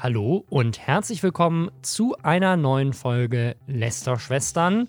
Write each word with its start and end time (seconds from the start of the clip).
Hallo 0.00 0.44
und 0.48 0.78
herzlich 0.78 1.24
willkommen 1.24 1.72
zu 1.82 2.14
einer 2.22 2.56
neuen 2.56 2.92
Folge 2.92 3.56
Lester 3.66 4.16
Schwestern. 4.16 4.88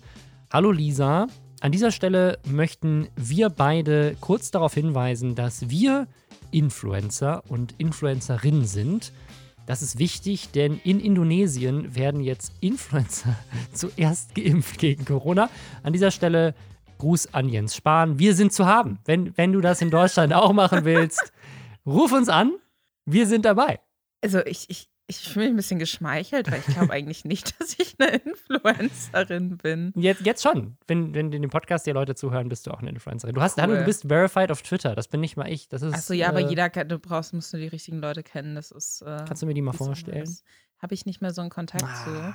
Hallo 0.52 0.70
Lisa. 0.70 1.26
An 1.60 1.72
dieser 1.72 1.90
Stelle 1.90 2.38
möchten 2.46 3.08
wir 3.16 3.50
beide 3.50 4.16
kurz 4.20 4.52
darauf 4.52 4.74
hinweisen, 4.74 5.34
dass 5.34 5.68
wir 5.68 6.06
Influencer 6.52 7.42
und 7.48 7.74
Influencerinnen 7.78 8.64
sind. 8.66 9.12
Das 9.66 9.82
ist 9.82 9.98
wichtig, 9.98 10.52
denn 10.52 10.78
in 10.84 11.00
Indonesien 11.00 11.96
werden 11.96 12.20
jetzt 12.20 12.52
Influencer 12.60 13.34
zuerst 13.72 14.36
geimpft 14.36 14.78
gegen 14.78 15.04
Corona. 15.04 15.50
An 15.82 15.92
dieser 15.92 16.12
Stelle 16.12 16.54
Gruß 16.98 17.34
an 17.34 17.48
Jens 17.48 17.74
Spahn. 17.74 18.20
Wir 18.20 18.36
sind 18.36 18.52
zu 18.52 18.66
haben. 18.66 19.00
Wenn, 19.06 19.36
wenn 19.36 19.52
du 19.52 19.60
das 19.60 19.82
in 19.82 19.90
Deutschland 19.90 20.32
auch 20.32 20.52
machen 20.52 20.84
willst, 20.84 21.32
ruf 21.84 22.12
uns 22.12 22.28
an. 22.28 22.52
Wir 23.06 23.26
sind 23.26 23.44
dabei. 23.44 23.80
Also 24.22 24.44
ich, 24.44 24.68
ich, 24.68 24.89
ich 25.10 25.28
fühle 25.28 25.46
mich 25.46 25.54
ein 25.54 25.56
bisschen 25.56 25.78
geschmeichelt, 25.80 26.50
weil 26.50 26.60
ich 26.60 26.66
glaube 26.66 26.92
eigentlich 26.92 27.24
nicht, 27.24 27.54
dass 27.60 27.76
ich 27.78 27.96
eine 27.98 28.16
Influencerin 28.16 29.58
bin. 29.58 29.92
Jetzt, 29.96 30.24
jetzt 30.24 30.42
schon. 30.42 30.76
Wenn, 30.86 31.14
wenn 31.14 31.32
in 31.32 31.42
dem 31.42 31.50
Podcast 31.50 31.86
dir 31.86 31.94
Leute 31.94 32.14
zuhören, 32.14 32.48
bist 32.48 32.66
du 32.66 32.70
auch 32.70 32.78
eine 32.78 32.90
Influencerin. 32.90 33.34
Du 33.34 33.42
hast, 33.42 33.58
cool. 33.58 33.78
du 33.78 33.84
bist 33.84 34.06
verified 34.06 34.50
auf 34.50 34.62
Twitter. 34.62 34.94
Das 34.94 35.08
bin 35.08 35.20
nicht 35.20 35.36
mal 35.36 35.50
ich. 35.50 35.68
Das 35.68 35.82
ist. 35.82 35.94
Achso, 35.94 36.14
ja, 36.14 36.26
äh, 36.26 36.28
aber 36.30 36.40
jeder, 36.40 36.68
du 36.68 36.98
brauchst, 36.98 37.34
musst 37.34 37.52
du 37.52 37.56
die 37.56 37.66
richtigen 37.66 37.98
Leute 37.98 38.22
kennen. 38.22 38.54
Das 38.54 38.70
ist. 38.70 39.02
Äh, 39.02 39.24
kannst 39.26 39.42
du 39.42 39.46
mir 39.46 39.54
die 39.54 39.62
mal 39.62 39.72
vorstellen? 39.72 40.32
Habe 40.78 40.94
ich 40.94 41.04
nicht 41.06 41.20
mehr 41.20 41.32
so 41.32 41.40
einen 41.40 41.50
Kontakt 41.50 41.84
ah. 41.84 42.04
zu. 42.04 42.34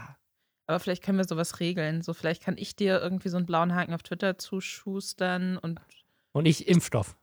Aber 0.67 0.79
vielleicht 0.79 1.03
können 1.03 1.17
wir 1.17 1.25
sowas 1.25 1.59
regeln. 1.59 2.01
So, 2.01 2.13
vielleicht 2.13 2.43
kann 2.43 2.55
ich 2.57 2.75
dir 2.75 2.99
irgendwie 2.99 3.29
so 3.29 3.37
einen 3.37 3.45
blauen 3.45 3.73
Haken 3.73 3.93
auf 3.93 4.03
Twitter 4.03 4.37
zuschustern 4.37 5.57
und. 5.57 5.79
Und 6.35 6.45
ich 6.49 6.67
Impfstoff. 6.67 7.15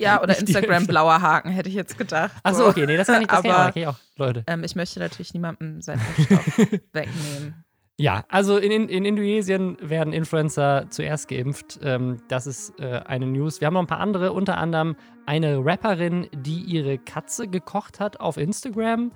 Ja, 0.00 0.20
oder 0.22 0.36
Instagram 0.36 0.88
blauer 0.88 1.22
Haken, 1.22 1.50
hätte 1.50 1.68
ich 1.68 1.76
jetzt 1.76 1.96
gedacht. 1.96 2.32
Achso, 2.42 2.66
okay, 2.66 2.84
nee, 2.84 2.96
das 2.96 3.06
kann 3.06 3.22
ich, 3.22 3.28
das 3.28 3.38
Aber, 3.38 3.48
kann 3.48 3.72
ich 3.76 3.86
auch, 3.86 3.94
Leute. 4.16 4.42
Ähm, 4.48 4.64
ich 4.64 4.74
möchte 4.74 4.98
natürlich 4.98 5.32
niemandem 5.34 5.80
seinen 5.80 6.00
Impfstoff 6.16 6.58
wegnehmen. 6.92 7.64
Ja, 7.96 8.24
also 8.28 8.56
in, 8.56 8.72
in, 8.72 8.88
in, 8.88 9.04
Indonesien 9.04 9.76
werden 9.80 10.12
Influencer 10.12 10.86
zuerst 10.90 11.28
geimpft. 11.28 11.78
Ähm, 11.84 12.22
das 12.26 12.48
ist 12.48 12.80
äh, 12.80 13.02
eine 13.04 13.26
News. 13.26 13.60
Wir 13.60 13.66
haben 13.66 13.74
noch 13.74 13.82
ein 13.82 13.86
paar 13.86 14.00
andere, 14.00 14.32
unter 14.32 14.58
anderem 14.58 14.96
eine 15.26 15.64
Rapperin, 15.64 16.26
die 16.32 16.58
ihre 16.58 16.98
Katze 16.98 17.46
gekocht 17.46 18.00
hat 18.00 18.18
auf 18.18 18.36
Instagram. 18.36 19.12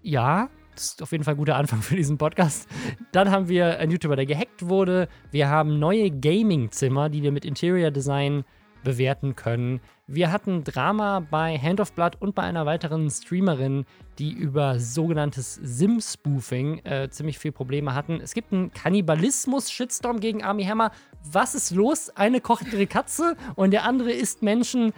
Ja, 0.00 0.48
das 0.74 0.84
ist 0.86 1.02
auf 1.02 1.12
jeden 1.12 1.24
Fall 1.24 1.34
ein 1.34 1.38
guter 1.38 1.56
Anfang 1.56 1.82
für 1.82 1.96
diesen 1.96 2.18
Podcast. 2.18 2.68
Dann 3.12 3.30
haben 3.30 3.48
wir 3.48 3.78
einen 3.78 3.92
YouTuber, 3.92 4.16
der 4.16 4.26
gehackt 4.26 4.68
wurde. 4.68 5.08
Wir 5.30 5.48
haben 5.48 5.78
neue 5.78 6.10
Gaming-Zimmer, 6.10 7.08
die 7.08 7.22
wir 7.22 7.32
mit 7.32 7.44
Interior 7.44 7.90
Design 7.90 8.44
bewerten 8.82 9.36
können. 9.36 9.80
Wir 10.06 10.32
hatten 10.32 10.64
Drama 10.64 11.20
bei 11.20 11.56
Hand 11.58 11.80
of 11.80 11.92
Blood 11.92 12.16
und 12.18 12.34
bei 12.34 12.42
einer 12.42 12.66
weiteren 12.66 13.10
Streamerin, 13.10 13.84
die 14.18 14.32
über 14.32 14.80
sogenanntes 14.80 15.54
Sim-Spoofing 15.62 16.78
äh, 16.84 17.08
ziemlich 17.10 17.38
viel 17.38 17.52
Probleme 17.52 17.94
hatten. 17.94 18.20
Es 18.20 18.34
gibt 18.34 18.52
einen 18.52 18.72
Kannibalismus-Shitstorm 18.72 20.18
gegen 20.18 20.42
Army 20.42 20.64
Hammer. 20.64 20.90
Was 21.30 21.54
ist 21.54 21.70
los? 21.70 22.10
Eine 22.10 22.40
kocht 22.40 22.72
ihre 22.72 22.86
Katze 22.86 23.36
und 23.54 23.70
der 23.70 23.84
andere 23.84 24.10
isst 24.10 24.42
Menschen 24.42 24.92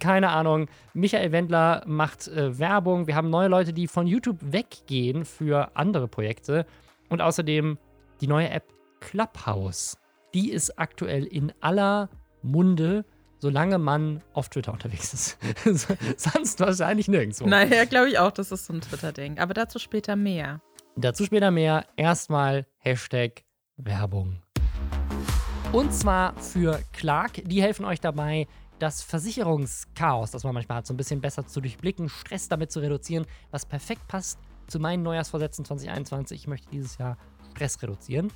keine 0.00 0.30
Ahnung. 0.30 0.66
Michael 0.94 1.30
Wendler 1.32 1.84
macht 1.86 2.26
äh, 2.28 2.58
Werbung. 2.58 3.06
Wir 3.06 3.14
haben 3.14 3.30
neue 3.30 3.48
Leute, 3.48 3.72
die 3.72 3.86
von 3.86 4.06
YouTube 4.06 4.38
weggehen 4.40 5.24
für 5.24 5.76
andere 5.76 6.08
Projekte. 6.08 6.66
Und 7.08 7.20
außerdem 7.20 7.78
die 8.20 8.26
neue 8.26 8.50
App 8.50 8.64
Clubhouse. 9.00 9.96
Die 10.34 10.50
ist 10.50 10.78
aktuell 10.78 11.24
in 11.24 11.52
aller 11.60 12.08
Munde, 12.42 13.04
solange 13.38 13.78
man 13.78 14.22
auf 14.32 14.48
Twitter 14.48 14.72
unterwegs 14.72 15.12
ist. 15.12 15.38
Sonst 16.16 16.60
wahrscheinlich 16.60 17.08
nirgendwo. 17.08 17.46
Naja, 17.46 17.84
glaube 17.84 18.10
ich 18.10 18.18
auch, 18.18 18.30
das 18.30 18.52
ist 18.52 18.66
so 18.66 18.74
ein 18.74 18.80
Twitter-Ding. 18.80 19.38
Aber 19.38 19.54
dazu 19.54 19.78
später 19.78 20.16
mehr. 20.16 20.60
Dazu 20.96 21.24
später 21.24 21.50
mehr. 21.50 21.86
Erstmal 21.96 22.66
Hashtag 22.78 23.44
Werbung. 23.76 24.42
Und 25.72 25.94
zwar 25.94 26.36
für 26.36 26.80
Clark. 26.92 27.42
Die 27.44 27.62
helfen 27.62 27.84
euch 27.84 28.00
dabei, 28.00 28.48
das 28.80 29.02
Versicherungschaos, 29.02 30.30
das 30.30 30.42
man 30.42 30.54
manchmal 30.54 30.78
hat, 30.78 30.86
so 30.86 30.94
ein 30.94 30.96
bisschen 30.96 31.20
besser 31.20 31.46
zu 31.46 31.60
durchblicken, 31.60 32.08
Stress 32.08 32.48
damit 32.48 32.72
zu 32.72 32.80
reduzieren, 32.80 33.26
was 33.50 33.66
perfekt 33.66 34.08
passt 34.08 34.38
zu 34.66 34.80
meinen 34.80 35.02
Neujahrsvorsätzen 35.02 35.64
2021. 35.64 36.40
Ich 36.40 36.46
möchte 36.46 36.68
dieses 36.70 36.98
Jahr 36.98 37.18
Stress 37.50 37.80
reduzieren 37.82 38.32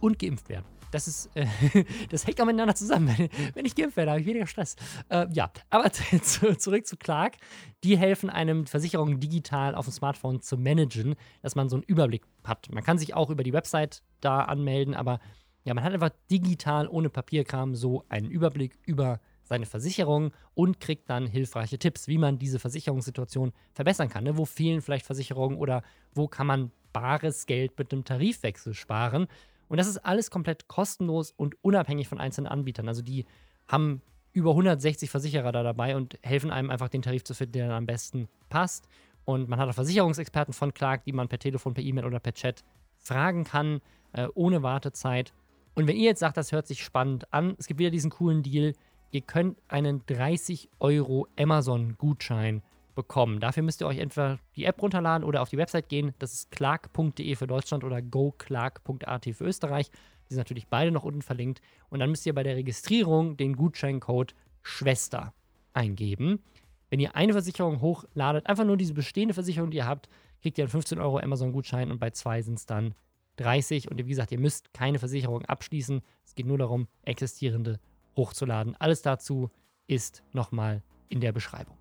und 0.00 0.18
geimpft 0.18 0.48
werden. 0.48 0.66
Das 0.90 1.08
ist, 1.08 1.30
äh, 1.34 1.46
das 2.10 2.26
hängt 2.26 2.40
auch 2.40 2.46
miteinander 2.46 2.74
zusammen. 2.74 3.14
Wenn, 3.16 3.28
wenn 3.54 3.64
ich 3.64 3.74
geimpft 3.74 3.96
werde, 3.96 4.12
habe 4.12 4.20
ich 4.20 4.26
weniger 4.26 4.46
Stress. 4.46 4.76
Äh, 5.08 5.26
ja, 5.32 5.50
aber 5.70 5.90
zurück 6.22 6.86
zu 6.86 6.96
Clark. 6.96 7.36
Die 7.84 7.96
helfen 7.96 8.30
einem, 8.30 8.66
Versicherungen 8.66 9.20
digital 9.20 9.74
auf 9.74 9.86
dem 9.86 9.92
Smartphone 9.92 10.42
zu 10.42 10.56
managen, 10.56 11.14
dass 11.42 11.54
man 11.54 11.68
so 11.68 11.76
einen 11.76 11.82
Überblick 11.84 12.24
hat. 12.44 12.70
Man 12.72 12.84
kann 12.84 12.98
sich 12.98 13.14
auch 13.14 13.30
über 13.30 13.42
die 13.42 13.52
Website 13.52 14.02
da 14.20 14.40
anmelden, 14.40 14.94
aber 14.94 15.20
ja, 15.64 15.74
man 15.74 15.84
hat 15.84 15.92
einfach 15.92 16.10
digital 16.30 16.88
ohne 16.88 17.10
Papierkram 17.10 17.74
so 17.74 18.04
einen 18.08 18.30
Überblick 18.30 18.78
über 18.86 19.20
seine 19.48 19.66
Versicherung 19.66 20.32
und 20.54 20.80
kriegt 20.80 21.08
dann 21.10 21.26
hilfreiche 21.26 21.78
Tipps, 21.78 22.06
wie 22.06 22.18
man 22.18 22.38
diese 22.38 22.58
Versicherungssituation 22.58 23.52
verbessern 23.72 24.08
kann. 24.08 24.24
Ne? 24.24 24.36
Wo 24.36 24.44
fehlen 24.44 24.82
vielleicht 24.82 25.06
Versicherungen 25.06 25.58
oder 25.58 25.82
wo 26.14 26.28
kann 26.28 26.46
man 26.46 26.70
bares 26.92 27.46
Geld 27.46 27.78
mit 27.78 27.92
einem 27.92 28.04
Tarifwechsel 28.04 28.74
sparen? 28.74 29.26
Und 29.68 29.78
das 29.78 29.88
ist 29.88 29.98
alles 29.98 30.30
komplett 30.30 30.68
kostenlos 30.68 31.32
und 31.36 31.56
unabhängig 31.62 32.08
von 32.08 32.20
einzelnen 32.20 32.46
Anbietern. 32.46 32.88
Also 32.88 33.02
die 33.02 33.26
haben 33.66 34.02
über 34.32 34.50
160 34.50 35.10
Versicherer 35.10 35.52
da 35.52 35.62
dabei 35.62 35.96
und 35.96 36.18
helfen 36.22 36.50
einem 36.50 36.70
einfach 36.70 36.88
den 36.88 37.02
Tarif 37.02 37.24
zu 37.24 37.34
finden, 37.34 37.52
der 37.52 37.68
dann 37.68 37.76
am 37.76 37.86
besten 37.86 38.28
passt. 38.48 38.86
Und 39.24 39.48
man 39.48 39.58
hat 39.58 39.68
auch 39.68 39.74
Versicherungsexperten 39.74 40.54
von 40.54 40.72
Clark, 40.72 41.04
die 41.04 41.12
man 41.12 41.28
per 41.28 41.38
Telefon, 41.38 41.74
per 41.74 41.82
E-Mail 41.82 42.06
oder 42.06 42.20
per 42.20 42.32
Chat 42.32 42.64
fragen 42.96 43.44
kann, 43.44 43.80
äh, 44.12 44.28
ohne 44.34 44.62
Wartezeit. 44.62 45.32
Und 45.74 45.86
wenn 45.86 45.96
ihr 45.96 46.06
jetzt 46.06 46.20
sagt, 46.20 46.36
das 46.36 46.50
hört 46.50 46.66
sich 46.66 46.82
spannend 46.82 47.32
an, 47.32 47.54
es 47.58 47.66
gibt 47.66 47.78
wieder 47.78 47.90
diesen 47.90 48.10
coolen 48.10 48.42
Deal, 48.42 48.72
ihr 49.10 49.20
könnt 49.22 49.58
einen 49.68 50.04
30 50.06 50.68
Euro 50.80 51.26
Amazon-Gutschein 51.38 52.62
bekommen. 52.94 53.38
Dafür 53.40 53.62
müsst 53.62 53.80
ihr 53.80 53.86
euch 53.86 53.98
entweder 53.98 54.38
die 54.56 54.64
App 54.64 54.82
runterladen 54.82 55.24
oder 55.24 55.40
auf 55.40 55.50
die 55.50 55.56
Website 55.56 55.88
gehen. 55.88 56.14
Das 56.18 56.34
ist 56.34 56.50
clark.de 56.50 57.36
für 57.36 57.46
Deutschland 57.46 57.84
oder 57.84 58.02
goclark.at 58.02 59.24
für 59.32 59.44
Österreich. 59.44 59.90
Die 60.28 60.34
sind 60.34 60.38
natürlich 60.38 60.66
beide 60.66 60.90
noch 60.90 61.04
unten 61.04 61.22
verlinkt. 61.22 61.60
Und 61.90 62.00
dann 62.00 62.10
müsst 62.10 62.26
ihr 62.26 62.34
bei 62.34 62.42
der 62.42 62.56
Registrierung 62.56 63.36
den 63.36 63.54
Gutscheincode 63.56 64.34
Schwester 64.62 65.32
eingeben. 65.72 66.42
Wenn 66.90 67.00
ihr 67.00 67.14
eine 67.14 67.32
Versicherung 67.32 67.80
hochladet, 67.80 68.46
einfach 68.46 68.64
nur 68.64 68.76
diese 68.76 68.94
bestehende 68.94 69.34
Versicherung, 69.34 69.70
die 69.70 69.78
ihr 69.78 69.86
habt, 69.86 70.08
kriegt 70.42 70.58
ihr 70.58 70.64
einen 70.64 70.70
15 70.70 70.98
Euro 70.98 71.18
Amazon-Gutschein 71.18 71.90
und 71.90 71.98
bei 72.00 72.10
zwei 72.10 72.42
sind 72.42 72.58
es 72.58 72.66
dann 72.66 72.94
30. 73.36 73.90
Und 73.90 73.98
wie 73.98 74.08
gesagt, 74.08 74.32
ihr 74.32 74.40
müsst 74.40 74.74
keine 74.74 74.98
Versicherung 74.98 75.44
abschließen. 75.44 76.02
Es 76.24 76.34
geht 76.34 76.46
nur 76.46 76.58
darum, 76.58 76.88
existierende 77.02 77.78
hochzuladen. 78.18 78.76
Alles 78.78 79.00
dazu 79.00 79.50
ist 79.86 80.22
nochmal 80.32 80.82
in 81.08 81.20
der 81.20 81.32
Beschreibung. 81.32 81.78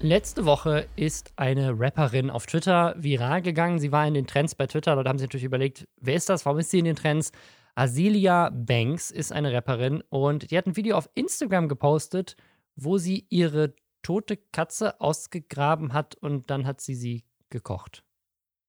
Letzte 0.00 0.44
Woche 0.44 0.86
ist 0.94 1.32
eine 1.34 1.74
Rapperin 1.76 2.30
auf 2.30 2.46
Twitter 2.46 2.94
viral 2.96 3.42
gegangen. 3.42 3.80
Sie 3.80 3.90
war 3.90 4.06
in 4.06 4.14
den 4.14 4.28
Trends 4.28 4.54
bei 4.54 4.68
Twitter. 4.68 4.94
Dort 4.94 5.08
haben 5.08 5.18
sie 5.18 5.24
natürlich 5.24 5.42
überlegt, 5.42 5.88
wer 6.00 6.14
ist 6.14 6.28
das? 6.28 6.46
Warum 6.46 6.60
ist 6.60 6.70
sie 6.70 6.78
in 6.78 6.84
den 6.84 6.94
Trends? 6.94 7.32
Azealia 7.74 8.50
Banks 8.50 9.10
ist 9.10 9.32
eine 9.32 9.52
Rapperin 9.52 10.04
und 10.08 10.52
die 10.52 10.56
hat 10.56 10.66
ein 10.66 10.76
Video 10.76 10.96
auf 10.96 11.10
Instagram 11.14 11.68
gepostet, 11.68 12.36
wo 12.76 12.98
sie 12.98 13.26
ihre 13.28 13.74
tote 14.02 14.36
Katze 14.36 15.00
ausgegraben 15.00 15.92
hat 15.92 16.14
und 16.14 16.48
dann 16.50 16.64
hat 16.64 16.80
sie 16.80 16.94
sie 16.94 17.24
gekocht. 17.50 18.04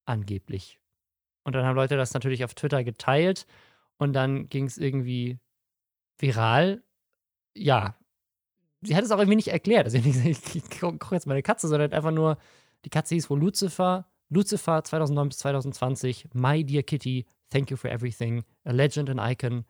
Angeblich. 0.05 0.79
Und 1.49 1.55
dann 1.55 1.65
haben 1.65 1.75
Leute 1.75 1.97
das 1.97 2.13
natürlich 2.13 2.43
auf 2.43 2.53
Twitter 2.53 2.83
geteilt 2.83 3.47
und 3.97 4.13
dann 4.13 4.49
ging 4.49 4.65
es 4.65 4.77
irgendwie 4.77 5.39
viral. 6.19 6.83
Ja, 7.55 7.97
sie 8.81 8.95
hat 8.95 9.03
es 9.03 9.09
auch 9.09 9.17
irgendwie 9.17 9.37
nicht 9.37 9.47
erklärt. 9.47 9.85
Also 9.85 9.97
nicht 9.97 10.05
gesagt, 10.23 10.55
ich 10.55 10.79
koche 10.99 11.15
jetzt 11.15 11.25
meine 11.25 11.41
Katze, 11.41 11.67
sondern 11.67 11.91
einfach 11.91 12.11
nur, 12.11 12.37
die 12.85 12.91
Katze 12.91 13.15
hieß 13.15 13.31
wohl 13.31 13.39
Lucifer. 13.39 14.05
Lucifer 14.29 14.83
2009 14.83 15.29
bis 15.29 15.39
2020, 15.39 16.27
My 16.33 16.63
Dear 16.63 16.83
Kitty, 16.83 17.25
Thank 17.49 17.71
You 17.71 17.77
for 17.77 17.89
Everything, 17.89 18.43
A 18.63 18.71
Legend, 18.71 19.09
an 19.09 19.17
Icon. 19.17 19.65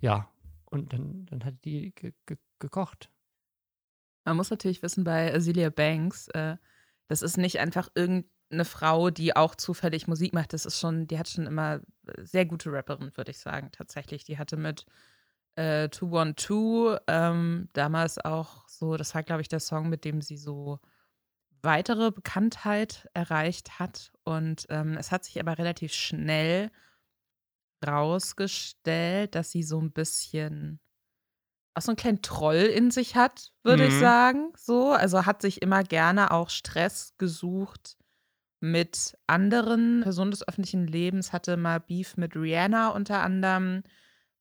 Ja, 0.00 0.30
und 0.66 0.92
dann, 0.92 1.26
dann 1.26 1.44
hat 1.44 1.64
die 1.64 1.92
ge 1.96 2.12
ge 2.26 2.36
gekocht. 2.60 3.10
Man 4.24 4.36
muss 4.36 4.50
natürlich 4.50 4.84
wissen, 4.84 5.02
bei 5.02 5.34
Azealia 5.34 5.70
Banks, 5.70 6.28
äh, 6.28 6.58
das 7.08 7.22
ist 7.22 7.38
nicht 7.38 7.58
einfach 7.58 7.88
irgendein 7.96 8.30
eine 8.50 8.64
Frau, 8.64 9.10
die 9.10 9.36
auch 9.36 9.54
zufällig 9.54 10.06
Musik 10.08 10.32
macht. 10.34 10.52
Das 10.52 10.66
ist 10.66 10.78
schon, 10.80 11.06
die 11.06 11.18
hat 11.18 11.28
schon 11.28 11.46
immer 11.46 11.80
äh, 12.06 12.24
sehr 12.24 12.46
gute 12.46 12.72
Rapperin, 12.72 13.12
würde 13.16 13.30
ich 13.30 13.38
sagen, 13.38 13.70
tatsächlich. 13.72 14.24
Die 14.24 14.38
hatte 14.38 14.56
mit 14.56 14.86
äh, 15.56 15.90
212 15.90 17.00
ähm, 17.08 17.68
damals 17.74 18.18
auch 18.24 18.68
so, 18.68 18.96
das 18.96 19.14
war, 19.14 19.22
glaube 19.22 19.42
ich, 19.42 19.48
der 19.48 19.60
Song, 19.60 19.88
mit 19.88 20.04
dem 20.04 20.22
sie 20.22 20.36
so 20.38 20.80
weitere 21.62 22.10
Bekanntheit 22.12 23.08
erreicht 23.14 23.78
hat. 23.78 24.12
Und 24.24 24.66
ähm, 24.70 24.96
es 24.98 25.12
hat 25.12 25.24
sich 25.24 25.40
aber 25.40 25.58
relativ 25.58 25.92
schnell 25.92 26.70
rausgestellt, 27.86 29.34
dass 29.34 29.50
sie 29.50 29.62
so 29.62 29.80
ein 29.80 29.92
bisschen 29.92 30.80
auch 31.74 31.82
so 31.82 31.92
einen 31.92 31.96
kleinen 31.96 32.22
Troll 32.22 32.56
in 32.56 32.90
sich 32.90 33.16
hat, 33.16 33.52
würde 33.64 33.86
ich 33.86 33.94
Mhm. 33.94 33.98
sagen. 33.98 34.52
So, 34.56 34.92
also 34.92 35.26
hat 35.26 35.42
sich 35.42 35.62
immer 35.62 35.84
gerne 35.84 36.32
auch 36.32 36.50
Stress 36.50 37.14
gesucht 37.18 37.96
mit 38.60 39.16
anderen 39.26 40.00
Personen 40.02 40.30
des 40.30 40.46
öffentlichen 40.46 40.86
Lebens, 40.86 41.32
hatte 41.32 41.56
mal 41.56 41.80
Beef 41.80 42.16
mit 42.16 42.34
Rihanna 42.36 42.88
unter 42.90 43.22
anderem, 43.22 43.82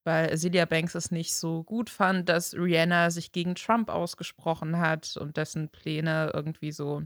weil 0.04 0.36
Celia 0.38 0.66
Banks 0.66 0.96
es 0.96 1.12
nicht 1.12 1.36
so 1.36 1.64
gut 1.64 1.90
fand, 1.90 2.30
dass 2.30 2.54
Rihanna 2.56 3.12
sich 3.12 3.32
gegen 3.32 3.56
Trump 3.56 3.90
ausgesprochen 3.90 4.80
hat 4.80 5.18
und 5.18 5.38
dessen 5.38 5.70
Pläne 5.70 6.32
irgendwie 6.34 6.72
so 6.72 7.04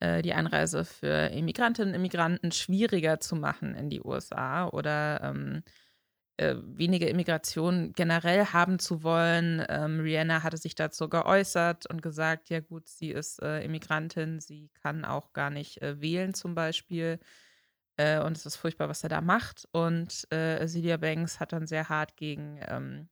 äh, 0.00 0.22
die 0.22 0.32
Einreise 0.32 0.84
für 0.84 1.28
Immigrantinnen 1.28 1.90
und 1.90 2.00
Immigranten 2.00 2.52
schwieriger 2.52 3.20
zu 3.20 3.36
machen 3.36 3.74
in 3.74 3.90
die 3.90 4.02
USA 4.02 4.68
oder 4.68 5.20
ähm, 5.22 5.62
äh, 6.38 6.56
weniger 6.62 7.08
Immigration 7.08 7.92
generell 7.94 8.46
haben 8.46 8.78
zu 8.78 9.02
wollen. 9.02 9.64
Ähm, 9.68 10.00
Rihanna 10.00 10.42
hatte 10.42 10.56
sich 10.56 10.74
dazu 10.74 11.08
geäußert 11.08 11.86
und 11.90 12.00
gesagt, 12.00 12.48
ja 12.48 12.60
gut, 12.60 12.88
sie 12.88 13.10
ist 13.10 13.42
äh, 13.42 13.62
Immigrantin, 13.64 14.40
sie 14.40 14.70
kann 14.82 15.04
auch 15.04 15.32
gar 15.32 15.50
nicht 15.50 15.82
äh, 15.82 16.00
wählen 16.00 16.34
zum 16.34 16.54
Beispiel. 16.54 17.18
Äh, 17.96 18.20
und 18.20 18.36
es 18.36 18.46
ist 18.46 18.56
furchtbar, 18.56 18.88
was 18.88 19.02
er 19.02 19.08
da 19.08 19.20
macht. 19.20 19.68
Und 19.72 20.26
äh, 20.32 20.66
Celia 20.66 20.96
Banks 20.96 21.40
hat 21.40 21.52
dann 21.52 21.66
sehr 21.66 21.88
hart 21.88 22.16
gegen 22.16 22.60
ähm, 22.68 23.08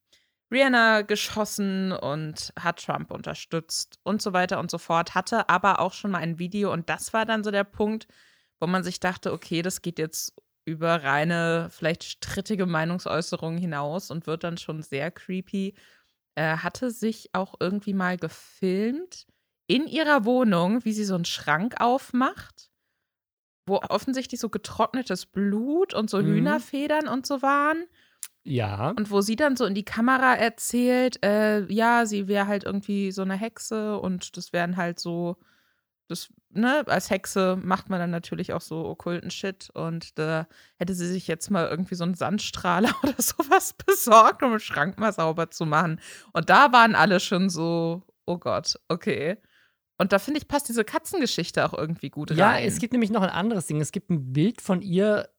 Rihanna 0.50 1.02
geschossen 1.02 1.93
und 1.93 2.52
hat 2.58 2.84
Trump 2.84 3.11
unterstützt 3.11 3.99
und 4.05 4.23
so 4.23 4.32
weiter 4.32 4.61
und 4.61 4.70
so 4.70 4.78
fort. 4.78 5.14
Hatte 5.14 5.49
aber 5.49 5.81
auch 5.81 5.93
schon 5.93 6.12
mal 6.12 6.19
ein 6.19 6.38
Video 6.38 6.73
und 6.73 6.88
das 6.88 7.12
war 7.12 7.26
dann 7.26 7.43
so 7.43 7.50
der 7.50 7.64
Punkt, 7.64 8.06
wo 8.61 8.67
man 8.67 8.84
sich 8.84 9.00
dachte, 9.00 9.32
okay, 9.32 9.62
das 9.62 9.82
geht 9.82 9.99
jetzt 9.99 10.34
über 10.66 11.04
reine, 11.04 11.68
vielleicht 11.70 12.04
strittige 12.04 12.66
Meinungsäußerungen 12.66 13.58
hinaus 13.58 14.10
und 14.10 14.26
wird 14.26 14.44
dann 14.44 14.58
schon 14.58 14.82
sehr 14.82 15.10
creepy. 15.12 15.74
Äh, 16.36 16.58
hatte 16.58 16.90
sich 16.90 17.30
auch 17.34 17.54
irgendwie 17.60 17.94
mal 17.94 18.18
gefilmt 18.18 19.26
in 19.68 19.86
ihrer 19.86 20.24
Wohnung, 20.26 20.84
wie 20.84 20.92
sie 20.92 21.04
so 21.04 21.14
einen 21.16 21.24
Schrank 21.26 21.80
aufmacht, 21.80 22.70
wo 23.68 23.80
offensichtlich 23.88 24.40
so 24.40 24.48
getrocknetes 24.50 25.26
Blut 25.26 25.94
und 25.94 26.10
so 26.10 26.20
Mhm. 26.20 26.24
Hühnerfedern 26.24 27.08
und 27.08 27.26
so 27.26 27.42
waren. 27.42 27.86
Ja. 28.44 28.96
Und 28.98 29.10
wo 29.10 29.20
sie 29.20 29.36
dann 29.36 29.56
so 29.56 29.64
in 29.66 29.74
die 29.74 29.84
Kamera 29.84 30.34
erzählt, 30.34 31.22
äh, 31.24 31.70
ja, 31.72 32.06
sie 32.06 32.28
wäre 32.28 32.46
halt 32.46 32.64
irgendwie 32.64 33.12
so 33.12 33.22
eine 33.22 33.34
Hexe 33.34 33.98
und 33.98 34.36
das 34.36 34.52
wären 34.54 34.76
halt 34.76 34.98
so, 34.98 35.36
das, 36.08 36.29
ne, 36.50 36.85
als 36.87 37.11
Hexe 37.11 37.58
macht 37.62 37.91
man 37.91 37.99
dann 38.00 38.11
natürlich 38.11 38.53
auch 38.53 38.61
so 38.61 38.85
okkulten 38.87 39.31
Shit 39.31 39.70
und 39.75 40.19
da 40.19 40.47
hätte 40.76 40.94
sie 40.94 41.06
sich 41.08 41.26
jetzt 41.26 41.50
mal 41.50 41.67
irgendwie 41.69 41.94
so 41.94 42.05
einen 42.05 42.14
Sandstrahler 42.14 42.94
oder 43.03 43.14
sowas 43.19 43.75
besorgt, 43.75 44.43
um 44.43 44.50
den 44.50 44.61
Schrank 44.61 44.99
mal 44.99 45.12
sauber 45.12 45.50
zu 45.50 45.67
machen. 45.67 46.00
Und 46.32 46.49
da 46.50 46.73
waren 46.73 46.94
alle 46.94 47.20
schon 47.20 47.50
so, 47.50 48.03
oh 48.26 48.38
Gott, 48.38 48.79
okay. 48.88 49.37
Und 49.99 50.12
da 50.12 50.19
finde 50.19 50.38
ich, 50.38 50.47
passt 50.47 50.69
diese 50.69 50.85
Katzengeschichte 50.85 51.64
auch 51.64 51.73
irgendwie 51.73 52.11
gut 52.11 52.31
Ja, 52.31 52.50
rein. 52.50 52.67
es 52.67 52.79
gibt 52.79 52.93
nämlich 52.93 53.11
noch 53.11 53.23
ein 53.23 53.31
anderes 53.31 53.67
Ding. 53.67 53.81
Es 53.81 53.93
gibt 53.93 54.11
ein 54.11 54.32
Bild 54.32 54.61
von 54.61 54.82
ihr, 54.82 55.31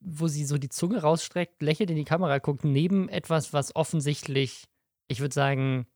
wo 0.00 0.28
sie 0.28 0.44
so 0.44 0.58
die 0.58 0.68
Zunge 0.68 1.02
rausstreckt, 1.02 1.60
lächelt 1.60 1.90
in 1.90 1.96
die 1.96 2.04
Kamera, 2.04 2.38
guckt 2.38 2.64
neben 2.64 3.08
etwas, 3.08 3.52
was 3.52 3.74
offensichtlich, 3.74 4.66
ich 5.08 5.20
würde 5.20 5.34
sagen, 5.34 5.86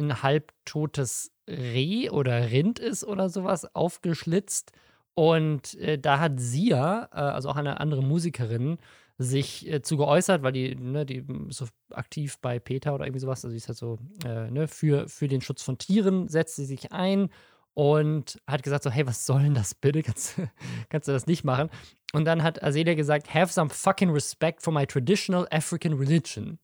ein 0.00 0.22
halbtotes 0.22 1.30
Reh 1.48 2.10
oder 2.10 2.50
Rind 2.50 2.78
ist 2.78 3.04
oder 3.04 3.28
sowas, 3.28 3.74
aufgeschlitzt. 3.74 4.72
Und 5.14 5.74
äh, 5.74 5.98
da 5.98 6.18
hat 6.20 6.40
Sia, 6.40 7.08
äh, 7.12 7.16
also 7.16 7.48
auch 7.50 7.56
eine 7.56 7.80
andere 7.80 8.02
Musikerin, 8.02 8.78
sich 9.18 9.70
äh, 9.70 9.82
zu 9.82 9.96
geäußert, 9.98 10.42
weil 10.42 10.52
die, 10.52 10.74
ne, 10.76 11.04
die 11.04 11.24
so 11.50 11.66
aktiv 11.92 12.38
bei 12.40 12.58
PETA 12.58 12.94
oder 12.94 13.04
irgendwie 13.04 13.20
sowas, 13.20 13.44
also 13.44 13.50
sie 13.50 13.58
ist 13.58 13.68
halt 13.68 13.76
so, 13.76 13.98
äh, 14.24 14.50
ne, 14.50 14.66
für, 14.66 15.08
für 15.08 15.28
den 15.28 15.42
Schutz 15.42 15.62
von 15.62 15.76
Tieren 15.76 16.28
setzt 16.28 16.56
sie 16.56 16.64
sich 16.64 16.92
ein 16.92 17.28
und 17.74 18.40
hat 18.46 18.62
gesagt 18.62 18.82
so, 18.82 18.90
hey, 18.90 19.06
was 19.06 19.26
soll 19.26 19.42
denn 19.42 19.54
das 19.54 19.74
bitte? 19.74 20.02
Kannst, 20.04 20.38
du- 20.38 20.48
kannst 20.88 21.08
du 21.08 21.12
das 21.12 21.26
nicht 21.26 21.44
machen? 21.44 21.68
Und 22.12 22.24
dann 22.24 22.42
hat 22.42 22.62
Azelia 22.62 22.94
gesagt, 22.94 23.34
have 23.34 23.52
some 23.52 23.68
fucking 23.70 24.10
respect 24.10 24.62
for 24.62 24.72
my 24.72 24.86
traditional 24.86 25.46
African 25.50 25.92
religion. 25.92 26.58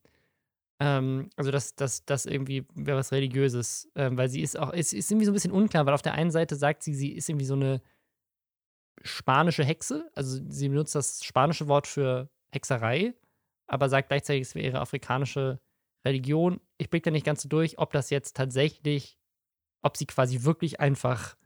Ähm, 0.80 1.30
also 1.36 1.50
das, 1.50 1.74
das, 1.74 2.04
das 2.04 2.26
irgendwie 2.26 2.66
wäre 2.74 2.98
was 2.98 3.12
Religiöses, 3.12 3.90
ähm, 3.94 4.16
weil 4.16 4.28
sie 4.28 4.42
ist 4.42 4.58
auch, 4.58 4.72
es 4.72 4.92
ist 4.92 5.10
irgendwie 5.10 5.24
so 5.24 5.32
ein 5.32 5.34
bisschen 5.34 5.52
unklar, 5.52 5.86
weil 5.86 5.94
auf 5.94 6.02
der 6.02 6.14
einen 6.14 6.30
Seite 6.30 6.56
sagt 6.56 6.82
sie, 6.82 6.94
sie 6.94 7.12
ist 7.12 7.28
irgendwie 7.28 7.46
so 7.46 7.54
eine 7.54 7.80
spanische 9.02 9.64
Hexe, 9.64 10.10
also 10.14 10.38
sie 10.48 10.68
benutzt 10.68 10.94
das 10.94 11.24
spanische 11.24 11.68
Wort 11.68 11.86
für 11.86 12.28
Hexerei, 12.50 13.14
aber 13.66 13.88
sagt 13.88 14.08
gleichzeitig, 14.08 14.42
es 14.42 14.54
wäre 14.54 14.66
ihre 14.66 14.80
afrikanische 14.80 15.60
Religion. 16.04 16.60
Ich 16.78 16.90
blick 16.90 17.02
da 17.04 17.10
nicht 17.10 17.26
ganz 17.26 17.42
so 17.42 17.48
durch, 17.48 17.78
ob 17.78 17.92
das 17.92 18.10
jetzt 18.10 18.36
tatsächlich, 18.36 19.18
ob 19.82 19.96
sie 19.96 20.06
quasi 20.06 20.44
wirklich 20.44 20.80
einfach 20.80 21.36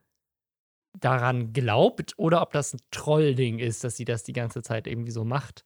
daran 0.99 1.53
glaubt 1.53 2.15
oder 2.17 2.43
ob 2.43 2.53
das 2.53 2.75
ein 2.75 2.81
Trollding 2.91 3.59
ist, 3.59 3.85
dass 3.85 3.97
sie 3.97 4.05
das 4.05 4.25
die 4.25 4.33
ganze 4.33 4.62
Zeit 4.62 4.87
irgendwie 4.87 5.12
so 5.12 5.25
macht. 5.25 5.65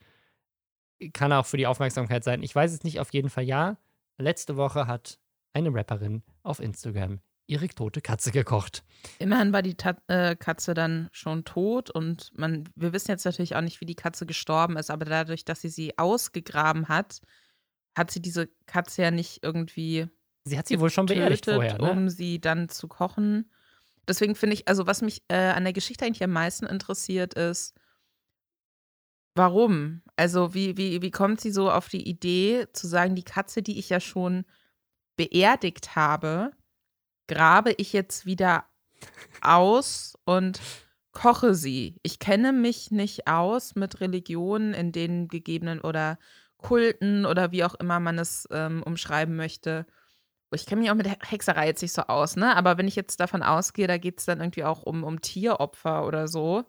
Kann 1.12 1.32
auch 1.32 1.46
für 1.46 1.56
die 1.56 1.66
Aufmerksamkeit 1.66 2.24
sein. 2.24 2.42
Ich 2.42 2.54
weiß 2.54 2.72
es 2.72 2.84
nicht, 2.84 3.00
auf 3.00 3.12
jeden 3.12 3.30
Fall 3.30 3.44
ja. 3.44 3.76
Letzte 4.18 4.56
Woche 4.56 4.86
hat 4.86 5.18
eine 5.52 5.74
Rapperin 5.74 6.22
auf 6.42 6.60
Instagram 6.60 7.20
ihre 7.46 7.68
tote 7.68 8.00
Katze 8.00 8.30
gekocht. 8.30 8.84
Immerhin 9.18 9.52
war 9.52 9.62
die 9.62 9.74
Ta 9.74 9.96
äh, 10.06 10.34
Katze 10.34 10.72
dann 10.72 11.08
schon 11.12 11.44
tot 11.44 11.90
und 11.90 12.30
man, 12.34 12.68
wir 12.74 12.92
wissen 12.92 13.10
jetzt 13.10 13.24
natürlich 13.24 13.54
auch 13.54 13.60
nicht, 13.60 13.80
wie 13.80 13.86
die 13.86 13.94
Katze 13.94 14.24
gestorben 14.24 14.76
ist, 14.76 14.90
aber 14.90 15.04
dadurch, 15.04 15.44
dass 15.44 15.60
sie 15.60 15.68
sie 15.68 15.98
ausgegraben 15.98 16.88
hat, 16.88 17.20
hat 17.94 18.10
sie 18.10 18.20
diese 18.20 18.48
Katze 18.66 19.02
ja 19.02 19.10
nicht 19.10 19.44
irgendwie 19.44 20.08
Sie 20.46 20.58
hat 20.58 20.68
sie 20.68 20.78
wohl 20.78 20.90
schon 20.90 21.06
beerdigt 21.06 21.46
vorher, 21.46 21.78
ne? 21.78 21.90
um 21.90 22.10
sie 22.10 22.38
dann 22.38 22.68
zu 22.68 22.86
kochen. 22.86 23.50
Deswegen 24.06 24.34
finde 24.34 24.54
ich, 24.54 24.68
also 24.68 24.86
was 24.86 25.00
mich 25.00 25.22
äh, 25.28 25.36
an 25.36 25.64
der 25.64 25.72
Geschichte 25.72 26.04
eigentlich 26.04 26.22
am 26.22 26.32
meisten 26.32 26.66
interessiert, 26.66 27.34
ist, 27.34 27.74
warum? 29.34 30.02
Also 30.16 30.54
wie, 30.54 30.76
wie, 30.76 31.02
wie 31.02 31.10
kommt 31.10 31.40
sie 31.40 31.50
so 31.50 31.70
auf 31.70 31.88
die 31.88 32.08
Idee 32.08 32.66
zu 32.72 32.86
sagen, 32.86 33.14
die 33.14 33.24
Katze, 33.24 33.62
die 33.62 33.78
ich 33.78 33.88
ja 33.88 34.00
schon 34.00 34.44
beerdigt 35.16 35.96
habe, 35.96 36.52
grabe 37.26 37.72
ich 37.72 37.92
jetzt 37.92 38.26
wieder 38.26 38.64
aus 39.40 40.16
und 40.24 40.60
koche 41.12 41.54
sie. 41.54 41.98
Ich 42.02 42.18
kenne 42.18 42.52
mich 42.52 42.90
nicht 42.90 43.28
aus 43.28 43.74
mit 43.74 44.00
Religionen, 44.00 44.74
in 44.74 44.92
denen 44.92 45.28
gegebenen 45.28 45.80
oder 45.80 46.18
Kulten 46.58 47.24
oder 47.26 47.52
wie 47.52 47.64
auch 47.64 47.74
immer 47.74 48.00
man 48.00 48.18
es 48.18 48.48
ähm, 48.50 48.82
umschreiben 48.82 49.36
möchte. 49.36 49.86
Ich 50.52 50.66
kenne 50.66 50.82
mich 50.82 50.90
auch 50.90 50.96
mit 50.96 51.08
He- 51.08 51.18
Hexerei 51.20 51.66
jetzt 51.66 51.82
nicht 51.82 51.92
so 51.92 52.02
aus, 52.02 52.36
ne? 52.36 52.56
Aber 52.56 52.78
wenn 52.78 52.88
ich 52.88 52.96
jetzt 52.96 53.20
davon 53.20 53.42
ausgehe, 53.42 53.86
da 53.86 53.98
geht 53.98 54.18
es 54.18 54.24
dann 54.24 54.40
irgendwie 54.40 54.64
auch 54.64 54.82
um, 54.82 55.04
um 55.04 55.20
Tieropfer 55.20 56.06
oder 56.06 56.26
so, 56.28 56.64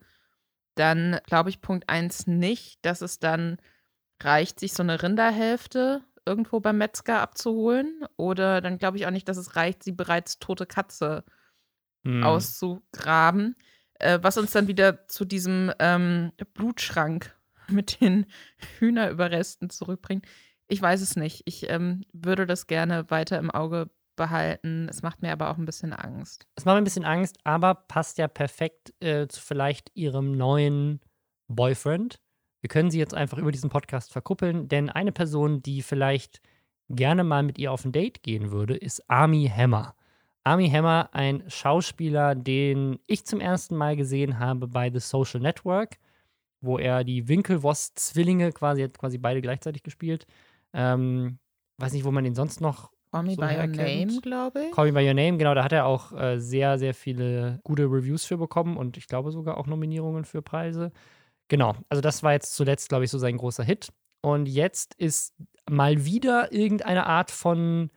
dann 0.76 1.20
glaube 1.26 1.50
ich 1.50 1.62
Punkt 1.62 1.90
eins 1.90 2.28
nicht, 2.28 2.86
dass 2.86 3.02
es 3.02 3.20
dann 3.20 3.58
reicht, 4.22 4.60
sich 4.60 4.74
so 4.74 4.84
eine 4.84 5.02
Rinderhälfte 5.02 6.04
irgendwo 6.26 6.60
beim 6.60 6.78
Metzger 6.78 7.22
abzuholen. 7.22 8.06
Oder 8.18 8.62
dann 8.62 8.78
glaube 8.78 8.98
ich 8.98 9.06
auch 9.08 9.12
nicht, 9.12 9.28
dass 9.30 9.38
es 9.38 9.56
reicht, 9.56 9.84
sie 9.84 9.92
bereits 9.92 10.40
tote 10.40 10.66
Katze 10.66 11.24
Hm. 12.06 12.24
auszugraben. 12.24 13.56
Äh, 13.96 14.20
was 14.22 14.38
uns 14.38 14.52
dann 14.52 14.68
wieder 14.68 15.08
zu 15.08 15.26
diesem 15.26 15.72
ähm, 15.80 16.32
Blutschrank 16.54 17.36
mit 17.68 18.00
den 18.00 18.28
Hühnerüberresten 18.80 19.70
zurückbringt. 19.70 20.26
Ich 20.68 20.82
weiß 20.82 21.02
es 21.02 21.16
nicht. 21.16 21.42
Ich 21.46 21.70
ähm, 21.70 22.04
würde 22.14 22.46
das 22.46 22.68
gerne 22.68 23.10
weiter 23.10 23.40
im 23.40 23.52
Auge 23.52 23.90
behalten. 24.16 24.88
Es 24.90 25.02
macht 25.02 25.22
mir 25.22 25.32
aber 25.32 25.50
auch 25.50 25.58
ein 25.58 25.66
bisschen 25.66 25.94
Angst. 25.94 26.48
Es 26.56 26.66
macht 26.66 26.76
mir 26.76 26.82
ein 26.82 26.84
bisschen 26.84 27.06
Angst, 27.06 27.38
aber 27.44 27.76
passt 27.76 28.18
ja 28.18 28.28
perfekt 28.28 28.94
äh, 29.02 29.28
zu 29.28 29.42
vielleicht 29.42 29.92
ihrem 29.96 30.32
neuen 30.32 31.00
Boyfriend. 31.48 32.20
Wir 32.62 32.70
können 32.70 32.90
sie 32.90 33.00
jetzt 33.00 33.14
einfach 33.14 33.38
über 33.38 33.52
diesen 33.52 33.70
Podcast 33.70 34.12
verkuppeln, 34.12 34.68
denn 34.68 34.90
eine 34.90 35.12
Person, 35.12 35.62
die 35.62 35.82
vielleicht 35.82 36.42
gerne 36.90 37.24
mal 37.24 37.44
mit 37.44 37.58
ihr 37.58 37.72
auf 37.72 37.86
ein 37.86 37.92
Date 37.92 38.24
gehen 38.24 38.52
würde, 38.52 38.76
ist 38.76 39.08
Army 39.10 39.52
Hammer. 39.54 39.96
Army 40.44 40.70
Hammer, 40.70 41.10
ein 41.12 41.44
Schauspieler, 41.48 42.36
den 42.36 43.00
ich 43.08 43.26
zum 43.26 43.40
ersten 43.40 43.76
Mal 43.76 43.96
gesehen 43.96 44.40
habe 44.40 44.68
bei 44.68 44.92
The 44.92 45.00
Social 45.00 45.42
Network, 45.42 45.98
wo 46.62 46.78
er 46.78 47.04
die 47.04 47.28
Winklevoss-Zwillinge 47.28 48.52
quasi, 48.52 48.84
hat 48.84 48.98
quasi 48.98 49.18
beide 49.18 49.42
gleichzeitig 49.42 49.82
gespielt. 49.82 50.28
Ähm, 50.74 51.40
weiß 51.78 51.94
nicht, 51.94 52.06
wo 52.06 52.12
man 52.12 52.26
ihn 52.26 52.36
sonst 52.36 52.62
noch 52.62 52.92
Call 53.16 53.24
me 53.24 53.36
so 53.36 53.42
by 53.42 53.56
your 53.56 53.68
name, 53.68 54.20
glaube 54.22 54.66
ich. 54.66 54.72
Call 54.72 54.92
Me 54.92 54.92
By 54.92 55.08
Your 55.08 55.14
Name, 55.14 55.38
genau, 55.38 55.54
da 55.56 55.64
hat 55.64 55.72
er 55.72 55.86
auch 55.86 56.12
äh, 56.12 56.38
sehr, 56.38 56.78
sehr 56.78 56.94
viele 56.94 57.62
gute 57.64 57.84
Reviews 57.84 58.26
für 58.26 58.38
bekommen 58.38 58.76
und 58.76 58.98
ich 58.98 59.08
glaube 59.08 59.32
sogar 59.32 59.58
auch 59.58 59.68
Nominierungen 59.68 60.26
für 60.26 60.42
Preise. 60.42 60.92
Genau, 61.48 61.76
also 61.88 62.02
das 62.02 62.24
war 62.24 62.34
jetzt 62.34 62.56
zuletzt, 62.56 62.90
glaube 62.90 63.06
ich, 63.06 63.12
so 63.12 63.18
sein 63.18 63.38
großer 63.38 63.64
Hit. 63.64 63.88
Und 64.22 64.48
jetzt 64.50 64.96
ist 64.96 65.34
mal 65.70 66.04
wieder 66.04 66.52
irgendeine 66.52 67.06
Art 67.06 67.32
von 67.32 67.90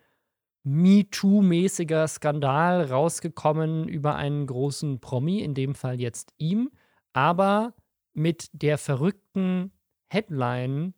MeToo-mäßiger 0.64 2.06
Skandal 2.06 2.84
rausgekommen 2.84 3.88
über 3.88 4.14
einen 4.14 4.46
großen 4.46 5.00
Promi, 5.00 5.40
in 5.40 5.54
dem 5.54 5.74
Fall 5.74 6.00
jetzt 6.00 6.32
ihm, 6.38 6.70
aber 7.12 7.74
mit 8.12 8.50
der 8.52 8.78
verrückten 8.78 9.72
Headline: 10.12 10.94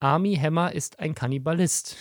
Army 0.00 0.34
Hammer 0.34 0.72
ist 0.72 0.98
ein 0.98 1.14
Kannibalist. 1.14 1.96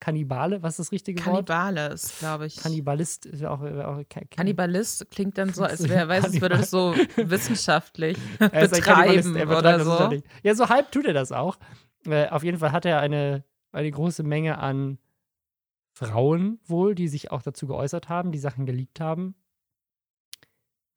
Kannibale, 0.00 0.62
was 0.62 0.74
ist 0.74 0.86
das 0.86 0.92
richtige 0.92 1.22
Kannibale 1.22 1.82
Wort? 1.82 1.94
ist, 1.94 2.18
glaube 2.18 2.46
ich. 2.46 2.56
Kannibalist 2.56 3.26
ist 3.26 3.44
auch, 3.44 3.60
auch 3.60 4.02
Kannibalist 4.30 5.10
klingt 5.10 5.36
dann 5.36 5.52
so, 5.52 5.62
als 5.62 5.86
wäre, 5.88 6.08
weiß 6.08 6.28
es 6.28 6.40
würde 6.40 6.56
das 6.56 6.70
so 6.70 6.94
wissenschaftlich 7.16 8.18
betreiben 8.38 9.36
oder 9.36 9.84
so. 9.84 10.10
Ja, 10.42 10.54
so 10.54 10.68
halb 10.70 10.90
tut 10.90 11.04
er 11.04 11.12
das 11.12 11.32
auch. 11.32 11.58
Äh, 12.06 12.28
auf 12.28 12.42
jeden 12.42 12.58
Fall 12.58 12.72
hat 12.72 12.86
er 12.86 13.00
eine, 13.00 13.44
eine 13.72 13.90
große 13.90 14.22
Menge 14.22 14.58
an 14.58 14.98
Frauen 15.92 16.60
wohl, 16.64 16.94
die 16.94 17.08
sich 17.08 17.30
auch 17.30 17.42
dazu 17.42 17.66
geäußert 17.66 18.08
haben, 18.08 18.32
die 18.32 18.38
Sachen 18.38 18.64
geleakt 18.64 19.00
haben, 19.00 19.34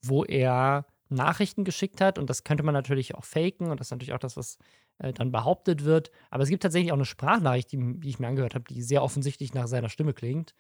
wo 0.02 0.24
er 0.24 0.86
Nachrichten 1.14 1.64
geschickt 1.64 2.02
hat 2.02 2.18
und 2.18 2.30
das 2.30 2.44
könnte 2.44 2.64
man 2.64 2.74
natürlich 2.74 3.16
auch 3.16 3.24
faken 3.24 3.72
und 3.72 3.80
das 3.80 3.88
ist 3.88 3.92
natürlich 3.92 4.14
auch 4.14 4.20
das, 4.20 4.38
was 4.38 4.58
äh, 5.00 5.14
dann 5.14 5.32
behauptet 5.32 5.84
wird. 5.84 6.12
Aber 6.30 6.44
es 6.44 6.50
gibt 6.50 6.64
tatsächlich 6.64 6.92
auch 6.92 6.98
eine 6.98 7.06
Sprachnachricht, 7.06 7.72
die, 7.72 8.00
die 8.00 8.10
ich 8.10 8.20
mir 8.20 8.28
angehört 8.28 8.56
habe, 8.56 8.66
die 8.66 8.82
sehr 8.82 9.04
offensichtlich 9.04 9.54
nach 9.54 9.68
seiner 9.68 9.90
Stimme 9.90 10.14
klingt. 10.14 10.54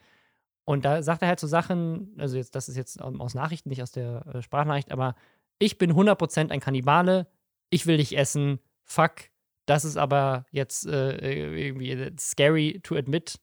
Und 0.65 0.85
da 0.85 1.03
sagt 1.03 1.21
er 1.21 1.27
halt 1.27 1.39
so 1.39 1.47
Sachen, 1.47 2.15
also 2.17 2.37
jetzt, 2.37 2.55
das 2.55 2.69
ist 2.69 2.77
jetzt 2.77 3.01
aus 3.01 3.33
Nachrichten, 3.33 3.69
nicht 3.69 3.81
aus 3.83 3.91
der 3.91 4.25
äh, 4.27 4.41
Sprachnachricht, 4.41 4.91
aber 4.91 5.15
ich 5.59 5.77
bin 5.77 5.93
100% 5.93 6.51
ein 6.51 6.59
Kannibale, 6.59 7.27
ich 7.69 7.85
will 7.85 7.97
dich 7.97 8.17
essen, 8.17 8.59
fuck. 8.83 9.29
Das 9.65 9.85
ist 9.85 9.97
aber 9.97 10.45
jetzt 10.51 10.85
äh, 10.85 11.67
irgendwie 11.67 12.11
scary 12.19 12.81
to 12.83 12.95
admit. 12.95 13.39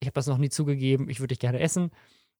Ich 0.00 0.06
habe 0.06 0.14
das 0.14 0.26
noch 0.26 0.38
nie 0.38 0.50
zugegeben, 0.50 1.08
ich 1.08 1.20
würde 1.20 1.28
dich 1.28 1.38
gerne 1.38 1.60
essen. 1.60 1.90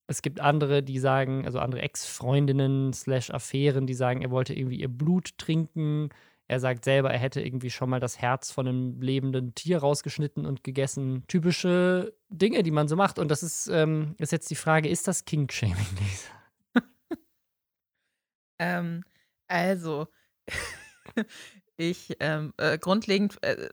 Es 0.06 0.22
gibt 0.22 0.40
andere, 0.40 0.82
die 0.82 0.98
sagen, 0.98 1.46
also 1.46 1.58
andere 1.58 1.82
Ex-Freundinnen 1.82 2.92
slash 2.92 3.30
Affären, 3.30 3.86
die 3.86 3.94
sagen, 3.94 4.22
er 4.22 4.30
wollte 4.30 4.54
irgendwie 4.54 4.80
ihr 4.80 4.88
Blut 4.88 5.38
trinken. 5.38 6.10
Er 6.48 6.60
sagt 6.60 6.84
selber, 6.84 7.10
er 7.10 7.18
hätte 7.18 7.40
irgendwie 7.40 7.70
schon 7.70 7.88
mal 7.88 8.00
das 8.00 8.20
Herz 8.20 8.50
von 8.50 8.68
einem 8.68 9.00
lebenden 9.00 9.54
Tier 9.54 9.78
rausgeschnitten 9.78 10.44
und 10.44 10.64
gegessen. 10.64 11.24
Typische 11.28 12.14
Dinge, 12.28 12.62
die 12.62 12.70
man 12.70 12.88
so 12.88 12.96
macht. 12.96 13.18
Und 13.18 13.30
das 13.30 13.42
ist, 13.42 13.68
ähm, 13.68 14.14
ist 14.18 14.32
jetzt 14.32 14.50
die 14.50 14.56
Frage, 14.56 14.88
ist 14.88 15.08
das 15.08 15.24
King-Shaming, 15.24 15.76
Lisa? 15.98 16.84
ähm, 18.58 19.02
also, 19.48 20.08
ich 21.76 22.16
ähm, 22.20 22.52
äh, 22.58 22.76
grundlegend, 22.76 23.42
äh, 23.42 23.68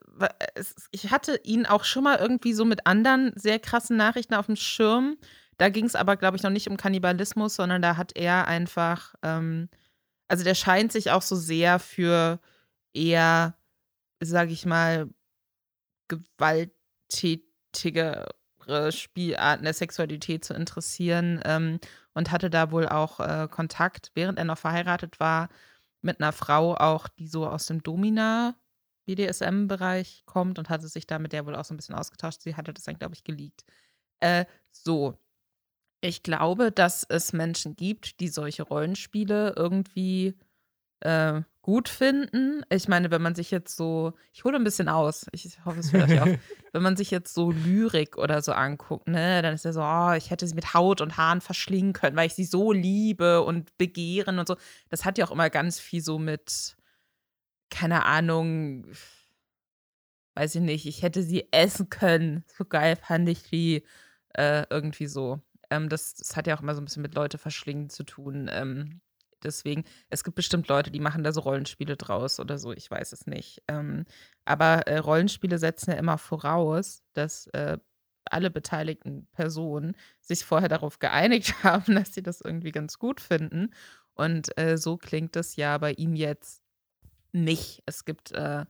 ich 0.91 1.12
hatte 1.12 1.39
ihn 1.43 1.65
auch 1.65 1.83
schon 1.83 2.03
mal 2.03 2.17
irgendwie 2.17 2.53
so 2.53 2.65
mit 2.65 2.86
anderen 2.86 3.33
sehr 3.36 3.59
krassen 3.59 3.98
Nachrichten 3.98 4.36
auf 4.36 4.45
dem 4.45 4.55
Schirm. 4.55 5.17
Da 5.59 5.69
ging 5.69 5.85
es 5.85 5.95
aber, 5.95 6.15
glaube 6.15 6.37
ich, 6.37 6.43
noch 6.43 6.51
nicht 6.51 6.69
um 6.69 6.77
Kannibalismus, 6.77 7.55
sondern 7.55 7.81
da 7.81 7.97
hat 7.97 8.15
er 8.15 8.47
einfach, 8.47 9.13
ähm, 9.23 9.67
also 10.29 10.45
der 10.45 10.55
scheint 10.55 10.93
sich 10.93 11.11
auch 11.11 11.21
so 11.21 11.35
sehr 11.35 11.79
für 11.79 12.39
eher, 12.93 13.57
sage 14.21 14.53
ich 14.53 14.65
mal, 14.65 15.09
gewalttätigere 16.07 18.29
Spielarten 18.91 19.65
der 19.65 19.73
Sexualität 19.73 20.45
zu 20.45 20.53
interessieren 20.53 21.41
ähm, 21.43 21.79
und 22.13 22.31
hatte 22.31 22.49
da 22.49 22.71
wohl 22.71 22.87
auch 22.87 23.19
äh, 23.19 23.49
Kontakt, 23.51 24.11
während 24.15 24.39
er 24.39 24.45
noch 24.45 24.57
verheiratet 24.57 25.19
war, 25.19 25.49
mit 26.01 26.21
einer 26.21 26.31
Frau 26.31 26.75
auch, 26.75 27.09
die 27.09 27.27
so 27.27 27.45
aus 27.45 27.65
dem 27.65 27.83
Domina 27.83 28.55
BDSM-Bereich 29.07 30.23
kommt 30.25 30.57
und 30.57 30.69
hatte 30.69 30.87
sich 30.87 31.05
da 31.05 31.19
mit 31.19 31.33
der 31.33 31.45
wohl 31.45 31.55
auch 31.55 31.65
so 31.65 31.73
ein 31.73 31.77
bisschen 31.77 31.95
ausgetauscht. 31.95 32.41
Sie 32.41 32.55
hatte 32.55 32.73
das 32.73 32.85
dann, 32.85 32.97
glaube 32.97 33.15
ich, 33.15 33.25
geleakt. 33.25 33.65
Äh, 34.21 34.45
so, 34.71 35.17
ich 36.01 36.24
glaube, 36.24 36.72
dass 36.72 37.06
es 37.08 37.34
Menschen 37.34 37.75
gibt, 37.75 38.20
die 38.20 38.29
solche 38.29 38.63
Rollenspiele 38.63 39.53
irgendwie 39.56 40.36
äh, 41.01 41.41
gut 41.62 41.89
finden. 41.89 42.63
Ich 42.70 42.88
meine, 42.88 43.12
wenn 43.12 43.22
man 43.22 43.36
sich 43.36 43.51
jetzt 43.51 43.75
so, 43.75 44.13
ich 44.34 44.44
hole 44.44 44.56
ein 44.56 44.63
bisschen 44.63 44.89
aus, 44.89 45.25
ich 45.32 45.63
hoffe, 45.65 45.79
es 45.79 45.94
euch 45.94 46.22
auf, 46.22 46.29
wenn 46.74 46.82
man 46.82 46.98
sich 46.98 47.12
jetzt 47.12 47.34
so 47.34 47.51
Lyrik 47.51 48.18
oder 48.18 48.41
so 48.41 48.53
anguckt, 48.53 49.08
ne, 49.08 49.41
dann 49.41 49.53
ist 49.53 49.65
ja 49.65 49.74
so, 49.74 49.82
oh, 49.82 50.13
ich 50.13 50.29
hätte 50.29 50.48
sie 50.48 50.56
mit 50.56 50.74
Haut 50.74 51.01
und 51.01 51.18
Haaren 51.18 51.41
verschlingen 51.41 51.94
können, 51.94 52.15
weil 52.15 52.27
ich 52.27 52.36
sie 52.36 52.46
so 52.46 52.72
liebe 52.72 53.41
und 53.44 53.77
begehren 53.77 54.39
und 54.39 54.48
so. 54.48 54.56
Das 54.89 55.06
hat 55.06 55.18
ja 55.18 55.25
auch 55.25 55.32
immer 55.32 55.50
ganz 55.50 55.79
viel 55.79 56.01
so 56.01 56.18
mit, 56.18 56.75
keine 57.70 58.06
Ahnung, 58.06 58.86
weiß 60.36 60.56
ich 60.56 60.62
nicht, 60.62 60.86
ich 60.86 61.03
hätte 61.03 61.24
sie 61.24 61.51
essen 61.51 61.89
können. 61.89 62.46
So 62.58 62.65
geil 62.65 62.96
fand 62.96 63.27
ich 63.29 63.44
die 63.44 63.84
äh, 64.34 64.65
irgendwie 64.70 65.08
so. 65.08 65.41
Ähm, 65.69 65.89
das, 65.89 66.15
das, 66.15 66.35
hat 66.35 66.47
ja 66.47 66.55
auch 66.55 66.61
immer 66.61 66.75
so 66.75 66.81
ein 66.81 66.85
bisschen 66.85 67.01
mit 67.01 67.15
Leute 67.15 67.38
verschlingen 67.38 67.89
zu 67.89 68.03
tun. 68.03 68.49
Ähm, 68.51 69.01
deswegen, 69.43 69.85
es 70.09 70.23
gibt 70.23 70.35
bestimmt 70.35 70.67
Leute, 70.67 70.91
die 70.91 70.99
machen 70.99 71.23
da 71.23 71.31
so 71.31 71.41
Rollenspiele 71.41 71.97
draus 71.97 72.39
oder 72.39 72.57
so, 72.57 72.71
ich 72.71 72.89
weiß 72.89 73.13
es 73.13 73.27
nicht. 73.27 73.61
Ähm, 73.67 74.05
aber 74.45 74.88
äh, 74.88 74.97
Rollenspiele 74.97 75.57
setzen 75.57 75.91
ja 75.91 75.97
immer 75.97 76.17
voraus, 76.17 77.03
dass 77.13 77.47
äh, 77.47 77.77
alle 78.25 78.51
beteiligten 78.51 79.27
Personen 79.33 79.95
sich 80.21 80.45
vorher 80.45 80.69
darauf 80.69 80.99
geeinigt 80.99 81.53
haben, 81.63 81.95
dass 81.95 82.13
sie 82.13 82.23
das 82.23 82.41
irgendwie 82.41 82.71
ganz 82.71 82.99
gut 82.99 83.21
finden. 83.21 83.73
Und 84.13 84.57
äh, 84.57 84.77
so 84.77 84.97
klingt 84.97 85.35
es 85.35 85.55
ja 85.55 85.77
bei 85.77 85.93
ihm 85.93 86.15
jetzt 86.15 86.61
nicht. 87.31 87.83
Es 87.85 88.05
gibt 88.05 88.31
äh, 88.31 88.65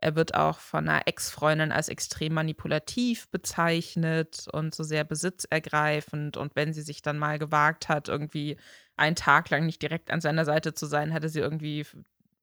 er 0.00 0.16
wird 0.16 0.34
auch 0.34 0.58
von 0.60 0.88
einer 0.88 1.06
Ex-Freundin 1.06 1.72
als 1.72 1.88
extrem 1.88 2.32
manipulativ 2.32 3.28
bezeichnet 3.28 4.46
und 4.50 4.74
so 4.74 4.82
sehr 4.82 5.04
besitzergreifend. 5.04 6.38
Und 6.38 6.56
wenn 6.56 6.72
sie 6.72 6.82
sich 6.82 7.02
dann 7.02 7.18
mal 7.18 7.38
gewagt 7.38 7.88
hat, 7.88 8.08
irgendwie 8.08 8.56
einen 8.96 9.16
Tag 9.16 9.50
lang 9.50 9.66
nicht 9.66 9.82
direkt 9.82 10.10
an 10.10 10.22
seiner 10.22 10.46
Seite 10.46 10.72
zu 10.72 10.86
sein, 10.86 11.12
hatte 11.12 11.28
sie 11.28 11.40
irgendwie 11.40 11.84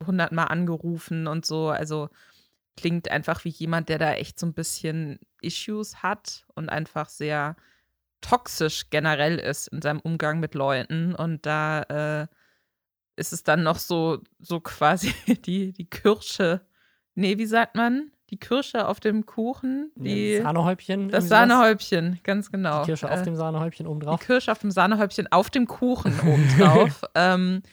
hundertmal 0.05 0.49
angerufen 0.49 1.25
und 1.25 1.47
so. 1.47 1.69
Also 1.69 2.09
klingt 2.77 3.09
einfach 3.09 3.43
wie 3.43 3.49
jemand, 3.49 3.89
der 3.89 3.97
da 3.97 4.13
echt 4.13 4.39
so 4.39 4.45
ein 4.45 4.53
bisschen 4.53 5.19
Issues 5.41 6.03
hat 6.03 6.45
und 6.53 6.69
einfach 6.69 7.09
sehr 7.09 7.55
toxisch 8.21 8.91
generell 8.91 9.39
ist 9.39 9.67
in 9.69 9.81
seinem 9.81 9.99
Umgang 9.99 10.39
mit 10.39 10.53
Leuten. 10.53 11.15
Und 11.15 11.47
da 11.47 11.81
äh, 11.83 12.27
ist 13.15 13.33
es 13.33 13.43
dann 13.43 13.63
noch 13.63 13.79
so, 13.79 14.21
so 14.37 14.59
quasi 14.59 15.13
die, 15.45 15.73
die 15.73 15.89
Kirsche 15.89 16.61
Nee, 17.17 17.39
wie 17.39 17.47
sagt 17.47 17.75
man? 17.75 18.12
Die 18.29 18.38
Kirsche 18.38 18.88
auf 18.88 19.00
dem 19.00 19.25
Kuchen. 19.25 19.91
Die, 19.95 20.33
ja, 20.33 20.43
Sahnehäubchen. 20.43 21.09
Das 21.09 21.27
Sahnehäubchen, 21.27 22.19
ganz 22.24 22.51
genau. 22.51 22.81
Die 22.81 22.91
Kirsche 22.91 23.09
auf 23.09 23.21
äh, 23.21 23.24
dem 23.24 23.36
Sahnehäubchen 23.36 23.88
obendrauf. 23.88 24.19
Die 24.19 24.25
Kirsche 24.27 24.51
auf 24.51 24.59
dem 24.59 24.69
Sahnehäubchen 24.69 25.31
auf 25.31 25.50
dem 25.50 25.65
Kuchen 25.65 26.13
obendrauf. 26.19 27.01
ähm, 27.15 27.63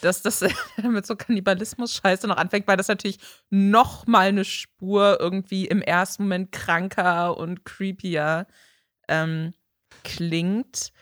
dass 0.00 0.22
das 0.22 0.42
mit 0.82 1.04
so 1.04 1.16
Kannibalismus-Scheiße 1.16 2.26
noch 2.26 2.38
anfängt, 2.38 2.66
weil 2.66 2.78
das 2.78 2.88
natürlich 2.88 3.18
noch 3.50 4.06
mal 4.06 4.28
eine 4.28 4.46
Spur 4.46 5.18
irgendwie 5.20 5.66
im 5.66 5.82
ersten 5.82 6.22
Moment 6.22 6.50
kranker 6.50 7.36
und 7.36 7.66
creepier 7.66 8.46
ähm, 9.06 9.52
klingt. 10.02 10.92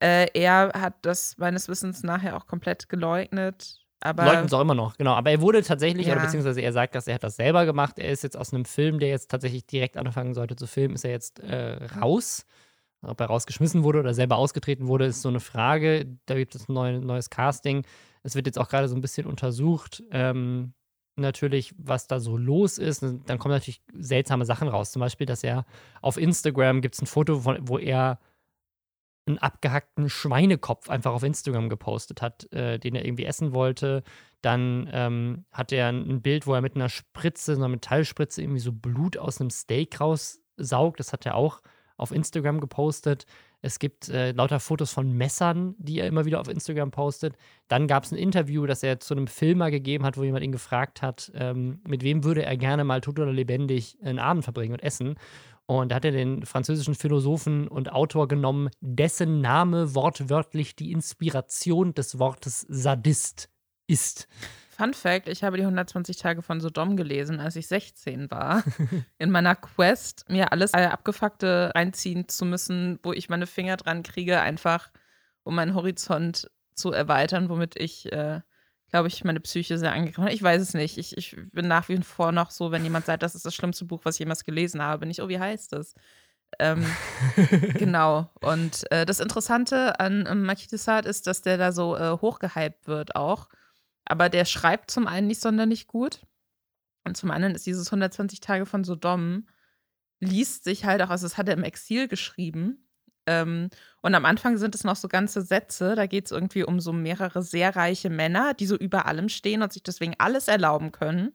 Äh, 0.00 0.26
er 0.34 0.72
hat 0.74 0.94
das 1.02 1.38
meines 1.38 1.68
Wissens 1.68 2.02
nachher 2.02 2.36
auch 2.36 2.48
komplett 2.48 2.88
geleugnet. 2.88 3.78
Aber 4.00 4.44
es 4.44 4.52
auch 4.52 4.60
immer 4.60 4.74
noch, 4.74 4.96
genau. 4.96 5.14
Aber 5.14 5.30
er 5.30 5.40
wurde 5.40 5.62
tatsächlich, 5.62 6.06
ja. 6.06 6.14
oder 6.14 6.22
beziehungsweise 6.22 6.60
er 6.60 6.72
sagt, 6.72 6.94
dass 6.94 7.08
er 7.08 7.14
hat 7.14 7.24
das 7.24 7.36
selber 7.36 7.66
gemacht. 7.66 7.98
Er 7.98 8.10
ist 8.10 8.22
jetzt 8.22 8.36
aus 8.36 8.52
einem 8.52 8.64
Film, 8.64 9.00
der 9.00 9.08
jetzt 9.08 9.30
tatsächlich 9.30 9.66
direkt 9.66 9.96
anfangen 9.96 10.34
sollte 10.34 10.54
zu 10.54 10.66
filmen, 10.66 10.94
ist 10.94 11.04
er 11.04 11.10
jetzt 11.10 11.40
äh, 11.40 11.84
raus. 12.00 12.46
Ob 13.02 13.20
er 13.20 13.26
rausgeschmissen 13.26 13.84
wurde 13.84 14.00
oder 14.00 14.14
selber 14.14 14.36
ausgetreten 14.36 14.88
wurde, 14.88 15.06
ist 15.06 15.22
so 15.22 15.28
eine 15.28 15.40
Frage. 15.40 16.18
Da 16.26 16.34
gibt 16.34 16.54
es 16.54 16.68
ein 16.68 16.74
neu, 16.74 16.98
neues 16.98 17.30
Casting. 17.30 17.84
Es 18.22 18.34
wird 18.34 18.46
jetzt 18.46 18.58
auch 18.58 18.68
gerade 18.68 18.88
so 18.88 18.96
ein 18.96 19.00
bisschen 19.00 19.26
untersucht, 19.26 20.02
ähm, 20.10 20.74
natürlich, 21.16 21.74
was 21.78 22.06
da 22.06 22.20
so 22.20 22.36
los 22.36 22.78
ist. 22.78 23.02
Dann 23.02 23.38
kommen 23.38 23.54
natürlich 23.54 23.82
seltsame 23.94 24.44
Sachen 24.44 24.68
raus. 24.68 24.92
Zum 24.92 25.00
Beispiel, 25.00 25.26
dass 25.26 25.44
er 25.44 25.64
auf 26.02 26.16
Instagram 26.16 26.80
gibt 26.80 26.94
es 26.94 27.02
ein 27.02 27.06
Foto, 27.06 27.40
von, 27.40 27.58
wo 27.62 27.78
er 27.78 28.18
einen 29.28 29.38
abgehackten 29.38 30.08
Schweinekopf 30.08 30.88
einfach 30.90 31.12
auf 31.12 31.22
Instagram 31.22 31.68
gepostet 31.68 32.22
hat, 32.22 32.52
äh, 32.52 32.78
den 32.78 32.94
er 32.94 33.04
irgendwie 33.04 33.24
essen 33.24 33.52
wollte. 33.52 34.02
Dann 34.42 34.88
ähm, 34.92 35.44
hat 35.52 35.72
er 35.72 35.88
ein 35.88 36.22
Bild, 36.22 36.46
wo 36.46 36.54
er 36.54 36.60
mit 36.60 36.76
einer 36.76 36.88
Spritze, 36.88 37.52
einer 37.52 37.68
Metallspritze, 37.68 38.42
irgendwie 38.42 38.60
so 38.60 38.72
Blut 38.72 39.16
aus 39.16 39.40
einem 39.40 39.50
Steak 39.50 40.00
raussaugt. 40.00 41.00
Das 41.00 41.12
hat 41.12 41.26
er 41.26 41.34
auch 41.34 41.60
auf 41.96 42.12
Instagram 42.12 42.60
gepostet. 42.60 43.26
Es 43.60 43.80
gibt 43.80 44.08
äh, 44.08 44.30
lauter 44.30 44.60
Fotos 44.60 44.92
von 44.92 45.12
Messern, 45.12 45.74
die 45.78 45.98
er 45.98 46.06
immer 46.06 46.24
wieder 46.24 46.40
auf 46.40 46.48
Instagram 46.48 46.92
postet. 46.92 47.34
Dann 47.66 47.88
gab 47.88 48.04
es 48.04 48.12
ein 48.12 48.18
Interview, 48.18 48.66
das 48.66 48.84
er 48.84 49.00
zu 49.00 49.14
einem 49.14 49.26
Filmer 49.26 49.72
gegeben 49.72 50.04
hat, 50.04 50.16
wo 50.16 50.22
jemand 50.22 50.44
ihn 50.44 50.52
gefragt 50.52 51.02
hat, 51.02 51.32
ähm, 51.34 51.80
mit 51.86 52.04
wem 52.04 52.22
würde 52.22 52.44
er 52.44 52.56
gerne 52.56 52.84
mal 52.84 53.00
tot 53.00 53.18
oder 53.18 53.32
lebendig 53.32 53.98
einen 54.00 54.20
Abend 54.20 54.44
verbringen 54.44 54.74
und 54.74 54.82
essen. 54.82 55.16
Und 55.70 55.90
da 55.90 55.96
hat 55.96 56.06
er 56.06 56.12
den 56.12 56.46
französischen 56.46 56.94
Philosophen 56.94 57.68
und 57.68 57.92
Autor 57.92 58.26
genommen, 58.26 58.70
dessen 58.80 59.42
Name 59.42 59.94
wortwörtlich 59.94 60.76
die 60.76 60.92
Inspiration 60.92 61.92
des 61.92 62.18
Wortes 62.18 62.62
Sadist 62.70 63.50
ist. 63.86 64.28
Fun 64.70 64.94
Fact: 64.94 65.28
Ich 65.28 65.44
habe 65.44 65.58
die 65.58 65.64
120 65.64 66.16
Tage 66.16 66.40
von 66.40 66.62
Sodom 66.62 66.96
gelesen, 66.96 67.38
als 67.38 67.54
ich 67.56 67.66
16 67.66 68.30
war. 68.30 68.64
In 69.18 69.30
meiner 69.30 69.56
Quest, 69.56 70.24
mir 70.30 70.52
alles 70.52 70.72
abgefuckte 70.72 71.70
reinziehen 71.74 72.28
zu 72.28 72.46
müssen, 72.46 72.98
wo 73.02 73.12
ich 73.12 73.28
meine 73.28 73.46
Finger 73.46 73.76
dran 73.76 74.02
kriege, 74.02 74.40
einfach 74.40 74.90
um 75.42 75.54
meinen 75.54 75.74
Horizont 75.74 76.50
zu 76.74 76.92
erweitern, 76.92 77.50
womit 77.50 77.76
ich 77.78 78.10
äh, 78.10 78.40
glaube 78.90 79.08
ich, 79.08 79.24
meine 79.24 79.40
Psyche 79.40 79.78
sehr 79.78 79.92
angegriffen. 79.92 80.28
Ich 80.28 80.42
weiß 80.42 80.62
es 80.62 80.74
nicht. 80.74 80.98
Ich, 80.98 81.16
ich 81.16 81.36
bin 81.52 81.68
nach 81.68 81.88
wie 81.88 81.98
vor 81.98 82.32
noch 82.32 82.50
so, 82.50 82.70
wenn 82.70 82.84
jemand 82.84 83.06
sagt, 83.06 83.22
das 83.22 83.34
ist 83.34 83.44
das 83.44 83.54
schlimmste 83.54 83.84
Buch, 83.84 84.00
was 84.04 84.16
ich 84.16 84.20
jemals 84.20 84.44
gelesen 84.44 84.82
habe, 84.82 85.00
bin 85.00 85.10
ich, 85.10 85.22
oh, 85.22 85.28
wie 85.28 85.38
heißt 85.38 85.72
das? 85.72 85.94
Ähm, 86.58 86.84
genau. 87.74 88.30
Und 88.40 88.90
äh, 88.90 89.04
das 89.04 89.20
Interessante 89.20 90.00
an 90.00 90.26
ähm, 90.28 90.44
Marquis 90.44 90.68
de 90.68 90.78
Sade 90.78 91.08
ist, 91.08 91.26
dass 91.26 91.42
der 91.42 91.58
da 91.58 91.72
so 91.72 91.96
äh, 91.96 92.18
hochgehypt 92.20 92.86
wird 92.86 93.16
auch. 93.16 93.48
Aber 94.04 94.30
der 94.30 94.46
schreibt 94.46 94.90
zum 94.90 95.06
einen 95.06 95.26
nicht 95.26 95.40
sonderlich 95.40 95.86
gut. 95.86 96.26
Und 97.04 97.16
zum 97.16 97.30
anderen 97.30 97.54
ist 97.54 97.66
dieses 97.66 97.88
120 97.88 98.40
Tage 98.40 98.66
von 98.66 98.84
Sodom, 98.84 99.46
liest 100.20 100.64
sich 100.64 100.84
halt 100.84 101.02
auch, 101.02 101.10
also 101.10 101.26
das 101.26 101.36
hat 101.36 101.48
er 101.48 101.54
im 101.54 101.62
Exil 101.62 102.08
geschrieben. 102.08 102.87
Ähm, 103.28 103.70
und 104.02 104.14
am 104.14 104.24
Anfang 104.24 104.58
sind 104.58 104.74
es 104.74 104.84
noch 104.84 104.96
so 104.96 105.08
ganze 105.08 105.42
Sätze, 105.42 105.94
da 105.94 106.06
geht 106.06 106.26
es 106.26 106.32
irgendwie 106.32 106.64
um 106.64 106.80
so 106.80 106.92
mehrere 106.92 107.42
sehr 107.42 107.76
reiche 107.76 108.10
Männer, 108.10 108.54
die 108.54 108.66
so 108.66 108.76
über 108.76 109.06
allem 109.06 109.28
stehen 109.28 109.62
und 109.62 109.72
sich 109.72 109.82
deswegen 109.82 110.14
alles 110.18 110.48
erlauben 110.48 110.92
können 110.92 111.32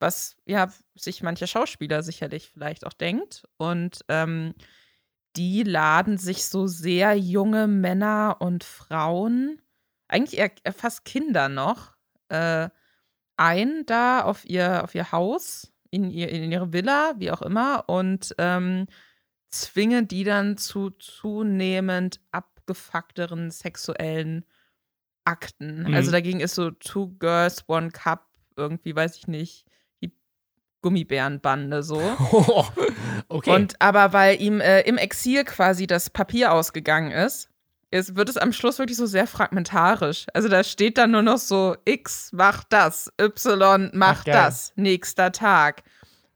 was 0.00 0.36
ja 0.46 0.72
sich 0.94 1.22
mancher 1.22 1.46
Schauspieler 1.46 2.02
sicherlich 2.02 2.50
vielleicht 2.50 2.86
auch 2.86 2.92
denkt. 2.92 3.44
Und 3.56 4.04
ähm, 4.08 4.54
die 5.36 5.62
laden 5.62 6.18
sich 6.18 6.46
so 6.46 6.66
sehr 6.66 7.14
junge 7.14 7.66
Männer 7.66 8.36
und 8.40 8.64
Frauen, 8.64 9.60
eigentlich 10.08 10.38
eher, 10.38 10.50
eher 10.64 10.72
fast 10.72 11.04
Kinder 11.04 11.48
noch, 11.48 11.94
äh, 12.28 12.68
ein 13.36 13.84
da 13.86 14.22
auf 14.22 14.44
ihr, 14.44 14.84
auf 14.84 14.94
ihr 14.94 15.12
Haus, 15.12 15.72
in, 15.90 16.10
ihr, 16.10 16.28
in 16.28 16.50
ihre 16.50 16.72
Villa, 16.72 17.14
wie 17.18 17.30
auch 17.30 17.42
immer, 17.42 17.88
und 17.88 18.34
ähm, 18.38 18.86
zwingen 19.50 20.08
die 20.08 20.24
dann 20.24 20.56
zu 20.56 20.90
zunehmend 20.90 22.20
abgefuckteren 22.32 23.50
sexuellen 23.50 24.44
Akten. 25.24 25.78
Also 25.78 25.88
mhm. 25.88 25.94
Also 25.94 26.10
dagegen 26.10 26.40
ist 26.40 26.54
so 26.54 26.70
Two 26.70 27.08
Girls, 27.18 27.64
One 27.68 27.90
Cup, 27.90 28.26
irgendwie, 28.56 28.94
weiß 28.94 29.16
ich 29.16 29.28
nicht, 29.28 29.66
Gummibärenbande 30.80 31.82
so. 31.82 32.00
Oh, 32.32 32.64
okay. 33.28 33.50
Und 33.50 33.80
aber 33.80 34.12
weil 34.12 34.40
ihm 34.40 34.60
äh, 34.60 34.82
im 34.82 34.96
Exil 34.96 35.44
quasi 35.44 35.86
das 35.86 36.10
Papier 36.10 36.52
ausgegangen 36.52 37.10
ist, 37.10 37.48
ist, 37.90 38.16
wird 38.16 38.28
es 38.28 38.36
am 38.36 38.52
Schluss 38.52 38.78
wirklich 38.78 38.98
so 38.98 39.06
sehr 39.06 39.26
fragmentarisch. 39.26 40.26
Also 40.34 40.48
da 40.48 40.62
steht 40.62 40.98
dann 40.98 41.10
nur 41.10 41.22
noch 41.22 41.38
so 41.38 41.76
X 41.84 42.32
macht 42.32 42.66
das, 42.70 43.10
Y 43.20 43.90
macht 43.94 44.28
Ach, 44.28 44.32
das, 44.32 44.72
nächster 44.76 45.32
Tag. 45.32 45.82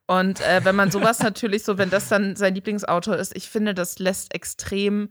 Und 0.07 0.41
äh, 0.41 0.65
wenn 0.65 0.77
man 0.77 0.91
sowas 0.91 1.21
natürlich 1.21 1.65
so, 1.65 1.79
wenn 1.79 1.91
das 1.91 2.09
dann 2.09 2.37
sein 2.37 2.55
Lieblingsautor 2.55 3.17
ist, 3.17 3.37
ich 3.37 3.49
finde, 3.49 3.75
das 3.75 3.99
lässt 3.99 4.35
extrem 4.35 5.11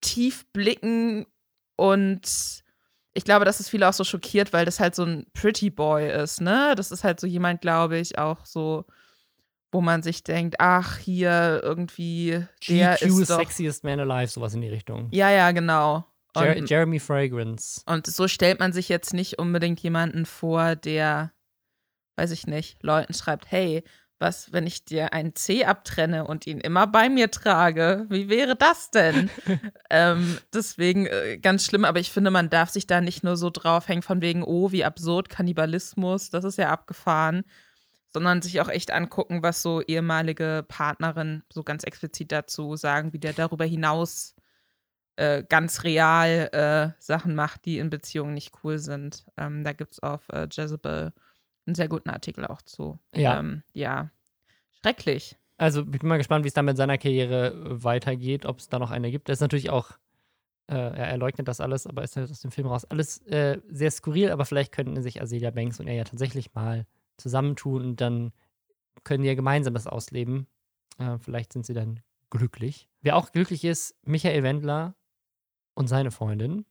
tief 0.00 0.46
blicken 0.52 1.26
und 1.76 2.62
ich 3.14 3.24
glaube, 3.24 3.44
dass 3.44 3.58
es 3.58 3.68
viele 3.68 3.88
auch 3.88 3.92
so 3.92 4.04
schockiert, 4.04 4.52
weil 4.52 4.64
das 4.64 4.78
halt 4.78 4.94
so 4.94 5.02
ein 5.04 5.26
Pretty 5.32 5.70
Boy 5.70 6.08
ist, 6.08 6.40
ne? 6.40 6.74
Das 6.76 6.92
ist 6.92 7.02
halt 7.02 7.18
so 7.18 7.26
jemand, 7.26 7.60
glaube 7.60 7.98
ich, 7.98 8.16
auch 8.16 8.46
so, 8.46 8.84
wo 9.72 9.80
man 9.80 10.02
sich 10.02 10.22
denkt, 10.22 10.56
ach, 10.60 10.98
hier 10.98 11.60
irgendwie 11.62 12.46
der 12.68 12.96
GQ 12.96 13.20
ist 13.20 13.30
doch 13.30 13.38
Sexiest 13.38 13.82
Man 13.82 13.98
Alive, 13.98 14.30
sowas 14.30 14.54
in 14.54 14.60
die 14.60 14.68
Richtung. 14.68 15.08
Ja, 15.10 15.30
ja, 15.30 15.50
genau. 15.50 16.04
Jer 16.36 16.64
Jeremy 16.64 17.00
Fragrance. 17.00 17.82
Und 17.86 18.06
so 18.06 18.28
stellt 18.28 18.60
man 18.60 18.72
sich 18.72 18.88
jetzt 18.88 19.12
nicht 19.12 19.38
unbedingt 19.38 19.80
jemanden 19.80 20.24
vor, 20.24 20.76
der, 20.76 21.32
weiß 22.18 22.32
ich 22.32 22.46
nicht, 22.46 22.82
Leuten 22.82 23.14
schreibt, 23.14 23.50
hey, 23.50 23.84
was, 24.18 24.52
wenn 24.52 24.66
ich 24.66 24.84
dir 24.84 25.12
einen 25.12 25.36
C 25.36 25.64
abtrenne 25.64 26.26
und 26.26 26.46
ihn 26.48 26.58
immer 26.58 26.88
bei 26.88 27.08
mir 27.08 27.30
trage? 27.30 28.06
Wie 28.08 28.28
wäre 28.28 28.56
das 28.56 28.90
denn? 28.90 29.30
ähm, 29.90 30.38
deswegen 30.52 31.06
äh, 31.06 31.38
ganz 31.38 31.64
schlimm, 31.64 31.84
aber 31.84 32.00
ich 32.00 32.10
finde, 32.10 32.32
man 32.32 32.50
darf 32.50 32.70
sich 32.70 32.88
da 32.88 33.00
nicht 33.00 33.22
nur 33.22 33.36
so 33.36 33.50
draufhängen 33.50 34.02
von 34.02 34.20
wegen, 34.20 34.42
oh, 34.42 34.72
wie 34.72 34.84
absurd 34.84 35.28
Kannibalismus, 35.28 36.30
das 36.30 36.44
ist 36.44 36.58
ja 36.58 36.70
abgefahren, 36.70 37.44
sondern 38.12 38.42
sich 38.42 38.60
auch 38.60 38.68
echt 38.68 38.90
angucken, 38.90 39.44
was 39.44 39.62
so 39.62 39.80
ehemalige 39.82 40.64
Partnerinnen 40.66 41.44
so 41.52 41.62
ganz 41.62 41.84
explizit 41.84 42.32
dazu 42.32 42.74
sagen, 42.74 43.12
wie 43.12 43.20
der 43.20 43.34
darüber 43.34 43.64
hinaus 43.64 44.34
äh, 45.14 45.44
ganz 45.48 45.84
real 45.84 46.48
äh, 46.52 47.00
Sachen 47.00 47.36
macht, 47.36 47.66
die 47.66 47.78
in 47.78 47.90
Beziehungen 47.90 48.34
nicht 48.34 48.52
cool 48.64 48.80
sind. 48.80 49.26
Ähm, 49.36 49.62
da 49.62 49.72
gibt 49.72 49.92
es 49.92 50.00
auf 50.00 50.28
äh, 50.32 50.48
Jezebel 50.50 51.12
einen 51.68 51.74
sehr 51.74 51.88
guten 51.88 52.10
Artikel 52.10 52.44
auch 52.46 52.62
zu. 52.62 52.98
Ja. 53.14 53.38
Ähm, 53.38 53.62
ja. 53.72 54.10
Schrecklich. 54.80 55.36
Also 55.56 55.82
ich 55.82 55.98
bin 56.00 56.08
mal 56.08 56.18
gespannt, 56.18 56.44
wie 56.44 56.48
es 56.48 56.54
dann 56.54 56.64
mit 56.64 56.76
seiner 56.76 56.98
Karriere 56.98 57.48
äh, 57.48 57.84
weitergeht, 57.84 58.46
ob 58.46 58.58
es 58.58 58.68
da 58.68 58.78
noch 58.78 58.90
eine 58.90 59.10
gibt. 59.10 59.28
Das 59.28 59.38
ist 59.38 59.42
natürlich 59.42 59.70
auch, 59.70 59.90
äh, 60.68 60.74
er 60.74 61.16
leugnet 61.18 61.48
das 61.48 61.60
alles, 61.60 61.86
aber 61.86 62.02
ist 62.02 62.16
halt 62.16 62.30
aus 62.30 62.40
dem 62.40 62.50
Film 62.50 62.68
raus. 62.68 62.84
Alles 62.84 63.18
äh, 63.26 63.60
sehr 63.68 63.90
skurril, 63.90 64.30
aber 64.30 64.44
vielleicht 64.44 64.72
könnten 64.72 65.00
sich 65.02 65.20
Azealia 65.20 65.50
Banks 65.50 65.80
und 65.80 65.88
er 65.88 65.94
ja 65.94 66.04
tatsächlich 66.04 66.54
mal 66.54 66.86
zusammentun 67.16 67.84
und 67.84 68.00
dann 68.00 68.32
können 69.04 69.22
die 69.22 69.28
ja 69.28 69.34
gemeinsam 69.34 69.74
das 69.74 69.86
ausleben. 69.86 70.46
Äh, 70.98 71.18
vielleicht 71.18 71.52
sind 71.52 71.66
sie 71.66 71.74
dann 71.74 72.00
glücklich. 72.30 72.88
Wer 73.00 73.16
auch 73.16 73.32
glücklich 73.32 73.64
ist, 73.64 73.96
Michael 74.04 74.42
Wendler 74.42 74.94
und 75.74 75.88
seine 75.88 76.12
Freundin. 76.12 76.66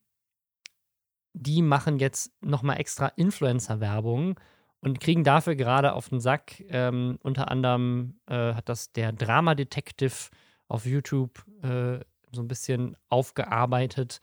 Die 1.33 1.61
machen 1.61 1.99
jetzt 1.99 2.31
nochmal 2.41 2.79
extra 2.79 3.07
Influencer-Werbung 3.07 4.39
und 4.81 4.99
kriegen 4.99 5.23
dafür 5.23 5.55
gerade 5.55 5.93
auf 5.93 6.09
den 6.09 6.19
Sack. 6.19 6.63
Ähm, 6.69 7.17
unter 7.23 7.49
anderem 7.49 8.19
äh, 8.27 8.53
hat 8.53 8.69
das 8.69 8.91
der 8.91 9.11
Drama 9.11 9.55
Detective 9.55 10.29
auf 10.67 10.85
YouTube 10.85 11.43
äh, 11.63 11.99
so 12.31 12.41
ein 12.41 12.47
bisschen 12.47 12.95
aufgearbeitet. 13.09 14.19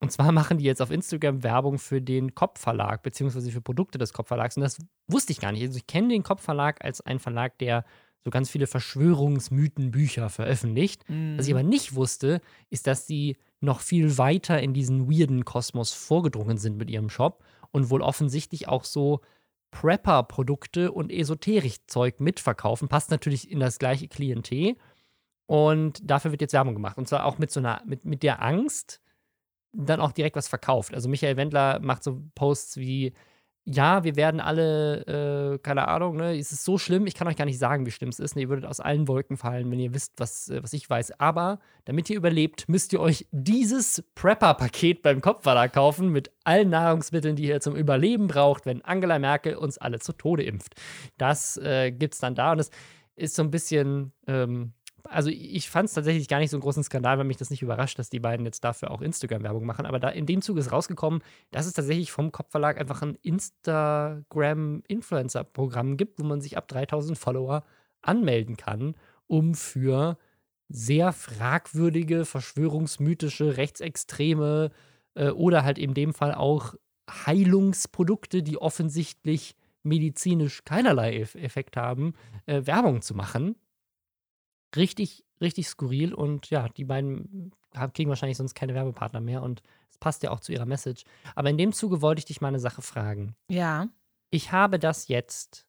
Und 0.00 0.12
zwar 0.12 0.32
machen 0.32 0.58
die 0.58 0.64
jetzt 0.64 0.82
auf 0.82 0.90
Instagram 0.90 1.42
Werbung 1.42 1.78
für 1.78 2.02
den 2.02 2.34
Kopfverlag, 2.34 3.02
beziehungsweise 3.02 3.50
für 3.50 3.60
Produkte 3.60 3.98
des 3.98 4.12
Kopfverlags. 4.12 4.56
Und 4.56 4.62
das 4.62 4.78
wusste 5.08 5.32
ich 5.32 5.40
gar 5.40 5.52
nicht. 5.52 5.62
Also 5.62 5.78
ich 5.78 5.86
kenne 5.86 6.08
den 6.08 6.22
Kopfverlag 6.22 6.84
als 6.84 7.00
einen 7.00 7.20
Verlag, 7.20 7.58
der 7.58 7.84
so 8.24 8.30
ganz 8.30 8.50
viele 8.50 8.66
Verschwörungsmythenbücher 8.66 10.28
veröffentlicht. 10.30 11.08
Mhm. 11.08 11.38
Was 11.38 11.46
ich 11.46 11.54
aber 11.54 11.62
nicht 11.62 11.94
wusste, 11.94 12.40
ist, 12.70 12.88
dass 12.88 13.06
die 13.06 13.36
noch 13.60 13.80
viel 13.80 14.18
weiter 14.18 14.60
in 14.60 14.74
diesen 14.74 15.08
weirden 15.08 15.44
Kosmos 15.44 15.92
vorgedrungen 15.92 16.58
sind 16.58 16.76
mit 16.76 16.90
ihrem 16.90 17.08
Shop 17.08 17.44
und 17.70 17.88
wohl 17.88 18.02
offensichtlich 18.02 18.68
auch 18.68 18.84
so 18.84 19.20
Prepper-Produkte 19.80 20.90
und 20.90 21.12
Esoterik-Zeug 21.12 22.18
mitverkaufen. 22.18 22.88
Passt 22.88 23.10
natürlich 23.10 23.50
in 23.50 23.60
das 23.60 23.78
gleiche 23.78 24.08
Klientel. 24.08 24.76
Und 25.44 26.00
dafür 26.02 26.30
wird 26.30 26.40
jetzt 26.40 26.54
Werbung 26.54 26.74
gemacht. 26.74 26.96
Und 26.96 27.08
zwar 27.08 27.26
auch 27.26 27.38
mit 27.38 27.50
so 27.50 27.60
einer, 27.60 27.82
mit, 27.84 28.04
mit 28.06 28.22
der 28.22 28.42
Angst, 28.42 29.02
dann 29.72 30.00
auch 30.00 30.12
direkt 30.12 30.34
was 30.34 30.48
verkauft. 30.48 30.94
Also 30.94 31.10
Michael 31.10 31.36
Wendler 31.36 31.78
macht 31.80 32.02
so 32.02 32.22
Posts 32.34 32.78
wie, 32.78 33.12
ja, 33.68 34.04
wir 34.04 34.14
werden 34.14 34.40
alle, 34.40 35.54
äh, 35.54 35.58
keine 35.58 35.88
Ahnung, 35.88 36.16
ne, 36.16 36.38
es 36.38 36.52
ist 36.52 36.64
so 36.64 36.78
schlimm, 36.78 37.08
ich 37.08 37.14
kann 37.14 37.26
euch 37.26 37.34
gar 37.34 37.46
nicht 37.46 37.58
sagen, 37.58 37.84
wie 37.84 37.90
schlimm 37.90 38.10
es 38.10 38.20
ist. 38.20 38.36
Ne, 38.36 38.42
ihr 38.42 38.48
würdet 38.48 38.64
aus 38.64 38.78
allen 38.78 39.08
Wolken 39.08 39.36
fallen, 39.36 39.68
wenn 39.72 39.80
ihr 39.80 39.92
wisst, 39.92 40.12
was, 40.18 40.48
äh, 40.48 40.62
was 40.62 40.72
ich 40.72 40.88
weiß. 40.88 41.18
Aber 41.18 41.58
damit 41.84 42.08
ihr 42.08 42.16
überlebt, 42.16 42.68
müsst 42.68 42.92
ihr 42.92 43.00
euch 43.00 43.26
dieses 43.32 44.04
Prepper-Paket 44.14 45.02
beim 45.02 45.20
Kopfverlag 45.20 45.72
kaufen 45.72 46.10
mit 46.10 46.30
allen 46.44 46.70
Nahrungsmitteln, 46.70 47.34
die 47.34 47.48
ihr 47.48 47.60
zum 47.60 47.74
Überleben 47.74 48.28
braucht, 48.28 48.66
wenn 48.66 48.84
Angela 48.84 49.18
Merkel 49.18 49.56
uns 49.56 49.78
alle 49.78 49.98
zu 49.98 50.12
Tode 50.12 50.44
impft. 50.44 50.74
Das 51.18 51.56
äh, 51.56 51.90
es 51.90 52.18
dann 52.20 52.36
da 52.36 52.52
und 52.52 52.58
das 52.58 52.70
ist 53.16 53.34
so 53.34 53.42
ein 53.42 53.50
bisschen 53.50 54.12
ähm, 54.28 54.74
also 55.10 55.30
ich 55.30 55.70
fand 55.70 55.88
es 55.88 55.94
tatsächlich 55.94 56.28
gar 56.28 56.38
nicht 56.38 56.50
so 56.50 56.56
einen 56.56 56.62
großen 56.62 56.84
Skandal, 56.84 57.18
weil 57.18 57.24
mich 57.24 57.36
das 57.36 57.50
nicht 57.50 57.62
überrascht, 57.62 57.98
dass 57.98 58.10
die 58.10 58.20
beiden 58.20 58.46
jetzt 58.46 58.64
dafür 58.64 58.90
auch 58.90 59.00
Instagram-Werbung 59.00 59.64
machen. 59.64 59.86
Aber 59.86 59.98
da 59.98 60.08
in 60.08 60.26
dem 60.26 60.42
Zug 60.42 60.58
ist 60.58 60.72
rausgekommen, 60.72 61.22
dass 61.50 61.66
es 61.66 61.72
tatsächlich 61.72 62.12
vom 62.12 62.32
Kopfverlag 62.32 62.78
einfach 62.78 63.02
ein 63.02 63.16
Instagram-Influencer-Programm 63.22 65.96
gibt, 65.96 66.18
wo 66.18 66.24
man 66.24 66.40
sich 66.40 66.56
ab 66.56 66.68
3000 66.68 67.18
Follower 67.18 67.64
anmelden 68.02 68.56
kann, 68.56 68.94
um 69.26 69.54
für 69.54 70.18
sehr 70.68 71.12
fragwürdige, 71.12 72.24
verschwörungsmythische, 72.24 73.56
rechtsextreme 73.56 74.70
äh, 75.14 75.30
oder 75.30 75.64
halt 75.64 75.78
in 75.78 75.94
dem 75.94 76.14
Fall 76.14 76.34
auch 76.34 76.74
Heilungsprodukte, 77.08 78.42
die 78.42 78.58
offensichtlich 78.58 79.54
medizinisch 79.82 80.64
keinerlei 80.64 81.20
Effekt 81.20 81.76
haben, 81.76 82.14
äh, 82.46 82.66
Werbung 82.66 83.02
zu 83.02 83.14
machen 83.14 83.54
richtig, 84.76 85.24
richtig 85.40 85.68
skurril 85.68 86.14
und 86.14 86.50
ja, 86.50 86.68
die 86.68 86.84
beiden 86.84 87.52
kriegen 87.92 88.08
wahrscheinlich 88.08 88.38
sonst 88.38 88.54
keine 88.54 88.74
Werbepartner 88.74 89.20
mehr 89.20 89.42
und 89.42 89.62
es 89.90 89.98
passt 89.98 90.22
ja 90.22 90.30
auch 90.30 90.40
zu 90.40 90.52
ihrer 90.52 90.66
Message. 90.66 91.04
Aber 91.34 91.50
in 91.50 91.58
dem 91.58 91.72
Zuge 91.72 92.00
wollte 92.02 92.20
ich 92.20 92.24
dich 92.24 92.40
mal 92.40 92.48
eine 92.48 92.58
Sache 92.58 92.82
fragen. 92.82 93.36
Ja. 93.48 93.88
Ich 94.30 94.52
habe 94.52 94.78
das 94.78 95.08
jetzt 95.08 95.66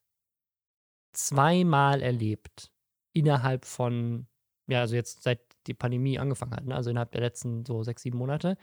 zweimal 1.12 2.02
erlebt 2.02 2.72
innerhalb 3.12 3.64
von, 3.64 4.26
ja, 4.66 4.80
also 4.80 4.94
jetzt 4.94 5.22
seit 5.22 5.40
die 5.66 5.74
Pandemie 5.74 6.18
angefangen 6.18 6.54
hat, 6.54 6.64
ne? 6.64 6.74
also 6.74 6.90
innerhalb 6.90 7.12
der 7.12 7.20
letzten 7.20 7.66
so 7.66 7.82
sechs, 7.82 8.02
sieben 8.02 8.18
Monate, 8.18 8.56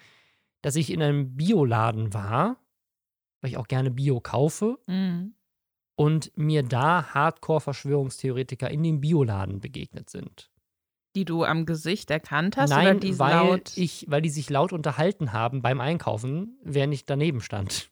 dass 0.61 0.75
ich 0.75 0.89
in 0.89 1.01
einem 1.01 1.35
Bioladen 1.35 2.13
war, 2.13 2.57
weil 3.41 3.51
ich 3.51 3.57
auch 3.57 3.67
gerne 3.67 3.91
Bio 3.91 4.19
kaufe. 4.21 4.79
Mhm 4.87 5.34
und 5.95 6.31
mir 6.35 6.63
da 6.63 7.13
Hardcore-Verschwörungstheoretiker 7.13 8.69
in 8.69 8.83
dem 8.83 9.01
Bioladen 9.01 9.59
begegnet 9.59 10.09
sind. 10.09 10.49
Die 11.15 11.25
du 11.25 11.45
am 11.45 11.65
Gesicht 11.65 12.11
erkannt 12.11 12.57
hast? 12.57 12.71
Nein, 12.71 12.97
oder 12.97 12.99
die 12.99 13.19
weil, 13.19 13.33
laut 13.33 13.77
ich, 13.77 14.05
weil 14.09 14.21
die 14.21 14.29
sich 14.29 14.49
laut 14.49 14.73
unterhalten 14.73 15.31
haben 15.31 15.61
beim 15.61 15.79
Einkaufen, 15.79 16.59
während 16.61 16.93
ich 16.93 17.05
daneben 17.05 17.39
stand. 17.39 17.89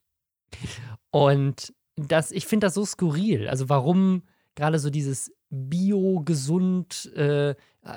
Und 1.11 1.73
das, 1.95 2.31
ich 2.31 2.45
finde 2.45 2.67
das 2.67 2.73
so 2.73 2.85
skurril. 2.85 3.47
Also 3.47 3.69
warum 3.69 4.23
gerade 4.55 4.79
so 4.79 4.89
dieses 4.89 5.31
bio, 5.49 6.21
gesund, 6.21 7.11
äh, 7.15 7.55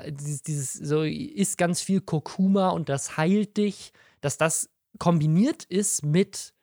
dieses, 0.08 0.42
dieses, 0.42 0.72
so 0.72 1.02
isst 1.02 1.58
ganz 1.58 1.80
viel 1.80 2.00
Kurkuma 2.00 2.70
und 2.70 2.88
das 2.88 3.16
heilt 3.16 3.56
dich, 3.56 3.92
dass 4.20 4.38
das 4.38 4.70
kombiniert 4.98 5.64
ist 5.64 6.04
mit 6.04 6.54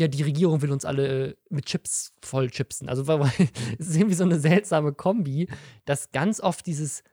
ja, 0.00 0.08
die 0.08 0.22
Regierung 0.22 0.62
will 0.62 0.72
uns 0.72 0.84
alle 0.84 1.36
mit 1.48 1.66
Chips 1.66 2.12
voll 2.22 2.50
chipsen. 2.50 2.88
Also 2.88 3.02
es 3.78 3.88
ist 3.88 3.96
irgendwie 3.96 4.14
so 4.14 4.24
eine 4.24 4.40
seltsame 4.40 4.92
Kombi, 4.92 5.48
dass 5.84 6.10
ganz 6.10 6.40
oft 6.40 6.66
dieses 6.66 7.04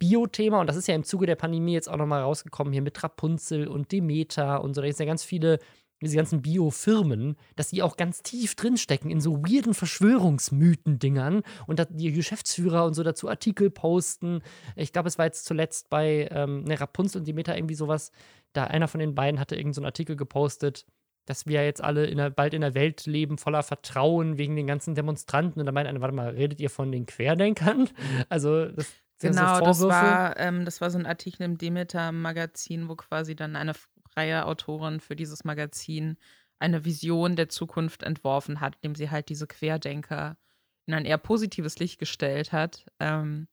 Bio-Thema, 0.00 0.60
und 0.60 0.66
das 0.66 0.76
ist 0.76 0.88
ja 0.88 0.94
im 0.94 1.04
Zuge 1.04 1.26
der 1.26 1.36
Pandemie 1.36 1.74
jetzt 1.74 1.88
auch 1.88 1.96
nochmal 1.96 2.22
rausgekommen, 2.22 2.72
hier 2.72 2.82
mit 2.82 3.00
Rapunzel 3.02 3.68
und 3.68 3.92
Demeter 3.92 4.64
und 4.64 4.74
so, 4.74 4.80
da 4.80 4.88
ist 4.88 4.98
ja 4.98 5.06
ganz 5.06 5.22
viele, 5.22 5.58
diese 6.02 6.16
ganzen 6.16 6.40
Bio-Firmen, 6.40 7.36
dass 7.56 7.68
die 7.68 7.82
auch 7.82 7.98
ganz 7.98 8.22
tief 8.22 8.54
drinstecken 8.54 9.10
in 9.10 9.20
so 9.20 9.42
weirden 9.42 9.74
Verschwörungsmythen-Dingern 9.74 11.42
und 11.66 11.78
dass 11.78 11.88
die 11.90 12.10
Geschäftsführer 12.12 12.86
und 12.86 12.94
so 12.94 13.02
dazu 13.02 13.28
Artikel 13.28 13.68
posten. 13.68 14.40
Ich 14.76 14.94
glaube, 14.94 15.08
es 15.08 15.18
war 15.18 15.26
jetzt 15.26 15.44
zuletzt 15.44 15.90
bei 15.90 16.28
ähm, 16.30 16.64
ne, 16.64 16.80
Rapunzel 16.80 17.18
und 17.18 17.28
Demeter 17.28 17.54
irgendwie 17.54 17.74
sowas, 17.74 18.12
da 18.54 18.64
einer 18.64 18.88
von 18.88 19.00
den 19.00 19.14
beiden 19.14 19.38
hatte 19.38 19.56
irgendeinen 19.56 19.82
so 19.82 19.86
Artikel 19.86 20.16
gepostet, 20.16 20.86
dass 21.30 21.46
wir 21.46 21.64
jetzt 21.64 21.82
alle 21.82 22.06
in 22.06 22.18
der, 22.18 22.30
bald 22.30 22.54
in 22.54 22.64
einer 22.64 22.74
Welt 22.74 23.06
leben 23.06 23.38
voller 23.38 23.62
Vertrauen 23.62 24.36
wegen 24.36 24.56
den 24.56 24.66
ganzen 24.66 24.96
Demonstranten. 24.96 25.60
Und 25.60 25.66
da 25.66 25.72
meint 25.72 25.88
einer, 25.88 26.00
warte 26.00 26.14
mal, 26.14 26.30
redet 26.30 26.60
ihr 26.60 26.70
von 26.70 26.90
den 26.90 27.06
Querdenkern? 27.06 27.88
Also, 28.28 28.66
das 28.66 28.92
Genau, 29.20 29.58
so 29.58 29.64
das, 29.64 29.80
war, 29.82 30.40
ähm, 30.40 30.64
das 30.64 30.80
war 30.80 30.90
so 30.90 30.98
ein 30.98 31.04
Artikel 31.04 31.42
im 31.42 31.58
Demeter-Magazin, 31.58 32.88
wo 32.88 32.96
quasi 32.96 33.36
dann 33.36 33.54
eine 33.54 33.74
freie 34.08 34.46
Autorin 34.46 35.00
für 35.00 35.14
dieses 35.14 35.44
Magazin 35.44 36.16
eine 36.58 36.86
Vision 36.86 37.36
der 37.36 37.50
Zukunft 37.50 38.02
entworfen 38.02 38.60
hat, 38.60 38.76
indem 38.80 38.94
sie 38.94 39.10
halt 39.10 39.28
diese 39.28 39.46
Querdenker 39.46 40.38
in 40.86 40.94
ein 40.94 41.04
eher 41.04 41.18
positives 41.18 41.78
Licht 41.78 41.98
gestellt 41.98 42.52
hat. 42.52 42.86
Ähm, 42.98 43.46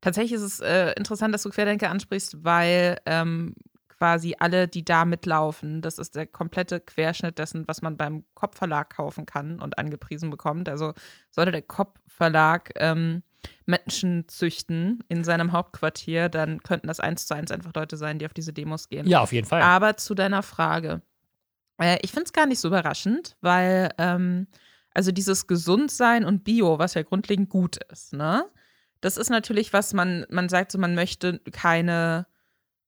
tatsächlich 0.00 0.34
ist 0.34 0.42
es 0.42 0.60
äh, 0.60 0.92
interessant, 0.92 1.34
dass 1.34 1.42
du 1.42 1.50
Querdenker 1.50 1.90
ansprichst, 1.90 2.44
weil 2.44 2.98
ähm, 3.04 3.56
quasi 4.00 4.34
alle, 4.38 4.66
die 4.66 4.82
da 4.82 5.04
mitlaufen. 5.04 5.82
Das 5.82 5.98
ist 5.98 6.16
der 6.16 6.26
komplette 6.26 6.80
Querschnitt 6.80 7.38
dessen, 7.38 7.68
was 7.68 7.82
man 7.82 7.98
beim 7.98 8.24
Kopfverlag 8.32 8.96
kaufen 8.96 9.26
kann 9.26 9.60
und 9.60 9.78
angepriesen 9.78 10.30
bekommt. 10.30 10.70
Also 10.70 10.94
sollte 11.28 11.52
der 11.52 11.60
Kopfverlag 11.60 12.70
ähm, 12.76 13.22
Menschen 13.66 14.26
züchten 14.26 15.04
in 15.08 15.22
seinem 15.22 15.52
Hauptquartier, 15.52 16.30
dann 16.30 16.62
könnten 16.62 16.86
das 16.86 16.98
eins 16.98 17.26
zu 17.26 17.34
eins 17.34 17.50
einfach 17.50 17.72
Leute 17.74 17.98
sein, 17.98 18.18
die 18.18 18.24
auf 18.24 18.32
diese 18.32 18.54
Demos 18.54 18.88
gehen. 18.88 19.06
Ja, 19.06 19.20
auf 19.20 19.32
jeden 19.32 19.46
Fall. 19.46 19.60
Aber 19.60 19.98
zu 19.98 20.14
deiner 20.14 20.42
Frage. 20.42 21.02
Äh, 21.78 21.98
ich 22.00 22.10
finde 22.10 22.24
es 22.24 22.32
gar 22.32 22.46
nicht 22.46 22.60
so 22.60 22.68
überraschend, 22.68 23.36
weil 23.42 23.90
ähm, 23.98 24.46
also 24.94 25.12
dieses 25.12 25.46
Gesundsein 25.46 26.24
und 26.24 26.42
Bio, 26.42 26.78
was 26.78 26.94
ja 26.94 27.02
grundlegend 27.02 27.50
gut 27.50 27.76
ist, 27.92 28.14
ne? 28.14 28.46
Das 29.02 29.18
ist 29.18 29.30
natürlich 29.30 29.74
was, 29.74 29.92
man, 29.92 30.26
man 30.30 30.48
sagt 30.48 30.72
so, 30.72 30.78
man 30.78 30.94
möchte 30.94 31.38
keine 31.52 32.26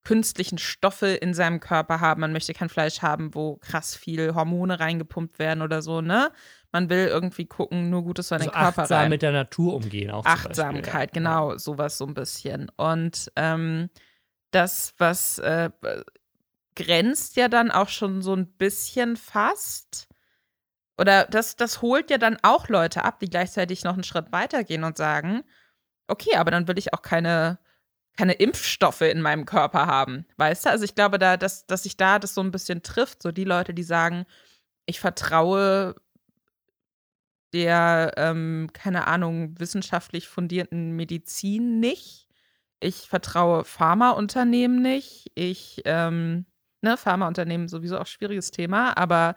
künstlichen 0.05 0.59
Stoffe 0.59 1.09
in 1.09 1.33
seinem 1.35 1.61
Körper 1.61 2.01
haben. 2.01 2.21
Man 2.21 2.33
möchte 2.33 2.55
kein 2.55 2.69
Fleisch 2.69 3.03
haben, 3.03 3.35
wo 3.35 3.57
krass 3.57 3.95
viel 3.95 4.35
Hormone 4.35 4.81
reingepumpt 4.81 5.39
werden 5.39 5.63
oder 5.63 5.83
so, 5.83 6.01
ne? 6.01 6.31
Man 6.73 6.89
will 6.91 7.07
irgendwie 7.07 7.47
gucken, 7.47 7.91
nur 7.91 8.03
Gutes 8.03 8.29
für 8.29 8.37
den 8.37 8.49
also 8.49 8.53
Körper 8.53 8.83
achtsam 8.83 8.99
rein. 8.99 9.11
mit 9.11 9.23
der 9.23 9.33
Natur 9.33 9.75
umgehen 9.75 10.11
auch. 10.11 10.25
Achtsamkeit, 10.25 10.85
Beispiel, 10.85 11.01
ja. 11.01 11.07
genau, 11.13 11.57
sowas 11.59 11.99
so 11.99 12.07
ein 12.07 12.15
bisschen. 12.15 12.71
Und 12.77 13.31
ähm, 13.37 13.91
das, 14.51 14.95
was 14.99 15.39
äh, 15.39 15.71
grenzt 16.75 17.37
ja 17.37 17.49
dann 17.49 17.71
auch 17.71 17.89
schon 17.89 18.23
so 18.23 18.35
ein 18.35 18.47
bisschen 18.47 19.17
fast. 19.17 20.09
Oder 20.99 21.25
das, 21.25 21.57
das 21.57 21.83
holt 21.83 22.11
ja 22.11 22.19
dann 22.19 22.39
auch 22.43 22.69
Leute 22.69 23.05
ab, 23.05 23.21
die 23.21 23.31
gleichzeitig 23.31 23.85
noch 23.85 23.95
einen 23.95 24.05
Schritt 24.05 24.33
weitergehen 24.33 24.85
und 24.85 24.97
sagen, 24.97 25.43
okay, 26.09 26.37
aber 26.37 26.51
dann 26.51 26.69
will 26.69 26.79
ich 26.79 26.93
auch 26.93 27.03
keine 27.03 27.59
keine 28.17 28.35
Impfstoffe 28.35 29.01
in 29.03 29.23
meinem 29.23 29.47
Körper 29.47 29.87
haben. 29.87 30.27
Weißt 30.37 30.67
du? 30.67 30.71
Also 30.71 30.85
ich 30.85 30.95
glaube, 30.95 31.19
da, 31.19 31.37
dass, 31.37 31.67
dass 31.67 31.85
sich 31.85 31.97
da 31.97 32.19
das 32.19 32.35
so 32.35 32.43
ein 32.43 32.51
bisschen 32.51 32.83
trifft. 32.83 33.23
So 33.23 33.33
die 33.33 33.45
Leute, 33.45 33.75
die 33.75 33.83
sagen, 33.83 34.27
ich 34.87 35.01
vertraue 35.01 35.95
der, 37.53 38.13
ähm, 38.17 38.71
keine 38.73 39.07
Ahnung, 39.07 39.59
wissenschaftlich 39.59 40.29
fundierten 40.29 40.93
Medizin 40.93 41.81
nicht. 41.81 42.29
Ich 42.81 43.09
vertraue 43.09 43.65
Pharmaunternehmen 43.65 44.83
nicht. 44.83 45.31
Ich, 45.35 45.83
ähm, 45.85 46.47
ne, 46.81 46.97
Pharmaunternehmen 46.97 47.69
sowieso 47.69 47.99
auch 47.99 48.07
schwieriges 48.07 48.51
Thema, 48.51 48.97
aber 48.97 49.37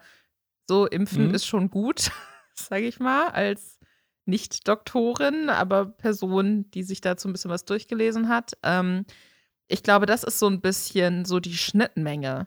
so 0.66 0.86
impfen 0.86 1.28
mhm. 1.28 1.34
ist 1.34 1.46
schon 1.46 1.70
gut, 1.70 2.10
sage 2.54 2.86
ich 2.86 2.98
mal, 2.98 3.28
als 3.28 3.75
nicht 4.26 4.68
Doktorin, 4.68 5.48
aber 5.48 5.86
Person, 5.86 6.70
die 6.72 6.82
sich 6.82 7.00
dazu 7.00 7.28
ein 7.28 7.32
bisschen 7.32 7.50
was 7.50 7.64
durchgelesen 7.64 8.28
hat. 8.28 8.52
Ähm, 8.62 9.06
ich 9.68 9.82
glaube, 9.82 10.06
das 10.06 10.24
ist 10.24 10.38
so 10.38 10.48
ein 10.48 10.60
bisschen 10.60 11.24
so 11.24 11.40
die 11.40 11.56
Schnittmenge. 11.56 12.46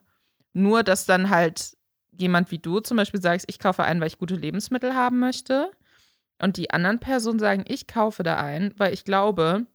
Nur, 0.53 0.83
dass 0.83 1.05
dann 1.05 1.29
halt 1.29 1.77
jemand 2.11 2.51
wie 2.51 2.59
du 2.59 2.79
zum 2.79 2.97
Beispiel 2.97 3.21
sagst, 3.21 3.45
ich 3.49 3.59
kaufe 3.59 3.83
ein, 3.83 3.99
weil 4.01 4.07
ich 4.07 4.17
gute 4.17 4.35
Lebensmittel 4.35 4.93
haben 4.93 5.19
möchte. 5.19 5.71
Und 6.41 6.57
die 6.57 6.71
anderen 6.71 6.99
Personen 6.99 7.39
sagen, 7.39 7.65
ich 7.67 7.87
kaufe 7.87 8.23
da 8.23 8.37
ein, 8.37 8.73
weil 8.77 8.93
ich 8.93 9.03
glaube, 9.03 9.65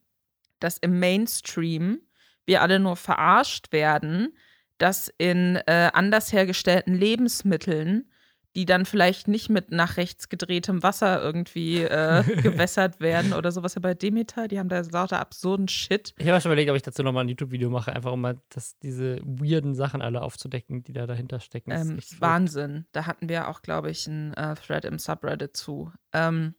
dass 0.60 0.78
im 0.78 0.98
Mainstream 0.98 2.00
wir 2.46 2.62
alle 2.62 2.78
nur 2.78 2.96
verarscht 2.96 3.72
werden, 3.72 4.36
dass 4.78 5.12
in 5.18 5.56
äh, 5.66 5.90
anders 5.92 6.32
hergestellten 6.32 6.94
Lebensmitteln 6.94 8.10
die 8.56 8.66
dann 8.66 8.84
vielleicht 8.86 9.26
nicht 9.26 9.50
mit 9.50 9.72
nach 9.72 9.96
rechts 9.96 10.28
gedrehtem 10.28 10.82
Wasser 10.82 11.20
irgendwie 11.20 11.82
äh, 11.82 12.22
gewässert 12.42 13.00
werden 13.00 13.32
oder 13.32 13.50
sowas. 13.50 13.74
Ja, 13.74 13.80
bei 13.80 13.94
Demeter, 13.94 14.46
die 14.46 14.58
haben 14.58 14.68
da 14.68 14.80
lauter 14.80 15.18
absurden 15.18 15.66
Shit. 15.66 16.14
Ich 16.18 16.28
habe 16.28 16.40
schon 16.40 16.50
überlegt, 16.50 16.70
ob 16.70 16.76
ich 16.76 16.82
dazu 16.82 17.02
nochmal 17.02 17.24
ein 17.24 17.28
YouTube-Video 17.28 17.68
mache, 17.68 17.92
einfach 17.92 18.12
um 18.12 18.20
mal 18.20 18.40
das, 18.50 18.78
diese 18.78 19.20
weirden 19.22 19.74
Sachen 19.74 20.02
alle 20.02 20.22
aufzudecken, 20.22 20.84
die 20.84 20.92
da 20.92 21.06
dahinter 21.06 21.40
stecken. 21.40 21.72
Ähm, 21.72 21.98
Wahnsinn. 22.18 22.86
Da 22.92 23.06
hatten 23.06 23.28
wir 23.28 23.48
auch, 23.48 23.62
glaube 23.62 23.90
ich, 23.90 24.06
einen 24.06 24.32
äh, 24.34 24.54
Thread 24.54 24.84
im 24.84 24.98
Subreddit 24.98 25.56
zu. 25.56 25.92
Ähm, 26.12 26.54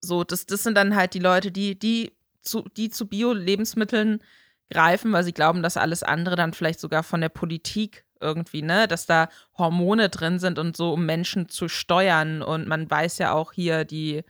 so, 0.00 0.24
das, 0.24 0.46
das 0.46 0.62
sind 0.62 0.76
dann 0.76 0.94
halt 0.94 1.14
die 1.14 1.20
Leute, 1.20 1.50
die, 1.50 1.78
die 1.78 2.12
zu, 2.42 2.64
die 2.76 2.90
zu 2.90 3.06
Bio-Lebensmitteln 3.08 4.22
greifen, 4.70 5.12
weil 5.12 5.24
sie 5.24 5.32
glauben, 5.32 5.62
dass 5.62 5.76
alles 5.76 6.02
andere 6.02 6.36
dann 6.36 6.52
vielleicht 6.52 6.80
sogar 6.80 7.02
von 7.02 7.20
der 7.20 7.28
Politik 7.28 8.04
irgendwie, 8.22 8.62
ne, 8.62 8.88
dass 8.88 9.06
da 9.06 9.28
Hormone 9.58 10.08
drin 10.08 10.38
sind 10.38 10.58
und 10.58 10.76
so, 10.76 10.92
um 10.92 11.04
Menschen 11.04 11.48
zu 11.48 11.68
steuern. 11.68 12.42
Und 12.42 12.68
man 12.68 12.90
weiß 12.90 13.18
ja 13.18 13.32
auch 13.32 13.52
hier, 13.52 13.84
die, 13.84 14.22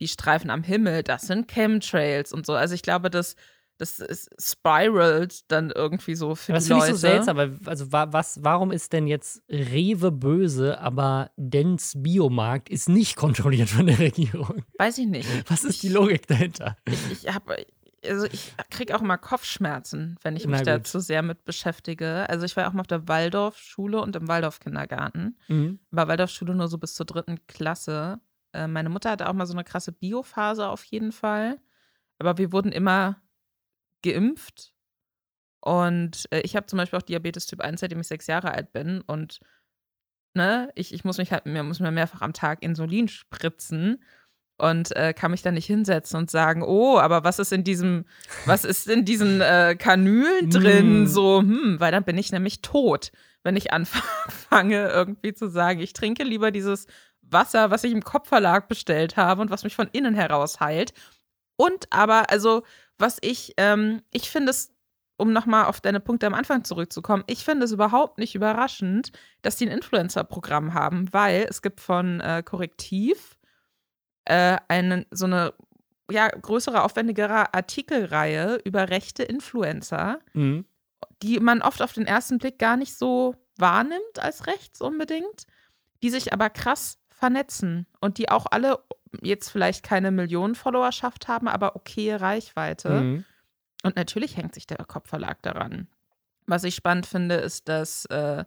die 0.00 0.08
Streifen 0.08 0.50
am 0.50 0.62
Himmel, 0.62 1.02
das 1.02 1.22
sind 1.22 1.48
Chemtrails 1.48 2.32
und 2.32 2.46
so. 2.46 2.54
Also 2.54 2.74
ich 2.74 2.82
glaube, 2.82 3.10
das, 3.10 3.36
das 3.78 3.98
ist 3.98 4.30
spiralt 4.38 5.50
dann 5.50 5.70
irgendwie 5.70 6.14
so 6.14 6.34
für 6.34 6.52
das 6.52 6.66
die 6.66 6.70
Leute. 6.70 6.92
Das 6.92 7.00
finde 7.00 7.16
ich 7.16 7.22
so 7.22 7.32
seltsam, 7.32 7.36
weil, 7.36 7.58
also 7.64 7.90
was, 7.90 8.38
warum 8.42 8.72
ist 8.72 8.92
denn 8.92 9.06
jetzt 9.06 9.42
Rewe 9.48 10.12
böse, 10.12 10.78
aber 10.80 11.30
Dens 11.36 11.94
Biomarkt 11.96 12.68
ist 12.68 12.88
nicht 12.88 13.16
kontrolliert 13.16 13.70
von 13.70 13.86
der 13.86 13.98
Regierung? 13.98 14.64
Weiß 14.78 14.98
ich 14.98 15.06
nicht. 15.06 15.28
Was 15.50 15.64
ist 15.64 15.82
die 15.82 15.88
Logik 15.88 16.26
dahinter? 16.26 16.76
Ich, 16.86 17.24
ich 17.24 17.34
habe 17.34 17.56
also 18.06 18.26
ich 18.26 18.54
kriege 18.70 18.96
auch 18.96 19.02
immer 19.02 19.18
Kopfschmerzen, 19.18 20.16
wenn 20.22 20.36
ich 20.36 20.46
mich 20.46 20.62
da 20.62 20.82
zu 20.82 21.00
sehr 21.00 21.22
mit 21.22 21.44
beschäftige. 21.44 22.28
Also 22.28 22.46
ich 22.46 22.56
war 22.56 22.68
auch 22.68 22.72
mal 22.72 22.80
auf 22.80 22.86
der 22.86 23.08
Waldorfschule 23.08 24.00
und 24.00 24.16
im 24.16 24.28
Waldorfkindergarten. 24.28 25.38
Mhm. 25.48 25.80
War 25.90 26.08
Waldorfschule 26.08 26.54
nur 26.54 26.68
so 26.68 26.78
bis 26.78 26.94
zur 26.94 27.06
dritten 27.06 27.46
Klasse. 27.46 28.20
Äh, 28.52 28.68
meine 28.68 28.88
Mutter 28.88 29.10
hatte 29.10 29.28
auch 29.28 29.34
mal 29.34 29.46
so 29.46 29.52
eine 29.52 29.64
krasse 29.64 29.92
Biophase 29.92 30.68
auf 30.68 30.84
jeden 30.84 31.12
Fall. 31.12 31.58
Aber 32.18 32.38
wir 32.38 32.52
wurden 32.52 32.72
immer 32.72 33.20
geimpft. 34.02 34.72
Und 35.60 36.26
äh, 36.32 36.40
ich 36.40 36.56
habe 36.56 36.66
zum 36.66 36.78
Beispiel 36.78 36.98
auch 36.98 37.02
Diabetes 37.02 37.46
Typ 37.46 37.60
1, 37.60 37.80
seitdem 37.80 38.00
ich 38.00 38.08
sechs 38.08 38.26
Jahre 38.26 38.52
alt 38.52 38.72
bin. 38.72 39.02
Und 39.02 39.40
ne, 40.32 40.70
ich, 40.74 40.94
ich 40.94 41.04
muss 41.04 41.18
mich 41.18 41.32
halt 41.32 41.44
mir, 41.44 41.62
muss 41.62 41.80
mir 41.80 41.90
mehrfach 41.90 42.22
am 42.22 42.32
Tag 42.32 42.62
Insulin 42.62 43.08
spritzen 43.08 44.02
und 44.60 44.94
äh, 44.96 45.14
kann 45.14 45.30
mich 45.30 45.42
da 45.42 45.50
nicht 45.50 45.66
hinsetzen 45.66 46.18
und 46.18 46.30
sagen, 46.30 46.62
oh, 46.62 46.98
aber 46.98 47.24
was 47.24 47.38
ist 47.38 47.52
in 47.52 47.64
diesem, 47.64 48.04
was 48.46 48.64
ist 48.64 48.88
in 48.88 49.04
diesen 49.04 49.40
äh, 49.40 49.76
Kanülen 49.78 50.50
drin? 50.50 51.02
Mm. 51.02 51.06
So, 51.06 51.40
hm, 51.40 51.76
weil 51.78 51.92
dann 51.92 52.04
bin 52.04 52.18
ich 52.18 52.30
nämlich 52.30 52.60
tot, 52.62 53.10
wenn 53.42 53.56
ich 53.56 53.72
anfange 53.72 54.88
irgendwie 54.92 55.32
zu 55.32 55.48
sagen, 55.48 55.80
ich 55.80 55.92
trinke 55.92 56.24
lieber 56.24 56.50
dieses 56.50 56.86
Wasser, 57.22 57.70
was 57.70 57.84
ich 57.84 57.92
im 57.92 58.04
Kopfverlag 58.04 58.68
bestellt 58.68 59.16
habe 59.16 59.40
und 59.40 59.50
was 59.50 59.64
mich 59.64 59.74
von 59.74 59.88
innen 59.92 60.14
heraus 60.14 60.60
heilt. 60.60 60.92
Und 61.56 61.86
aber, 61.90 62.30
also, 62.30 62.62
was 62.98 63.18
ich, 63.20 63.54
ähm, 63.56 64.02
ich 64.12 64.30
finde 64.30 64.50
es, 64.50 64.72
um 65.16 65.32
nochmal 65.32 65.66
auf 65.66 65.80
deine 65.80 66.00
Punkte 66.00 66.26
am 66.26 66.34
Anfang 66.34 66.64
zurückzukommen, 66.64 67.24
ich 67.26 67.44
finde 67.44 67.64
es 67.64 67.72
überhaupt 67.72 68.18
nicht 68.18 68.34
überraschend, 68.34 69.12
dass 69.42 69.56
die 69.56 69.66
ein 69.66 69.72
Influencer-Programm 69.72 70.74
haben, 70.74 71.12
weil 71.12 71.46
es 71.48 71.60
gibt 71.60 71.80
von 71.80 72.20
äh, 72.20 72.42
Korrektiv 72.42 73.36
äh, 74.24 74.58
eine, 74.68 75.06
so 75.10 75.26
eine 75.26 75.54
ja, 76.10 76.28
größere, 76.28 76.82
aufwendigere 76.82 77.54
Artikelreihe 77.54 78.60
über 78.64 78.90
rechte 78.90 79.22
Influencer, 79.22 80.20
mhm. 80.32 80.64
die 81.22 81.40
man 81.40 81.62
oft 81.62 81.82
auf 81.82 81.92
den 81.92 82.06
ersten 82.06 82.38
Blick 82.38 82.58
gar 82.58 82.76
nicht 82.76 82.96
so 82.96 83.36
wahrnimmt 83.56 84.18
als 84.18 84.46
rechts 84.46 84.80
unbedingt, 84.80 85.46
die 86.02 86.10
sich 86.10 86.32
aber 86.32 86.50
krass 86.50 86.98
vernetzen 87.10 87.86
und 88.00 88.18
die 88.18 88.28
auch 88.30 88.46
alle 88.50 88.78
jetzt 89.22 89.50
vielleicht 89.50 89.84
keine 89.84 90.10
Millionen 90.10 90.54
Followerschaft 90.54 91.28
haben, 91.28 91.48
aber 91.48 91.76
okay 91.76 92.14
Reichweite. 92.14 92.90
Mhm. 92.90 93.24
Und 93.82 93.96
natürlich 93.96 94.36
hängt 94.36 94.54
sich 94.54 94.66
der 94.66 94.78
Kopfverlag 94.78 95.42
daran. 95.42 95.88
Was 96.46 96.64
ich 96.64 96.74
spannend 96.74 97.06
finde, 97.06 97.36
ist, 97.36 97.68
dass, 97.68 98.04
äh, 98.06 98.44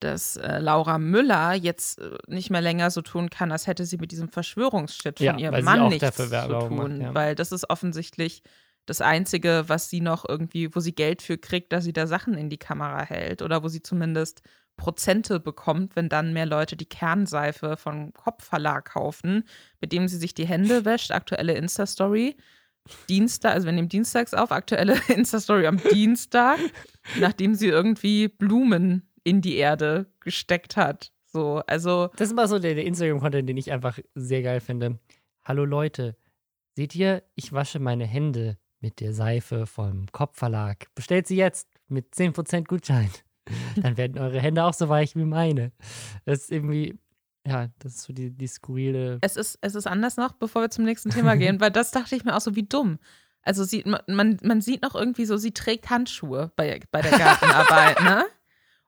dass 0.00 0.36
äh, 0.36 0.58
Laura 0.58 0.98
Müller 0.98 1.54
jetzt 1.54 1.98
äh, 2.00 2.10
nicht 2.26 2.50
mehr 2.50 2.60
länger 2.60 2.90
so 2.90 3.00
tun 3.02 3.30
kann, 3.30 3.52
als 3.52 3.66
hätte 3.66 3.86
sie 3.86 3.96
mit 3.96 4.12
diesem 4.12 4.28
Verschwörungsshit 4.28 5.18
von 5.18 5.26
Ja, 5.26 5.38
ihrem 5.38 5.64
Mann 5.64 5.88
nichts 5.88 6.16
zu 6.16 6.28
tun. 6.28 6.76
macht, 6.76 6.98
ja. 7.00 7.14
Weil 7.14 7.34
das 7.34 7.52
ist 7.52 7.70
offensichtlich 7.70 8.42
das 8.86 9.00
Einzige, 9.00 9.64
was 9.66 9.88
sie 9.88 10.00
noch 10.02 10.28
irgendwie, 10.28 10.74
wo 10.74 10.80
sie 10.80 10.94
Geld 10.94 11.22
für 11.22 11.38
kriegt, 11.38 11.72
dass 11.72 11.84
sie 11.84 11.92
da 11.94 12.06
Sachen 12.06 12.34
in 12.34 12.50
die 12.50 12.58
Kamera 12.58 13.02
hält 13.02 13.40
oder 13.40 13.62
wo 13.62 13.68
sie 13.68 13.82
zumindest 13.82 14.42
Prozente 14.76 15.40
bekommt, 15.40 15.96
wenn 15.96 16.08
dann 16.08 16.32
mehr 16.32 16.46
Leute 16.46 16.76
die 16.76 16.88
Kernseife 16.88 17.76
vom 17.76 18.12
Kopfverlag 18.12 18.84
kaufen, 18.86 19.44
mit 19.80 19.92
dem 19.92 20.08
sie 20.08 20.18
sich 20.18 20.34
die 20.34 20.46
Hände 20.46 20.84
wäscht. 20.84 21.12
Aktuelle 21.12 21.54
Insta-Story. 21.54 22.36
Dienstag, 23.08 23.52
also 23.54 23.64
wir 23.66 23.72
nehmen 23.72 23.88
dienstags 23.88 24.34
auf, 24.34 24.52
aktuelle 24.52 24.96
Insta-Story 25.08 25.66
am 25.66 25.78
Dienstag, 25.78 26.58
nachdem 27.18 27.54
sie 27.54 27.68
irgendwie 27.68 28.28
Blumen 28.28 29.08
in 29.24 29.40
die 29.40 29.56
Erde 29.56 30.06
gesteckt 30.20 30.76
hat. 30.76 31.10
So, 31.24 31.62
also 31.66 32.08
Das 32.16 32.28
ist 32.28 32.32
immer 32.32 32.46
so 32.46 32.58
der, 32.58 32.74
der 32.74 32.84
Instagram-Content, 32.84 33.48
den 33.48 33.56
ich 33.56 33.72
einfach 33.72 33.98
sehr 34.14 34.42
geil 34.42 34.60
finde. 34.60 34.98
Hallo 35.44 35.64
Leute, 35.64 36.16
seht 36.76 36.94
ihr, 36.94 37.22
ich 37.34 37.52
wasche 37.52 37.80
meine 37.80 38.06
Hände 38.06 38.56
mit 38.80 39.00
der 39.00 39.12
Seife 39.12 39.66
vom 39.66 40.06
Kopfverlag. 40.12 40.86
Bestellt 40.94 41.26
sie 41.26 41.36
jetzt 41.36 41.68
mit 41.88 42.14
10% 42.14 42.66
Gutschein. 42.66 43.10
Dann 43.82 43.96
werden 43.96 44.18
eure 44.18 44.40
Hände 44.40 44.64
auch 44.64 44.74
so 44.74 44.88
weich 44.88 45.16
wie 45.16 45.24
meine. 45.24 45.72
Das 46.24 46.42
ist 46.42 46.52
irgendwie, 46.52 46.98
ja, 47.46 47.68
das 47.78 47.96
ist 47.96 48.02
so 48.04 48.12
die, 48.12 48.30
die 48.30 48.46
skurrile. 48.46 49.18
es 49.22 49.36
ist, 49.36 49.58
es 49.60 49.74
ist 49.74 49.86
anders 49.86 50.16
noch, 50.16 50.32
bevor 50.32 50.62
wir 50.62 50.70
zum 50.70 50.84
nächsten 50.84 51.10
Thema 51.10 51.36
gehen, 51.36 51.58
weil 51.60 51.70
das 51.70 51.90
dachte 51.90 52.14
ich 52.14 52.24
mir 52.24 52.36
auch 52.36 52.40
so, 52.40 52.54
wie 52.56 52.62
dumm. 52.64 52.98
Also 53.42 53.64
sieht 53.64 53.86
man, 53.86 54.00
man, 54.06 54.38
man 54.42 54.60
sieht 54.60 54.82
noch 54.82 54.94
irgendwie 54.94 55.26
so, 55.26 55.36
sie 55.36 55.52
trägt 55.52 55.90
Handschuhe 55.90 56.52
bei, 56.56 56.80
bei 56.90 57.02
der 57.02 57.10
Gartenarbeit, 57.18 58.00
ne? 58.02 58.24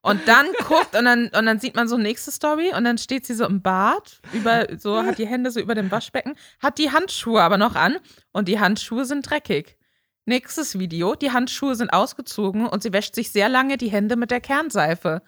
Und 0.06 0.28
dann 0.28 0.46
guckt 0.68 0.94
und 0.96 1.04
dann, 1.04 1.24
und 1.24 1.46
dann 1.46 1.58
sieht 1.58 1.74
man 1.74 1.88
so 1.88 1.98
nächste 1.98 2.30
Story 2.30 2.72
und 2.72 2.84
dann 2.84 2.96
steht 2.96 3.26
sie 3.26 3.34
so 3.34 3.44
im 3.44 3.60
Bad, 3.60 4.20
über, 4.32 4.68
so 4.78 5.02
hat 5.02 5.18
die 5.18 5.26
Hände 5.26 5.50
so 5.50 5.58
über 5.58 5.74
dem 5.74 5.90
Waschbecken, 5.90 6.36
hat 6.60 6.78
die 6.78 6.92
Handschuhe 6.92 7.42
aber 7.42 7.58
noch 7.58 7.74
an 7.74 7.96
und 8.30 8.46
die 8.46 8.60
Handschuhe 8.60 9.04
sind 9.04 9.28
dreckig. 9.28 9.76
Nächstes 10.24 10.78
Video, 10.78 11.16
die 11.16 11.32
Handschuhe 11.32 11.74
sind 11.74 11.92
ausgezogen 11.92 12.68
und 12.68 12.84
sie 12.84 12.92
wäscht 12.92 13.16
sich 13.16 13.32
sehr 13.32 13.48
lange 13.48 13.78
die 13.78 13.90
Hände 13.90 14.14
mit 14.14 14.30
der 14.30 14.40
Kernseife. 14.40 15.22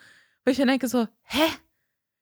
Wo 0.45 0.53
ich 0.53 0.59
mir 0.59 0.67
denke 0.67 0.87
so, 0.87 1.09
hä? 1.23 1.43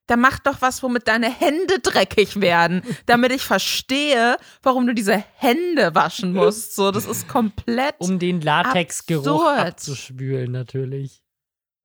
Da 0.07 0.17
mach 0.17 0.39
doch 0.39 0.63
was, 0.63 0.83
womit 0.83 1.09
deine 1.09 1.29
Hände 1.29 1.81
dreckig 1.81 2.41
werden, 2.41 2.81
damit 3.05 3.33
ich 3.33 3.43
verstehe, 3.43 4.39
warum 4.63 4.87
du 4.87 4.95
diese 4.95 5.23
Hände 5.35 5.95
waschen 5.95 6.33
musst. 6.33 6.75
So, 6.75 6.91
das 6.91 7.05
ist 7.05 7.29
komplett. 7.29 7.97
Um 7.99 8.19
den 8.19 8.41
Latexgeruch 8.41 9.27
Absurd. 9.27 9.59
abzuspülen, 9.59 10.53
natürlich. 10.53 11.26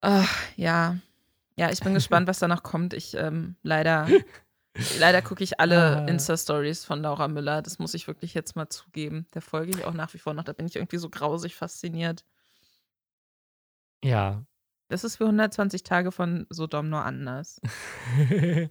Ach, 0.02 0.36
ja. 0.56 0.98
Ja, 1.58 1.70
ich 1.70 1.80
bin 1.82 1.94
gespannt, 1.94 2.28
was 2.28 2.40
danach 2.40 2.64
kommt. 2.64 2.94
Ich 2.94 3.14
ähm, 3.16 3.56
leider, 3.62 4.08
leider 5.00 5.22
gucke 5.22 5.44
ich 5.44 5.60
alle 5.60 5.98
Ah. 5.98 6.06
Insta-Stories 6.08 6.86
von 6.86 7.02
Laura 7.02 7.28
Müller. 7.28 7.62
Das 7.62 7.78
muss 7.78 7.94
ich 7.94 8.08
wirklich 8.08 8.34
jetzt 8.34 8.56
mal 8.56 8.70
zugeben. 8.70 9.28
Der 9.34 9.42
folge 9.42 9.72
ich 9.72 9.86
auch 9.86 9.94
nach 9.94 10.14
wie 10.14 10.18
vor 10.18 10.34
noch. 10.34 10.44
Da 10.44 10.54
bin 10.54 10.66
ich 10.66 10.76
irgendwie 10.76 10.98
so 10.98 11.10
grausig 11.10 11.56
fasziniert. 11.56 12.26
Ja. 14.04 14.44
Das 14.90 15.04
ist 15.04 15.18
für 15.18 15.26
120 15.26 15.84
Tage 15.84 16.12
von 16.12 16.48
Sodom 16.50 16.90
nur 16.90 17.04
anders. 17.06 17.62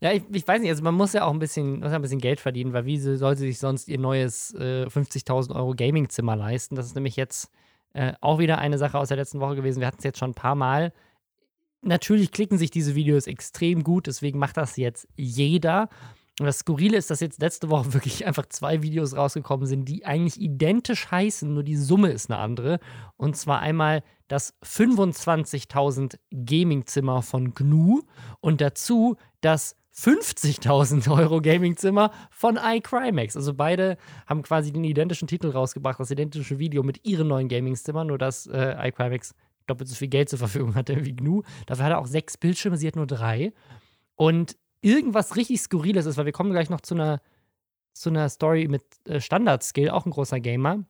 ja, 0.00 0.12
ich, 0.12 0.22
ich 0.30 0.46
weiß 0.46 0.60
nicht, 0.60 0.70
also 0.70 0.82
man 0.82 0.94
muss 0.94 1.12
ja 1.12 1.24
auch 1.24 1.32
ein 1.32 1.38
bisschen, 1.38 1.80
muss 1.80 1.90
ja 1.90 1.96
ein 1.96 2.02
bisschen 2.02 2.20
Geld 2.20 2.38
verdienen, 2.38 2.72
weil 2.72 2.84
wie 2.84 2.98
soll 2.98 3.36
sie 3.36 3.46
sich 3.46 3.58
sonst 3.58 3.88
ihr 3.88 3.98
neues 3.98 4.54
äh, 4.54 4.86
50.000 4.86 5.54
Euro 5.56 5.74
Gaming-Zimmer 5.74 6.36
leisten? 6.36 6.76
Das 6.76 6.86
ist 6.86 6.94
nämlich 6.94 7.16
jetzt 7.16 7.50
äh, 7.98 8.12
auch 8.20 8.38
wieder 8.38 8.58
eine 8.58 8.78
Sache 8.78 8.96
aus 8.96 9.08
der 9.08 9.16
letzten 9.16 9.40
Woche 9.40 9.56
gewesen. 9.56 9.80
Wir 9.80 9.88
hatten 9.88 9.98
es 9.98 10.04
jetzt 10.04 10.20
schon 10.20 10.30
ein 10.30 10.34
paar 10.34 10.54
Mal. 10.54 10.92
Natürlich 11.82 12.30
klicken 12.30 12.56
sich 12.56 12.70
diese 12.70 12.94
Videos 12.94 13.26
extrem 13.26 13.82
gut, 13.82 14.06
deswegen 14.06 14.38
macht 14.38 14.56
das 14.56 14.76
jetzt 14.76 15.08
jeder. 15.16 15.88
Und 16.38 16.46
das 16.46 16.60
Skurrile 16.60 16.96
ist, 16.96 17.10
dass 17.10 17.18
jetzt 17.18 17.40
letzte 17.40 17.70
Woche 17.70 17.92
wirklich 17.94 18.24
einfach 18.24 18.46
zwei 18.46 18.82
Videos 18.82 19.16
rausgekommen 19.16 19.66
sind, 19.66 19.86
die 19.86 20.06
eigentlich 20.06 20.40
identisch 20.40 21.10
heißen, 21.10 21.52
nur 21.52 21.64
die 21.64 21.74
Summe 21.74 22.10
ist 22.10 22.30
eine 22.30 22.38
andere. 22.38 22.78
Und 23.16 23.36
zwar 23.36 23.58
einmal 23.58 24.04
das 24.28 24.54
25.000 24.62 26.18
Gaming-Zimmer 26.30 27.22
von 27.22 27.52
GNU 27.52 28.02
und 28.38 28.60
dazu 28.60 29.16
das 29.40 29.74
50.000 29.98 31.10
Euro 31.10 31.40
Gaming-Zimmer 31.40 32.12
von 32.30 32.56
iCrimex. 32.62 33.36
Also 33.36 33.54
beide 33.54 33.96
haben 34.26 34.42
quasi 34.42 34.72
den 34.72 34.84
identischen 34.84 35.26
Titel 35.26 35.50
rausgebracht, 35.50 35.98
das 35.98 36.10
identische 36.10 36.58
Video 36.58 36.84
mit 36.84 37.04
ihren 37.04 37.26
neuen 37.26 37.48
Gaming-Zimmern, 37.48 38.06
nur 38.06 38.18
dass 38.18 38.46
äh, 38.46 38.88
iCrimex 38.88 39.34
doppelt 39.66 39.88
so 39.88 39.96
viel 39.96 40.08
Geld 40.08 40.28
zur 40.28 40.38
Verfügung 40.38 40.76
hatte 40.76 41.04
wie 41.04 41.16
GNU. 41.16 41.42
Dafür 41.66 41.86
hat 41.86 41.92
er 41.92 41.98
auch 41.98 42.06
sechs 42.06 42.36
Bildschirme, 42.36 42.76
sie 42.76 42.86
hat 42.86 42.96
nur 42.96 43.06
drei. 43.08 43.52
Und 44.14 44.56
irgendwas 44.80 45.36
richtig 45.36 45.60
Skurriles 45.60 46.06
ist, 46.06 46.16
weil 46.16 46.26
wir 46.26 46.32
kommen 46.32 46.52
gleich 46.52 46.70
noch 46.70 46.80
zu 46.80 46.94
einer, 46.94 47.20
zu 47.92 48.10
einer 48.10 48.28
Story 48.28 48.68
mit 48.68 48.84
äh, 49.06 49.20
Standard-Skill, 49.20 49.90
auch 49.90 50.06
ein 50.06 50.12
großer 50.12 50.38
Gamer. 50.38 50.84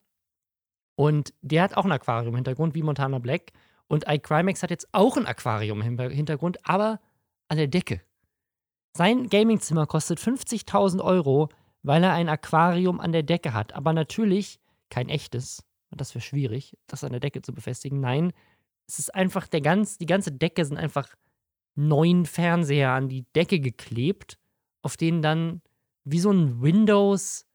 Und 0.97 1.33
der 1.40 1.62
hat 1.62 1.77
auch 1.77 1.87
ein 1.87 1.92
Aquarium 1.92 2.29
im 2.29 2.37
Hintergrund, 2.37 2.75
wie 2.75 2.83
Montana 2.83 3.18
Black. 3.21 3.53
Und 3.87 4.05
iCrimex 4.07 4.62
hat 4.62 4.71
jetzt 4.71 4.88
auch 4.92 5.16
ein 5.16 5.27
Aquarium 5.27 5.81
im 5.81 5.99
Hintergrund, 6.11 6.59
aber 6.68 7.01
an 7.49 7.57
der 7.57 7.68
Decke. 7.68 8.03
Sein 8.99 9.29
Gamingzimmer 9.29 9.87
kostet 9.87 10.19
50.000 10.19 11.01
Euro, 11.01 11.51
weil 11.85 12.03
er 12.03 12.15
ein 12.15 12.29
Aquarium 12.29 12.99
an 12.99 13.13
der 13.13 13.23
Decke 13.23 13.55
hat. 13.55 13.73
Aber 13.75 13.93
natürlich 13.93 14.59
kein 14.91 15.09
echtes. 15.09 15.63
Das 15.93 16.17
wäre 16.17 16.21
schwierig, 16.21 16.77
das 16.89 17.05
an 17.05 17.13
der 17.13 17.21
Decke 17.21 17.41
zu 17.41 17.55
befestigen. 17.55 18.01
Nein, 18.01 18.33
es 18.89 18.99
ist 18.99 19.15
einfach 19.15 19.47
der 19.47 19.61
ganz, 19.61 19.99
die 19.99 20.07
ganze 20.07 20.33
Decke 20.33 20.65
sind 20.65 20.79
einfach 20.79 21.15
neun 21.77 22.27
Fernseher 22.27 22.91
an 22.91 23.09
die 23.09 23.25
Decke 23.37 23.61
geklebt, 23.61 24.37
auf 24.83 24.97
denen 24.97 25.23
dann 25.23 25.63
wie 26.03 26.19
so 26.19 26.33
ein 26.33 26.61
Windows 26.61 27.47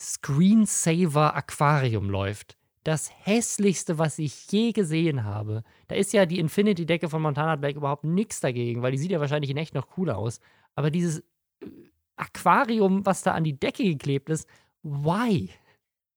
Screensaver 0.00 1.36
Aquarium 1.36 2.08
läuft. 2.08 2.56
Das 2.86 3.10
hässlichste, 3.24 3.98
was 3.98 4.16
ich 4.20 4.46
je 4.52 4.70
gesehen 4.70 5.24
habe. 5.24 5.64
Da 5.88 5.96
ist 5.96 6.12
ja 6.12 6.24
die 6.24 6.38
Infinity-Decke 6.38 7.08
von 7.08 7.20
Montana 7.20 7.56
Black 7.56 7.74
überhaupt 7.74 8.04
nichts 8.04 8.38
dagegen, 8.38 8.80
weil 8.80 8.92
die 8.92 8.98
sieht 8.98 9.10
ja 9.10 9.18
wahrscheinlich 9.18 9.50
in 9.50 9.56
echt 9.56 9.74
noch 9.74 9.88
cooler 9.88 10.16
aus. 10.16 10.38
Aber 10.76 10.92
dieses 10.92 11.18
äh, 11.18 11.66
Aquarium, 12.14 13.04
was 13.04 13.24
da 13.24 13.32
an 13.32 13.42
die 13.42 13.58
Decke 13.58 13.82
geklebt 13.82 14.30
ist, 14.30 14.48
why? 14.84 15.50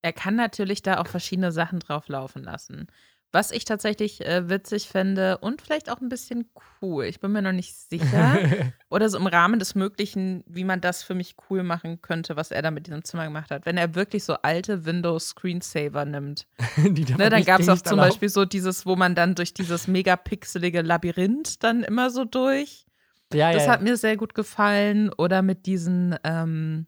Er 0.03 0.13
kann 0.13 0.35
natürlich 0.35 0.83
da 0.83 1.01
auch 1.01 1.07
verschiedene 1.07 1.51
Sachen 1.51 1.79
drauf 1.79 2.07
laufen 2.07 2.43
lassen. 2.43 2.85
Was 3.31 3.51
ich 3.51 3.63
tatsächlich 3.63 4.25
äh, 4.25 4.49
witzig 4.49 4.89
fände 4.89 5.37
und 5.37 5.61
vielleicht 5.61 5.91
auch 5.91 6.01
ein 6.01 6.09
bisschen 6.09 6.49
cool, 6.81 7.05
ich 7.05 7.19
bin 7.19 7.31
mir 7.31 7.43
noch 7.43 7.51
nicht 7.51 7.75
sicher, 7.75 8.39
oder 8.89 9.07
so 9.07 9.19
im 9.19 9.27
Rahmen 9.27 9.59
des 9.59 9.75
Möglichen, 9.75 10.43
wie 10.47 10.63
man 10.63 10.81
das 10.81 11.03
für 11.03 11.13
mich 11.13 11.35
cool 11.49 11.61
machen 11.61 12.01
könnte, 12.01 12.35
was 12.35 12.49
er 12.49 12.63
da 12.63 12.71
mit 12.71 12.87
diesem 12.87 13.03
Zimmer 13.03 13.25
gemacht 13.25 13.51
hat. 13.51 13.67
Wenn 13.67 13.77
er 13.77 13.93
wirklich 13.93 14.23
so 14.23 14.33
alte 14.41 14.85
Windows 14.85 15.29
Screensaver 15.29 16.05
nimmt. 16.05 16.47
Die 16.77 17.05
Ne, 17.05 17.29
dann 17.29 17.43
gab 17.43 17.59
es 17.61 17.69
auch 17.69 17.81
zum. 17.81 17.97
Beispiel 17.97 18.29
so 18.29 18.45
dieses, 18.45 18.87
wo 18.87 18.95
man 18.95 19.13
dann 19.13 19.35
durch 19.35 19.53
dieses 19.53 19.87
megapixelige 19.87 20.81
Labyrinth 20.81 21.63
dann 21.63 21.83
immer 21.83 22.09
so 22.09 22.25
durch. 22.25 22.87
Ja, 23.31 23.51
Das 23.51 23.65
ja, 23.65 23.73
hat 23.73 23.83
mir 23.83 23.95
sehr 23.97 24.17
gut 24.17 24.33
gefallen. 24.33 25.11
Oder 25.13 25.43
mit 25.43 25.67
diesen, 25.67 26.15
ähm, 26.23 26.87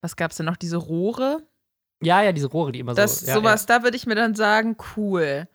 was 0.00 0.16
gab 0.16 0.30
es 0.30 0.38
denn 0.38 0.46
noch, 0.46 0.56
diese 0.56 0.78
Rohre? 0.78 1.42
Ja, 2.02 2.22
ja, 2.22 2.32
diese 2.32 2.48
Rohre, 2.48 2.72
die 2.72 2.80
immer 2.80 2.94
Das 2.94 3.20
so. 3.20 3.26
Ja, 3.26 3.34
sowas, 3.34 3.66
da 3.66 3.82
würde 3.82 3.96
ich 3.96 4.06
mir 4.06 4.14
dann 4.14 4.34
sagen, 4.34 4.76
cool. 4.96 5.48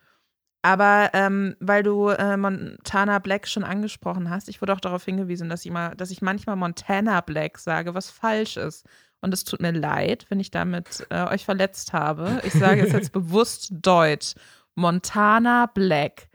Aber 0.62 1.12
ähm, 1.14 1.56
weil 1.60 1.84
du 1.84 2.10
äh, 2.10 2.38
Montana 2.38 3.20
Black 3.20 3.48
schon 3.48 3.64
angesprochen 3.64 4.32
hast, 4.32 4.50
ich 4.50 4.62
wurde 4.62 4.74
auch 4.74 4.80
darauf 4.80 5.06
hingewiesen, 5.06 5.48
dass 5.48 5.64
ich, 5.64 5.72
mal, 5.72 5.96
dass 5.96 6.10
ich 6.10 6.24
manchmal 6.24 6.56
Montana 6.56 7.22
Black 7.22 7.60
sage, 7.60 7.94
was 7.94 8.10
falsch 8.10 8.58
ist. 8.58 8.86
Und 9.22 9.34
es 9.34 9.44
tut 9.44 9.62
mir 9.62 9.72
leid, 9.72 10.26
wenn 10.30 10.40
ich 10.40 10.52
damit 10.52 11.06
äh, 11.10 11.24
euch 11.28 11.46
verletzt 11.46 11.94
habe. 11.94 12.42
Ich 12.44 12.54
sage 12.54 12.82
es 12.82 12.94
jetzt 12.94 13.12
bewusst 13.12 13.70
deutsch. 13.72 14.34
Montana 14.74 15.68
Black. 15.68 16.30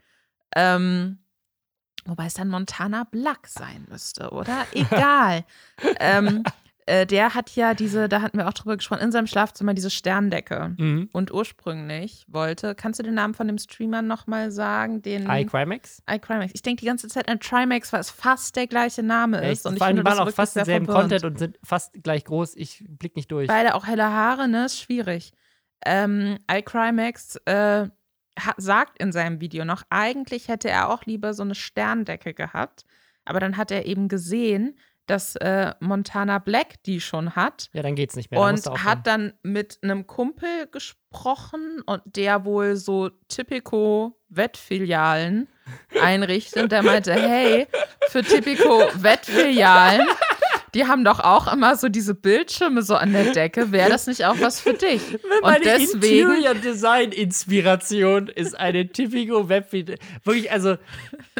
Ähm, 0.55 1.19
wobei 2.05 2.25
es 2.25 2.33
dann 2.33 2.47
Montana 2.47 3.03
Black 3.03 3.47
sein 3.47 3.85
müsste, 3.89 4.29
oder? 4.31 4.65
Egal. 4.71 5.43
ähm, 5.99 6.43
äh, 6.85 7.05
der 7.05 7.33
hat 7.33 7.55
ja 7.55 7.73
diese, 7.73 8.09
da 8.09 8.21
hatten 8.21 8.37
wir 8.37 8.47
auch 8.47 8.53
drüber 8.53 8.75
gesprochen, 8.77 9.01
in 9.01 9.11
seinem 9.11 9.27
Schlafzimmer 9.27 9.73
diese 9.73 9.89
Sterndecke. 9.89 10.75
Mhm. 10.77 11.09
Und 11.11 11.31
ursprünglich 11.31 12.25
wollte, 12.27 12.75
kannst 12.75 12.99
du 12.99 13.03
den 13.03 13.13
Namen 13.13 13.33
von 13.33 13.47
dem 13.47 13.57
Streamer 13.57 14.01
nochmal 14.01 14.51
sagen? 14.51 15.01
Den 15.01 15.29
iCrimex? 15.29 16.01
iCrimex. 16.09 16.51
Ich 16.55 16.61
denke 16.61 16.81
die 16.81 16.85
ganze 16.87 17.07
Zeit 17.07 17.29
an 17.29 17.39
Trimax, 17.39 17.93
weil 17.93 17.99
es 17.99 18.09
fast 18.09 18.55
der 18.55 18.67
gleiche 18.67 19.03
Name 19.03 19.37
ist. 19.37 19.59
Echt? 19.59 19.65
Und 19.65 19.73
ich 19.73 19.77
Vor 19.79 19.87
allem, 19.87 19.97
die 19.97 20.03
machen 20.03 20.19
auch 20.19 20.31
fast 20.31 20.55
denselben. 20.55 20.87
Content 20.87 21.23
und 21.23 21.37
sind 21.39 21.59
fast 21.63 21.93
gleich 22.03 22.25
groß. 22.25 22.55
Ich 22.55 22.83
blick 22.87 23.15
nicht 23.15 23.31
durch. 23.31 23.47
Beide 23.47 23.75
auch 23.75 23.85
helle 23.87 24.05
Haare, 24.09 24.47
ne? 24.47 24.65
Ist 24.65 24.79
schwierig. 24.79 25.33
Ähm, 25.85 26.37
iCrimex 26.51 27.37
äh, 27.45 27.87
ha- 28.39 28.53
sagt 28.57 28.99
in 28.99 29.11
seinem 29.11 29.41
Video 29.41 29.65
noch, 29.65 29.83
eigentlich 29.89 30.47
hätte 30.47 30.69
er 30.69 30.89
auch 30.89 31.05
lieber 31.05 31.33
so 31.33 31.43
eine 31.43 31.55
Sterndecke 31.55 32.33
gehabt. 32.33 32.85
Aber 33.25 33.39
dann 33.39 33.57
hat 33.57 33.71
er 33.71 33.85
eben 33.85 34.07
gesehen, 34.07 34.77
dass 35.11 35.35
äh, 35.35 35.73
Montana 35.81 36.39
Black 36.39 36.81
die 36.85 37.01
schon 37.01 37.35
hat. 37.35 37.69
Ja, 37.73 37.81
dann 37.81 37.95
geht's 37.95 38.15
nicht 38.15 38.31
mehr. 38.31 38.39
Dann 38.39 38.55
und 38.55 38.83
hat 38.83 39.05
dann 39.05 39.33
mit 39.43 39.77
einem 39.81 40.07
Kumpel 40.07 40.67
gesprochen 40.71 41.81
und 41.85 42.01
der 42.05 42.45
wohl 42.45 42.77
so 42.77 43.09
typico 43.27 44.17
Wettfilialen 44.29 45.49
einrichtet. 46.01 46.63
Und 46.63 46.71
der 46.71 46.81
meinte, 46.83 47.13
hey, 47.13 47.67
für 48.07 48.23
typico 48.23 48.87
Wettfilialen 48.95 50.07
die 50.73 50.87
haben 50.87 51.03
doch 51.03 51.19
auch 51.19 51.51
immer 51.51 51.75
so 51.75 51.89
diese 51.89 52.15
Bildschirme 52.15 52.81
so 52.81 52.95
an 52.95 53.11
der 53.11 53.31
Decke. 53.33 53.71
Wäre 53.71 53.89
das 53.89 54.07
nicht 54.07 54.25
auch 54.25 54.39
was 54.39 54.59
für 54.59 54.73
dich? 54.73 55.01
Meine 55.41 55.57
und 55.57 55.65
deswegen 55.65 56.29
Interior 56.31 56.55
Design 56.55 57.11
Inspiration 57.11 58.27
ist 58.27 58.57
eine 58.57 58.87
Typico 58.87 59.49
Web 59.49 59.71
wirklich 59.71 60.51
also 60.51 60.77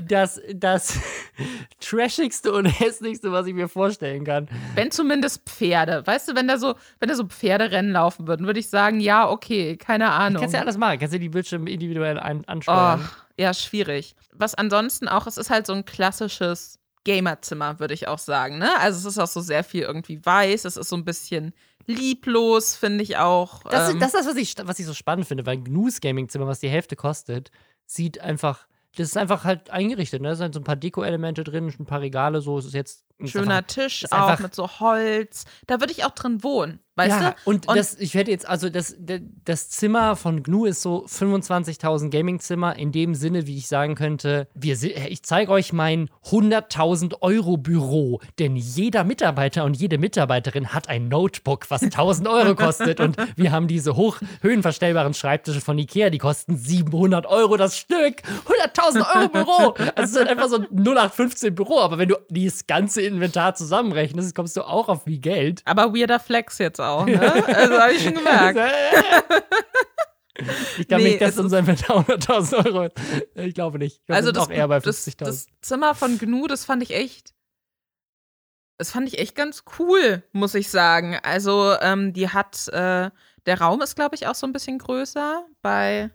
das 0.03 0.41
das 0.53 0.99
trashigste 1.79 2.51
und 2.51 2.65
hässlichste, 2.65 3.31
was 3.31 3.47
ich 3.47 3.53
mir 3.53 3.67
vorstellen 3.67 4.25
kann. 4.25 4.47
Wenn 4.75 4.91
zumindest 4.91 5.47
Pferde, 5.49 6.05
weißt 6.05 6.29
du, 6.29 6.35
wenn 6.35 6.47
da 6.47 6.57
so 6.57 6.75
wenn 6.99 7.09
da 7.09 7.15
so 7.15 7.25
Pferderennen 7.25 7.91
laufen 7.91 8.27
würden, 8.27 8.45
würde 8.45 8.59
ich 8.59 8.69
sagen, 8.69 8.99
ja, 8.99 9.29
okay, 9.29 9.77
keine 9.77 10.11
Ahnung. 10.11 10.41
Kannst 10.41 10.55
ja 10.55 10.61
alles 10.61 10.77
machen, 10.77 10.99
kannst 10.99 11.13
du 11.13 11.19
die 11.19 11.29
Bildschirme 11.29 11.69
individuell 11.69 12.19
ansteuern. 12.19 13.01
Oh, 13.01 13.21
ja, 13.37 13.53
schwierig. 13.53 14.15
Was 14.33 14.55
ansonsten 14.55 15.07
auch, 15.07 15.25
es 15.27 15.37
ist 15.37 15.49
halt 15.49 15.65
so 15.65 15.73
ein 15.73 15.85
klassisches 15.85 16.80
Gamerzimmer, 17.03 17.79
würde 17.79 17.93
ich 17.93 18.07
auch 18.07 18.19
sagen. 18.19 18.57
Ne? 18.57 18.69
Also 18.79 18.99
es 18.99 19.15
ist 19.15 19.19
auch 19.19 19.27
so 19.27 19.41
sehr 19.41 19.63
viel 19.63 19.83
irgendwie 19.83 20.23
weiß, 20.23 20.65
es 20.65 20.77
ist 20.77 20.89
so 20.89 20.95
ein 20.95 21.05
bisschen 21.05 21.53
lieblos, 21.87 22.75
finde 22.75 23.03
ich 23.03 23.17
auch. 23.17 23.63
Das, 23.63 23.91
ähm, 23.91 23.99
das 23.99 24.13
ist 24.13 24.19
das, 24.19 24.27
was 24.27 24.35
ich, 24.35 24.55
was 24.63 24.79
ich 24.79 24.85
so 24.85 24.93
spannend 24.93 25.27
finde, 25.27 25.45
weil 25.45 25.57
ein 25.57 25.63
Gnus 25.63 25.99
Gaming-Zimmer, 26.01 26.47
was 26.47 26.59
die 26.59 26.69
Hälfte 26.69 26.95
kostet, 26.95 27.51
sieht 27.85 28.21
einfach 28.21 28.67
das 28.95 29.07
ist 29.07 29.17
einfach 29.17 29.45
halt 29.45 29.69
eingerichtet. 29.69 30.21
Ne? 30.21 30.29
Da 30.29 30.35
sind 30.35 30.53
so 30.53 30.59
ein 30.59 30.65
paar 30.65 30.75
Deko-Elemente 30.75 31.43
drin, 31.43 31.73
ein 31.79 31.85
paar 31.85 32.01
Regale, 32.01 32.41
so. 32.41 32.57
Es 32.57 32.65
ist 32.65 32.73
jetzt. 32.73 33.05
Schöner 33.27 33.57
einfach, 33.57 33.67
Tisch 33.67 34.05
auch 34.11 34.39
mit 34.39 34.55
so 34.55 34.67
Holz. 34.79 35.45
Da 35.67 35.79
würde 35.79 35.91
ich 35.91 36.03
auch 36.05 36.11
drin 36.11 36.43
wohnen, 36.43 36.79
weißt 36.95 37.21
ja, 37.21 37.31
du? 37.31 37.35
Und, 37.45 37.67
und 37.67 37.77
das, 37.77 37.95
ich 37.99 38.13
hätte 38.13 38.31
jetzt, 38.31 38.47
also 38.47 38.69
das, 38.69 38.95
das 38.99 39.69
Zimmer 39.69 40.15
von 40.15 40.43
GNU 40.43 40.65
ist 40.65 40.81
so 40.81 41.05
25.000 41.05 42.09
Gaming-Zimmer 42.09 42.75
in 42.75 42.91
dem 42.91 43.15
Sinne, 43.15 43.47
wie 43.47 43.57
ich 43.57 43.67
sagen 43.67 43.95
könnte, 43.95 44.47
wir, 44.53 44.81
ich 44.83 45.23
zeige 45.23 45.51
euch 45.51 45.73
mein 45.73 46.09
100.000 46.25 47.21
Euro 47.21 47.57
Büro, 47.57 48.21
denn 48.39 48.55
jeder 48.55 49.03
Mitarbeiter 49.03 49.63
und 49.65 49.75
jede 49.75 49.97
Mitarbeiterin 49.97 50.73
hat 50.73 50.89
ein 50.89 51.07
Notebook, 51.07 51.69
was 51.69 51.83
1.000 51.83 52.29
Euro 52.31 52.55
kostet 52.55 52.99
und 52.99 53.17
wir 53.35 53.51
haben 53.51 53.67
diese 53.67 53.95
hoch 53.95 54.17
höhenverstellbaren 54.41 55.13
Schreibtische 55.13 55.61
von 55.61 55.77
Ikea, 55.77 56.09
die 56.09 56.17
kosten 56.17 56.57
700 56.57 57.25
Euro 57.25 57.57
das 57.57 57.77
Stück. 57.77 58.21
100.000 58.75 59.15
Euro 59.15 59.29
Büro. 59.29 59.73
Also 59.95 60.01
es 60.03 60.11
ist 60.11 60.17
halt 60.17 60.29
einfach 60.29 60.49
so 60.49 60.57
ein 60.57 60.67
0815 60.71 61.55
Büro, 61.55 61.79
aber 61.79 61.97
wenn 61.97 62.09
du 62.09 62.15
dieses 62.29 62.67
ganze 62.67 63.01
Inventar 63.15 63.55
zusammenrechnest, 63.55 64.35
kommst 64.35 64.57
du 64.57 64.63
auch 64.63 64.89
auf 64.89 65.05
wie 65.05 65.19
Geld. 65.19 65.61
Aber 65.65 65.93
weirder 65.93 66.19
Flex 66.19 66.57
jetzt 66.57 66.79
auch, 66.79 67.05
ne? 67.05 67.19
Also 67.47 67.79
habe 67.79 67.93
ich 67.93 68.03
schon 68.03 68.15
gemerkt. 68.15 68.59
Ich 70.79 70.87
glaube 70.87 71.03
nee, 71.03 71.09
nicht, 71.09 71.21
dass 71.21 71.37
unser 71.37 71.59
Inventar 71.59 72.03
100.000 72.07 72.65
Euro 72.65 72.83
ist. 72.85 72.95
Ich 73.35 73.53
glaube 73.53 73.77
nicht. 73.77 73.99
Ich 73.99 74.05
glaub, 74.05 74.15
also 74.15 74.31
das, 74.31 74.45
auch 74.45 74.49
eher 74.49 74.67
bei 74.67 74.77
50.000. 74.77 75.15
Das, 75.17 75.27
das 75.27 75.47
Zimmer 75.61 75.93
von 75.93 76.17
Gnu, 76.17 76.47
das 76.47 76.65
fand 76.65 76.81
ich 76.81 76.95
echt 76.95 77.33
das 78.81 78.89
fand 78.89 79.07
ich 79.07 79.19
echt 79.19 79.35
ganz 79.35 79.63
cool, 79.77 80.23
muss 80.31 80.55
ich 80.55 80.71
sagen. 80.71 81.15
Also, 81.21 81.75
ähm, 81.81 82.13
die 82.13 82.29
hat, 82.29 82.67
äh, 82.69 83.11
der 83.45 83.61
Raum 83.61 83.79
ist, 83.83 83.95
glaube 83.95 84.15
ich, 84.15 84.25
auch 84.25 84.33
so 84.33 84.47
ein 84.47 84.53
bisschen 84.53 84.79
größer 84.79 85.45
bei 85.61 86.09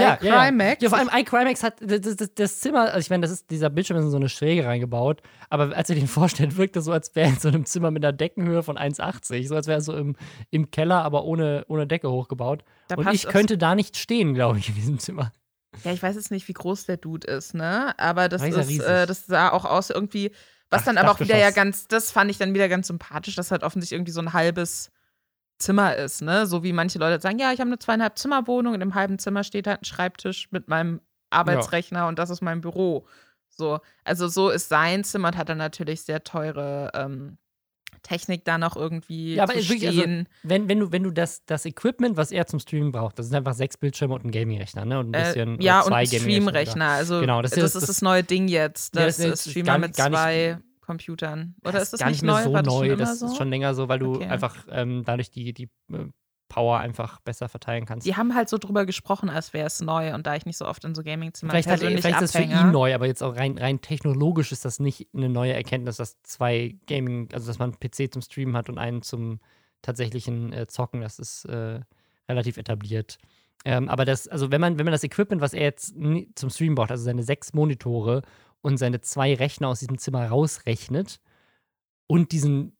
ja, 0.00 0.14
iCrimex. 0.14 0.82
Ja, 0.82 0.88
ja. 0.88 0.88
vor 0.88 0.98
allem 0.98 1.10
iCrimex 1.22 1.62
hat 1.62 1.74
das, 1.80 2.16
das, 2.16 2.34
das, 2.34 2.60
Zimmer, 2.60 2.92
also 2.92 2.98
ich 2.98 3.10
meine, 3.10 3.22
das 3.22 3.30
ist, 3.30 3.50
dieser 3.50 3.70
Bildschirm 3.70 3.98
ist 3.98 4.04
in 4.04 4.10
so 4.10 4.16
eine 4.16 4.28
Schräge 4.28 4.64
reingebaut, 4.64 5.22
aber 5.50 5.76
als 5.76 5.88
ihr 5.90 5.96
den 5.96 6.06
vorstellt, 6.08 6.56
wirkt 6.56 6.76
das 6.76 6.84
so, 6.84 6.92
als 6.92 7.14
wäre 7.14 7.28
in 7.28 7.38
so 7.38 7.48
einem 7.48 7.64
Zimmer 7.66 7.90
mit 7.90 8.04
einer 8.04 8.12
Deckenhöhe 8.12 8.62
von 8.62 8.76
1,80. 8.76 9.48
So 9.48 9.54
als 9.54 9.66
wäre 9.66 9.78
es 9.78 9.84
so 9.84 9.96
im, 9.96 10.16
im 10.50 10.70
Keller, 10.70 11.02
aber 11.02 11.24
ohne, 11.24 11.64
ohne 11.68 11.86
Decke 11.86 12.10
hochgebaut. 12.10 12.64
Da 12.88 12.96
Und 12.96 13.12
ich 13.12 13.26
könnte 13.26 13.58
da 13.58 13.74
nicht 13.74 13.96
stehen, 13.96 14.34
glaube 14.34 14.58
ich, 14.58 14.68
in 14.68 14.74
diesem 14.74 14.98
Zimmer. 14.98 15.32
Ja, 15.84 15.92
ich 15.92 16.02
weiß 16.02 16.16
jetzt 16.16 16.30
nicht, 16.30 16.48
wie 16.48 16.54
groß 16.54 16.86
der 16.86 16.96
Dude 16.96 17.26
ist, 17.26 17.54
ne? 17.54 17.98
Aber 17.98 18.28
das, 18.28 18.42
ist, 18.42 18.80
äh, 18.80 19.06
das 19.06 19.26
sah 19.26 19.50
auch 19.50 19.64
aus 19.64 19.90
irgendwie, 19.90 20.30
was 20.70 20.82
Ach, 20.82 20.86
dann 20.86 20.98
aber 20.98 21.12
auch 21.12 21.20
wieder 21.20 21.36
ja 21.36 21.50
ganz, 21.50 21.86
das 21.86 22.10
fand 22.10 22.30
ich 22.30 22.38
dann 22.38 22.54
wieder 22.54 22.68
ganz 22.68 22.88
sympathisch, 22.88 23.36
dass 23.36 23.50
halt 23.50 23.62
offensichtlich 23.62 23.96
irgendwie 23.96 24.12
so 24.12 24.20
ein 24.20 24.32
halbes 24.32 24.90
Zimmer 25.58 25.96
ist, 25.96 26.22
ne? 26.22 26.46
So 26.46 26.62
wie 26.62 26.72
manche 26.72 26.98
Leute 26.98 27.20
sagen, 27.20 27.38
ja, 27.38 27.52
ich 27.52 27.60
habe 27.60 27.68
eine 27.68 27.78
zweieinhalb 27.78 28.18
Zimmerwohnung, 28.18 28.74
in 28.74 28.80
dem 28.80 28.94
halben 28.94 29.18
Zimmer 29.18 29.44
steht 29.44 29.66
halt 29.66 29.82
ein 29.82 29.84
Schreibtisch 29.84 30.48
mit 30.50 30.68
meinem 30.68 31.00
Arbeitsrechner 31.30 32.00
ja. 32.00 32.08
und 32.08 32.18
das 32.18 32.30
ist 32.30 32.42
mein 32.42 32.60
Büro. 32.60 33.06
So, 33.48 33.80
also 34.04 34.28
so 34.28 34.50
ist 34.50 34.68
sein 34.68 35.02
Zimmer 35.02 35.28
und 35.28 35.36
hat 35.36 35.48
dann 35.48 35.58
natürlich 35.58 36.02
sehr 36.02 36.22
teure 36.22 36.90
ähm, 36.94 37.38
Technik 38.02 38.44
da 38.44 38.58
noch 38.58 38.76
irgendwie 38.76 39.34
ja, 39.34 39.44
aber 39.44 39.54
zu 39.54 39.68
wirklich, 39.68 39.88
also, 39.88 40.24
wenn, 40.42 40.68
wenn 40.68 40.78
du, 40.78 40.92
wenn 40.92 41.02
du 41.02 41.10
das, 41.10 41.44
das 41.46 41.64
Equipment, 41.64 42.16
was 42.16 42.30
er 42.30 42.46
zum 42.46 42.60
Streamen 42.60 42.92
braucht, 42.92 43.18
das 43.18 43.26
sind 43.26 43.36
einfach 43.36 43.54
sechs 43.54 43.76
Bildschirme 43.76 44.14
und 44.14 44.24
ein 44.24 44.30
Gaming-Rechner, 44.30 44.84
ne? 44.84 45.00
Und 45.00 45.14
ein 45.14 45.20
äh, 45.20 45.24
bisschen, 45.24 45.58
äh, 45.58 45.64
ja, 45.64 45.80
und 45.80 45.92
ein 45.92 46.06
Stream-Rechner. 46.06 46.88
Also 46.88 47.20
genau, 47.20 47.42
das, 47.42 47.52
das, 47.52 47.74
ist 47.74 47.88
das, 47.88 48.02
neue 48.02 48.22
Ding 48.22 48.46
jetzt. 48.48 48.94
Das, 48.94 49.18
ja, 49.18 49.28
das 49.28 49.40
ist 49.46 49.50
Streamer 49.50 49.78
mit 49.78 49.96
zwei 49.96 50.58
Computern. 50.86 51.54
Oder 51.64 51.82
ist 51.82 51.92
das 51.92 52.00
gar 52.00 52.10
nicht, 52.10 52.22
mehr 52.22 52.34
neu? 52.34 52.42
so 52.44 52.50
neu? 52.50 52.96
Das, 52.96 53.18
das 53.18 53.32
ist 53.32 53.36
schon 53.36 53.50
länger 53.50 53.74
so, 53.74 53.88
weil 53.88 53.98
du 53.98 54.14
okay. 54.14 54.26
einfach 54.26 54.56
ähm, 54.70 55.02
dadurch 55.04 55.30
die, 55.30 55.52
die 55.52 55.68
äh, 55.92 56.06
Power 56.48 56.78
einfach 56.78 57.20
besser 57.20 57.48
verteilen 57.48 57.84
kannst. 57.84 58.06
Die 58.06 58.16
haben 58.16 58.34
halt 58.34 58.48
so 58.48 58.58
drüber 58.58 58.86
gesprochen, 58.86 59.28
als 59.28 59.52
wäre 59.52 59.66
es 59.66 59.80
neu 59.80 60.14
und 60.14 60.26
da 60.26 60.36
ich 60.36 60.46
nicht 60.46 60.56
so 60.56 60.66
oft 60.66 60.84
in 60.84 60.94
so 60.94 61.02
Gaming-Zimmern 61.02 61.50
vielleicht, 61.50 61.68
halt, 61.68 61.80
vielleicht 61.80 62.22
ist 62.22 62.34
das 62.34 62.36
für 62.36 62.42
ihn 62.42 62.70
neu, 62.70 62.94
aber 62.94 63.06
jetzt 63.06 63.22
auch 63.22 63.36
rein, 63.36 63.58
rein 63.58 63.80
technologisch 63.80 64.52
ist 64.52 64.64
das 64.64 64.78
nicht 64.78 65.08
eine 65.12 65.28
neue 65.28 65.52
Erkenntnis, 65.52 65.96
dass 65.96 66.22
zwei 66.22 66.76
Gaming, 66.86 67.28
also 67.32 67.48
dass 67.48 67.58
man 67.58 67.72
einen 67.72 67.80
PC 67.80 68.12
zum 68.12 68.22
Streamen 68.22 68.56
hat 68.56 68.68
und 68.68 68.78
einen 68.78 69.02
zum 69.02 69.40
tatsächlichen 69.82 70.52
äh, 70.52 70.66
Zocken, 70.66 71.00
das 71.00 71.18
ist 71.18 71.44
äh, 71.46 71.80
relativ 72.28 72.56
etabliert. 72.56 73.18
Ähm, 73.64 73.88
aber 73.88 74.04
das, 74.04 74.28
also 74.28 74.52
wenn 74.52 74.60
man, 74.60 74.78
wenn 74.78 74.84
man 74.84 74.92
das 74.92 75.02
Equipment, 75.02 75.42
was 75.42 75.52
er 75.52 75.62
jetzt 75.62 75.94
zum 76.36 76.50
Streamen 76.50 76.76
braucht, 76.76 76.92
also 76.92 77.02
seine 77.02 77.24
sechs 77.24 77.52
Monitore 77.52 78.22
und 78.66 78.78
seine 78.78 79.00
zwei 79.00 79.32
Rechner 79.32 79.68
aus 79.68 79.78
diesem 79.78 79.96
Zimmer 79.96 80.26
rausrechnet 80.26 81.20
und 82.08 82.32
diesen, 82.32 82.76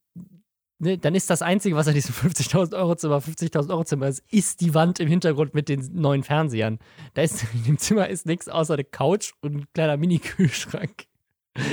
ne, 0.81 0.99
dann 0.99 1.15
ist 1.15 1.31
das 1.31 1.43
Einzige, 1.43 1.77
was 1.77 1.87
an 1.87 1.95
diesem 1.95 2.13
50.000 2.13 2.77
Euro 2.77 2.97
Zimmer, 2.97 3.19
50.000 3.19 3.71
Euro 3.71 3.85
Zimmer 3.85 4.09
ist, 4.09 4.25
ist 4.29 4.61
die 4.63 4.75
Wand 4.75 4.99
im 4.99 5.07
Hintergrund 5.07 5.55
mit 5.55 5.69
den 5.69 5.89
neuen 5.93 6.25
Fernsehern. 6.25 6.81
Da 7.15 7.23
ist, 7.23 7.47
in 7.55 7.63
dem 7.63 7.79
Zimmer 7.79 8.09
ist 8.09 8.27
nichts 8.27 8.49
außer 8.49 8.75
eine 8.75 8.83
Couch 8.83 9.35
und 9.43 9.55
ein 9.55 9.65
kleiner 9.75 9.97
Mini-Kühlschrank. 9.97 11.05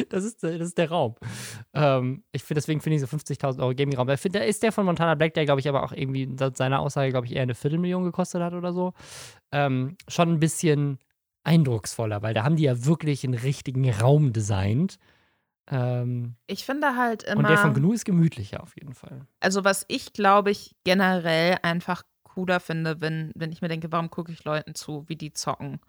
Das 0.10 0.24
ist, 0.24 0.44
das 0.44 0.62
ist 0.62 0.78
der 0.78 0.92
Raum. 0.92 1.16
Ähm, 1.74 2.24
ich 2.32 2.44
finde, 2.44 2.60
deswegen 2.60 2.82
finde 2.82 2.98
ich 2.98 3.02
so 3.02 3.08
50.000 3.08 3.60
Euro 3.62 3.74
Gaming-Raum. 3.74 4.08
Da 4.08 4.40
ist 4.40 4.62
der 4.62 4.72
von 4.72 4.86
Montana 4.86 5.16
Black, 5.16 5.34
der, 5.34 5.46
glaube 5.46 5.60
ich, 5.60 5.68
aber 5.68 5.82
auch 5.84 5.92
irgendwie 5.92 6.30
seit 6.38 6.56
seiner 6.56 6.82
Aussage, 6.82 7.10
glaube 7.10 7.26
ich, 7.26 7.36
eher 7.36 7.42
eine 7.42 7.56
Viertelmillion 7.56 8.04
gekostet 8.04 8.44
hat 8.44 8.54
oder 8.54 8.74
so. 8.74 8.94
Ähm, 9.52 9.98
schon 10.08 10.30
ein 10.30 10.40
bisschen 10.40 11.00
eindrucksvoller, 11.44 12.22
weil 12.22 12.34
da 12.34 12.44
haben 12.44 12.56
die 12.56 12.64
ja 12.64 12.86
wirklich 12.86 13.24
einen 13.24 13.34
richtigen 13.34 13.90
Raum 13.90 14.34
designt. 14.34 14.98
Ähm, 15.68 16.36
ich 16.48 16.66
finde 16.66 16.96
halt 16.96 17.24
immer. 17.24 17.40
Und 17.40 17.50
der 17.50 17.58
von 17.58 17.74
GNU 17.74 17.94
ist 17.94 18.06
gemütlicher 18.06 18.62
auf 18.64 18.76
jeden 18.76 18.94
Fall. 18.94 19.26
Also, 19.40 19.64
was 19.64 19.86
ich 19.88 20.14
glaube 20.14 20.52
ich 20.52 20.76
generell 20.84 21.58
einfach 21.62 22.04
cooler 22.24 22.60
finde, 22.60 23.00
wenn, 23.00 23.32
wenn 23.36 23.52
ich 23.52 23.62
mir 23.62 23.68
denke, 23.68 23.92
warum 23.92 24.10
gucke 24.10 24.32
ich 24.32 24.44
Leuten 24.44 24.76
zu, 24.76 25.08
wie 25.08 25.16
die 25.16 25.34
zocken, 25.34 25.80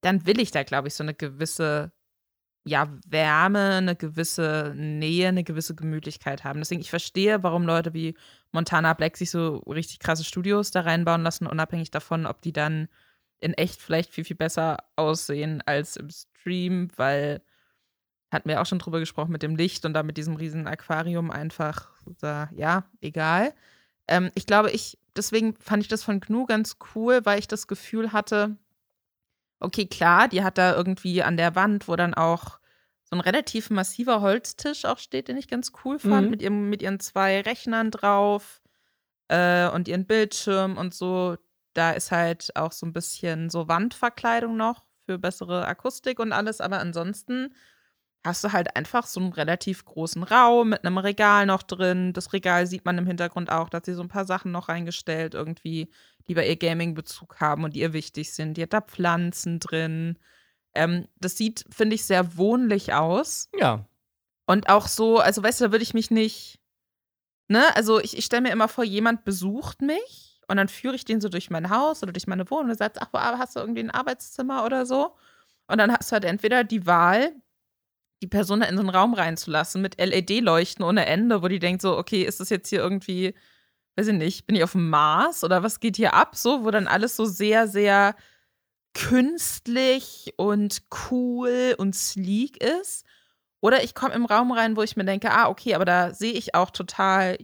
dann 0.00 0.26
will 0.26 0.40
ich 0.40 0.50
da, 0.50 0.62
glaube 0.62 0.88
ich, 0.88 0.94
so 0.94 1.02
eine 1.02 1.14
gewisse 1.14 1.92
ja, 2.66 2.88
Wärme, 3.06 3.76
eine 3.76 3.94
gewisse 3.94 4.72
Nähe, 4.74 5.28
eine 5.28 5.44
gewisse 5.44 5.76
Gemütlichkeit 5.76 6.42
haben. 6.42 6.58
Deswegen, 6.58 6.80
ich 6.80 6.90
verstehe, 6.90 7.44
warum 7.44 7.64
Leute 7.64 7.94
wie 7.94 8.16
Montana 8.50 8.92
Black 8.94 9.16
sich 9.16 9.30
so 9.30 9.58
richtig 9.68 10.00
krasse 10.00 10.24
Studios 10.24 10.72
da 10.72 10.80
reinbauen 10.80 11.22
lassen, 11.22 11.46
unabhängig 11.46 11.92
davon, 11.92 12.26
ob 12.26 12.42
die 12.42 12.52
dann 12.52 12.88
in 13.40 13.54
echt 13.54 13.80
vielleicht 13.80 14.10
viel, 14.12 14.24
viel 14.24 14.36
besser 14.36 14.78
aussehen 14.96 15.62
als 15.66 15.96
im 15.96 16.08
Stream, 16.10 16.88
weil 16.96 17.42
hatten 18.30 18.48
wir 18.48 18.60
auch 18.60 18.66
schon 18.66 18.78
drüber 18.78 19.00
gesprochen 19.00 19.32
mit 19.32 19.42
dem 19.42 19.56
Licht 19.56 19.84
und 19.84 19.94
da 19.94 20.02
mit 20.02 20.16
diesem 20.16 20.36
riesen 20.36 20.66
Aquarium 20.66 21.30
einfach, 21.30 21.90
da, 22.20 22.50
ja, 22.54 22.84
egal. 23.00 23.54
Ähm, 24.08 24.30
ich 24.34 24.46
glaube, 24.46 24.70
ich, 24.70 24.98
deswegen 25.14 25.54
fand 25.56 25.82
ich 25.82 25.88
das 25.88 26.02
von 26.02 26.20
Gnu 26.20 26.46
ganz 26.46 26.76
cool, 26.94 27.20
weil 27.24 27.38
ich 27.38 27.48
das 27.48 27.66
Gefühl 27.66 28.12
hatte, 28.12 28.56
okay, 29.60 29.86
klar, 29.86 30.28
die 30.28 30.42
hat 30.42 30.58
da 30.58 30.74
irgendwie 30.74 31.22
an 31.22 31.36
der 31.36 31.54
Wand, 31.54 31.88
wo 31.88 31.96
dann 31.96 32.14
auch 32.14 32.58
so 33.04 33.16
ein 33.16 33.20
relativ 33.20 33.70
massiver 33.70 34.20
Holztisch 34.20 34.84
auch 34.84 34.98
steht, 34.98 35.28
den 35.28 35.36
ich 35.36 35.48
ganz 35.48 35.72
cool 35.84 35.98
fand, 35.98 36.24
mhm. 36.24 36.30
mit, 36.30 36.42
ihrem, 36.42 36.68
mit 36.68 36.82
ihren 36.82 36.98
zwei 36.98 37.40
Rechnern 37.40 37.90
drauf 37.90 38.60
äh, 39.28 39.68
und 39.68 39.86
ihren 39.86 40.06
Bildschirm 40.06 40.76
und 40.76 40.94
so 40.94 41.36
da 41.76 41.92
ist 41.92 42.10
halt 42.10 42.54
auch 42.56 42.72
so 42.72 42.86
ein 42.86 42.92
bisschen 42.92 43.50
so 43.50 43.68
Wandverkleidung 43.68 44.56
noch 44.56 44.84
für 45.04 45.18
bessere 45.18 45.66
Akustik 45.66 46.18
und 46.18 46.32
alles, 46.32 46.60
aber 46.60 46.78
ansonsten 46.78 47.54
hast 48.24 48.42
du 48.42 48.52
halt 48.52 48.74
einfach 48.76 49.06
so 49.06 49.20
einen 49.20 49.32
relativ 49.32 49.84
großen 49.84 50.24
Raum 50.24 50.70
mit 50.70 50.84
einem 50.84 50.98
Regal 50.98 51.46
noch 51.46 51.62
drin. 51.62 52.12
Das 52.12 52.32
Regal 52.32 52.66
sieht 52.66 52.84
man 52.84 52.98
im 52.98 53.06
Hintergrund 53.06 53.50
auch, 53.50 53.68
dass 53.68 53.84
sie 53.84 53.94
so 53.94 54.02
ein 54.02 54.08
paar 54.08 54.24
Sachen 54.24 54.50
noch 54.50 54.68
reingestellt 54.68 55.34
irgendwie, 55.34 55.90
die 56.26 56.34
bei 56.34 56.46
ihr 56.48 56.56
Gaming-Bezug 56.56 57.40
haben 57.40 57.62
und 57.62 57.76
ihr 57.76 57.92
wichtig 57.92 58.32
sind. 58.32 58.56
Die 58.56 58.62
hat 58.62 58.72
da 58.72 58.80
Pflanzen 58.80 59.60
drin. 59.60 60.18
Ähm, 60.74 61.06
das 61.20 61.36
sieht, 61.36 61.64
finde 61.70 61.94
ich, 61.94 62.04
sehr 62.04 62.36
wohnlich 62.36 62.94
aus. 62.94 63.48
Ja. 63.56 63.86
Und 64.46 64.68
auch 64.68 64.88
so, 64.88 65.18
also 65.18 65.42
weißt 65.42 65.60
du, 65.60 65.66
da 65.66 65.72
würde 65.72 65.84
ich 65.84 65.94
mich 65.94 66.10
nicht, 66.10 66.58
ne, 67.46 67.64
also 67.76 68.00
ich, 68.00 68.18
ich 68.18 68.24
stelle 68.24 68.42
mir 68.42 68.52
immer 68.52 68.68
vor, 68.68 68.82
jemand 68.82 69.24
besucht 69.24 69.82
mich 69.82 70.35
und 70.48 70.56
dann 70.56 70.68
führe 70.68 70.94
ich 70.94 71.04
den 71.04 71.20
so 71.20 71.28
durch 71.28 71.50
mein 71.50 71.70
Haus 71.70 72.02
oder 72.02 72.12
durch 72.12 72.26
meine 72.26 72.48
Wohnung 72.50 72.70
und 72.70 72.78
sagt, 72.78 73.00
ach, 73.00 73.12
hast 73.12 73.56
du 73.56 73.60
irgendwie 73.60 73.82
ein 73.82 73.90
Arbeitszimmer 73.90 74.64
oder 74.64 74.86
so? 74.86 75.16
Und 75.66 75.78
dann 75.78 75.92
hast 75.92 76.10
du 76.10 76.14
halt 76.14 76.24
entweder 76.24 76.64
die 76.64 76.86
Wahl, 76.86 77.32
die 78.22 78.28
Person 78.28 78.62
in 78.62 78.76
so 78.76 78.80
einen 78.80 78.90
Raum 78.90 79.14
reinzulassen 79.14 79.82
mit 79.82 79.98
LED-Leuchten 80.00 80.84
ohne 80.84 81.06
Ende, 81.06 81.42
wo 81.42 81.48
die 81.48 81.58
denkt 81.58 81.82
so, 81.82 81.98
okay, 81.98 82.22
ist 82.22 82.40
das 82.40 82.50
jetzt 82.50 82.68
hier 82.68 82.78
irgendwie, 82.78 83.34
weiß 83.96 84.08
ich 84.08 84.14
nicht, 84.14 84.46
bin 84.46 84.56
ich 84.56 84.64
auf 84.64 84.72
dem 84.72 84.88
Mars 84.88 85.44
oder 85.44 85.62
was 85.62 85.80
geht 85.80 85.96
hier 85.96 86.14
ab? 86.14 86.36
So, 86.36 86.64
wo 86.64 86.70
dann 86.70 86.86
alles 86.86 87.16
so 87.16 87.24
sehr, 87.24 87.68
sehr 87.68 88.14
künstlich 88.94 90.32
und 90.36 90.82
cool 91.10 91.74
und 91.76 91.94
sleek 91.94 92.62
ist. 92.62 93.04
Oder 93.60 93.82
ich 93.84 93.94
komme 93.94 94.14
im 94.14 94.24
Raum 94.24 94.52
rein, 94.52 94.76
wo 94.76 94.82
ich 94.82 94.96
mir 94.96 95.04
denke, 95.04 95.30
ah, 95.32 95.48
okay, 95.48 95.74
aber 95.74 95.84
da 95.84 96.14
sehe 96.14 96.32
ich 96.32 96.54
auch 96.54 96.70
total 96.70 97.36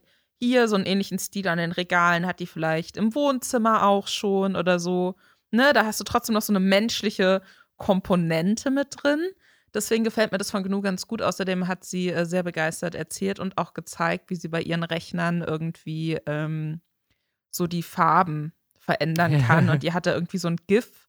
hier 0.42 0.66
so 0.66 0.74
einen 0.74 0.86
ähnlichen 0.86 1.20
Stil 1.20 1.46
an 1.46 1.58
den 1.58 1.70
Regalen, 1.70 2.26
hat 2.26 2.40
die 2.40 2.48
vielleicht 2.48 2.96
im 2.96 3.14
Wohnzimmer 3.14 3.86
auch 3.86 4.08
schon 4.08 4.56
oder 4.56 4.80
so. 4.80 5.14
Ne, 5.52 5.72
da 5.72 5.84
hast 5.84 6.00
du 6.00 6.04
trotzdem 6.04 6.34
noch 6.34 6.42
so 6.42 6.52
eine 6.52 6.58
menschliche 6.58 7.42
Komponente 7.76 8.72
mit 8.72 8.88
drin. 8.90 9.20
Deswegen 9.72 10.02
gefällt 10.02 10.32
mir 10.32 10.38
das 10.38 10.50
von 10.50 10.64
Gnu 10.64 10.80
ganz 10.80 11.06
gut. 11.06 11.22
Außerdem 11.22 11.68
hat 11.68 11.84
sie 11.84 12.10
äh, 12.10 12.26
sehr 12.26 12.42
begeistert 12.42 12.96
erzählt 12.96 13.38
und 13.38 13.56
auch 13.56 13.72
gezeigt, 13.72 14.30
wie 14.30 14.34
sie 14.34 14.48
bei 14.48 14.60
ihren 14.60 14.82
Rechnern 14.82 15.42
irgendwie 15.42 16.18
ähm, 16.26 16.80
so 17.52 17.68
die 17.68 17.84
Farben 17.84 18.52
verändern 18.80 19.40
kann. 19.46 19.68
und 19.68 19.84
die 19.84 19.92
hatte 19.92 20.10
irgendwie 20.10 20.38
so 20.38 20.48
ein 20.48 20.56
GIF 20.66 21.01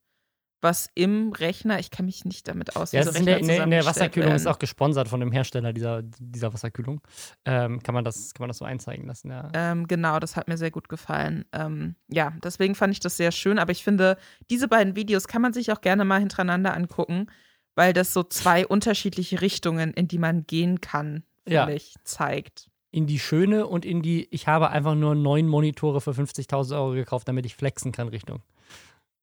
was 0.63 0.89
im 0.95 1.31
Rechner, 1.33 1.79
ich 1.79 1.91
kann 1.91 2.05
mich 2.05 2.25
nicht 2.25 2.47
damit 2.47 2.75
aus. 2.75 2.91
Ja, 2.91 3.03
so 3.03 3.11
in, 3.11 3.25
der, 3.25 3.39
in, 3.39 3.47
der, 3.47 3.63
in 3.63 3.69
der 3.69 3.85
Wasserkühlung 3.85 4.29
werden. 4.29 4.35
ist 4.35 4.47
auch 4.47 4.59
gesponsert 4.59 5.07
von 5.07 5.19
dem 5.19 5.31
Hersteller 5.31 5.73
dieser, 5.73 6.01
dieser 6.03 6.53
Wasserkühlung. 6.53 7.01
Ähm, 7.45 7.83
kann, 7.83 7.93
man 7.93 8.03
das, 8.03 8.33
kann 8.33 8.43
man 8.43 8.47
das 8.49 8.57
so 8.57 8.65
einzeigen 8.65 9.05
lassen, 9.05 9.29
ja. 9.29 9.49
Ähm, 9.53 9.87
genau, 9.87 10.19
das 10.19 10.35
hat 10.35 10.47
mir 10.47 10.57
sehr 10.57 10.71
gut 10.71 10.89
gefallen. 10.89 11.45
Ähm, 11.51 11.95
ja, 12.07 12.33
deswegen 12.43 12.75
fand 12.75 12.93
ich 12.93 12.99
das 12.99 13.17
sehr 13.17 13.31
schön, 13.31 13.59
aber 13.59 13.71
ich 13.71 13.83
finde, 13.83 14.17
diese 14.49 14.67
beiden 14.67 14.95
Videos 14.95 15.27
kann 15.27 15.41
man 15.41 15.53
sich 15.53 15.71
auch 15.71 15.81
gerne 15.81 16.05
mal 16.05 16.19
hintereinander 16.19 16.73
angucken, 16.73 17.27
weil 17.75 17.93
das 17.93 18.13
so 18.13 18.23
zwei 18.23 18.65
unterschiedliche 18.65 19.41
Richtungen, 19.41 19.93
in 19.93 20.07
die 20.07 20.19
man 20.19 20.47
gehen 20.47 20.81
kann, 20.81 21.23
finde 21.43 21.55
ja. 21.55 21.69
ich, 21.69 21.95
zeigt 22.03 22.69
in 22.93 23.07
die 23.07 23.17
schöne 23.17 23.65
und 23.65 23.85
in 23.85 24.03
die, 24.03 24.27
ich 24.29 24.47
habe 24.47 24.69
einfach 24.69 24.93
nur 24.93 25.15
neun 25.15 25.47
Monitore 25.47 25.99
für 25.99 26.11
50.000 26.11 26.75
Euro 26.75 26.91
gekauft, 26.91 27.27
damit 27.27 27.43
ich 27.47 27.55
flexen 27.55 27.91
kann, 27.91 28.07
Richtung. 28.07 28.43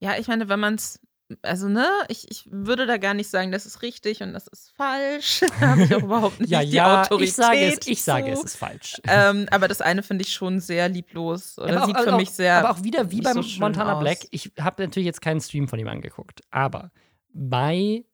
Ja, 0.00 0.18
ich 0.18 0.26
meine, 0.26 0.48
wenn 0.48 0.58
man 0.58 0.74
es 0.74 0.98
also 1.42 1.68
ne, 1.68 1.86
ich, 2.08 2.30
ich 2.30 2.44
würde 2.50 2.86
da 2.86 2.96
gar 2.96 3.14
nicht 3.14 3.28
sagen, 3.28 3.52
das 3.52 3.66
ist 3.66 3.82
richtig 3.82 4.22
und 4.22 4.32
das 4.32 4.46
ist 4.46 4.72
falsch. 4.76 5.40
da 5.60 5.68
habe 5.68 5.84
ich 5.84 5.94
auch 5.94 6.02
überhaupt 6.02 6.40
nicht 6.40 6.50
ja, 6.50 6.62
die 6.62 6.70
ja, 6.70 7.02
Autorität. 7.02 7.28
Ich 7.28 7.34
sage 7.34 7.60
es, 7.60 7.86
ich 7.86 8.02
sage 8.02 8.30
es 8.30 8.44
ist 8.44 8.56
falsch. 8.56 9.00
Ähm, 9.06 9.46
aber 9.50 9.68
das 9.68 9.80
eine 9.80 10.02
finde 10.02 10.22
ich 10.24 10.32
schon 10.32 10.60
sehr 10.60 10.88
lieblos 10.88 11.58
oder 11.58 11.86
sieht 11.86 11.96
auch, 11.96 12.02
für 12.02 12.16
mich 12.16 12.30
sehr. 12.30 12.58
Aber 12.58 12.70
auch 12.70 12.82
wieder 12.82 13.10
wie 13.10 13.20
beim 13.20 13.42
so 13.42 13.60
Montana 13.60 13.94
aus. 13.94 14.00
Black. 14.00 14.18
Ich 14.30 14.52
habe 14.60 14.82
natürlich 14.82 15.06
jetzt 15.06 15.20
keinen 15.20 15.40
Stream 15.40 15.68
von 15.68 15.78
ihm 15.78 15.88
angeguckt, 15.88 16.40
aber 16.50 16.90
bei 17.32 18.04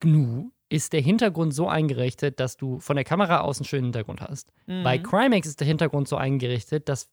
GNU 0.00 0.50
ist 0.68 0.92
der 0.92 1.00
Hintergrund 1.00 1.54
so 1.54 1.68
eingerichtet, 1.68 2.40
dass 2.40 2.56
du 2.56 2.78
von 2.78 2.96
der 2.96 3.04
Kamera 3.04 3.40
aus 3.40 3.58
einen 3.58 3.64
schönen 3.64 3.84
Hintergrund 3.84 4.20
hast. 4.20 4.52
Mhm. 4.66 4.82
Bei 4.84 4.98
Crimex 4.98 5.48
ist 5.48 5.60
der 5.60 5.66
Hintergrund 5.66 6.08
so 6.08 6.16
eingerichtet, 6.16 6.88
dass, 6.88 7.08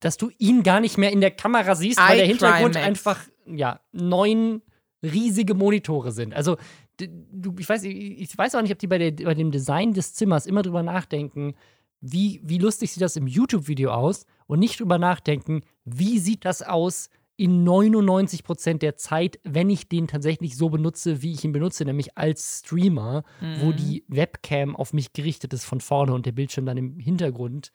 dass 0.00 0.16
du 0.18 0.30
ihn 0.38 0.62
gar 0.62 0.80
nicht 0.80 0.98
mehr 0.98 1.10
in 1.10 1.20
der 1.20 1.30
Kamera 1.30 1.74
siehst, 1.74 1.98
weil 1.98 2.16
I 2.16 2.18
der 2.18 2.26
Hintergrund 2.26 2.74
Crimex. 2.74 2.86
einfach 2.86 3.18
ja, 3.56 3.80
neun 3.92 4.62
riesige 5.02 5.54
Monitore 5.54 6.12
sind. 6.12 6.34
Also, 6.34 6.56
du, 6.98 7.54
ich, 7.58 7.68
weiß, 7.68 7.84
ich 7.84 8.36
weiß 8.36 8.54
auch 8.54 8.62
nicht, 8.62 8.72
ob 8.72 8.78
die 8.78 8.86
bei, 8.86 8.98
der, 8.98 9.12
bei 9.24 9.34
dem 9.34 9.50
Design 9.50 9.94
des 9.94 10.14
Zimmers 10.14 10.46
immer 10.46 10.62
drüber 10.62 10.82
nachdenken, 10.82 11.54
wie, 12.00 12.40
wie 12.44 12.58
lustig 12.58 12.92
sieht 12.92 13.02
das 13.02 13.16
im 13.16 13.26
YouTube-Video 13.26 13.90
aus 13.90 14.26
und 14.46 14.60
nicht 14.60 14.80
drüber 14.80 14.98
nachdenken, 14.98 15.62
wie 15.84 16.18
sieht 16.18 16.44
das 16.44 16.62
aus 16.62 17.10
in 17.36 17.66
99% 17.66 18.78
der 18.78 18.96
Zeit, 18.96 19.38
wenn 19.44 19.70
ich 19.70 19.88
den 19.88 20.08
tatsächlich 20.08 20.56
so 20.56 20.70
benutze, 20.70 21.22
wie 21.22 21.32
ich 21.32 21.44
ihn 21.44 21.52
benutze, 21.52 21.84
nämlich 21.84 22.18
als 22.18 22.60
Streamer, 22.64 23.22
mhm. 23.40 23.60
wo 23.60 23.72
die 23.72 24.04
Webcam 24.08 24.74
auf 24.74 24.92
mich 24.92 25.12
gerichtet 25.12 25.52
ist 25.52 25.64
von 25.64 25.80
vorne 25.80 26.14
und 26.14 26.26
der 26.26 26.32
Bildschirm 26.32 26.66
dann 26.66 26.76
im 26.76 26.98
Hintergrund. 26.98 27.72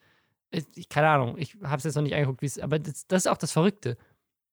Ich, 0.74 0.88
keine 0.90 1.08
Ahnung, 1.08 1.36
ich 1.38 1.56
habe 1.62 1.78
es 1.78 1.84
jetzt 1.84 1.94
noch 1.94 2.02
nicht 2.02 2.14
angeguckt, 2.14 2.60
aber 2.60 2.78
das, 2.78 3.06
das 3.06 3.24
ist 3.24 3.26
auch 3.26 3.38
das 3.38 3.52
Verrückte 3.52 3.96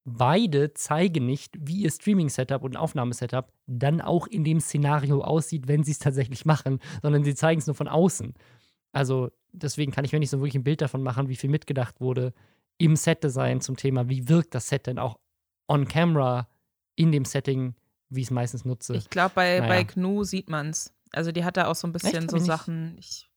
beide 0.04 0.74
zeigen 0.74 1.26
nicht, 1.26 1.56
wie 1.60 1.82
ihr 1.82 1.92
Streaming-Setup 1.92 2.64
und 2.64 2.78
Aufnahmesetup 2.78 3.54
dann 3.68 4.02
auch 4.02 4.28
in 4.28 4.44
dem 4.44 4.60
Szenario 4.60 5.22
aussieht, 5.22 5.68
wenn 5.68 5.84
sie 5.84 5.92
es 5.92 6.00
tatsächlich 6.00 6.46
machen, 6.46 6.80
sondern 7.02 7.24
sie 7.24 7.36
zeigen 7.36 7.60
es 7.60 7.68
nur 7.68 7.76
von 7.76 7.88
außen. 7.88 8.34
Also 8.92 9.32
deswegen 9.52 9.92
kann 9.92 10.06
ich 10.06 10.12
mir 10.12 10.20
nicht 10.20 10.30
so 10.30 10.40
wirklich 10.40 10.56
ein 10.56 10.64
Bild 10.64 10.82
davon 10.82 11.04
machen, 11.04 11.30
wie 11.30 11.36
viel 11.36 11.50
mitgedacht 11.50 12.02
wurde 12.02 12.34
im 12.78 12.96
Set-Design 12.96 13.62
zum 13.62 13.78
Thema, 13.78 14.10
wie 14.10 14.28
wirkt 14.28 14.56
das 14.56 14.68
Set 14.68 14.88
denn 14.88 14.98
auch 14.98 15.20
on 15.68 15.88
camera 15.88 16.48
in 16.96 17.12
dem 17.12 17.26
Setting, 17.26 17.76
wie 18.10 18.22
ich 18.22 18.28
es 18.28 18.32
meistens 18.32 18.66
nutze. 18.66 18.96
Ich 18.96 19.10
glaube, 19.10 19.34
bei, 19.36 19.60
naja. 19.60 19.68
bei 19.68 19.84
GNU 19.84 20.24
sieht 20.24 20.50
man 20.50 20.70
es. 20.70 20.94
Also 21.12 21.32
die 21.32 21.44
hat 21.44 21.58
da 21.58 21.68
auch 21.68 21.76
so 21.76 21.88
ein 21.88 21.94
bisschen 21.94 22.24
Echt? 22.24 22.32
so 22.32 22.38
Sachen. 22.38 22.96
Ich 22.98 23.30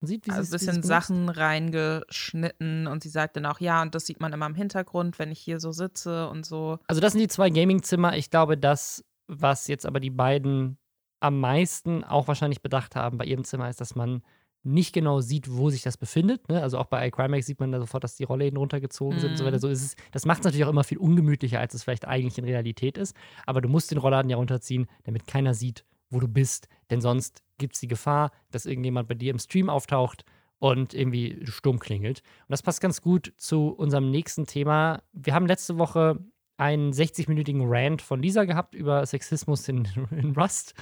man 0.00 0.08
sieht, 0.08 0.26
wie 0.26 0.30
also 0.30 0.48
ein 0.48 0.58
bisschen 0.58 0.82
Sachen 0.82 1.28
reingeschnitten 1.28 2.86
und 2.86 3.02
sie 3.02 3.08
sagt 3.10 3.36
dann 3.36 3.46
auch, 3.46 3.60
ja, 3.60 3.82
und 3.82 3.94
das 3.94 4.06
sieht 4.06 4.20
man 4.20 4.32
immer 4.32 4.46
im 4.46 4.54
Hintergrund, 4.54 5.18
wenn 5.18 5.30
ich 5.30 5.40
hier 5.40 5.60
so 5.60 5.72
sitze 5.72 6.28
und 6.28 6.46
so. 6.46 6.78
Also 6.86 7.00
das 7.00 7.12
sind 7.12 7.20
die 7.20 7.28
zwei 7.28 7.50
Gaming-Zimmer. 7.50 8.16
Ich 8.16 8.30
glaube, 8.30 8.56
das, 8.56 9.04
was 9.26 9.66
jetzt 9.68 9.84
aber 9.84 10.00
die 10.00 10.10
beiden 10.10 10.78
am 11.20 11.38
meisten 11.38 12.02
auch 12.02 12.28
wahrscheinlich 12.28 12.62
bedacht 12.62 12.96
haben 12.96 13.18
bei 13.18 13.26
ihrem 13.26 13.44
Zimmer, 13.44 13.68
ist, 13.68 13.80
dass 13.80 13.94
man 13.94 14.22
nicht 14.62 14.92
genau 14.92 15.20
sieht, 15.20 15.50
wo 15.50 15.70
sich 15.70 15.82
das 15.82 15.96
befindet. 15.96 16.48
Ne? 16.48 16.62
Also 16.62 16.78
auch 16.78 16.86
bei 16.86 17.06
iCrimex 17.08 17.46
sieht 17.46 17.60
man 17.60 17.72
da 17.72 17.78
sofort, 17.78 18.04
dass 18.04 18.16
die 18.16 18.24
Rollläden 18.24 18.58
runtergezogen 18.58 19.16
mhm. 19.16 19.20
sind 19.20 19.30
und 19.32 19.36
so 19.36 19.44
weiter. 19.44 19.56
Mhm. 19.56 19.60
So 19.60 19.68
ist 19.68 19.82
es, 19.82 19.96
das 20.12 20.26
macht 20.26 20.40
es 20.40 20.44
natürlich 20.44 20.64
auch 20.64 20.70
immer 20.70 20.84
viel 20.84 20.98
ungemütlicher, 20.98 21.60
als 21.60 21.74
es 21.74 21.82
vielleicht 21.82 22.06
eigentlich 22.06 22.38
in 22.38 22.44
Realität 22.44 22.98
ist. 22.98 23.14
Aber 23.46 23.60
du 23.60 23.68
musst 23.68 23.90
den 23.90 23.98
Rollladen 23.98 24.30
ja 24.30 24.36
runterziehen, 24.36 24.86
damit 25.04 25.26
keiner 25.26 25.54
sieht, 25.54 25.84
wo 26.10 26.20
du 26.20 26.28
bist. 26.28 26.68
Denn 26.90 27.00
sonst 27.00 27.42
gibt 27.60 27.74
es 27.74 27.80
die 27.80 27.88
Gefahr, 27.88 28.32
dass 28.50 28.66
irgendjemand 28.66 29.06
bei 29.06 29.14
dir 29.14 29.30
im 29.30 29.38
Stream 29.38 29.70
auftaucht 29.70 30.24
und 30.58 30.92
irgendwie 30.92 31.38
stumm 31.44 31.78
klingelt. 31.78 32.22
Und 32.40 32.50
das 32.50 32.62
passt 32.62 32.80
ganz 32.80 33.00
gut 33.00 33.32
zu 33.36 33.68
unserem 33.68 34.10
nächsten 34.10 34.46
Thema. 34.46 35.02
Wir 35.12 35.34
haben 35.34 35.46
letzte 35.46 35.78
Woche 35.78 36.18
einen 36.56 36.92
60-minütigen 36.92 37.62
Rant 37.64 38.02
von 38.02 38.20
Lisa 38.20 38.44
gehabt 38.44 38.74
über 38.74 39.06
Sexismus 39.06 39.66
in, 39.68 39.88
in, 40.10 40.32
Rust. 40.36 40.74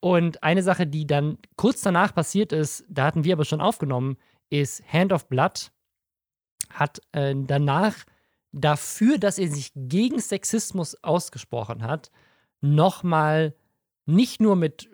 Und 0.00 0.42
eine 0.42 0.62
Sache, 0.62 0.86
die 0.86 1.06
dann 1.06 1.38
kurz 1.56 1.82
danach 1.82 2.14
passiert 2.14 2.52
ist, 2.52 2.84
da 2.88 3.04
hatten 3.04 3.24
wir 3.24 3.34
aber 3.34 3.44
schon 3.44 3.60
aufgenommen, 3.60 4.16
ist 4.48 4.82
Hand 4.90 5.12
of 5.12 5.28
Blood 5.28 5.70
hat 6.70 7.00
äh, 7.12 7.34
danach 7.36 7.94
dafür, 8.52 9.18
dass 9.18 9.38
er 9.38 9.48
sich 9.48 9.72
gegen 9.74 10.20
Sexismus 10.20 10.96
ausgesprochen 11.02 11.82
hat, 11.82 12.10
nochmal 12.60 13.54
nicht 14.06 14.40
nur 14.40 14.56
mit 14.56 14.89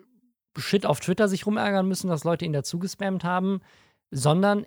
Shit 0.58 0.86
auf 0.86 1.00
Twitter 1.00 1.28
sich 1.28 1.46
rumärgern 1.46 1.86
müssen, 1.86 2.08
dass 2.08 2.24
Leute 2.24 2.44
ihn 2.44 2.52
dazu 2.52 2.78
gespammt 2.78 3.24
haben, 3.24 3.60
sondern 4.10 4.66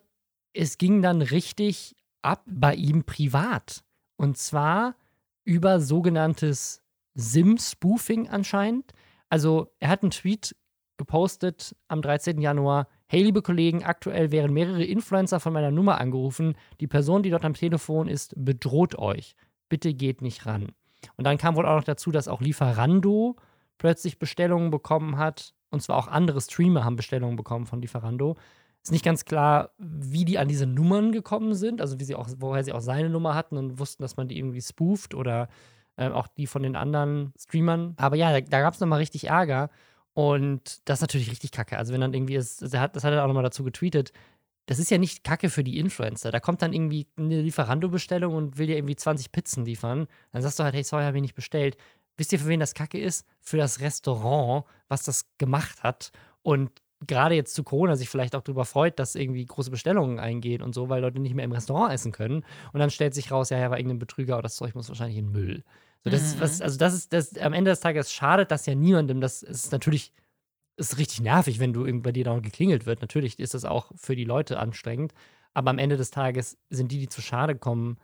es 0.53 0.77
ging 0.77 1.01
dann 1.01 1.21
richtig 1.21 1.95
ab 2.21 2.43
bei 2.47 2.75
ihm 2.75 3.03
privat. 3.03 3.83
Und 4.17 4.37
zwar 4.37 4.95
über 5.45 5.79
sogenanntes 5.79 6.81
Sim-Spoofing 7.15 8.29
anscheinend. 8.29 8.91
Also 9.29 9.71
er 9.79 9.89
hat 9.89 10.03
einen 10.03 10.11
Tweet 10.11 10.55
gepostet 10.97 11.75
am 11.87 12.01
13. 12.01 12.41
Januar. 12.41 12.87
Hey, 13.07 13.23
liebe 13.23 13.41
Kollegen, 13.41 13.83
aktuell 13.83 14.31
wären 14.31 14.53
mehrere 14.53 14.83
Influencer 14.83 15.39
von 15.39 15.53
meiner 15.53 15.71
Nummer 15.71 15.99
angerufen. 15.99 16.55
Die 16.79 16.87
Person, 16.87 17.23
die 17.23 17.29
dort 17.29 17.45
am 17.45 17.53
Telefon 17.53 18.07
ist, 18.07 18.33
bedroht 18.35 18.99
euch. 18.99 19.35
Bitte 19.69 19.93
geht 19.93 20.21
nicht 20.21 20.45
ran. 20.45 20.73
Und 21.15 21.25
dann 21.25 21.37
kam 21.37 21.55
wohl 21.55 21.65
auch 21.65 21.77
noch 21.77 21.83
dazu, 21.83 22.11
dass 22.11 22.27
auch 22.27 22.41
Lieferando 22.41 23.37
plötzlich 23.77 24.19
Bestellungen 24.19 24.69
bekommen 24.69 25.17
hat. 25.17 25.53
Und 25.71 25.81
zwar 25.81 25.97
auch 25.97 26.07
andere 26.07 26.41
Streamer 26.41 26.83
haben 26.83 26.95
Bestellungen 26.95 27.35
bekommen 27.35 27.65
von 27.65 27.81
Lieferando. 27.81 28.37
Ist 28.81 28.91
nicht 28.91 29.05
ganz 29.05 29.25
klar, 29.25 29.71
wie 29.77 30.25
die 30.25 30.37
an 30.37 30.47
diese 30.47 30.65
Nummern 30.65 31.11
gekommen 31.11 31.53
sind, 31.53 31.81
also 31.81 31.99
wie 31.99 32.05
sie 32.05 32.15
auch, 32.15 32.29
woher 32.37 32.63
sie 32.63 32.71
auch 32.71 32.81
seine 32.81 33.09
Nummer 33.09 33.35
hatten 33.35 33.57
und 33.57 33.77
wussten, 33.77 34.03
dass 34.03 34.17
man 34.17 34.27
die 34.27 34.37
irgendwie 34.37 34.61
spooft 34.61 35.13
oder 35.13 35.49
äh, 35.97 36.07
auch 36.09 36.27
die 36.27 36.47
von 36.47 36.63
den 36.63 36.75
anderen 36.75 37.33
Streamern. 37.37 37.93
Aber 37.97 38.15
ja, 38.15 38.31
da, 38.31 38.41
da 38.41 38.61
gab 38.61 38.73
es 38.73 38.79
nochmal 38.79 38.99
richtig 38.99 39.27
Ärger. 39.27 39.69
Und 40.13 40.87
das 40.89 40.99
ist 40.99 41.01
natürlich 41.01 41.29
richtig 41.29 41.51
kacke. 41.51 41.77
Also, 41.77 41.93
wenn 41.93 42.01
dann 42.01 42.13
irgendwie 42.13 42.35
ist, 42.35 42.61
das 42.61 42.73
hat, 42.73 42.95
das 42.95 43.03
hat 43.03 43.13
er 43.13 43.23
auch 43.23 43.27
nochmal 43.27 43.43
dazu 43.43 43.63
getweetet, 43.63 44.11
das 44.65 44.79
ist 44.79 44.91
ja 44.91 44.97
nicht 44.97 45.23
kacke 45.23 45.49
für 45.49 45.63
die 45.63 45.79
Influencer. 45.79 46.31
Da 46.31 46.39
kommt 46.39 46.61
dann 46.61 46.73
irgendwie 46.73 47.07
eine 47.17 47.41
Lieferando-Bestellung 47.41 48.35
und 48.35 48.57
will 48.57 48.67
dir 48.67 48.77
irgendwie 48.77 48.95
20 48.95 49.31
Pizzen 49.31 49.65
liefern. 49.65 50.07
Dann 50.31 50.41
sagst 50.41 50.59
du 50.59 50.63
halt, 50.63 50.75
hey, 50.75 50.83
sorry, 50.83 51.03
habe 51.03 51.17
ich 51.17 51.23
nicht 51.23 51.35
bestellt. 51.35 51.75
Wisst 52.19 52.33
ihr, 52.33 52.39
für 52.39 52.49
wen 52.49 52.59
das 52.59 52.73
Kacke 52.73 52.99
ist? 52.99 53.25
Für 53.39 53.55
das 53.55 53.79
Restaurant, 53.79 54.65
was 54.89 55.03
das 55.03 55.25
gemacht 55.37 55.83
hat. 55.83 56.11
Und 56.41 56.69
gerade 57.07 57.33
jetzt 57.33 57.55
zu 57.55 57.63
Corona 57.63 57.95
sich 57.95 58.09
vielleicht 58.09 58.35
auch 58.35 58.41
darüber 58.41 58.65
freut, 58.65 58.99
dass 58.99 59.15
irgendwie 59.15 59.45
große 59.45 59.71
Bestellungen 59.71 60.19
eingehen 60.19 60.61
und 60.61 60.75
so, 60.75 60.89
weil 60.89 61.01
Leute 61.01 61.21
nicht 61.21 61.33
mehr 61.33 61.45
im 61.45 61.53
Restaurant 61.53 61.93
essen 61.93 62.11
können. 62.11 62.43
Und 62.73 62.79
dann 62.81 62.89
stellt 62.89 63.13
sich 63.13 63.31
raus, 63.31 63.51
ja, 63.51 63.57
ja, 63.57 63.71
war 63.71 63.77
irgendein 63.77 63.99
Betrüger 63.99 64.33
oder 64.33 64.43
das 64.43 64.57
Zeug 64.57 64.75
muss 64.75 64.89
wahrscheinlich 64.89 65.17
in 65.17 65.31
Müll. 65.31 65.63
So, 66.03 66.09
das 66.09 66.21
mhm. 66.21 66.27
ist 66.27 66.41
was, 66.41 66.61
also 66.61 66.77
das 66.77 66.93
ist, 66.93 67.13
das, 67.13 67.37
am 67.37 67.53
Ende 67.53 67.71
des 67.71 67.79
Tages 67.79 68.11
schadet 68.11 68.51
das 68.51 68.65
ja 68.65 68.75
niemandem. 68.75 69.21
Das 69.21 69.41
ist 69.41 69.71
natürlich 69.71 70.11
ist 70.75 70.97
richtig 70.97 71.21
nervig, 71.21 71.59
wenn 71.59 71.73
du 71.73 71.85
bei 72.01 72.11
dir 72.11 72.25
da 72.25 72.39
geklingelt 72.39 72.85
wird. 72.85 73.01
Natürlich 73.01 73.39
ist 73.39 73.53
das 73.53 73.63
auch 73.63 73.91
für 73.95 74.15
die 74.15 74.25
Leute 74.25 74.59
anstrengend. 74.59 75.13
Aber 75.53 75.71
am 75.71 75.77
Ende 75.77 75.97
des 75.97 76.11
Tages 76.11 76.57
sind 76.69 76.91
die, 76.91 76.99
die 76.99 77.09
zu 77.09 77.21
Schade 77.21 77.55
kommen, 77.55 77.97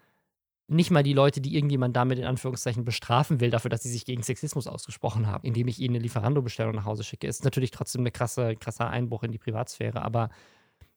nicht 0.68 0.90
mal 0.90 1.04
die 1.04 1.14
Leute, 1.14 1.42
die 1.42 1.56
irgendjemand 1.56 1.96
damit 1.96 2.18
in 2.18 2.26
Anführungszeichen 2.26 2.86
bestrafen 2.86 3.40
will, 3.40 3.52
dafür, 3.52 3.70
dass 3.70 3.84
sie 3.84 3.92
sich 3.92 4.06
gegen 4.06 4.24
Sexismus 4.24 4.68
ausgesprochen 4.68 5.28
haben, 5.28 5.46
indem 5.46 5.68
ich 5.68 5.80
ihnen 5.80 5.96
eine 5.96 6.04
Lieferando-Bestellung 6.04 6.74
nach 6.74 6.86
Hause 6.86 7.04
schicke, 7.04 7.28
ist 7.28 7.44
natürlich 7.44 7.72
trotzdem 7.72 8.06
ein 8.06 8.14
krasse, 8.14 8.56
krasser 8.56 8.90
Einbruch 8.90 9.24
in 9.24 9.32
die 9.32 9.38
Privatsphäre. 9.38 10.02
Aber 10.02 10.30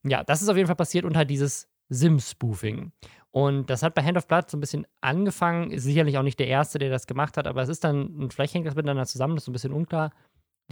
ja, 0.04 0.24
das 0.24 0.40
ist 0.40 0.48
auf 0.48 0.56
jeden 0.56 0.68
Fall 0.68 0.76
passiert 0.76 1.04
unter 1.04 1.24
dieses 1.24 1.68
Sim-Spoofing. 1.90 2.92
Und 3.30 3.68
das 3.68 3.82
hat 3.82 3.94
bei 3.94 4.02
Hand 4.02 4.16
of 4.16 4.26
Blood 4.26 4.50
so 4.50 4.56
ein 4.56 4.60
bisschen 4.60 4.86
angefangen. 5.00 5.70
Ist 5.70 5.84
sicherlich 5.84 6.16
auch 6.16 6.22
nicht 6.22 6.38
der 6.38 6.48
Erste, 6.48 6.78
der 6.78 6.90
das 6.90 7.06
gemacht 7.06 7.36
hat, 7.36 7.46
aber 7.46 7.62
es 7.62 7.68
ist 7.68 7.84
dann, 7.84 8.30
vielleicht 8.30 8.54
hängt 8.54 8.66
das 8.66 8.74
miteinander 8.74 9.06
zusammen, 9.06 9.34
das 9.34 9.42
ist 9.42 9.46
so 9.46 9.50
ein 9.50 9.54
bisschen 9.54 9.72
unklar. 9.72 10.12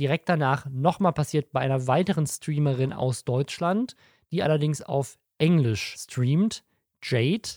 Direkt 0.01 0.29
danach 0.29 0.67
nochmal 0.71 1.13
passiert 1.13 1.53
bei 1.53 1.61
einer 1.61 1.87
weiteren 1.87 2.27
Streamerin 2.27 2.93
aus 2.93 3.25
Deutschland, 3.25 3.95
die 4.31 4.43
allerdings 4.43 4.83
auf 4.83 5.19
Englisch 5.39 5.97
streamt, 5.99 6.65
Jade. 7.03 7.49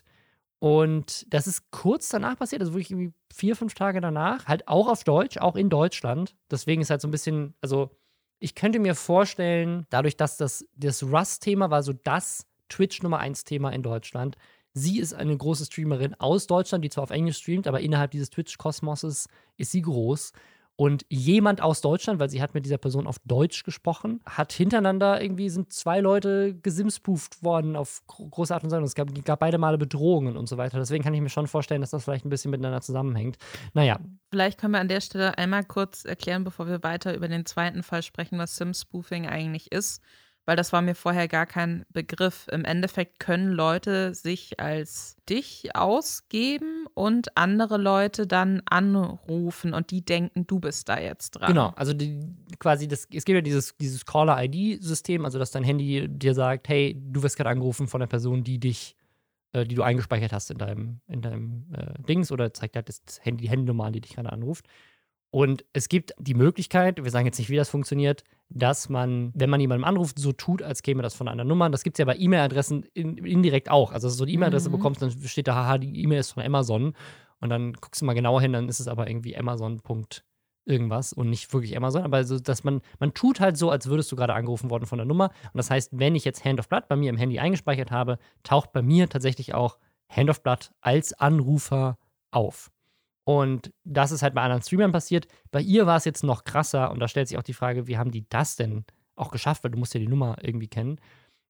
Und 0.59 1.25
das 1.33 1.47
ist 1.47 1.71
kurz 1.71 2.09
danach 2.09 2.37
passiert, 2.37 2.61
also 2.61 2.73
wirklich 2.73 2.91
irgendwie 2.91 3.13
vier, 3.33 3.55
fünf 3.55 3.73
Tage 3.73 4.01
danach, 4.01 4.45
halt 4.45 4.67
auch 4.67 4.89
auf 4.89 5.05
Deutsch, 5.05 5.37
auch 5.37 5.55
in 5.55 5.69
Deutschland. 5.69 6.35
Deswegen 6.51 6.81
ist 6.81 6.89
halt 6.89 7.01
so 7.01 7.07
ein 7.07 7.11
bisschen, 7.11 7.55
also 7.61 7.91
ich 8.39 8.55
könnte 8.55 8.79
mir 8.79 8.95
vorstellen, 8.95 9.85
dadurch, 9.89 10.17
dass 10.17 10.35
das, 10.37 10.65
das 10.75 11.03
Rust-Thema 11.03 11.69
war 11.69 11.81
so 11.81 11.93
das 11.93 12.45
Twitch 12.67 13.01
Nummer 13.01 13.19
1 13.19 13.45
Thema 13.45 13.71
in 13.71 13.83
Deutschland. 13.83 14.35
Sie 14.73 14.99
ist 14.99 15.13
eine 15.13 15.35
große 15.35 15.65
Streamerin 15.65 16.13
aus 16.15 16.45
Deutschland, 16.45 16.83
die 16.83 16.89
zwar 16.89 17.03
auf 17.03 17.09
Englisch 17.09 17.37
streamt, 17.37 17.67
aber 17.67 17.79
innerhalb 17.79 18.11
dieses 18.11 18.29
Twitch-Kosmoses 18.29 19.27
ist 19.57 19.71
sie 19.71 19.81
groß. 19.81 20.33
Und 20.79 21.05
jemand 21.09 21.61
aus 21.61 21.81
Deutschland, 21.81 22.21
weil 22.21 22.29
sie 22.29 22.41
hat 22.41 22.53
mit 22.53 22.63
dieser 22.63 22.77
Person 22.77 23.05
auf 23.05 23.17
Deutsch 23.25 23.63
gesprochen, 23.65 24.21
hat 24.25 24.53
hintereinander 24.53 25.21
irgendwie 25.21 25.49
sind 25.49 25.73
zwei 25.73 25.99
Leute 25.99 26.53
gesimspooft 26.53 27.43
worden 27.43 27.75
auf 27.75 28.01
große 28.07 28.53
Art 28.53 28.63
und 28.63 28.71
Weise. 28.71 28.85
Es 28.85 28.95
gab, 28.95 29.13
gab 29.25 29.41
beide 29.41 29.57
Male 29.57 29.77
Bedrohungen 29.77 30.37
und 30.37 30.47
so 30.47 30.55
weiter. 30.55 30.79
Deswegen 30.79 31.03
kann 31.03 31.13
ich 31.13 31.19
mir 31.19 31.27
schon 31.27 31.47
vorstellen, 31.47 31.81
dass 31.81 31.89
das 31.89 32.05
vielleicht 32.05 32.23
ein 32.23 32.29
bisschen 32.29 32.51
miteinander 32.51 32.79
zusammenhängt. 32.79 33.35
Naja. 33.73 33.99
Vielleicht 34.29 34.57
können 34.57 34.71
wir 34.71 34.79
an 34.79 34.87
der 34.87 35.01
Stelle 35.01 35.37
einmal 35.37 35.65
kurz 35.65 36.05
erklären, 36.05 36.45
bevor 36.45 36.69
wir 36.69 36.81
weiter 36.81 37.13
über 37.13 37.27
den 37.27 37.45
zweiten 37.45 37.83
Fall 37.83 38.01
sprechen, 38.01 38.39
was 38.39 38.55
Sim-Spoofing 38.55 39.27
eigentlich 39.27 39.73
ist 39.73 40.01
weil 40.49 40.55
das 40.55 40.73
war 40.73 40.81
mir 40.81 40.95
vorher 40.95 41.27
gar 41.27 41.45
kein 41.45 41.85
Begriff. 41.93 42.47
Im 42.51 42.65
Endeffekt 42.65 43.19
können 43.19 43.51
Leute 43.51 44.15
sich 44.15 44.59
als 44.59 45.15
dich 45.29 45.75
ausgeben 45.75 46.87
und 46.95 47.37
andere 47.37 47.77
Leute 47.77 48.25
dann 48.25 48.63
anrufen 48.67 49.75
und 49.75 49.91
die 49.91 50.03
denken, 50.03 50.47
du 50.47 50.59
bist 50.59 50.89
da 50.89 50.99
jetzt 50.99 51.33
dran. 51.33 51.49
Genau, 51.49 51.71
also 51.75 51.93
die, 51.93 52.19
quasi 52.57 52.87
das, 52.87 53.07
es 53.13 53.25
gibt 53.25 53.35
ja 53.35 53.41
dieses, 53.41 53.77
dieses 53.77 54.07
Caller-ID-System, 54.07 55.23
also 55.23 55.37
dass 55.37 55.51
dein 55.51 55.63
Handy 55.63 56.07
dir 56.09 56.33
sagt, 56.33 56.67
hey, 56.67 56.99
du 56.99 57.21
wirst 57.21 57.37
gerade 57.37 57.51
angerufen 57.51 57.87
von 57.87 57.99
der 57.99 58.07
Person, 58.07 58.43
die 58.43 58.59
dich 58.59 58.95
äh, 59.53 59.65
die 59.65 59.75
du 59.75 59.83
eingespeichert 59.83 60.33
hast 60.33 60.49
in 60.49 60.57
deinem, 60.57 61.01
in 61.07 61.21
deinem 61.21 61.67
äh, 61.73 61.93
Dings 62.07 62.31
oder 62.31 62.55
zeigt 62.55 62.75
halt 62.75 62.89
das 62.89 63.03
Handy, 63.21 63.43
die 63.43 63.49
Handynummer 63.51 63.85
an, 63.85 63.93
die 63.93 64.01
dich 64.01 64.15
gerade 64.15 64.31
anruft. 64.31 64.65
Und 65.29 65.63
es 65.73 65.89
gibt 65.89 66.13
die 66.17 66.33
Möglichkeit, 66.33 67.03
wir 67.03 67.11
sagen 67.11 67.27
jetzt 67.27 67.37
nicht, 67.37 67.51
wie 67.51 67.55
das 67.55 67.69
funktioniert, 67.69 68.23
dass 68.49 68.89
man, 68.89 69.31
wenn 69.35 69.49
man 69.49 69.61
jemandem 69.61 69.83
anruft, 69.83 70.19
so 70.19 70.31
tut, 70.31 70.61
als 70.61 70.81
käme 70.81 71.03
das 71.03 71.13
von 71.13 71.27
einer 71.27 71.43
Nummer. 71.43 71.69
Das 71.69 71.83
gibt 71.83 71.95
es 71.95 71.99
ja 71.99 72.05
bei 72.05 72.17
E-Mail-Adressen 72.17 72.83
in, 72.93 73.17
indirekt 73.17 73.69
auch. 73.69 73.91
Also, 73.91 74.07
dass 74.07 74.15
du 74.15 74.19
so 74.19 74.23
eine 74.23 74.31
E-Mail-Adresse 74.31 74.69
mhm. 74.69 74.73
bekommst, 74.73 75.01
dann 75.01 75.11
steht 75.11 75.47
da, 75.47 75.55
haha, 75.55 75.77
die 75.77 76.01
E-Mail 76.03 76.19
ist 76.19 76.31
von 76.31 76.43
Amazon. 76.43 76.93
Und 77.41 77.49
dann 77.49 77.73
guckst 77.73 78.01
du 78.01 78.05
mal 78.05 78.13
genauer 78.13 78.41
hin, 78.41 78.53
dann 78.53 78.67
ist 78.67 78.79
es 78.79 78.87
aber 78.87 79.09
irgendwie 79.09 79.37
Amazon. 79.37 79.81
irgendwas 80.65 81.13
und 81.13 81.29
nicht 81.29 81.51
wirklich 81.53 81.75
Amazon, 81.75 82.03
aber 82.03 82.23
so, 82.23 82.39
dass 82.39 82.63
man, 82.63 82.81
man 82.99 83.13
tut 83.13 83.39
halt 83.39 83.57
so, 83.57 83.71
als 83.71 83.87
würdest 83.87 84.11
du 84.11 84.15
gerade 84.15 84.33
angerufen 84.33 84.69
worden 84.69 84.85
von 84.85 84.97
der 84.97 85.05
Nummer. 85.05 85.31
Und 85.45 85.57
das 85.57 85.71
heißt, 85.71 85.97
wenn 85.97 86.15
ich 86.15 86.25
jetzt 86.25 86.45
Hand 86.45 86.59
of 86.59 86.69
Blood 86.69 86.87
bei 86.87 86.95
mir 86.95 87.09
im 87.09 87.17
Handy 87.17 87.39
eingespeichert 87.39 87.91
habe, 87.91 88.19
taucht 88.43 88.71
bei 88.71 88.81
mir 88.81 89.09
tatsächlich 89.09 89.53
auch 89.53 89.77
Hand 90.09 90.29
of 90.29 90.43
Blood 90.43 90.71
als 90.81 91.13
Anrufer 91.13 91.97
auf. 92.31 92.71
Und 93.29 93.71
das 93.83 94.09
ist 94.09 94.23
halt 94.23 94.33
bei 94.33 94.41
anderen 94.41 94.63
Streamern 94.63 94.91
passiert. 94.91 95.27
Bei 95.51 95.61
ihr 95.61 95.85
war 95.85 95.97
es 95.97 96.05
jetzt 96.05 96.23
noch 96.23 96.45
krasser 96.45 96.89
und 96.89 96.99
da 96.99 97.07
stellt 97.07 97.27
sich 97.27 97.37
auch 97.37 97.43
die 97.43 97.53
Frage, 97.53 97.85
wie 97.85 97.95
haben 97.95 98.09
die 98.09 98.27
das 98.27 98.55
denn 98.55 98.85
auch 99.15 99.29
geschafft, 99.29 99.63
weil 99.63 99.69
du 99.69 99.77
musst 99.77 99.93
ja 99.93 99.99
die 99.99 100.07
Nummer 100.07 100.37
irgendwie 100.41 100.67
kennen. 100.67 100.99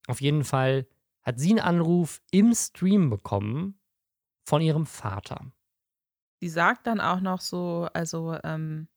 Auf 0.07 0.19
jeden 0.19 0.43
Fall 0.43 0.87
hat 1.21 1.39
sie 1.39 1.51
einen 1.51 1.61
Anruf 1.61 2.21
im 2.31 2.53
Stream 2.53 3.09
bekommen 3.09 3.79
von 4.45 4.61
ihrem 4.61 4.85
Vater. 4.85 5.53
Sie 6.41 6.49
sagt 6.49 6.85
dann 6.85 6.99
auch 6.99 7.21
noch 7.21 7.39
so, 7.39 7.87
also 7.93 8.35
ähm, 8.43 8.89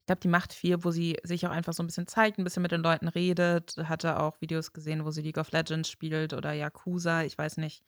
ich 0.00 0.06
glaube, 0.06 0.20
die 0.20 0.28
macht 0.28 0.54
viel, 0.54 0.82
wo 0.82 0.92
sie 0.92 1.18
sich 1.24 1.46
auch 1.46 1.50
einfach 1.50 1.74
so 1.74 1.82
ein 1.82 1.86
bisschen 1.88 2.06
zeigt, 2.06 2.38
ein 2.38 2.44
bisschen 2.44 2.62
mit 2.62 2.72
den 2.72 2.82
Leuten 2.82 3.08
redet. 3.08 3.76
Hatte 3.76 4.18
auch 4.18 4.40
Videos 4.40 4.72
gesehen, 4.72 5.04
wo 5.04 5.10
sie 5.10 5.20
League 5.20 5.36
of 5.36 5.52
Legends 5.52 5.90
spielt 5.90 6.32
oder 6.32 6.54
Yakuza, 6.54 7.22
ich 7.24 7.36
weiß 7.36 7.58
nicht 7.58 7.84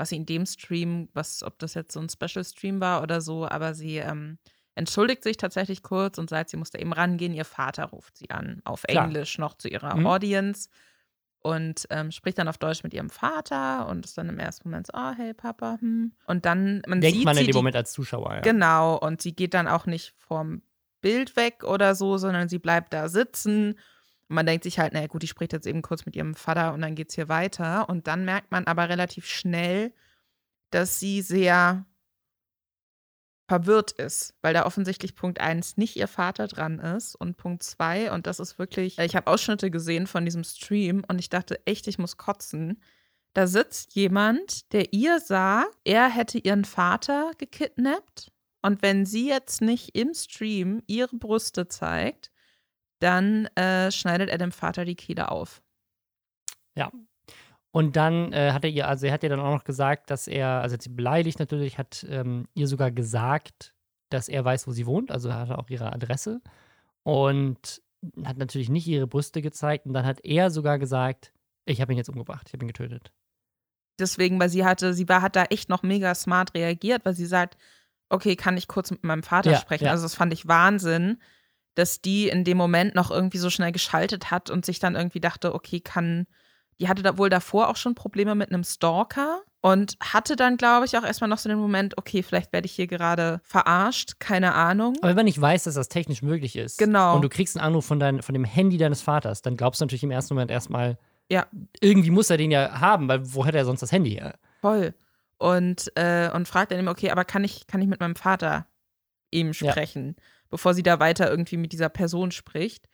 was 0.00 0.08
sie 0.08 0.16
in 0.16 0.24
dem 0.24 0.46
Stream, 0.46 1.10
was, 1.12 1.42
ob 1.42 1.58
das 1.58 1.74
jetzt 1.74 1.92
so 1.92 2.00
ein 2.00 2.08
Special-Stream 2.08 2.80
war 2.80 3.02
oder 3.02 3.20
so, 3.20 3.46
aber 3.46 3.74
sie 3.74 3.98
ähm, 3.98 4.38
entschuldigt 4.74 5.22
sich 5.22 5.36
tatsächlich 5.36 5.82
kurz 5.82 6.16
und 6.16 6.30
sagt, 6.30 6.48
sie 6.48 6.56
musste 6.56 6.80
eben 6.80 6.94
rangehen. 6.94 7.34
Ihr 7.34 7.44
Vater 7.44 7.84
ruft 7.84 8.16
sie 8.16 8.30
an, 8.30 8.62
auf 8.64 8.84
Klar. 8.84 9.04
Englisch 9.04 9.36
noch 9.36 9.58
zu 9.58 9.68
ihrer 9.68 9.94
mhm. 9.94 10.06
Audience 10.06 10.70
und 11.40 11.86
ähm, 11.90 12.12
spricht 12.12 12.38
dann 12.38 12.48
auf 12.48 12.56
Deutsch 12.56 12.82
mit 12.82 12.94
ihrem 12.94 13.10
Vater 13.10 13.88
und 13.88 14.06
ist 14.06 14.16
dann 14.16 14.30
im 14.30 14.38
ersten 14.38 14.70
Moment 14.70 14.86
so, 14.86 14.94
oh, 14.96 15.12
hey 15.14 15.34
Papa, 15.34 15.76
hm. 15.80 16.12
Und 16.26 16.46
dann, 16.46 16.80
man 16.86 17.02
Denkt 17.02 17.18
sieht 17.18 17.26
man 17.26 17.36
in 17.36 17.44
dem 17.44 17.56
Moment 17.56 17.76
als 17.76 17.92
Zuschauer, 17.92 18.36
ja. 18.36 18.40
Genau, 18.40 18.96
und 18.96 19.20
sie 19.20 19.36
geht 19.36 19.52
dann 19.52 19.68
auch 19.68 19.84
nicht 19.84 20.14
vom 20.16 20.62
Bild 21.02 21.36
weg 21.36 21.62
oder 21.62 21.94
so, 21.94 22.16
sondern 22.16 22.48
sie 22.48 22.58
bleibt 22.58 22.94
da 22.94 23.10
sitzen 23.10 23.78
und 24.30 24.36
man 24.36 24.46
denkt 24.46 24.62
sich 24.62 24.78
halt, 24.78 24.92
naja 24.92 25.08
gut, 25.08 25.24
die 25.24 25.28
spricht 25.28 25.52
jetzt 25.52 25.66
eben 25.66 25.82
kurz 25.82 26.06
mit 26.06 26.14
ihrem 26.14 26.36
Vater 26.36 26.72
und 26.72 26.82
dann 26.82 26.94
geht 26.94 27.08
es 27.08 27.16
hier 27.16 27.28
weiter. 27.28 27.88
Und 27.88 28.06
dann 28.06 28.24
merkt 28.24 28.52
man 28.52 28.64
aber 28.64 28.88
relativ 28.88 29.26
schnell, 29.26 29.92
dass 30.70 31.00
sie 31.00 31.20
sehr 31.20 31.84
verwirrt 33.48 33.90
ist, 33.90 34.34
weil 34.40 34.54
da 34.54 34.66
offensichtlich 34.66 35.16
Punkt 35.16 35.40
1 35.40 35.78
nicht 35.78 35.96
ihr 35.96 36.06
Vater 36.06 36.46
dran 36.46 36.78
ist 36.78 37.16
und 37.16 37.38
Punkt 37.38 37.64
2, 37.64 38.12
und 38.12 38.28
das 38.28 38.38
ist 38.38 38.60
wirklich, 38.60 39.00
ich 39.00 39.16
habe 39.16 39.26
Ausschnitte 39.26 39.72
gesehen 39.72 40.06
von 40.06 40.24
diesem 40.24 40.44
Stream 40.44 41.02
und 41.08 41.18
ich 41.18 41.28
dachte 41.28 41.60
echt, 41.66 41.88
ich 41.88 41.98
muss 41.98 42.16
kotzen. 42.16 42.80
Da 43.32 43.48
sitzt 43.48 43.96
jemand, 43.96 44.72
der 44.72 44.92
ihr 44.92 45.18
sagt, 45.18 45.76
er 45.82 46.08
hätte 46.08 46.38
ihren 46.38 46.64
Vater 46.64 47.32
gekidnappt 47.36 48.30
und 48.62 48.80
wenn 48.82 49.06
sie 49.06 49.28
jetzt 49.28 49.60
nicht 49.60 49.96
im 49.96 50.14
Stream 50.14 50.84
ihre 50.86 51.16
Brüste 51.16 51.66
zeigt, 51.66 52.30
dann 53.00 53.46
äh, 53.56 53.90
schneidet 53.90 54.30
er 54.30 54.38
dem 54.38 54.52
Vater 54.52 54.84
die 54.84 54.94
Kehle 54.94 55.30
auf. 55.30 55.62
Ja. 56.76 56.90
Und 57.72 57.96
dann 57.96 58.32
äh, 58.32 58.52
hat 58.52 58.64
er 58.64 58.70
ihr, 58.70 58.88
also 58.88 59.06
er 59.06 59.12
hat 59.12 59.22
ihr 59.22 59.28
dann 59.28 59.40
auch 59.40 59.52
noch 59.52 59.64
gesagt, 59.64 60.10
dass 60.10 60.26
er, 60.26 60.60
also 60.60 60.76
sie 60.78 60.88
beleidigt 60.88 61.38
natürlich, 61.38 61.78
hat 61.78 62.04
ähm, 62.08 62.48
ihr 62.54 62.66
sogar 62.66 62.90
gesagt, 62.90 63.74
dass 64.08 64.28
er 64.28 64.44
weiß, 64.44 64.66
wo 64.66 64.72
sie 64.72 64.86
wohnt, 64.86 65.12
also 65.12 65.32
hat 65.32 65.50
er 65.50 65.58
auch 65.58 65.70
ihre 65.70 65.92
Adresse 65.92 66.40
und 67.04 67.80
hat 68.24 68.38
natürlich 68.38 68.68
nicht 68.68 68.88
ihre 68.88 69.06
Brüste 69.06 69.40
gezeigt 69.40 69.86
und 69.86 69.92
dann 69.92 70.04
hat 70.04 70.24
er 70.24 70.50
sogar 70.50 70.78
gesagt, 70.78 71.32
ich 71.64 71.80
habe 71.80 71.92
ihn 71.92 71.98
jetzt 71.98 72.08
umgebracht, 72.08 72.48
ich 72.48 72.52
habe 72.54 72.64
ihn 72.64 72.68
getötet. 72.68 73.12
Deswegen, 74.00 74.40
weil 74.40 74.48
sie 74.48 74.64
hatte, 74.64 74.94
sie 74.94 75.08
war, 75.08 75.22
hat 75.22 75.36
da 75.36 75.44
echt 75.44 75.68
noch 75.68 75.82
mega 75.82 76.14
smart 76.14 76.54
reagiert, 76.54 77.04
weil 77.04 77.14
sie 77.14 77.26
sagt, 77.26 77.56
okay, 78.08 78.34
kann 78.34 78.56
ich 78.56 78.66
kurz 78.66 78.90
mit 78.90 79.04
meinem 79.04 79.22
Vater 79.22 79.52
ja, 79.52 79.58
sprechen? 79.58 79.84
Ja. 79.84 79.92
Also 79.92 80.04
das 80.04 80.14
fand 80.14 80.32
ich 80.32 80.48
Wahnsinn, 80.48 81.18
dass 81.74 82.00
die 82.00 82.28
in 82.28 82.44
dem 82.44 82.56
Moment 82.56 82.94
noch 82.94 83.10
irgendwie 83.10 83.38
so 83.38 83.50
schnell 83.50 83.72
geschaltet 83.72 84.30
hat 84.30 84.50
und 84.50 84.64
sich 84.64 84.78
dann 84.78 84.96
irgendwie 84.96 85.20
dachte, 85.20 85.54
okay, 85.54 85.80
kann, 85.80 86.26
die 86.80 86.88
hatte 86.88 87.02
da 87.02 87.18
wohl 87.18 87.30
davor 87.30 87.68
auch 87.68 87.76
schon 87.76 87.94
Probleme 87.94 88.34
mit 88.34 88.52
einem 88.52 88.64
Stalker 88.64 89.42
und 89.60 89.96
hatte 90.00 90.36
dann, 90.36 90.56
glaube 90.56 90.86
ich, 90.86 90.96
auch 90.96 91.04
erstmal 91.04 91.28
noch 91.28 91.38
so 91.38 91.48
den 91.48 91.58
Moment, 91.58 91.98
okay, 91.98 92.22
vielleicht 92.22 92.52
werde 92.52 92.66
ich 92.66 92.72
hier 92.72 92.86
gerade 92.86 93.40
verarscht, 93.44 94.18
keine 94.18 94.54
Ahnung. 94.54 94.96
Aber 95.02 95.16
wenn 95.16 95.26
ich 95.26 95.40
weiß, 95.40 95.64
dass 95.64 95.74
das 95.74 95.88
technisch 95.88 96.22
möglich 96.22 96.56
ist 96.56 96.78
genau. 96.78 97.16
und 97.16 97.22
du 97.22 97.28
kriegst 97.28 97.56
einen 97.56 97.66
Anruf 97.66 97.84
von, 97.84 98.00
dein, 98.00 98.22
von 98.22 98.32
dem 98.32 98.44
Handy 98.44 98.78
deines 98.78 99.02
Vaters, 99.02 99.42
dann 99.42 99.56
glaubst 99.56 99.80
du 99.80 99.84
natürlich 99.84 100.02
im 100.02 100.10
ersten 100.10 100.34
Moment 100.34 100.50
erstmal, 100.50 100.98
ja. 101.28 101.46
irgendwie 101.80 102.10
muss 102.10 102.30
er 102.30 102.38
den 102.38 102.50
ja 102.50 102.80
haben, 102.80 103.06
weil 103.08 103.20
wo 103.34 103.44
hätte 103.44 103.58
er 103.58 103.64
sonst 103.64 103.80
das 103.80 103.92
Handy 103.92 104.12
her? 104.12 104.34
Voll. 104.60 104.94
Und, 105.38 105.92
äh, 105.94 106.30
und 106.30 106.48
fragt 106.48 106.72
dann 106.72 106.78
ihm, 106.78 106.88
okay, 106.88 107.10
aber 107.10 107.24
kann 107.24 107.44
ich, 107.44 107.66
kann 107.66 107.80
ich 107.80 107.88
mit 107.88 108.00
meinem 108.00 108.16
Vater 108.16 108.66
eben 109.30 109.54
sprechen? 109.54 110.16
Ja 110.16 110.24
bevor 110.50 110.74
sie 110.74 110.82
da 110.82 111.00
weiter 111.00 111.30
irgendwie 111.30 111.56
mit 111.56 111.72
dieser 111.72 111.88
Person 111.88 112.30
spricht. 112.30 112.88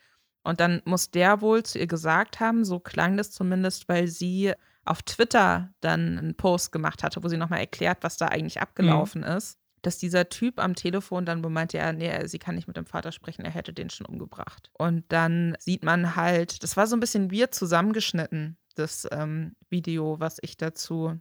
Und 0.44 0.60
dann 0.60 0.80
muss 0.84 1.10
der 1.10 1.40
wohl 1.40 1.64
zu 1.64 1.78
ihr 1.78 1.88
gesagt 1.88 2.38
haben, 2.38 2.64
so 2.64 2.78
klang 2.78 3.16
das 3.16 3.32
zumindest, 3.32 3.88
weil 3.88 4.06
sie 4.06 4.52
auf 4.84 5.02
Twitter 5.02 5.74
dann 5.80 6.18
einen 6.18 6.34
Post 6.36 6.70
gemacht 6.70 7.02
hatte, 7.02 7.22
wo 7.24 7.28
sie 7.28 7.36
nochmal 7.36 7.60
erklärt, 7.60 7.98
was 8.02 8.16
da 8.16 8.28
eigentlich 8.28 8.60
abgelaufen 8.60 9.22
mhm. 9.22 9.28
ist. 9.28 9.58
Dass 9.82 9.98
dieser 9.98 10.28
Typ 10.28 10.58
am 10.58 10.74
Telefon 10.74 11.26
dann 11.26 11.42
bemeinte, 11.42 11.78
ja, 11.78 11.92
nee, 11.92 12.26
sie 12.26 12.38
kann 12.38 12.54
nicht 12.54 12.68
mit 12.68 12.76
dem 12.76 12.86
Vater 12.86 13.12
sprechen, 13.12 13.44
er 13.44 13.50
hätte 13.50 13.72
den 13.72 13.90
schon 13.90 14.06
umgebracht. 14.06 14.70
Und 14.72 15.04
dann 15.08 15.56
sieht 15.58 15.84
man 15.84 16.16
halt, 16.16 16.62
das 16.62 16.76
war 16.76 16.86
so 16.86 16.96
ein 16.96 17.00
bisschen 17.00 17.30
wir 17.30 17.50
zusammengeschnitten, 17.50 18.56
das 18.74 19.06
ähm, 19.10 19.56
Video, 19.68 20.20
was 20.20 20.38
ich 20.42 20.56
dazu 20.56 21.18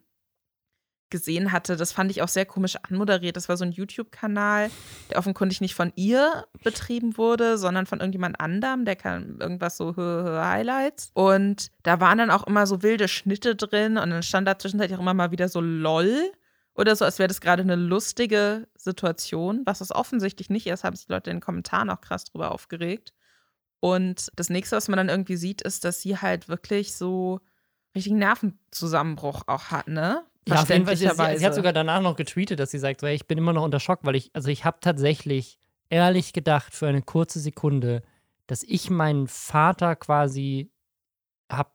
gesehen 1.10 1.51
hatte, 1.51 1.76
das 1.76 1.91
fand 1.91 2.12
ich 2.12 2.22
auch 2.22 2.28
sehr 2.28 2.45
komisch 2.45 2.78
anmoderiert. 2.89 3.38
Das 3.38 3.47
war 3.47 3.58
so 3.58 3.64
ein 3.64 3.72
YouTube-Kanal, 3.72 4.70
der 5.10 5.18
offenkundig 5.18 5.62
nicht 5.62 5.76
von 5.76 5.93
ihr 5.95 6.45
betrieben 6.64 7.18
wurde, 7.18 7.58
sondern 7.58 7.86
von 7.86 7.99
irgendjemand 7.99 8.39
anderem, 8.39 8.86
der 8.86 8.95
kann 8.95 9.38
irgendwas 9.39 9.78
so 9.78 9.95
Highlights. 9.95 11.12
Und 11.14 11.72
da 11.84 11.99
waren 11.99 12.18
dann 12.18 12.32
auch 12.32 12.47
immer 12.47 12.68
so 12.68 12.82
wilde 12.82 13.08
Schnitte 13.08 13.56
drin 13.56 13.97
und 13.97 14.10
dann 14.10 14.24
stand 14.24 14.47
da 14.47 14.58
zwischenzeitlich 14.58 14.97
auch 14.97 15.01
immer 15.01 15.14
mal 15.14 15.32
wieder 15.32 15.47
so 15.47 15.62
LOL 15.62 16.32
oder 16.76 16.95
so, 16.95 17.06
als 17.06 17.20
wäre 17.20 17.28
das 17.28 17.41
gerade 17.41 17.62
eine 17.62 17.76
lustige 17.76 18.68
Situation, 18.76 19.62
was 19.66 19.82
es 19.82 19.93
offensichtlich 19.93 20.49
nicht 20.49 20.68
ist, 20.68 20.84
haben 20.84 20.95
sich 20.95 21.08
die 21.08 21.14
Leute 21.14 21.30
in 21.30 21.38
den 21.38 21.41
Kommentaren 21.41 21.89
auch 21.89 22.01
krass 22.01 22.26
drüber 22.26 22.51
aufgeregt. 22.51 23.14
Und 23.80 24.30
das 24.36 24.49
nächste, 24.49 24.76
was 24.76 24.88
man 24.88 24.97
dann 24.97 25.10
irgendwie 25.10 25.38
sieht, 25.38 25.62
ist, 25.62 25.86
dass 25.86 26.01
sie 26.01 26.18
halt 26.18 26.49
wirklich 26.49 26.95
so 26.95 27.39
richtigen 27.95 28.18
Nervenzusammenbruch 28.18 29.43
auch 29.47 29.66
hat, 29.72 29.88
ne? 29.88 30.24
Ja, 30.48 30.62
auf 30.62 30.70
jeden 30.70 30.86
Fall. 30.86 30.96
Sie, 30.96 31.08
sie, 31.08 31.46
hat 31.46 31.56
sogar 31.56 31.74
danach 31.74 32.02
noch 32.02 32.16
getweetet, 32.16 32.60
dass 32.60 32.72
sie 32.72 32.78
sagt, 32.78 33.02
so, 33.02 33.08
hey, 33.08 33.16
ich 33.16 33.28
bin 33.28 33.38
immer 33.38 33.54
noch 33.54 33.64
unter 33.64 33.80
Schock, 33.80 34.00
weil 34.04 34.16
ich, 34.16 34.30
also 34.34 34.50
ich 34.50 34.64
habe 34.64 34.78
tatsächlich 34.80 35.58
ehrlich 35.89 36.34
gedacht 36.34 36.74
für 36.74 36.88
eine 36.88 37.02
kurze 37.02 37.39
Sekunde, 37.39 38.04
dass 38.48 38.64
ich 38.64 38.89
meinen 38.89 39.28
Vater 39.28 39.96
quasi 39.96 40.72
habe 41.52 41.72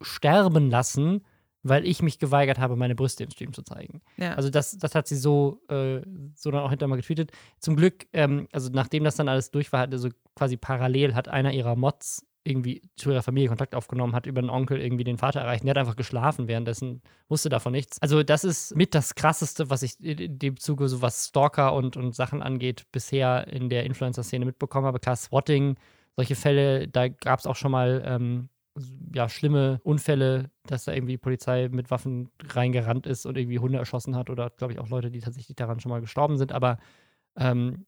sterben 0.00 0.70
lassen, 0.70 1.24
weil 1.62 1.86
ich 1.86 2.02
mich 2.02 2.18
geweigert 2.18 2.58
habe, 2.58 2.74
meine 2.74 2.96
Brüste 2.96 3.22
im 3.22 3.30
Stream 3.30 3.52
zu 3.52 3.62
zeigen. 3.62 4.02
Ja. 4.16 4.34
Also 4.34 4.50
das, 4.50 4.76
das 4.78 4.96
hat 4.96 5.06
sie 5.06 5.16
so, 5.16 5.60
äh, 5.68 6.00
so 6.34 6.50
dann 6.50 6.62
auch 6.62 6.70
hinterher 6.70 6.88
mal 6.88 6.96
getweetet. 6.96 7.30
Zum 7.60 7.76
Glück, 7.76 8.06
ähm, 8.12 8.48
also 8.50 8.70
nachdem 8.72 9.04
das 9.04 9.14
dann 9.14 9.28
alles 9.28 9.52
durch 9.52 9.72
war, 9.72 9.88
also 9.88 10.08
quasi 10.34 10.56
parallel 10.56 11.14
hat 11.14 11.28
einer 11.28 11.52
ihrer 11.52 11.76
Mods 11.76 12.26
irgendwie 12.44 12.82
zu 12.96 13.10
ihrer 13.10 13.22
Familie 13.22 13.48
Kontakt 13.48 13.74
aufgenommen 13.74 14.14
hat, 14.14 14.26
über 14.26 14.40
einen 14.40 14.50
Onkel 14.50 14.80
irgendwie 14.80 15.04
den 15.04 15.18
Vater 15.18 15.40
erreicht. 15.40 15.64
Der 15.64 15.70
hat 15.70 15.78
einfach 15.78 15.96
geschlafen 15.96 16.48
währenddessen, 16.48 17.02
wusste 17.28 17.48
davon 17.48 17.72
nichts. 17.72 18.00
Also, 18.02 18.22
das 18.22 18.44
ist 18.44 18.74
mit 18.74 18.94
das 18.94 19.14
Krasseste, 19.14 19.70
was 19.70 19.82
ich 19.82 20.00
in 20.00 20.38
dem 20.38 20.56
Zuge, 20.58 20.88
so 20.88 21.02
was 21.02 21.28
Stalker 21.28 21.74
und, 21.74 21.96
und 21.96 22.14
Sachen 22.14 22.42
angeht, 22.42 22.84
bisher 22.92 23.46
in 23.48 23.68
der 23.68 23.84
Influencer-Szene 23.84 24.44
mitbekommen 24.44 24.86
habe. 24.86 24.98
Klar, 24.98 25.16
Swatting, 25.16 25.76
solche 26.16 26.34
Fälle, 26.34 26.88
da 26.88 27.08
gab 27.08 27.38
es 27.38 27.46
auch 27.46 27.56
schon 27.56 27.70
mal 27.70 28.02
ähm, 28.04 28.48
ja, 29.14 29.28
schlimme 29.28 29.80
Unfälle, 29.84 30.50
dass 30.64 30.84
da 30.84 30.92
irgendwie 30.92 31.18
Polizei 31.18 31.68
mit 31.70 31.90
Waffen 31.90 32.30
reingerannt 32.48 33.06
ist 33.06 33.26
und 33.26 33.36
irgendwie 33.36 33.58
Hunde 33.58 33.78
erschossen 33.78 34.16
hat 34.16 34.30
oder, 34.30 34.50
glaube 34.50 34.72
ich, 34.72 34.78
auch 34.78 34.88
Leute, 34.88 35.10
die 35.10 35.20
tatsächlich 35.20 35.56
daran 35.56 35.80
schon 35.80 35.90
mal 35.90 36.00
gestorben 36.00 36.38
sind. 36.38 36.52
Aber 36.52 36.78
ähm, 37.36 37.86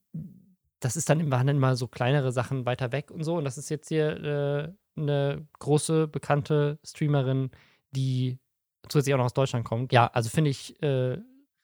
das 0.84 0.96
ist 0.96 1.08
dann 1.08 1.30
waren 1.30 1.46
dann 1.46 1.56
immer 1.56 1.76
so 1.76 1.88
kleinere 1.88 2.30
Sachen 2.30 2.66
weiter 2.66 2.92
weg 2.92 3.10
und 3.10 3.24
so. 3.24 3.36
Und 3.36 3.44
das 3.44 3.56
ist 3.56 3.70
jetzt 3.70 3.88
hier 3.88 4.22
äh, 4.22 5.00
eine 5.00 5.48
große, 5.58 6.08
bekannte 6.08 6.78
Streamerin, 6.84 7.50
die 7.92 8.38
zusätzlich 8.90 9.14
auch 9.14 9.18
noch 9.18 9.24
aus 9.24 9.32
Deutschland 9.32 9.64
kommt. 9.64 9.94
Ja, 9.94 10.08
also 10.08 10.28
finde 10.28 10.50
ich 10.50 10.80
äh, 10.82 11.16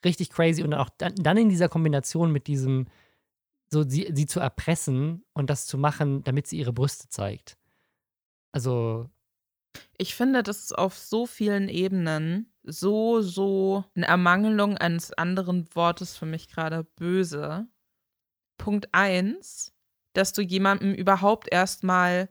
richtig 0.07 0.31
crazy 0.31 0.63
und 0.63 0.73
auch 0.73 0.89
dann, 0.97 1.15
dann, 1.17 1.37
in 1.37 1.51
dieser 1.51 1.69
Kombination 1.69 2.33
mit 2.33 2.47
diesem, 2.47 2.87
so 3.71 3.87
sie, 3.87 4.11
sie 4.15 4.25
zu 4.25 4.41
erpressen 4.41 5.23
und 5.35 5.51
das 5.51 5.67
zu 5.67 5.77
machen, 5.77 6.25
damit 6.25 6.47
sie 6.47 6.59
ihre 6.59 6.73
Brüste 6.73 7.09
zeigt. 7.11 7.59
Also. 8.53 9.11
Ich 9.99 10.15
finde, 10.15 10.43
das 10.43 10.61
ist 10.61 10.79
auf 10.79 10.97
so 10.97 11.27
vielen 11.27 11.69
Ebenen 11.69 12.51
so, 12.63 13.21
so 13.21 13.85
eine 13.95 14.07
Ermangelung 14.07 14.79
eines 14.79 15.13
anderen 15.13 15.69
Wortes 15.75 16.17
für 16.17 16.27
mich 16.27 16.49
gerade 16.49 16.85
böse. 16.97 17.69
Punkt 18.61 18.89
eins, 18.93 19.73
dass 20.13 20.33
du 20.33 20.43
jemandem 20.43 20.95
überhaupt 20.95 21.51
erstmal 21.51 22.29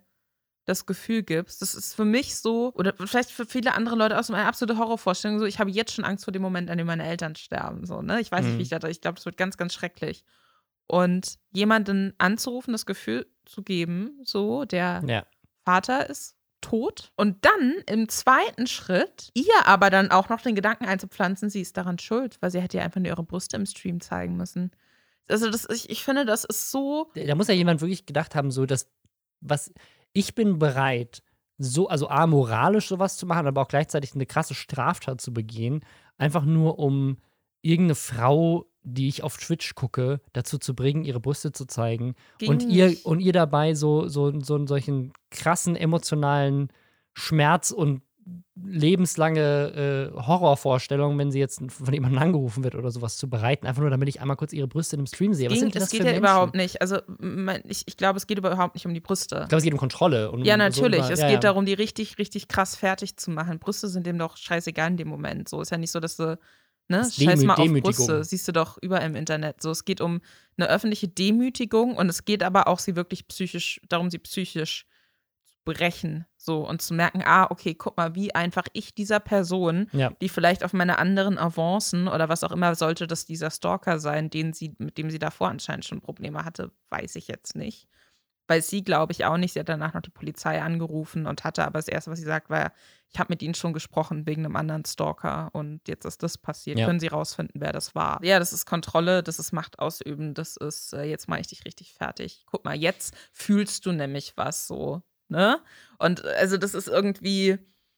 das 0.65 0.85
Gefühl 0.85 1.23
gibst. 1.23 1.61
Das 1.63 1.73
ist 1.73 1.95
für 1.95 2.05
mich 2.05 2.35
so, 2.35 2.71
oder 2.75 2.93
vielleicht 2.93 3.31
für 3.31 3.47
viele 3.47 3.73
andere 3.73 3.95
Leute 3.95 4.19
auch 4.19 4.23
so 4.23 4.33
eine 4.33 4.45
absolute 4.45 4.79
Horrorvorstellung. 4.79 5.39
So, 5.39 5.45
ich 5.45 5.59
habe 5.59 5.71
jetzt 5.71 5.93
schon 5.93 6.05
Angst 6.05 6.25
vor 6.25 6.31
dem 6.31 6.43
Moment, 6.43 6.69
an 6.69 6.77
dem 6.77 6.85
meine 6.85 7.05
Eltern 7.05 7.35
sterben. 7.35 7.85
So, 7.85 8.03
ne? 8.03 8.21
Ich 8.21 8.31
weiß 8.31 8.43
mhm. 8.43 8.49
nicht, 8.49 8.57
wie 8.59 8.63
ich 8.63 8.71
mhm. 8.71 8.79
das, 8.79 8.91
ich 8.91 9.01
glaube, 9.01 9.15
das 9.15 9.25
wird 9.25 9.37
ganz, 9.37 9.57
ganz 9.57 9.73
schrecklich. 9.73 10.23
Und 10.85 11.39
jemanden 11.51 12.13
anzurufen, 12.19 12.71
das 12.71 12.85
Gefühl 12.85 13.25
zu 13.45 13.63
geben, 13.63 14.19
so, 14.23 14.65
der 14.65 15.01
ja. 15.07 15.25
Vater 15.65 16.07
ist 16.09 16.35
tot. 16.61 17.11
Und 17.15 17.43
dann 17.45 17.75
im 17.87 18.07
zweiten 18.07 18.67
Schritt 18.67 19.31
ihr 19.33 19.65
aber 19.65 19.89
dann 19.89 20.11
auch 20.11 20.29
noch 20.29 20.41
den 20.41 20.55
Gedanken 20.55 20.85
einzupflanzen, 20.85 21.49
sie 21.49 21.61
ist 21.61 21.77
daran 21.77 21.97
schuld, 21.97 22.37
weil 22.41 22.51
sie 22.51 22.61
hätte 22.61 22.77
ja 22.77 22.83
einfach 22.83 22.99
nur 22.99 23.07
ihre 23.07 23.23
Brüste 23.23 23.55
im 23.55 23.65
Stream 23.65 24.01
zeigen 24.01 24.37
müssen. 24.37 24.71
Also 25.29 25.49
das, 25.49 25.67
ich, 25.69 25.89
ich 25.89 26.03
finde, 26.03 26.25
das 26.25 26.43
ist 26.43 26.71
so. 26.71 27.11
Da 27.15 27.35
muss 27.35 27.47
ja 27.47 27.53
jemand 27.53 27.81
wirklich 27.81 28.05
gedacht 28.05 28.35
haben, 28.35 28.51
so 28.51 28.65
dass, 28.65 28.89
was, 29.41 29.71
ich 30.13 30.35
bin 30.35 30.59
bereit, 30.59 31.23
so, 31.57 31.87
also 31.87 32.09
A, 32.09 32.25
moralisch 32.25 32.87
sowas 32.87 33.17
zu 33.17 33.25
machen, 33.25 33.47
aber 33.47 33.61
auch 33.61 33.67
gleichzeitig 33.67 34.15
eine 34.15 34.25
krasse 34.25 34.55
Straftat 34.55 35.21
zu 35.21 35.33
begehen, 35.33 35.81
einfach 36.17 36.45
nur 36.45 36.79
um 36.79 37.17
irgendeine 37.61 37.95
Frau, 37.95 38.65
die 38.83 39.09
ich 39.09 39.23
auf 39.23 39.37
Twitch 39.37 39.75
gucke, 39.75 40.21
dazu 40.33 40.57
zu 40.57 40.73
bringen, 40.73 41.03
ihre 41.03 41.19
Brüste 41.19 41.51
zu 41.51 41.65
zeigen 41.65 42.15
Ging 42.37 42.49
und 42.49 42.63
ihr 42.63 42.95
und 43.03 43.19
ihr 43.19 43.33
dabei 43.33 43.73
so 43.73 44.07
so 44.07 44.39
so 44.39 44.55
einen 44.55 44.67
solchen 44.67 45.11
krassen 45.31 45.75
emotionalen 45.75 46.69
Schmerz 47.13 47.71
und 47.71 48.01
lebenslange 48.55 50.11
äh, 50.15 50.21
Horrorvorstellung, 50.21 51.17
wenn 51.17 51.31
sie 51.31 51.39
jetzt 51.39 51.61
von 51.71 51.93
jemandem 51.93 52.21
angerufen 52.21 52.63
wird 52.63 52.75
oder 52.75 52.91
sowas 52.91 53.17
zu 53.17 53.29
bereiten, 53.29 53.65
einfach 53.65 53.81
nur 53.81 53.89
damit 53.89 54.09
ich 54.09 54.21
einmal 54.21 54.37
kurz 54.37 54.53
ihre 54.53 54.67
Brüste 54.67 54.95
in 54.95 54.99
einem 54.99 55.07
Stream 55.07 55.33
sehe. 55.33 55.49
Was 55.49 55.59
Ging, 55.59 55.71
das, 55.71 55.83
das 55.83 55.91
geht 55.91 56.01
ja 56.01 56.05
Menschen? 56.05 56.19
überhaupt 56.19 56.55
nicht. 56.55 56.81
Also 56.81 56.99
ich, 57.67 57.83
ich 57.87 57.97
glaube, 57.97 58.17
es 58.17 58.27
geht 58.27 58.37
überhaupt 58.37 58.75
nicht 58.75 58.85
um 58.85 58.93
die 58.93 58.99
Brüste. 58.99 59.41
Ich 59.43 59.49
glaube, 59.49 59.57
es 59.57 59.63
geht 59.63 59.73
um 59.73 59.79
Kontrolle. 59.79 60.31
Um, 60.31 60.43
ja, 60.43 60.57
natürlich. 60.57 61.03
So 61.03 61.13
es 61.13 61.19
ja, 61.19 61.27
geht 61.27 61.35
ja. 61.35 61.51
darum, 61.51 61.65
die 61.65 61.73
richtig, 61.73 62.17
richtig 62.17 62.47
krass 62.47 62.75
fertig 62.75 63.17
zu 63.17 63.31
machen. 63.31 63.59
Brüste 63.59 63.87
sind 63.87 64.05
dem 64.05 64.17
doch 64.17 64.37
scheißegal 64.37 64.91
in 64.91 64.97
dem 64.97 65.07
Moment. 65.07 65.49
So 65.49 65.61
ist 65.61 65.71
ja 65.71 65.77
nicht 65.77 65.91
so, 65.91 65.99
dass 65.99 66.17
du 66.17 66.37
Ne? 66.91 67.07
Scheiß 67.07 67.43
mal 67.43 67.53
auf 67.53 67.81
Brüste, 67.83 68.23
siehst 68.23 68.47
du 68.47 68.51
doch 68.51 68.79
überall 68.81 69.05
im 69.05 69.15
Internet. 69.15 69.61
So, 69.61 69.69
es 69.69 69.85
geht 69.85 70.01
um 70.01 70.21
eine 70.57 70.69
öffentliche 70.69 71.07
Demütigung 71.07 71.95
und 71.95 72.09
es 72.09 72.25
geht 72.25 72.41
aber 72.41 72.67
auch, 72.67 72.79
sie 72.79 72.95
wirklich 72.95 73.27
psychisch, 73.27 73.79
darum, 73.87 74.09
sie 74.09 74.17
psychisch 74.17 74.87
brechen. 75.65 76.25
So 76.37 76.67
und 76.67 76.81
zu 76.81 76.93
merken, 76.93 77.21
ah, 77.25 77.47
okay, 77.49 77.75
guck 77.75 77.97
mal, 77.97 78.15
wie 78.15 78.33
einfach 78.33 78.65
ich 78.73 78.95
dieser 78.95 79.19
Person, 79.19 79.87
ja. 79.91 80.11
die 80.21 80.29
vielleicht 80.29 80.63
auf 80.63 80.73
meine 80.73 80.97
anderen 80.97 81.37
Avancen 81.37 82.07
oder 82.07 82.29
was 82.29 82.43
auch 82.43 82.51
immer 82.51 82.75
sollte 82.75 83.07
das 83.07 83.25
dieser 83.25 83.51
Stalker 83.51 83.99
sein, 83.99 84.29
den 84.29 84.53
sie, 84.53 84.75
mit 84.77 84.97
dem 84.97 85.09
sie 85.09 85.19
davor 85.19 85.49
anscheinend 85.49 85.85
schon 85.85 86.01
Probleme 86.01 86.45
hatte, 86.45 86.71
weiß 86.89 87.15
ich 87.15 87.27
jetzt 87.27 87.55
nicht. 87.55 87.87
Weil 88.47 88.63
sie, 88.63 88.83
glaube 88.83 89.11
ich, 89.11 89.25
auch 89.25 89.37
nicht. 89.37 89.53
Sie 89.53 89.59
hat 89.59 89.69
danach 89.69 89.93
noch 89.93 90.01
die 90.01 90.09
Polizei 90.09 90.59
angerufen 90.59 91.27
und 91.27 91.43
hatte 91.43 91.63
aber 91.63 91.77
das 91.77 91.87
Erste, 91.87 92.09
was 92.09 92.17
sie 92.17 92.25
sagt, 92.25 92.49
war, 92.49 92.71
ich 93.11 93.19
habe 93.19 93.31
mit 93.31 93.43
ihnen 93.43 93.53
schon 93.53 93.73
gesprochen 93.73 94.25
wegen 94.25 94.43
einem 94.43 94.55
anderen 94.55 94.85
Stalker 94.85 95.49
und 95.53 95.87
jetzt 95.87 96.05
ist 96.05 96.23
das 96.23 96.39
passiert. 96.39 96.79
Ja. 96.79 96.87
Können 96.87 96.99
sie 96.99 97.07
rausfinden, 97.07 97.61
wer 97.61 97.73
das 97.73 97.93
war? 97.93 98.19
Ja, 98.23 98.39
das 98.39 98.51
ist 98.51 98.65
Kontrolle, 98.65 99.21
das 99.21 99.37
ist 99.37 99.51
Macht 99.51 99.77
ausüben, 99.77 100.33
das 100.33 100.57
ist, 100.57 100.93
äh, 100.93 101.03
jetzt 101.03 101.27
mache 101.27 101.41
ich 101.41 101.47
dich 101.47 101.63
richtig 101.65 101.93
fertig. 101.93 102.43
Guck 102.47 102.65
mal, 102.65 102.75
jetzt 102.75 103.13
fühlst 103.31 103.85
du 103.85 103.91
nämlich 103.91 104.33
was 104.35 104.65
so 104.65 105.03
ne? 105.29 105.61
Und 105.97 106.25
also 106.25 106.57
das 106.57 106.73
ist 106.73 106.87
irgendwie, 106.87 107.57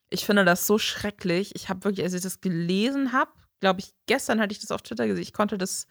ich 0.09 0.25
finde 0.25 0.45
das 0.45 0.67
so 0.67 0.77
schrecklich. 0.77 1.55
Ich 1.55 1.69
habe 1.69 1.83
wirklich, 1.83 2.03
als 2.03 2.13
ich 2.13 2.21
das 2.21 2.41
gelesen 2.41 3.11
habe, 3.13 3.31
glaube 3.59 3.79
ich, 3.79 3.93
gestern 4.07 4.39
hatte 4.41 4.53
ich 4.53 4.59
das 4.59 4.71
auf 4.71 4.81
Twitter 4.81 5.07
gesehen, 5.07 5.23
ich 5.23 5.33
konnte 5.33 5.57
das 5.57 5.87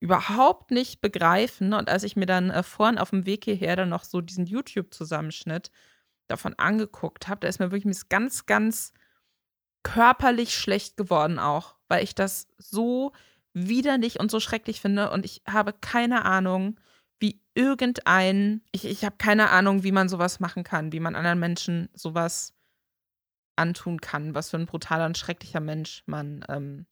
überhaupt 0.00 0.70
nicht 0.70 1.00
begreifen. 1.00 1.72
Und 1.72 1.88
als 1.88 2.02
ich 2.02 2.16
mir 2.16 2.26
dann 2.26 2.50
äh, 2.50 2.62
vorhin 2.62 2.98
auf 2.98 3.10
dem 3.10 3.26
Weg 3.26 3.44
hierher 3.44 3.76
dann 3.76 3.88
noch 3.88 4.04
so 4.04 4.20
diesen 4.20 4.46
YouTube-Zusammenschnitt 4.46 5.70
davon 6.26 6.54
angeguckt 6.58 7.28
habe, 7.28 7.40
da 7.40 7.48
ist 7.48 7.58
mir 7.58 7.70
wirklich 7.70 8.08
ganz, 8.08 8.46
ganz 8.46 8.92
körperlich 9.82 10.54
schlecht 10.54 10.96
geworden 10.96 11.38
auch, 11.38 11.76
weil 11.88 12.02
ich 12.02 12.14
das 12.14 12.48
so 12.58 13.12
widerlich 13.52 14.18
und 14.18 14.30
so 14.30 14.40
schrecklich 14.40 14.80
finde 14.80 15.10
und 15.10 15.24
ich 15.24 15.42
habe 15.46 15.72
keine 15.72 16.24
Ahnung, 16.24 16.80
wie 17.20 17.40
irgendein, 17.54 18.62
ich, 18.72 18.84
ich 18.84 19.04
habe 19.04 19.16
keine 19.18 19.50
Ahnung, 19.50 19.82
wie 19.82 19.92
man 19.92 20.08
sowas 20.08 20.40
machen 20.40 20.64
kann, 20.64 20.92
wie 20.92 21.00
man 21.00 21.14
anderen 21.14 21.38
Menschen 21.38 21.88
sowas 21.94 22.54
antun 23.56 24.00
kann, 24.00 24.34
was 24.34 24.50
für 24.50 24.56
ein 24.56 24.66
brutaler 24.66 25.06
und 25.06 25.18
schrecklicher 25.18 25.60
Mensch 25.60 26.02
man 26.06 26.44
ähm, 26.48 26.86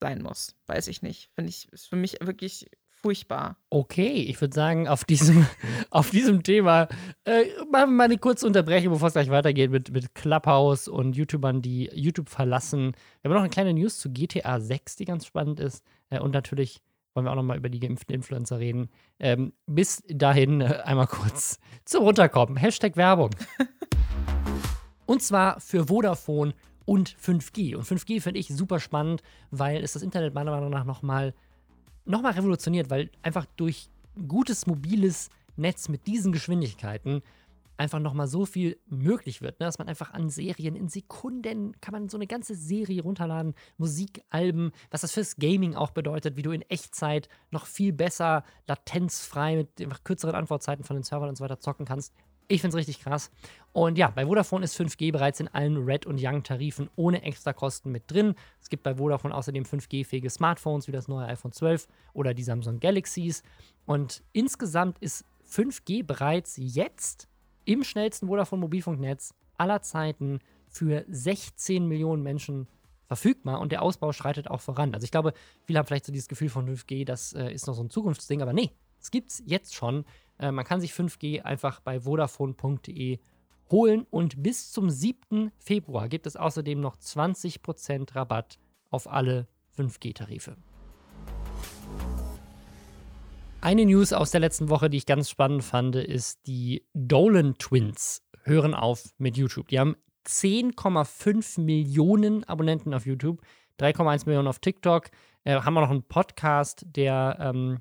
sein 0.00 0.22
muss. 0.22 0.56
Weiß 0.66 0.88
ich 0.88 1.02
nicht. 1.02 1.30
Finde 1.34 1.50
ich, 1.50 1.72
ist 1.72 1.88
für 1.88 1.96
mich 1.96 2.18
wirklich 2.20 2.68
furchtbar. 2.90 3.56
Okay, 3.70 4.14
ich 4.14 4.40
würde 4.40 4.54
sagen, 4.54 4.88
auf 4.88 5.04
diesem, 5.04 5.46
auf 5.90 6.10
diesem 6.10 6.42
Thema 6.42 6.88
äh, 7.24 7.44
machen 7.70 7.70
wir 7.70 7.86
mal 7.86 8.04
eine 8.04 8.18
kurze 8.18 8.46
Unterbrechung, 8.46 8.92
bevor 8.92 9.08
es 9.08 9.14
gleich 9.14 9.30
weitergeht 9.30 9.70
mit, 9.70 9.92
mit 9.92 10.14
Clubhouse 10.14 10.88
und 10.88 11.16
YouTubern, 11.16 11.62
die 11.62 11.90
YouTube 11.94 12.28
verlassen. 12.28 12.96
Wir 13.22 13.28
haben 13.28 13.34
noch 13.34 13.42
eine 13.42 13.50
kleine 13.50 13.74
News 13.74 13.98
zu 13.98 14.10
GTA 14.10 14.60
6, 14.60 14.96
die 14.96 15.04
ganz 15.04 15.26
spannend 15.26 15.60
ist. 15.60 15.84
Äh, 16.10 16.20
und 16.20 16.32
natürlich 16.32 16.82
wollen 17.16 17.26
wir 17.26 17.32
auch 17.32 17.36
nochmal 17.36 17.56
über 17.56 17.70
die 17.70 17.80
geimpften 17.80 18.14
Influencer 18.14 18.58
reden. 18.58 18.90
Ähm, 19.18 19.52
bis 19.66 20.02
dahin 20.08 20.60
äh, 20.60 20.82
einmal 20.84 21.06
kurz 21.06 21.58
zum 21.84 22.04
Runterkommen. 22.04 22.56
Hashtag 22.56 22.96
Werbung. 22.96 23.30
und 25.06 25.22
zwar 25.22 25.58
für 25.58 25.86
Vodafone 25.86 26.54
und 26.84 27.16
5G. 27.16 27.74
Und 27.74 27.86
5G 27.86 28.20
finde 28.20 28.38
ich 28.38 28.48
super 28.48 28.78
spannend, 28.78 29.22
weil 29.50 29.82
es 29.82 29.94
das 29.94 30.02
Internet 30.02 30.34
meiner 30.34 30.52
Meinung 30.52 30.70
nach 30.70 30.84
nochmal 30.84 31.34
noch 32.04 32.22
mal 32.22 32.32
revolutioniert, 32.32 32.88
weil 32.88 33.10
einfach 33.22 33.46
durch 33.56 33.88
gutes 34.28 34.66
mobiles 34.66 35.30
Netz 35.56 35.88
mit 35.88 36.06
diesen 36.06 36.32
Geschwindigkeiten 36.32 37.22
einfach 37.76 38.00
nochmal 38.00 38.26
so 38.26 38.46
viel 38.46 38.78
möglich 38.86 39.42
wird, 39.42 39.60
ne? 39.60 39.66
dass 39.66 39.78
man 39.78 39.88
einfach 39.88 40.12
an 40.12 40.30
Serien 40.30 40.76
in 40.76 40.88
Sekunden 40.88 41.78
kann 41.80 41.92
man 41.92 42.08
so 42.08 42.16
eine 42.16 42.26
ganze 42.26 42.54
Serie 42.54 43.02
runterladen, 43.02 43.54
Musikalben, 43.76 44.72
was 44.90 45.02
das 45.02 45.12
fürs 45.12 45.36
Gaming 45.36 45.74
auch 45.74 45.90
bedeutet, 45.90 46.36
wie 46.36 46.42
du 46.42 46.52
in 46.52 46.62
Echtzeit 46.62 47.28
noch 47.50 47.66
viel 47.66 47.92
besser 47.92 48.44
latenzfrei 48.66 49.56
mit 49.56 49.80
einfach 49.80 50.04
kürzeren 50.04 50.34
Antwortzeiten 50.34 50.84
von 50.84 50.96
den 50.96 51.02
Servern 51.02 51.28
und 51.28 51.36
so 51.36 51.44
weiter 51.44 51.60
zocken 51.60 51.86
kannst. 51.86 52.12
Ich 52.48 52.60
finde 52.60 52.76
es 52.76 52.78
richtig 52.78 53.00
krass. 53.00 53.32
Und 53.72 53.98
ja, 53.98 54.08
bei 54.08 54.24
Vodafone 54.24 54.64
ist 54.64 54.78
5G 54.78 55.10
bereits 55.10 55.40
in 55.40 55.48
allen 55.48 55.76
Red- 55.78 56.06
und 56.06 56.20
Young-Tarifen 56.22 56.88
ohne 56.94 57.22
Extrakosten 57.22 57.90
mit 57.90 58.08
drin. 58.10 58.34
Es 58.60 58.68
gibt 58.68 58.84
bei 58.84 58.94
Vodafone 58.94 59.34
außerdem 59.34 59.64
5G-fähige 59.64 60.30
Smartphones 60.30 60.86
wie 60.86 60.92
das 60.92 61.08
neue 61.08 61.26
iPhone 61.26 61.52
12 61.52 61.88
oder 62.12 62.34
die 62.34 62.44
Samsung 62.44 62.78
Galaxies. 62.78 63.42
Und 63.84 64.22
insgesamt 64.32 64.98
ist 65.00 65.24
5G 65.50 66.04
bereits 66.04 66.54
jetzt 66.56 67.28
im 67.66 67.84
schnellsten 67.84 68.28
Vodafone-Mobilfunknetz 68.28 69.34
aller 69.58 69.82
Zeiten 69.82 70.40
für 70.68 71.04
16 71.08 71.86
Millionen 71.86 72.22
Menschen 72.22 72.68
verfügbar 73.06 73.60
und 73.60 73.72
der 73.72 73.82
Ausbau 73.82 74.12
schreitet 74.12 74.48
auch 74.48 74.60
voran. 74.60 74.94
Also 74.94 75.04
ich 75.04 75.10
glaube, 75.10 75.32
viele 75.64 75.78
haben 75.78 75.86
vielleicht 75.86 76.06
so 76.06 76.12
dieses 76.12 76.28
Gefühl 76.28 76.48
von 76.48 76.68
5G, 76.68 77.04
das 77.04 77.32
äh, 77.34 77.52
ist 77.52 77.66
noch 77.66 77.74
so 77.74 77.82
ein 77.82 77.90
Zukunftsding, 77.90 78.42
aber 78.42 78.52
nee, 78.52 78.72
es 79.00 79.10
gibt 79.10 79.30
es 79.30 79.42
jetzt 79.46 79.74
schon. 79.74 80.04
Äh, 80.38 80.50
man 80.50 80.64
kann 80.64 80.80
sich 80.80 80.92
5G 80.92 81.42
einfach 81.42 81.80
bei 81.80 82.00
vodafone.de 82.00 83.18
holen 83.70 84.06
und 84.10 84.42
bis 84.42 84.72
zum 84.72 84.90
7. 84.90 85.52
Februar 85.58 86.08
gibt 86.08 86.26
es 86.26 86.36
außerdem 86.36 86.80
noch 86.80 86.96
20% 86.96 88.14
Rabatt 88.14 88.58
auf 88.90 89.10
alle 89.10 89.46
5G-Tarife. 89.76 90.56
Eine 93.66 93.84
News 93.84 94.12
aus 94.12 94.30
der 94.30 94.38
letzten 94.38 94.68
Woche, 94.68 94.88
die 94.88 94.96
ich 94.96 95.06
ganz 95.06 95.28
spannend 95.28 95.64
fand, 95.64 95.96
ist, 95.96 96.46
die 96.46 96.86
Dolan 96.94 97.58
Twins 97.58 98.22
hören 98.44 98.74
auf 98.74 99.12
mit 99.18 99.36
YouTube. 99.36 99.66
Die 99.66 99.80
haben 99.80 99.96
10,5 100.24 101.60
Millionen 101.62 102.44
Abonnenten 102.44 102.94
auf 102.94 103.06
YouTube, 103.06 103.40
3,1 103.80 104.26
Millionen 104.26 104.46
auf 104.46 104.60
TikTok, 104.60 105.08
äh, 105.42 105.56
haben 105.56 105.76
auch 105.76 105.80
noch 105.80 105.90
einen 105.90 106.04
Podcast, 106.04 106.86
der 106.86 107.38
ähm, 107.40 107.80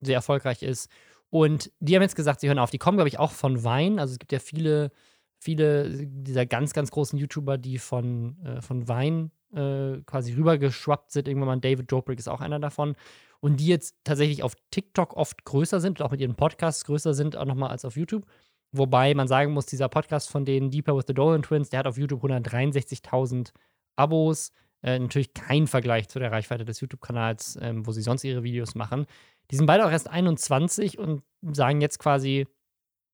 sehr 0.00 0.14
erfolgreich 0.14 0.62
ist. 0.62 0.90
Und 1.28 1.70
die 1.80 1.94
haben 1.94 2.02
jetzt 2.02 2.16
gesagt, 2.16 2.40
sie 2.40 2.48
hören 2.48 2.58
auf. 2.58 2.70
Die 2.70 2.78
kommen, 2.78 2.96
glaube 2.96 3.08
ich, 3.08 3.18
auch 3.18 3.32
von 3.32 3.62
Wein. 3.62 3.98
Also 3.98 4.12
es 4.12 4.18
gibt 4.18 4.32
ja 4.32 4.38
viele, 4.38 4.90
viele 5.38 6.06
dieser 6.06 6.46
ganz, 6.46 6.72
ganz 6.72 6.90
großen 6.90 7.18
YouTuber, 7.18 7.58
die 7.58 7.76
von, 7.76 8.42
äh, 8.42 8.62
von 8.62 8.88
Wein 8.88 9.32
äh, 9.52 9.98
quasi 10.06 10.32
rübergeschwappt 10.32 11.12
sind. 11.12 11.28
Irgendwann 11.28 11.48
mal 11.48 11.60
David 11.60 11.92
Dobrik 11.92 12.18
ist 12.18 12.28
auch 12.28 12.40
einer 12.40 12.58
davon. 12.58 12.96
Und 13.40 13.60
die 13.60 13.66
jetzt 13.66 13.96
tatsächlich 14.04 14.42
auf 14.42 14.54
TikTok 14.70 15.16
oft 15.16 15.44
größer 15.44 15.80
sind, 15.80 16.00
auch 16.02 16.10
mit 16.10 16.20
ihren 16.20 16.34
Podcasts 16.34 16.84
größer 16.84 17.14
sind, 17.14 17.36
auch 17.36 17.44
nochmal 17.44 17.70
als 17.70 17.84
auf 17.84 17.96
YouTube. 17.96 18.26
Wobei 18.72 19.14
man 19.14 19.28
sagen 19.28 19.52
muss, 19.52 19.66
dieser 19.66 19.88
Podcast 19.88 20.30
von 20.30 20.44
denen, 20.44 20.70
Deeper 20.70 20.96
with 20.96 21.04
the 21.06 21.14
Dolan 21.14 21.42
Twins, 21.42 21.70
der 21.70 21.80
hat 21.80 21.86
auf 21.86 21.98
YouTube 21.98 22.24
163.000 22.24 23.52
Abos. 23.96 24.52
Äh, 24.82 24.98
natürlich 24.98 25.34
kein 25.34 25.66
Vergleich 25.66 26.08
zu 26.08 26.18
der 26.18 26.32
Reichweite 26.32 26.64
des 26.64 26.80
YouTube-Kanals, 26.80 27.58
ähm, 27.60 27.86
wo 27.86 27.92
sie 27.92 28.02
sonst 28.02 28.24
ihre 28.24 28.42
Videos 28.42 28.74
machen. 28.74 29.06
Die 29.50 29.56
sind 29.56 29.66
beide 29.66 29.86
auch 29.86 29.90
erst 29.90 30.08
21 30.08 30.98
und 30.98 31.22
sagen 31.42 31.80
jetzt 31.80 31.98
quasi, 31.98 32.46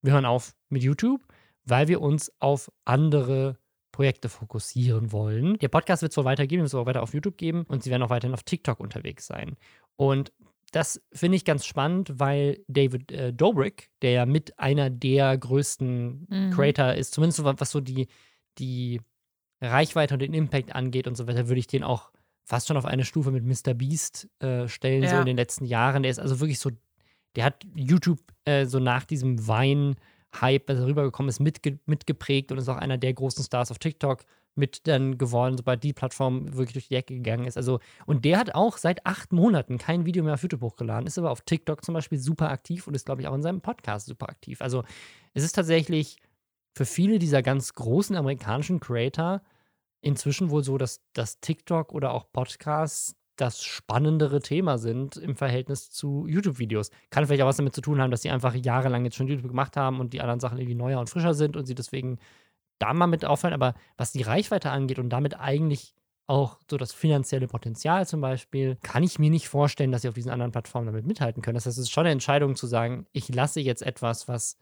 wir 0.02 0.12
hören 0.14 0.24
auf 0.24 0.54
mit 0.68 0.82
YouTube, 0.82 1.20
weil 1.64 1.88
wir 1.88 2.00
uns 2.00 2.32
auf 2.40 2.72
andere 2.84 3.58
Projekte 3.93 4.28
fokussieren 4.28 5.12
wollen. 5.12 5.59
Der 5.59 5.68
Podcast 5.68 6.03
wird 6.03 6.11
es 6.11 6.16
so 6.16 6.24
weitergeben, 6.24 6.64
es 6.64 6.72
wird 6.72 6.82
auch 6.82 6.86
weiter 6.86 7.03
auf 7.03 7.14
YouTube 7.14 7.36
geben 7.36 7.64
und 7.68 7.82
sie 7.82 7.90
werden 7.90 8.03
auch 8.03 8.11
weiterhin 8.11 8.34
auf 8.34 8.43
TikTok 8.43 8.80
unterwegs 8.80 9.26
sein. 9.26 9.57
Und 9.97 10.32
das 10.72 11.03
finde 11.12 11.36
ich 11.36 11.45
ganz 11.45 11.66
spannend, 11.66 12.18
weil 12.18 12.64
David 12.66 13.12
äh, 13.12 13.32
Dobrik, 13.32 13.90
der 14.01 14.11
ja 14.12 14.26
mit 14.26 14.59
einer 14.59 14.88
der 14.88 15.36
größten 15.36 16.26
mhm. 16.28 16.51
Creator 16.51 16.95
ist, 16.95 17.12
zumindest 17.12 17.45
was 17.45 17.70
so 17.70 17.80
die, 17.80 18.09
die 18.59 19.01
Reichweite 19.61 20.14
und 20.14 20.20
den 20.20 20.34
Impact 20.34 20.74
angeht 20.74 21.07
und 21.07 21.16
so 21.16 21.26
weiter, 21.26 21.49
würde 21.49 21.61
ich 21.61 21.66
den 21.66 21.84
auch 21.84 22.11
fast 22.45 22.68
schon 22.68 22.76
auf 22.78 22.86
eine 22.86 23.05
Stufe 23.05 23.30
mit 23.30 23.45
Mr. 23.45 23.74
Beast 23.74 24.28
äh, 24.40 24.66
stellen, 24.66 25.03
ja. 25.03 25.11
so 25.11 25.16
in 25.18 25.26
den 25.26 25.36
letzten 25.36 25.66
Jahren. 25.66 26.03
Der 26.03 26.11
ist 26.11 26.18
also 26.18 26.40
wirklich 26.40 26.59
so, 26.59 26.70
der 27.36 27.45
hat 27.45 27.64
YouTube 27.74 28.20
äh, 28.45 28.64
so 28.64 28.78
nach 28.78 29.05
diesem 29.05 29.47
Wein-Hype, 29.47 30.01
als 30.41 30.80
er 30.80 30.87
rübergekommen 30.87 31.28
ist, 31.28 31.41
mitge 31.41 31.78
mitgeprägt 31.87 32.53
und 32.53 32.59
ist 32.59 32.68
auch 32.68 32.76
einer 32.76 32.99
der 32.99 33.12
großen 33.12 33.45
Stars 33.45 33.70
auf 33.70 33.78
TikTok 33.78 34.24
mit 34.55 34.87
dann 34.87 35.16
geworden, 35.16 35.57
sobald 35.57 35.83
die 35.83 35.93
Plattform 35.93 36.55
wirklich 36.55 36.74
durch 36.74 36.89
die 36.89 36.95
Decke 36.95 37.14
gegangen 37.14 37.47
ist. 37.47 37.57
Also, 37.57 37.80
und 38.07 38.24
der 38.24 38.39
hat 38.39 38.55
auch 38.55 38.76
seit 38.76 39.07
acht 39.07 39.33
Monaten 39.33 39.78
kein 39.78 40.05
Video 40.05 40.22
mehr 40.22 40.35
auf 40.35 40.43
YouTube 40.43 40.61
hochgeladen, 40.61 41.07
ist 41.07 41.18
aber 41.18 41.30
auf 41.30 41.43
TikTok 41.43 41.85
zum 41.85 41.95
Beispiel 41.95 42.18
super 42.18 42.51
aktiv 42.51 42.87
und 42.87 42.95
ist, 42.95 43.07
glaube 43.07 43.22
ich, 43.22 43.28
auch 43.28 43.35
in 43.35 43.43
seinem 43.43 43.61
Podcast 43.61 44.07
super 44.07 44.28
aktiv. 44.28 44.61
Also, 44.61 44.85
es 45.33 45.45
ist 45.45 45.53
tatsächlich 45.53 46.18
für 46.74 46.85
viele 46.85 47.18
dieser 47.18 47.43
ganz 47.43 47.72
großen 47.74 48.16
amerikanischen 48.16 48.80
Creator 48.80 49.43
inzwischen 50.03 50.51
wohl 50.51 50.64
so, 50.64 50.78
dass, 50.78 51.01
dass 51.12 51.41
TikTok 51.41 51.93
oder 51.93 52.12
auch 52.12 52.30
Podcasts 52.33 53.16
das 53.37 53.62
spannendere 53.62 54.41
Thema 54.41 54.78
sind 54.78 55.16
im 55.16 55.37
Verhältnis 55.37 55.91
zu 55.91 56.26
YouTube-Videos. 56.26 56.91
Kann 57.11 57.26
vielleicht 57.26 57.43
auch 57.43 57.47
was 57.47 57.57
damit 57.57 57.74
zu 57.74 57.80
tun 57.80 58.01
haben, 58.01 58.11
dass 58.11 58.22
sie 58.22 58.30
einfach 58.30 58.55
jahrelang 58.55 59.05
jetzt 59.05 59.16
schon 59.16 59.28
YouTube 59.28 59.49
gemacht 59.49 59.76
haben 59.76 60.01
und 60.01 60.12
die 60.12 60.20
anderen 60.20 60.41
Sachen 60.41 60.59
irgendwie 60.59 60.74
neuer 60.74 61.01
und 61.01 61.09
frischer 61.09 61.35
sind 61.35 61.57
und 61.57 61.66
sie 61.66 61.74
deswegen 61.74 62.18
da 62.78 62.93
mal 62.93 63.07
mit 63.07 63.24
auffallen. 63.24 63.55
Aber 63.55 63.74
was 63.97 64.12
die 64.12 64.22
Reichweite 64.22 64.70
angeht 64.70 64.99
und 64.99 65.11
damit 65.11 65.39
eigentlich 65.41 65.95
auch 66.26 66.59
so 66.70 66.76
das 66.76 66.93
finanzielle 66.93 67.49
Potenzial 67.49 68.07
zum 68.07 68.20
Beispiel, 68.20 68.76
kann 68.83 69.03
ich 69.03 69.18
mir 69.18 69.30
nicht 69.30 69.49
vorstellen, 69.49 69.93
dass 69.93 70.03
sie 70.03 70.09
auf 70.09 70.14
diesen 70.14 70.30
anderen 70.30 70.53
Plattformen 70.53 70.87
damit 70.87 71.07
mithalten 71.07 71.43
können. 71.43 71.57
Das 71.57 71.66
heißt, 71.66 71.78
es 71.78 71.85
ist 71.85 71.91
schon 71.91 72.03
eine 72.03 72.12
Entscheidung 72.12 72.55
zu 72.55 72.66
sagen, 72.66 73.07
ich 73.12 73.28
lasse 73.35 73.61
jetzt 73.61 73.83
etwas, 73.83 74.28
was 74.28 74.57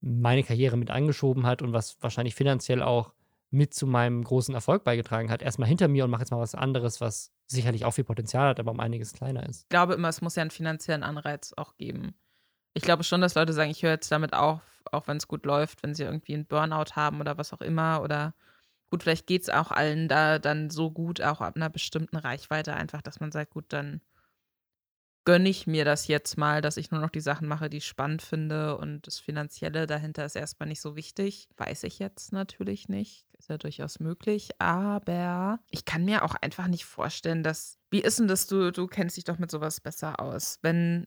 meine 0.00 0.44
Karriere 0.44 0.76
mit 0.76 0.90
angeschoben 0.90 1.46
hat 1.46 1.62
und 1.62 1.72
was 1.72 1.96
wahrscheinlich 2.00 2.34
finanziell 2.34 2.82
auch 2.82 3.12
mit 3.50 3.74
zu 3.74 3.86
meinem 3.86 4.22
großen 4.22 4.54
Erfolg 4.54 4.84
beigetragen 4.84 5.30
hat, 5.30 5.42
erstmal 5.42 5.68
hinter 5.68 5.88
mir 5.88 6.04
und 6.04 6.10
mache 6.10 6.22
jetzt 6.22 6.30
mal 6.30 6.40
was 6.40 6.54
anderes, 6.54 7.00
was 7.00 7.32
sicherlich 7.46 7.84
auch 7.84 7.92
viel 7.92 8.04
Potenzial 8.04 8.48
hat, 8.48 8.60
aber 8.60 8.70
um 8.70 8.80
einiges 8.80 9.12
kleiner 9.12 9.48
ist. 9.48 9.62
Ich 9.62 9.68
glaube 9.70 9.94
immer, 9.94 10.08
es 10.08 10.20
muss 10.20 10.36
ja 10.36 10.42
einen 10.42 10.50
finanziellen 10.50 11.02
Anreiz 11.02 11.54
auch 11.56 11.76
geben. 11.76 12.14
Ich 12.74 12.82
glaube 12.82 13.04
schon, 13.04 13.20
dass 13.20 13.34
Leute 13.34 13.54
sagen, 13.54 13.70
ich 13.70 13.82
höre 13.82 13.92
jetzt 13.92 14.12
damit 14.12 14.34
auf, 14.34 14.60
auch 14.92 15.08
wenn 15.08 15.16
es 15.16 15.28
gut 15.28 15.46
läuft, 15.46 15.82
wenn 15.82 15.94
sie 15.94 16.04
irgendwie 16.04 16.34
einen 16.34 16.46
Burnout 16.46 16.94
haben 16.94 17.20
oder 17.20 17.38
was 17.38 17.52
auch 17.52 17.62
immer. 17.62 18.02
Oder 18.02 18.34
gut, 18.90 19.02
vielleicht 19.02 19.26
geht 19.26 19.42
es 19.42 19.50
auch 19.50 19.70
allen 19.70 20.08
da 20.08 20.38
dann 20.38 20.70
so 20.70 20.90
gut, 20.90 21.22
auch 21.22 21.40
ab 21.40 21.56
einer 21.56 21.70
bestimmten 21.70 22.16
Reichweite 22.16 22.74
einfach, 22.74 23.02
dass 23.02 23.20
man 23.20 23.32
sagt, 23.32 23.52
gut, 23.52 23.64
dann 23.70 24.02
gönne 25.24 25.48
ich 25.48 25.66
mir 25.66 25.84
das 25.84 26.08
jetzt 26.08 26.38
mal, 26.38 26.62
dass 26.62 26.76
ich 26.76 26.90
nur 26.90 27.00
noch 27.00 27.10
die 27.10 27.20
Sachen 27.20 27.48
mache, 27.48 27.68
die 27.68 27.78
ich 27.78 27.86
spannend 27.86 28.22
finde 28.22 28.76
und 28.78 29.06
das 29.06 29.18
Finanzielle 29.18 29.86
dahinter 29.86 30.24
ist 30.24 30.36
erstmal 30.36 30.68
nicht 30.68 30.80
so 30.80 30.96
wichtig. 30.96 31.48
Weiß 31.56 31.82
ich 31.84 31.98
jetzt 31.98 32.32
natürlich 32.32 32.88
nicht. 32.88 33.26
Ist 33.38 33.50
ja 33.50 33.58
durchaus 33.58 34.00
möglich. 34.00 34.50
Aber 34.58 35.60
ich 35.70 35.84
kann 35.84 36.04
mir 36.04 36.24
auch 36.24 36.34
einfach 36.34 36.66
nicht 36.66 36.84
vorstellen, 36.84 37.42
dass. 37.42 37.78
Wie 37.90 38.00
ist 38.00 38.18
denn 38.18 38.28
das? 38.28 38.46
Du, 38.46 38.72
du 38.72 38.86
kennst 38.86 39.16
dich 39.16 39.24
doch 39.24 39.38
mit 39.38 39.50
sowas 39.50 39.80
besser 39.80 40.20
aus. 40.20 40.58
Wenn 40.62 41.06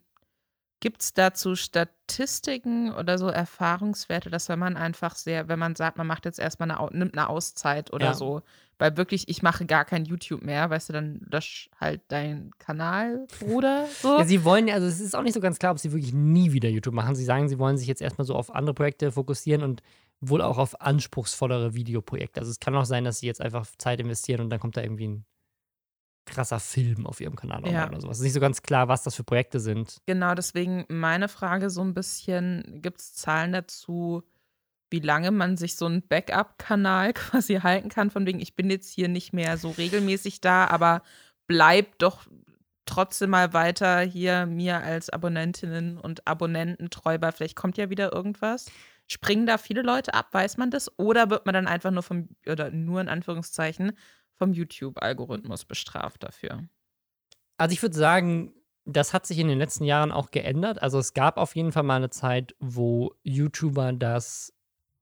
Gibt 0.82 1.04
es 1.04 1.14
dazu 1.14 1.56
Statistiken 1.56 2.92
oder 2.94 3.20
so 3.20 3.28
Erfahrungswerte, 3.28 4.32
dass 4.32 4.50
wenn 4.50 4.60
man 4.60 4.76
einfach 4.76 5.16
sehr, 5.16 5.48
wenn 5.48 5.60
man 5.60 5.76
sagt, 5.76 5.98
man 5.98 6.08
macht 6.08 6.26
jetzt 6.26 6.40
erstmal 6.40 6.72
eine, 6.72 6.90
nimmt 6.92 7.16
eine 7.16 7.30
Auszeit 7.30 7.94
oder 7.94 8.08
ja. 8.08 8.14
so, 8.16 8.42
weil 8.80 8.98
wirklich, 8.98 9.30
ich 9.30 9.44
mache 9.44 9.68
gar 9.68 9.86
kein 9.86 10.06
YouTube 10.06 10.42
mehr, 10.42 10.72
weißt 10.72 10.90
du, 10.90 10.94
dann 10.94 11.22
lösch 11.32 11.70
halt 11.80 12.02
deinen 12.08 12.50
Kanal, 12.58 13.28
Bruder. 13.40 13.86
So. 14.02 14.18
ja, 14.18 14.26
sie 14.26 14.44
wollen 14.44 14.68
ja, 14.68 14.74
also 14.74 14.88
es 14.88 15.00
ist 15.00 15.16
auch 15.16 15.22
nicht 15.22 15.36
so 15.36 15.40
ganz 15.40 15.60
klar, 15.60 15.72
ob 15.72 15.78
sie 15.78 15.92
wirklich 15.92 16.14
nie 16.14 16.52
wieder 16.52 16.68
YouTube 16.68 16.96
machen. 16.96 17.14
Sie 17.14 17.26
sagen, 17.26 17.48
sie 17.48 17.60
wollen 17.60 17.78
sich 17.78 17.88
jetzt 17.88 18.02
erstmal 18.02 18.26
so 18.26 18.34
auf 18.34 18.54
andere 18.54 18.74
Projekte 18.74 19.12
fokussieren 19.12 19.62
und 19.62 19.84
wohl 20.20 20.42
auch 20.42 20.58
auf 20.58 20.82
anspruchsvollere 20.82 21.76
Videoprojekte. 21.76 22.40
Also 22.40 22.50
es 22.50 22.60
kann 22.60 22.76
auch 22.76 22.86
sein, 22.86 23.04
dass 23.04 23.20
sie 23.20 23.28
jetzt 23.28 23.40
einfach 23.40 23.68
Zeit 23.78 24.00
investieren 24.00 24.42
und 24.42 24.50
dann 24.50 24.60
kommt 24.60 24.78
da 24.78 24.82
irgendwie 24.82 25.10
ein 25.10 25.26
krasser 26.26 26.60
Film 26.60 27.06
auf 27.06 27.20
ihrem 27.20 27.36
Kanal 27.36 27.66
ja. 27.68 27.88
oder 27.88 28.00
sowas. 28.02 28.18
Es 28.18 28.20
ist 28.20 28.26
nicht 28.26 28.34
so 28.34 28.40
ganz 28.40 28.62
klar, 28.62 28.88
was 28.88 29.04
das 29.04 29.16
für 29.16 29.24
Projekte 29.24 29.60
sind. 29.60 29.98
Genau, 30.06 30.34
deswegen 30.36 30.86
meine 30.88 31.28
Frage 31.28 31.70
so 31.70 31.82
ein 31.82 31.94
bisschen, 31.94 32.82
gibt 32.82 33.02
es 33.02 33.14
Zahlen 33.14 33.54
dazu, 33.54 34.24
wie 34.92 35.00
lange 35.00 35.32
man 35.32 35.58
sich 35.58 35.76
so 35.76 35.86
einen 35.86 36.08
Backup-Kanal 36.08 37.14
quasi 37.14 37.56
halten 37.56 37.90
kann, 37.90 38.12
von 38.12 38.26
wegen, 38.26 38.40
ich 38.40 38.56
bin 38.56 38.70
jetzt 38.70 38.92
hier 38.92 39.08
nicht 39.08 39.34
mehr 39.34 39.58
so 39.58 39.72
regelmäßig 39.72 40.42
da, 40.42 40.68
aber 40.68 41.02
bleib 41.48 41.98
doch 41.98 42.28
trotzdem 42.86 43.30
mal 43.30 43.54
weiter 43.54 44.02
hier 44.02 44.46
mir 44.46 44.82
als 44.82 45.10
Abonnentinnen 45.10 45.98
und 45.98 46.28
Abonnenten 46.28 46.90
treu 46.90 47.18
bei. 47.18 47.32
Vielleicht 47.32 47.56
kommt 47.56 47.78
ja 47.78 47.90
wieder 47.90 48.12
irgendwas. 48.12 48.70
Springen 49.08 49.46
da 49.46 49.58
viele 49.58 49.82
Leute 49.82 50.14
ab, 50.14 50.28
weiß 50.32 50.58
man 50.58 50.72
das? 50.72 50.98
Oder 50.98 51.30
wird 51.30 51.46
man 51.46 51.54
dann 51.54 51.68
einfach 51.68 51.92
nur 51.92 52.04
vom, 52.04 52.30
oder 52.46 52.72
nur 52.72 53.02
in 53.02 53.10
Anführungszeichen, 53.10 53.94
vom 54.42 54.54
YouTube-Algorithmus 54.54 55.66
bestraft 55.66 56.24
dafür. 56.24 56.64
Also 57.58 57.74
ich 57.74 57.82
würde 57.84 57.96
sagen, 57.96 58.56
das 58.86 59.14
hat 59.14 59.28
sich 59.28 59.38
in 59.38 59.48
den 59.48 59.60
letzten 59.60 59.84
Jahren 59.84 60.12
auch 60.12 60.32
geändert. 60.32 60.82
Also 60.82 60.98
es 60.98 61.14
gab 61.14 61.38
auf 61.38 61.56
jeden 61.56 61.72
Fall 61.72 61.84
mal 61.84 61.98
eine 61.98 62.10
Zeit, 62.10 62.56
wo 62.60 63.14
YouTuber 63.22 63.94
das 63.94 64.52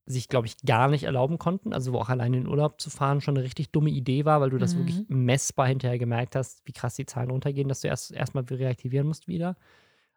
sich, 0.06 0.28
glaube 0.28 0.48
ich, 0.48 0.58
gar 0.66 0.90
nicht 0.90 1.04
erlauben 1.04 1.38
konnten. 1.38 1.72
Also 1.72 1.94
wo 1.94 2.00
auch 2.00 2.10
allein 2.10 2.34
in 2.34 2.44
den 2.44 2.50
Urlaub 2.50 2.82
zu 2.82 2.90
fahren 2.90 3.22
schon 3.22 3.38
eine 3.38 3.46
richtig 3.46 3.72
dumme 3.72 3.92
Idee 3.92 4.26
war, 4.26 4.42
weil 4.42 4.50
du 4.50 4.58
das 4.58 4.76
mhm. 4.76 4.80
wirklich 4.80 5.06
messbar 5.08 5.68
hinterher 5.68 6.00
gemerkt 6.00 6.36
hast, 6.36 6.62
wie 6.66 6.74
krass 6.74 6.96
die 6.96 7.06
Zahlen 7.06 7.32
runtergehen, 7.32 7.70
dass 7.70 7.80
du 7.80 7.88
erst 7.88 8.12
erstmal 8.12 8.44
reaktivieren 8.44 9.08
musst 9.08 9.30
wieder. 9.30 9.56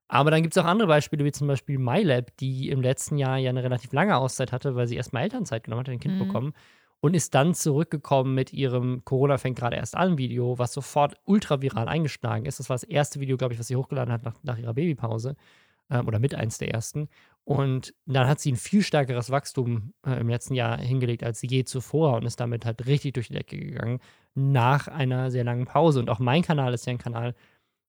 Aber 0.09 0.33
dann 0.33 0.43
gibt 0.43 0.57
es 0.57 0.63
auch 0.63 0.67
andere 0.67 0.89
Beispiele, 0.89 1.25
wie 1.25 1.33
zum 1.33 1.47
Beispiel 1.47 1.79
MyLab, 1.79 2.37
die 2.39 2.71
im 2.71 2.83
letzten 2.83 3.19
Jahr 3.19 3.39
ja 3.39 3.51
eine 3.51 3.63
relativ 3.63 3.93
lange 3.93 4.17
Auszeit 4.17 4.51
hatte, 4.51 4.75
weil 4.75 4.89
sie 4.89 4.97
erstmal 4.97 5.23
Elternzeit 5.23 5.63
genommen 5.63 5.81
hat, 5.81 5.89
ein 5.91 6.01
Kind 6.01 6.17
Mhm. 6.17 6.27
bekommen 6.27 6.55
und 7.03 7.15
ist 7.15 7.35
dann 7.35 7.53
zurückgekommen 7.53 8.33
mit 8.33 8.53
ihrem 8.53 9.05
Corona 9.05 9.37
fängt 9.37 9.59
gerade 9.59 9.77
erst 9.77 9.97
an 9.97 10.19
Video, 10.19 10.59
was 10.59 10.73
sofort 10.73 11.17
ultra 11.25 11.61
viral 11.61 11.89
eingeschlagen 11.89 12.47
ist. 12.47 12.61
Das 12.61 12.71
war 12.71 12.75
das 12.75 12.85
erste 12.85 13.19
Video, 13.19 13.37
glaube 13.37 13.55
ich, 13.55 13.61
was 13.61 13.67
sie 13.67 13.75
hochgeladen 13.75 14.13
hat 14.13 14.23
nach, 14.23 14.37
nach 14.45 14.57
ihrer 14.57 14.73
Babypause 14.73 15.35
ähm, 15.91 16.07
oder 16.07 16.21
mit 16.21 16.37
eins 16.37 16.59
der 16.59 16.73
ersten. 16.73 17.09
Und 17.43 17.93
dann 18.07 18.29
hat 18.29 18.39
sie 18.39 18.53
ein 18.53 18.57
viel 18.57 18.83
stärkeres 18.83 19.31
Wachstum 19.31 19.95
äh, 20.07 20.21
im 20.21 20.29
letzten 20.29 20.55
Jahr 20.55 20.79
hingelegt 20.79 21.25
als 21.25 21.43
je 21.43 21.65
zuvor 21.65 22.15
und 22.15 22.25
ist 22.25 22.39
damit 22.39 22.65
halt 22.65 22.87
richtig 22.87 23.15
durch 23.15 23.27
die 23.27 23.35
Decke 23.35 23.59
gegangen 23.59 23.99
nach 24.37 24.87
einer 24.87 25.33
sehr 25.33 25.43
langen 25.43 25.65
Pause. 25.65 25.99
Und 25.99 26.09
auch 26.09 26.21
mein 26.21 26.43
Kanal 26.43 26.73
ist 26.73 26.87
ja 26.87 26.93
ein 26.93 26.99
Kanal, 26.99 27.35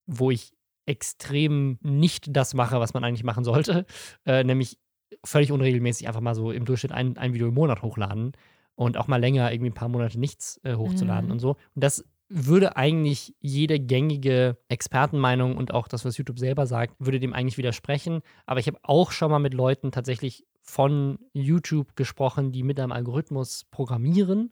wo 0.08 0.32
ich 0.32 0.54
extrem 0.88 1.78
nicht 1.82 2.36
das 2.36 2.56
mache, 2.56 2.80
was 2.80 2.96
man 2.96 3.04
eigentlich 3.04 3.24
machen 3.24 3.44
sollte, 3.44 3.86
äh, 4.26 4.44
nämlich 4.44 4.80
völlig 5.24 5.52
unregelmäßig 5.52 6.08
einfach 6.08 6.20
mal 6.20 6.34
so 6.34 6.52
im 6.52 6.66
Durchschnitt 6.66 6.92
ein, 6.92 7.16
ein 7.18 7.36
Video 7.36 7.48
im 7.50 7.54
Monat 7.54 7.84
hochladen 7.84 8.34
und 8.76 8.98
auch 8.98 9.08
mal 9.08 9.18
länger 9.20 9.52
irgendwie 9.52 9.70
ein 9.72 9.76
paar 9.76 9.90
Monate 9.90 10.20
nichts 10.20 10.60
äh, 10.64 10.76
hochzuladen 10.76 11.26
Mhm. 11.28 11.32
und 11.34 11.40
so. 11.40 11.52
Und 11.76 11.84
das 11.84 12.06
würde 12.30 12.76
eigentlich 12.78 13.36
jede 13.40 13.80
gängige 13.80 14.58
Expertenmeinung 14.68 15.56
und 15.56 15.74
auch 15.74 15.88
das, 15.88 16.04
was 16.06 16.18
YouTube 16.18 16.40
selber 16.40 16.66
sagt, 16.66 16.96
würde 16.98 17.20
dem 17.20 17.34
eigentlich 17.34 17.58
widersprechen. 17.58 18.22
Aber 18.46 18.60
ich 18.60 18.68
habe 18.68 18.80
auch 18.82 19.12
schon 19.12 19.30
mal 19.30 19.40
mit 19.40 19.54
Leuten 19.54 19.92
tatsächlich 19.92 20.46
von 20.62 21.20
YouTube 21.34 21.96
gesprochen, 21.96 22.52
die 22.52 22.64
mit 22.64 22.80
einem 22.80 22.92
Algorithmus 22.92 23.66
programmieren. 23.70 24.52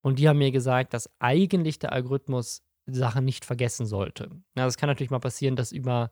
Und 0.00 0.18
die 0.18 0.28
haben 0.28 0.38
mir 0.38 0.50
gesagt, 0.50 0.94
dass 0.94 1.10
eigentlich 1.20 1.78
der 1.78 1.92
Algorithmus 1.92 2.62
Sachen 2.86 3.24
nicht 3.24 3.44
vergessen 3.44 3.86
sollte. 3.86 4.30
Ja, 4.56 4.64
das 4.64 4.76
kann 4.76 4.88
natürlich 4.88 5.10
mal 5.10 5.20
passieren, 5.20 5.54
dass 5.54 5.70
über, 5.70 6.10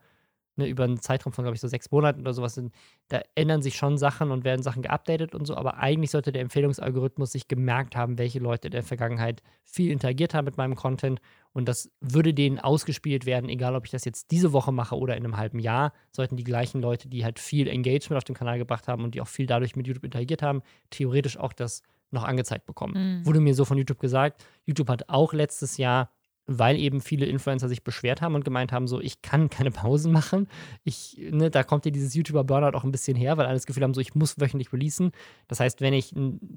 ne, 0.60 0.68
über 0.68 0.84
einen 0.84 1.00
Zeitraum 1.00 1.32
von, 1.32 1.44
glaube 1.44 1.56
ich, 1.56 1.60
so 1.60 1.68
sechs 1.68 1.90
Monaten 1.90 2.20
oder 2.20 2.32
sowas 2.32 2.54
sind, 2.54 2.72
da 3.08 3.20
ändern 3.34 3.62
sich 3.62 3.76
schon 3.76 3.98
Sachen 3.98 4.30
und 4.30 4.44
werden 4.44 4.62
Sachen 4.62 4.82
geupdatet 4.82 5.34
und 5.34 5.46
so, 5.46 5.56
aber 5.56 5.78
eigentlich 5.78 6.10
sollte 6.10 6.32
der 6.32 6.42
Empfehlungsalgorithmus 6.42 7.32
sich 7.32 7.48
gemerkt 7.48 7.96
haben, 7.96 8.18
welche 8.18 8.38
Leute 8.38 8.68
in 8.68 8.72
der 8.72 8.82
Vergangenheit 8.82 9.42
viel 9.64 9.90
interagiert 9.90 10.34
haben 10.34 10.44
mit 10.44 10.56
meinem 10.56 10.76
Content 10.76 11.20
und 11.52 11.68
das 11.68 11.90
würde 12.00 12.32
denen 12.32 12.60
ausgespielt 12.60 13.26
werden, 13.26 13.50
egal 13.50 13.74
ob 13.74 13.84
ich 13.84 13.90
das 13.90 14.04
jetzt 14.04 14.30
diese 14.30 14.52
Woche 14.52 14.72
mache 14.72 14.96
oder 14.96 15.16
in 15.16 15.24
einem 15.24 15.36
halben 15.36 15.58
Jahr, 15.58 15.92
sollten 16.12 16.36
die 16.36 16.44
gleichen 16.44 16.80
Leute, 16.80 17.08
die 17.08 17.24
halt 17.24 17.38
viel 17.38 17.66
Engagement 17.66 18.18
auf 18.18 18.24
dem 18.24 18.36
Kanal 18.36 18.58
gebracht 18.58 18.86
haben 18.86 19.02
und 19.02 19.14
die 19.14 19.20
auch 19.20 19.28
viel 19.28 19.46
dadurch 19.46 19.74
mit 19.74 19.86
YouTube 19.86 20.04
interagiert 20.04 20.42
haben, 20.42 20.62
theoretisch 20.90 21.36
auch 21.36 21.52
das 21.52 21.82
noch 22.12 22.24
angezeigt 22.24 22.66
bekommen. 22.66 23.20
Mhm. 23.20 23.26
Wurde 23.26 23.40
mir 23.40 23.54
so 23.54 23.64
von 23.64 23.78
YouTube 23.78 24.00
gesagt. 24.00 24.44
YouTube 24.66 24.88
hat 24.88 25.08
auch 25.08 25.32
letztes 25.32 25.76
Jahr 25.76 26.10
weil 26.52 26.76
eben 26.76 27.00
viele 27.00 27.26
Influencer 27.26 27.68
sich 27.68 27.84
beschwert 27.84 28.20
haben 28.20 28.34
und 28.34 28.44
gemeint 28.44 28.72
haben, 28.72 28.88
so, 28.88 29.00
ich 29.00 29.22
kann 29.22 29.50
keine 29.50 29.70
Pausen 29.70 30.10
machen. 30.10 30.48
Ich, 30.82 31.16
ne, 31.30 31.48
da 31.48 31.62
kommt 31.62 31.84
ja 31.84 31.92
dieses 31.92 32.14
YouTuber-Burnout 32.14 32.76
auch 32.76 32.82
ein 32.82 32.90
bisschen 32.90 33.16
her, 33.16 33.36
weil 33.36 33.46
alle 33.46 33.54
das 33.54 33.66
Gefühl 33.66 33.84
haben, 33.84 33.94
so, 33.94 34.00
ich 34.00 34.16
muss 34.16 34.40
wöchentlich 34.40 34.72
releasen. 34.72 35.12
Das 35.46 35.60
heißt, 35.60 35.80
wenn 35.80 35.94
ich 35.94 36.12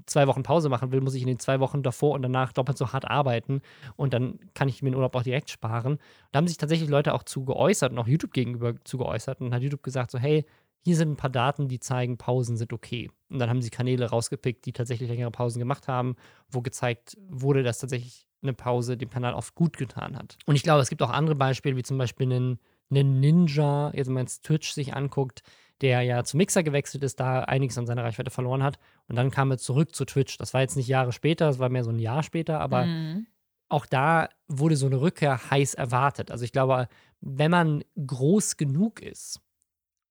zwei 0.07 0.25
Wochen 0.27 0.41
Pause 0.41 0.69
machen 0.69 0.91
will, 0.91 1.01
muss 1.01 1.13
ich 1.13 1.21
in 1.21 1.27
den 1.27 1.37
zwei 1.37 1.59
Wochen 1.59 1.83
davor 1.83 2.15
und 2.15 2.23
danach 2.23 2.53
doppelt 2.53 2.77
so 2.77 2.91
hart 2.91 3.09
arbeiten 3.09 3.61
und 3.95 4.13
dann 4.13 4.39
kann 4.55 4.67
ich 4.67 4.81
mir 4.81 4.89
den 4.89 4.95
Urlaub 4.95 5.15
auch 5.15 5.23
direkt 5.23 5.51
sparen. 5.51 5.99
Da 6.31 6.37
haben 6.37 6.47
sich 6.47 6.57
tatsächlich 6.57 6.89
Leute 6.89 7.13
auch 7.13 7.23
zu 7.23 7.45
geäußert 7.45 7.91
und 7.91 7.99
auch 7.99 8.07
YouTube 8.07 8.33
gegenüber 8.33 8.73
zu 8.83 8.97
geäußert 8.97 9.41
und 9.41 9.53
hat 9.53 9.61
YouTube 9.61 9.83
gesagt, 9.83 10.09
so, 10.09 10.17
hey, 10.17 10.45
hier 10.83 10.95
sind 10.97 11.11
ein 11.11 11.17
paar 11.17 11.29
Daten, 11.29 11.67
die 11.67 11.79
zeigen, 11.79 12.17
Pausen 12.17 12.57
sind 12.57 12.73
okay. 12.73 13.09
Und 13.29 13.39
dann 13.39 13.49
haben 13.49 13.61
sie 13.61 13.69
Kanäle 13.69 14.09
rausgepickt, 14.09 14.65
die 14.65 14.73
tatsächlich 14.73 15.09
längere 15.09 15.31
Pausen 15.31 15.59
gemacht 15.59 15.87
haben, 15.87 16.15
wo 16.49 16.61
gezeigt 16.61 17.17
wurde, 17.29 17.63
dass 17.63 17.79
tatsächlich 17.79 18.27
eine 18.43 18.53
Pause 18.53 18.97
dem 18.97 19.09
Kanal 19.09 19.33
oft 19.33 19.55
gut 19.55 19.77
getan 19.77 20.15
hat. 20.17 20.37
Und 20.45 20.55
ich 20.55 20.63
glaube, 20.63 20.81
es 20.81 20.89
gibt 20.89 21.01
auch 21.01 21.09
andere 21.09 21.35
Beispiele, 21.35 21.75
wie 21.75 21.83
zum 21.83 21.97
Beispiel 21.97 22.31
einen, 22.31 22.59
einen 22.91 23.19
Ninja, 23.19 23.91
jetzt 23.93 24.07
wenn 24.07 24.13
man 24.13 24.23
jetzt 24.23 24.43
Twitch 24.43 24.71
sich 24.73 24.93
anguckt, 24.95 25.41
der 25.81 26.01
ja 26.03 26.23
zum 26.23 26.37
Mixer 26.37 26.63
gewechselt 26.63 27.03
ist, 27.03 27.19
da 27.19 27.41
einiges 27.41 27.77
an 27.77 27.85
seiner 27.87 28.03
Reichweite 28.03 28.31
verloren 28.31 28.63
hat. 28.63 28.77
Und 29.07 29.15
dann 29.15 29.31
kam 29.31 29.51
er 29.51 29.57
zurück 29.57 29.95
zu 29.95 30.05
Twitch. 30.05 30.37
Das 30.37 30.53
war 30.53 30.61
jetzt 30.61 30.77
nicht 30.77 30.87
Jahre 30.87 31.11
später, 31.11 31.47
das 31.47 31.59
war 31.59 31.69
mehr 31.69 31.83
so 31.83 31.89
ein 31.89 31.99
Jahr 31.99 32.23
später, 32.23 32.59
aber 32.59 32.85
Mhm. 32.85 33.25
auch 33.69 33.85
da 33.85 34.29
wurde 34.47 34.75
so 34.77 34.85
eine 34.85 35.01
Rückkehr 35.01 35.49
heiß 35.49 35.73
erwartet. 35.73 36.29
Also 36.31 36.45
ich 36.45 36.51
glaube, 36.51 36.87
wenn 37.21 37.51
man 37.51 37.83
groß 38.05 38.57
genug 38.57 39.01
ist 39.01 39.39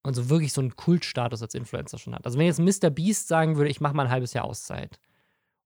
und 0.03 0.15
so 0.15 0.29
wirklich 0.29 0.51
so 0.51 0.59
einen 0.61 0.75
Kultstatus 0.75 1.41
als 1.41 1.55
Influencer 1.55 1.97
schon 1.97 2.13
hat. 2.13 2.25
Also 2.25 2.37
wenn 2.37 2.45
jetzt 2.45 2.59
Mr. 2.59 2.89
Beast 2.89 3.27
sagen 3.29 3.55
würde, 3.55 3.69
ich 3.69 3.79
mache 3.79 3.95
mal 3.95 4.03
ein 4.05 4.11
halbes 4.11 4.33
Jahr 4.33 4.45
Auszeit. 4.45 4.99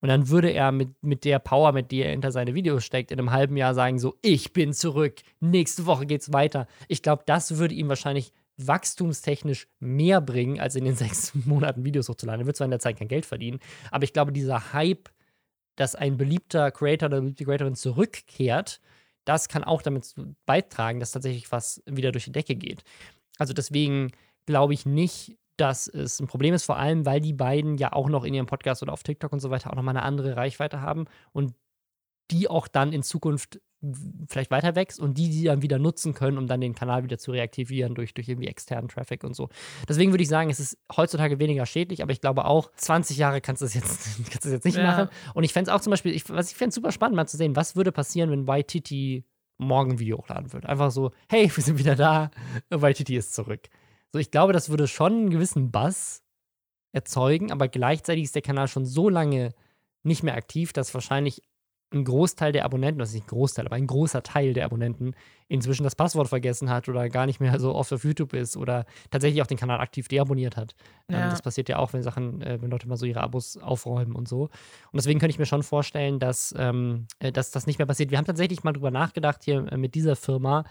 Und 0.01 0.09
dann 0.09 0.29
würde 0.29 0.51
er 0.51 0.71
mit, 0.71 0.89
mit 1.01 1.25
der 1.25 1.39
Power, 1.39 1.71
mit 1.71 1.91
der 1.91 2.05
er 2.05 2.11
hinter 2.11 2.31
seine 2.31 2.53
Videos 2.53 2.83
steckt, 2.83 3.11
in 3.11 3.19
einem 3.19 3.31
halben 3.31 3.57
Jahr 3.57 3.73
sagen, 3.73 3.97
so, 3.97 4.15
ich 4.21 4.53
bin 4.53 4.73
zurück, 4.73 5.21
nächste 5.39 5.85
Woche 5.85 6.05
geht's 6.05 6.31
weiter. 6.33 6.67
Ich 6.87 7.01
glaube, 7.01 7.23
das 7.25 7.57
würde 7.57 7.73
ihm 7.73 7.89
wahrscheinlich 7.89 8.31
wachstumstechnisch 8.57 9.67
mehr 9.79 10.21
bringen, 10.21 10.59
als 10.59 10.75
in 10.75 10.85
den 10.85 10.95
sechs 10.95 11.33
Monaten 11.33 11.83
Videos 11.83 12.09
hochzuladen. 12.09 12.41
Er 12.41 12.47
wird 12.47 12.57
zwar 12.57 12.65
in 12.65 12.71
der 12.71 12.79
Zeit 12.79 12.97
kein 12.97 13.07
Geld 13.07 13.25
verdienen, 13.25 13.59
aber 13.91 14.03
ich 14.03 14.13
glaube, 14.13 14.31
dieser 14.31 14.73
Hype, 14.73 15.09
dass 15.75 15.95
ein 15.95 16.17
beliebter 16.17 16.71
Creator 16.71 17.07
oder 17.07 17.21
beliebte 17.21 17.45
Creatorin 17.45 17.75
zurückkehrt, 17.75 18.81
das 19.25 19.49
kann 19.49 19.63
auch 19.63 19.81
damit 19.81 20.15
beitragen, 20.45 20.99
dass 20.99 21.11
tatsächlich 21.11 21.51
was 21.51 21.83
wieder 21.85 22.11
durch 22.11 22.25
die 22.25 22.31
Decke 22.31 22.55
geht. 22.55 22.83
Also 23.37 23.53
deswegen 23.53 24.11
glaube 24.45 24.73
ich 24.73 24.85
nicht, 24.85 25.37
dass 25.57 25.87
es 25.87 26.19
ein 26.19 26.27
Problem 26.27 26.53
ist, 26.53 26.65
vor 26.65 26.77
allem, 26.77 27.05
weil 27.05 27.19
die 27.19 27.33
beiden 27.33 27.77
ja 27.77 27.93
auch 27.93 28.09
noch 28.09 28.23
in 28.23 28.33
ihrem 28.33 28.45
Podcast 28.45 28.81
oder 28.83 28.93
auf 28.93 29.03
TikTok 29.03 29.33
und 29.33 29.39
so 29.39 29.49
weiter 29.49 29.71
auch 29.71 29.75
nochmal 29.75 29.95
eine 29.95 30.03
andere 30.05 30.35
Reichweite 30.37 30.81
haben 30.81 31.05
und 31.33 31.53
die 32.31 32.49
auch 32.49 32.67
dann 32.67 32.93
in 32.93 33.03
Zukunft 33.03 33.59
vielleicht 34.27 34.49
weiter 34.49 34.75
wächst 34.75 34.99
und 34.99 35.17
die, 35.19 35.29
die 35.29 35.43
dann 35.43 35.61
wieder 35.61 35.77
nutzen 35.77 36.15
können, 36.15 36.39
um 36.39 36.47
dann 36.47 36.59
den 36.61 36.73
Kanal 36.73 37.03
wieder 37.03 37.19
zu 37.19 37.31
reaktivieren 37.31 37.93
durch, 37.93 38.13
durch 38.15 38.27
irgendwie 38.27 38.47
externen 38.47 38.89
Traffic 38.89 39.23
und 39.23 39.35
so. 39.35 39.49
Deswegen 39.87 40.11
würde 40.11 40.23
ich 40.23 40.29
sagen, 40.29 40.49
es 40.49 40.59
ist 40.59 40.79
heutzutage 40.95 41.37
weniger 41.39 41.65
schädlich, 41.67 42.01
aber 42.01 42.11
ich 42.11 42.19
glaube 42.19 42.45
auch, 42.45 42.71
20 42.75 43.17
Jahre 43.17 43.39
kannst 43.39 43.61
du 43.61 43.65
es 43.67 43.75
jetzt, 43.75 44.17
kannst 44.31 44.45
du 44.45 44.49
es 44.49 44.53
jetzt 44.53 44.65
nicht 44.65 44.77
Ja. 44.77 44.83
machen. 44.83 45.09
Und 45.35 45.43
ich 45.43 45.53
fände 45.53 45.69
es 45.69 45.75
auch 45.75 45.81
zum 45.81 45.91
Beispiel, 45.91 46.11
ich, 46.13 46.27
was 46.29 46.49
ich 46.51 46.57
fände 46.57 46.73
super 46.73 46.91
spannend, 46.91 47.15
mal 47.17 47.27
zu 47.27 47.37
sehen, 47.37 47.55
was 47.55 47.75
würde 47.75 47.91
passieren, 47.91 48.31
wenn 48.31 48.47
YTT 48.47 49.23
morgen 49.59 49.91
ein 49.91 49.99
Video 49.99 50.17
hochladen 50.17 50.51
würde. 50.53 50.67
Einfach 50.67 50.89
so, 50.89 51.11
hey, 51.29 51.51
wir 51.55 51.63
sind 51.63 51.77
wieder 51.77 51.95
da, 51.95 52.31
YTT 52.73 53.11
ist 53.11 53.35
zurück. 53.35 53.69
So, 54.13 54.19
ich 54.19 54.31
glaube, 54.31 54.53
das 54.53 54.69
würde 54.69 54.87
schon 54.87 55.13
einen 55.13 55.29
gewissen 55.29 55.71
Buzz 55.71 56.21
erzeugen, 56.93 57.51
aber 57.51 57.67
gleichzeitig 57.67 58.23
ist 58.25 58.35
der 58.35 58.41
Kanal 58.41 58.67
schon 58.67 58.85
so 58.85 59.09
lange 59.09 59.53
nicht 60.03 60.23
mehr 60.23 60.35
aktiv, 60.35 60.73
dass 60.73 60.93
wahrscheinlich 60.93 61.41
ein 61.93 62.03
Großteil 62.03 62.51
der 62.51 62.65
Abonnenten, 62.65 62.99
das 62.99 63.09
ist 63.09 63.15
nicht 63.15 63.25
ein 63.25 63.29
Großteil, 63.29 63.65
aber 63.65 63.77
ein 63.77 63.87
großer 63.87 64.21
Teil 64.21 64.53
der 64.53 64.65
Abonnenten 64.65 65.15
inzwischen 65.47 65.83
das 65.83 65.95
Passwort 65.95 66.27
vergessen 66.27 66.69
hat 66.69 66.89
oder 66.89 67.07
gar 67.07 67.25
nicht 67.25 67.39
mehr 67.39 67.57
so 67.59 67.73
oft 67.73 67.93
auf 67.93 68.03
YouTube 68.03 68.33
ist 68.33 68.57
oder 68.57 68.85
tatsächlich 69.09 69.41
auch 69.41 69.47
den 69.47 69.57
Kanal 69.57 69.79
aktiv 69.79 70.09
deabonniert 70.09 70.57
hat. 70.57 70.75
Ähm, 71.07 71.15
Ja. 71.19 71.29
das 71.29 71.41
passiert 71.41 71.69
ja 71.69 71.77
auch, 71.77 71.93
wenn 71.93 72.03
Sachen, 72.03 72.41
äh, 72.41 72.61
wenn 72.61 72.71
Leute 72.71 72.89
mal 72.89 72.97
so 72.97 73.05
ihre 73.05 73.21
Abos 73.21 73.55
aufräumen 73.55 74.15
und 74.15 74.27
so. 74.27 74.43
Und 74.43 74.49
deswegen 74.95 75.19
könnte 75.19 75.31
ich 75.31 75.39
mir 75.39 75.45
schon 75.45 75.63
vorstellen, 75.63 76.19
dass, 76.19 76.53
ähm, 76.57 77.07
äh, 77.19 77.31
dass 77.31 77.51
das 77.51 77.67
nicht 77.67 77.79
mehr 77.79 77.85
passiert. 77.87 78.11
Wir 78.11 78.17
haben 78.17 78.25
tatsächlich 78.25 78.65
mal 78.65 78.73
drüber 78.73 78.91
nachgedacht 78.91 79.45
hier 79.45 79.71
äh, 79.71 79.77
mit 79.77 79.95
dieser 79.95 80.17
Firma. 80.17 80.65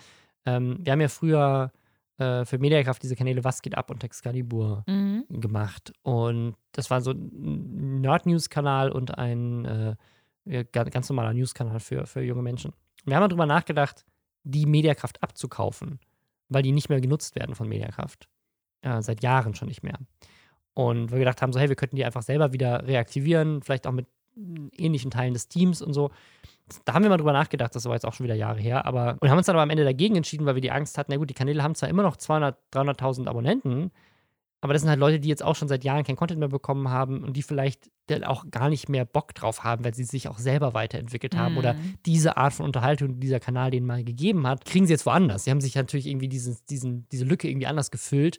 Ähm, 0.45 0.79
wir 0.83 0.93
haben 0.93 1.01
ja 1.01 1.09
früher 1.09 1.73
äh, 2.19 2.45
für 2.45 2.59
Mediakraft 2.59 3.03
diese 3.03 3.17
Kanäle 3.17 3.45
Was 3.45 3.63
geht 3.63 3.77
ab 3.77 3.91
und 3.91 4.03
Excalibur 4.05 4.85
Mhm. 4.87 5.25
gemacht. 5.29 5.93
Und 6.03 6.55
das 6.73 6.91
war 6.91 7.01
so 7.01 7.11
ein 7.13 8.01
Nerd-News-Kanal 8.01 8.91
und 8.91 9.17
ein 9.19 9.97
äh, 10.47 10.65
ganz 10.73 11.09
normaler 11.09 11.35
News-Kanal 11.35 11.81
für, 11.81 12.07
für 12.07 12.23
junge 12.23 12.43
Menschen. 12.43 12.73
Wir 13.05 13.17
haben 13.17 13.23
mal 13.23 13.29
drüber 13.29 13.47
nachgedacht, 13.47 14.05
die 14.45 14.67
Mediakraft 14.67 15.23
abzukaufen, 15.23 15.99
weil 16.49 16.63
die 16.63 16.73
nicht 16.73 16.89
mehr 16.89 17.01
genutzt 17.01 17.35
werden 17.37 17.55
von 17.55 17.69
Mediakraft. 17.69 18.29
Äh, 18.83 19.03
seit 19.03 19.23
Jahren 19.23 19.55
schon 19.55 19.69
nicht 19.69 19.83
mehr. 19.83 19.99
Und 20.75 21.11
wir 21.11 21.19
gedacht 21.19 21.43
haben, 21.43 21.53
so, 21.53 21.59
hey, 21.59 21.69
wir 21.69 21.77
könnten 21.77 21.97
die 21.97 22.05
einfach 22.05 22.23
selber 22.23 22.53
wieder 22.53 22.87
reaktivieren, 22.87 23.63
vielleicht 23.63 23.87
auch 23.87 23.93
mit 23.93 24.07
ähnlichen 24.77 25.11
Teilen 25.11 25.33
des 25.33 25.49
Teams 25.49 25.81
und 25.81 25.95
so. 25.95 26.11
Da 26.85 26.95
haben 26.95 27.03
wir 27.05 27.11
mal 27.11 27.17
drüber 27.17 27.33
nachgedacht, 27.33 27.75
das 27.75 27.85
war 27.85 27.93
jetzt 27.95 28.05
auch 28.05 28.13
schon 28.15 28.25
wieder 28.25 28.35
Jahre 28.35 28.61
her, 28.61 28.87
aber 28.87 29.17
und 29.21 29.31
haben 29.31 29.39
uns 29.39 29.47
dann 29.47 29.55
aber 29.55 29.63
am 29.63 29.71
Ende 29.71 29.85
dagegen 29.85 30.17
entschieden, 30.17 30.47
weil 30.47 30.57
wir 30.57 30.63
die 30.63 30.73
Angst 30.73 30.99
hatten, 30.99 31.13
na 31.13 31.17
gut, 31.19 31.31
die 31.31 31.35
Kanäle 31.35 31.63
haben 31.63 31.75
zwar 31.77 31.89
immer 31.89 32.03
noch 32.03 32.17
200, 32.17 32.59
300.000 32.73 33.29
Abonnenten, 33.29 33.93
aber 34.63 34.73
das 34.73 34.83
sind 34.83 34.89
halt 34.89 34.99
Leute, 34.99 35.21
die 35.21 35.29
jetzt 35.29 35.45
auch 35.45 35.55
schon 35.55 35.69
seit 35.69 35.85
Jahren 35.85 36.03
kein 36.03 36.17
Content 36.17 36.41
mehr 36.41 36.49
bekommen 36.49 36.91
haben 36.91 37.23
und 37.23 37.37
die 37.37 37.43
vielleicht 37.43 37.89
dann 38.09 38.25
auch 38.25 38.51
gar 38.51 38.69
nicht 38.69 38.89
mehr 38.89 39.05
Bock 39.05 39.33
drauf 39.35 39.63
haben, 39.63 39.85
weil 39.85 39.95
sie 39.95 40.03
sich 40.03 40.27
auch 40.29 40.39
selber 40.39 40.75
weiterentwickelt 40.75 41.37
haben 41.37 41.57
oder 41.57 41.75
Mhm. 41.75 41.95
diese 42.05 42.37
Art 42.37 42.53
von 42.55 42.67
Unterhaltung, 42.67 43.15
die 43.15 43.21
dieser 43.21 43.39
Kanal 43.39 43.71
denen 43.71 43.87
mal 43.87 44.03
gegeben 44.03 44.45
hat, 44.47 44.65
kriegen 44.65 44.87
sie 44.87 44.93
jetzt 44.93 45.07
woanders. 45.07 45.45
Sie 45.45 45.51
haben 45.53 45.61
sich 45.61 45.75
natürlich 45.77 46.07
irgendwie 46.07 46.29
diesen, 46.29 46.57
diesen, 46.69 47.07
diese 47.11 47.25
Lücke 47.27 47.49
irgendwie 47.49 47.67
anders 47.69 47.91
gefüllt. 47.93 48.39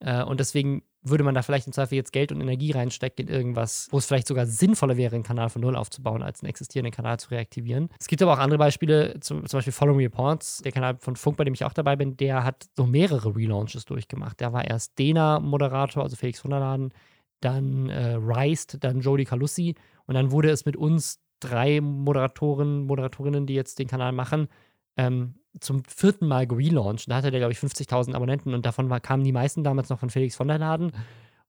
Äh, 0.00 0.22
und 0.22 0.38
deswegen 0.38 0.82
würde 1.04 1.22
man 1.22 1.34
da 1.34 1.42
vielleicht 1.42 1.66
im 1.66 1.72
Zweifel 1.72 1.96
jetzt 1.96 2.12
Geld 2.12 2.32
und 2.32 2.40
Energie 2.40 2.72
reinstecken 2.72 3.28
in 3.28 3.32
irgendwas, 3.32 3.88
wo 3.90 3.98
es 3.98 4.06
vielleicht 4.06 4.26
sogar 4.26 4.46
sinnvoller 4.46 4.96
wäre, 4.96 5.14
einen 5.14 5.22
Kanal 5.22 5.50
von 5.50 5.60
Null 5.60 5.76
aufzubauen, 5.76 6.22
als 6.22 6.42
einen 6.42 6.48
existierenden 6.48 6.92
Kanal 6.92 7.20
zu 7.20 7.30
reaktivieren. 7.30 7.90
Es 8.00 8.06
gibt 8.06 8.22
aber 8.22 8.32
auch 8.32 8.38
andere 8.38 8.58
Beispiele, 8.58 9.20
zum, 9.20 9.46
zum 9.46 9.58
Beispiel 9.58 9.72
Follow 9.72 9.94
Reports, 9.94 10.62
der 10.64 10.72
Kanal 10.72 10.96
von 10.98 11.14
Funk, 11.16 11.36
bei 11.36 11.44
dem 11.44 11.54
ich 11.54 11.64
auch 11.64 11.74
dabei 11.74 11.96
bin, 11.96 12.16
der 12.16 12.42
hat 12.42 12.66
so 12.74 12.86
mehrere 12.86 13.36
Relaunches 13.36 13.84
durchgemacht. 13.84 14.40
Der 14.40 14.52
war 14.52 14.64
erst 14.64 14.98
Dena-Moderator, 14.98 16.02
also 16.02 16.16
Felix 16.16 16.42
Wunderladen, 16.42 16.92
dann 17.40 17.90
äh, 17.90 18.16
Reist, 18.18 18.78
dann 18.80 19.00
Jodie 19.00 19.24
Calussi 19.24 19.74
und 20.06 20.14
dann 20.14 20.30
wurde 20.30 20.50
es 20.50 20.64
mit 20.64 20.76
uns 20.76 21.20
drei 21.40 21.80
Moderatoren, 21.82 22.86
Moderatorinnen, 22.86 23.46
die 23.46 23.54
jetzt 23.54 23.78
den 23.78 23.88
Kanal 23.88 24.12
machen, 24.12 24.48
ähm, 24.96 25.34
zum 25.60 25.82
vierten 25.84 26.26
Mal 26.26 26.46
gelauncht. 26.46 27.10
Da 27.10 27.16
hatte 27.16 27.30
der, 27.30 27.40
glaube 27.40 27.52
ich, 27.52 27.58
50.000 27.58 28.14
Abonnenten 28.14 28.54
und 28.54 28.66
davon 28.66 28.90
war, 28.90 29.00
kamen 29.00 29.24
die 29.24 29.32
meisten 29.32 29.62
damals 29.64 29.88
noch 29.88 29.98
von 30.00 30.10
Felix 30.10 30.36
von 30.36 30.48
der 30.48 30.58
Laden. 30.58 30.92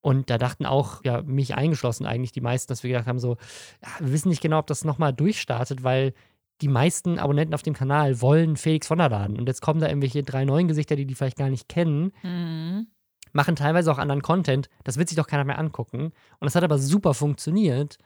Und 0.01 0.30
da 0.30 0.38
dachten 0.38 0.66
auch, 0.68 1.03
ja, 1.03 1.24
mich 1.24 1.56
eingeschlossen 1.56 2.06
eigentlich 2.06 2.32
die 2.32 2.41
meisten, 2.41 2.72
dass 2.72 2.84
wir 2.84 2.89
gedacht 2.91 3.08
haben, 3.08 3.18
so, 3.20 3.38
ja, 3.84 3.89
wir 3.99 4.14
wissen 4.14 4.30
nicht 4.30 4.41
genau, 4.41 4.60
ob 4.60 4.68
das 4.68 4.86
nochmal 4.86 5.14
durchstartet, 5.14 5.84
weil 5.84 6.14
die 6.62 6.68
meisten 6.68 7.18
Abonnenten 7.20 7.53
auf 7.56 7.64
dem 7.64 7.74
Kanal 7.74 8.22
wollen 8.22 8.56
Felix 8.56 8.88
von 8.88 8.99
der 8.99 9.10
Laden. 9.10 9.38
Und 9.38 9.47
jetzt 9.47 9.62
kommen 9.62 9.82
da 9.82 9.88
irgendwelche 9.88 10.22
drei 10.24 10.45
neuen 10.45 10.68
Gesichter, 10.68 10.95
die 10.95 11.06
die 11.06 11.16
vielleicht 11.16 11.38
gar 11.38 11.49
nicht 11.49 11.68
kennen, 11.68 12.12
Mhm. 12.24 12.88
machen 13.34 13.56
teilweise 13.56 13.91
auch 13.91 13.97
anderen 13.97 14.22
Content. 14.22 14.70
Das 14.84 14.97
wird 14.97 15.10
sich 15.10 15.18
doch 15.18 15.28
keiner 15.28 15.43
mehr 15.43 15.60
angucken. 15.60 16.03
Und 16.03 16.14
das 16.41 16.56
hat 16.56 16.64
aber 16.64 16.78
super 16.78 17.14
funktioniert. 17.14 17.97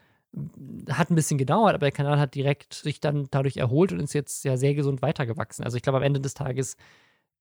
Hat 0.90 1.10
ein 1.10 1.16
bisschen 1.16 1.38
gedauert, 1.38 1.74
aber 1.74 1.86
der 1.86 1.92
Kanal 1.92 2.20
hat 2.20 2.34
direkt 2.34 2.74
sich 2.74 3.00
dann 3.00 3.26
dadurch 3.30 3.56
erholt 3.56 3.92
und 3.92 4.00
ist 4.00 4.12
jetzt 4.12 4.44
ja 4.44 4.56
sehr 4.56 4.74
gesund 4.74 5.02
weitergewachsen. 5.02 5.64
Also 5.64 5.76
ich 5.76 5.82
glaube, 5.82 5.98
am 5.98 6.04
Ende 6.04 6.20
des 6.20 6.34
Tages 6.34 6.76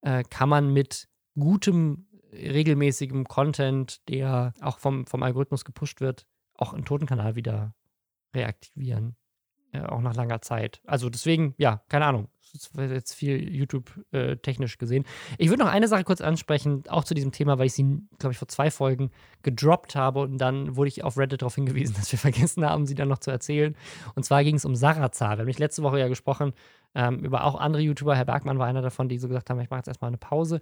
äh, 0.02 0.24
kann 0.24 0.50
man 0.50 0.74
mit 0.74 1.08
gutem, 1.38 2.08
regelmäßigem 2.32 3.26
Content, 3.28 4.08
der 4.10 4.54
auch 4.62 4.80
vom, 4.80 5.06
vom 5.06 5.24
Algorithmus 5.24 5.66
gepusht 5.66 6.02
wird, 6.02 6.28
auch 6.56 6.74
einen 6.74 6.86
toten 6.86 7.06
Kanal 7.06 7.36
wieder 7.36 7.74
reaktivieren. 8.34 9.16
Ja, 9.74 9.90
auch 9.90 10.02
nach 10.02 10.16
langer 10.16 10.42
Zeit. 10.42 10.82
Also 10.86 11.10
deswegen, 11.10 11.54
ja, 11.58 11.84
keine 11.90 12.06
Ahnung. 12.06 12.28
Das 12.54 12.72
jetzt 12.76 13.14
viel 13.14 13.54
YouTube-technisch 13.54 14.78
gesehen. 14.78 15.06
Ich 15.38 15.50
würde 15.50 15.64
noch 15.64 15.72
eine 15.72 15.88
Sache 15.88 16.04
kurz 16.04 16.22
ansprechen, 16.22 16.84
auch 16.90 17.04
zu 17.04 17.14
diesem 17.14 17.32
Thema, 17.32 17.60
weil 17.60 17.68
ich 17.68 17.74
sie, 17.74 17.84
glaube 18.18 18.34
ich, 18.34 18.38
vor 18.38 18.48
zwei 18.48 18.72
Folgen 18.72 19.12
gedroppt 19.44 19.96
habe 19.96 20.22
und 20.22 20.38
dann 20.38 20.76
wurde 20.76 20.88
ich 20.88 21.04
auf 21.04 21.18
Reddit 21.18 21.42
darauf 21.42 21.56
hingewiesen, 21.56 21.96
dass 21.98 22.12
wir 22.12 22.20
vergessen 22.20 22.66
haben, 22.66 22.86
sie 22.86 22.96
dann 22.96 23.08
noch 23.08 23.20
zu 23.20 23.32
erzählen. 23.32 23.76
Und 24.16 24.24
zwar 24.24 24.44
ging 24.44 24.56
es 24.56 24.66
um 24.66 24.76
Sarazar. 24.76 25.32
Wir 25.32 25.40
haben 25.40 25.46
mich 25.46 25.60
letzte 25.60 25.84
Woche 25.84 26.00
ja 26.00 26.08
gesprochen 26.08 26.54
ähm, 26.96 27.20
über 27.20 27.44
auch 27.44 27.60
andere 27.60 27.82
YouTuber. 27.84 28.16
Herr 28.16 28.26
Bergmann 28.26 28.60
war 28.60 28.68
einer 28.68 28.82
davon, 28.82 29.10
die 29.10 29.18
so 29.20 29.28
gesagt 29.28 29.50
haben, 29.50 29.60
ich 29.60 29.70
mache 29.70 29.80
jetzt 29.80 29.88
erstmal 29.88 30.10
eine 30.10 30.18
Pause. 30.18 30.60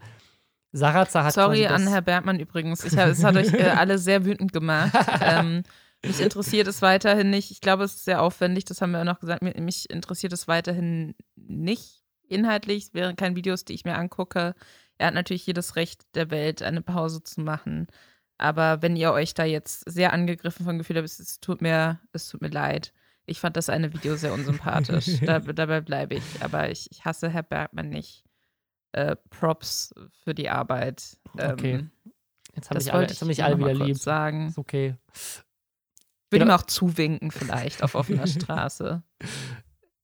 Sarazar 0.74 1.24
hat 1.24 1.34
Sorry 1.34 1.66
an 1.66 1.86
das- 1.86 1.94
Herr 1.94 2.02
Bergmann 2.02 2.40
übrigens. 2.40 2.84
Ich 2.84 2.94
es 2.94 3.24
hat 3.24 3.36
euch 3.36 3.54
äh, 3.54 3.64
alle 3.64 3.98
sehr 3.98 4.26
wütend 4.26 4.52
gemacht. 4.52 4.94
ähm, 5.22 5.64
mich 6.08 6.20
interessiert 6.20 6.68
es 6.68 6.82
weiterhin 6.82 7.30
nicht. 7.30 7.52
Ich 7.52 7.62
glaube, 7.62 7.84
es 7.84 7.96
ist 7.96 8.06
sehr 8.06 8.22
aufwendig, 8.22 8.66
das 8.66 8.82
haben 8.82 8.92
wir 8.92 9.00
auch 9.00 9.06
noch 9.06 9.20
gesagt. 9.20 9.42
Mich 9.42 9.90
interessiert 9.90 10.34
es 10.34 10.48
weiterhin 10.48 11.16
nicht 11.36 12.04
inhaltlich. 12.28 12.86
Es 12.86 12.94
wären 12.94 13.16
keine 13.16 13.36
Videos, 13.36 13.66
die 13.66 13.74
ich 13.74 13.86
mir 13.86 13.96
angucke. 13.96 14.56
Er 14.98 15.08
hat 15.08 15.14
natürlich 15.14 15.46
jedes 15.46 15.76
Recht 15.76 16.04
der 16.16 16.32
Welt, 16.32 16.62
eine 16.62 16.82
Pause 16.82 17.24
zu 17.24 17.42
machen. 17.42 17.88
Aber 18.38 18.82
wenn 18.82 18.96
ihr 18.96 19.12
euch 19.12 19.34
da 19.34 19.46
jetzt 19.46 19.90
sehr 19.90 20.14
angegriffen 20.14 20.66
von 20.66 20.78
Gefühl 20.78 20.98
habt, 20.98 21.08
es, 21.08 21.40
tut 21.40 21.62
mir, 21.62 22.00
es 22.14 22.30
tut 22.30 22.42
mir 22.42 22.50
leid. 22.50 22.94
Ich 23.26 23.40
fand 23.40 23.58
das 23.58 23.70
eine 23.70 23.94
Video 23.94 24.16
sehr 24.16 24.34
unsympathisch. 24.34 25.20
da, 25.26 25.40
dabei 25.40 25.82
bleibe 25.82 26.16
ich. 26.16 26.42
Aber 26.42 26.70
ich, 26.70 26.90
ich 26.92 27.04
hasse 27.06 27.30
Herr 27.30 27.44
Bergmann 27.44 27.90
nicht. 27.90 28.24
Äh, 28.94 29.16
Props 29.30 29.94
für 30.24 30.34
die 30.34 30.50
Arbeit. 30.50 31.18
Okay. 31.34 31.74
Ähm, 31.74 31.92
Jetzt 32.58 32.72
haben 32.72 32.76
das 32.76 32.86
mich 32.86 32.94
alle, 32.94 33.04
jetzt 33.04 33.22
ich 33.22 33.28
mich 33.28 33.38
hier 33.38 33.46
alle 33.46 33.60
wieder 33.60 33.74
lieb. 33.74 33.98
sagen. 33.98 34.48
Ist 34.48 34.58
okay. 34.58 34.96
Würde 36.30 36.44
ihm 36.46 36.48
Genau. 36.48 36.56
auch 36.60 36.64
zuwinken 36.64 37.32
vielleicht 37.32 37.84
auf 37.84 37.96
offener 37.96 38.28
Straße. 38.28 39.04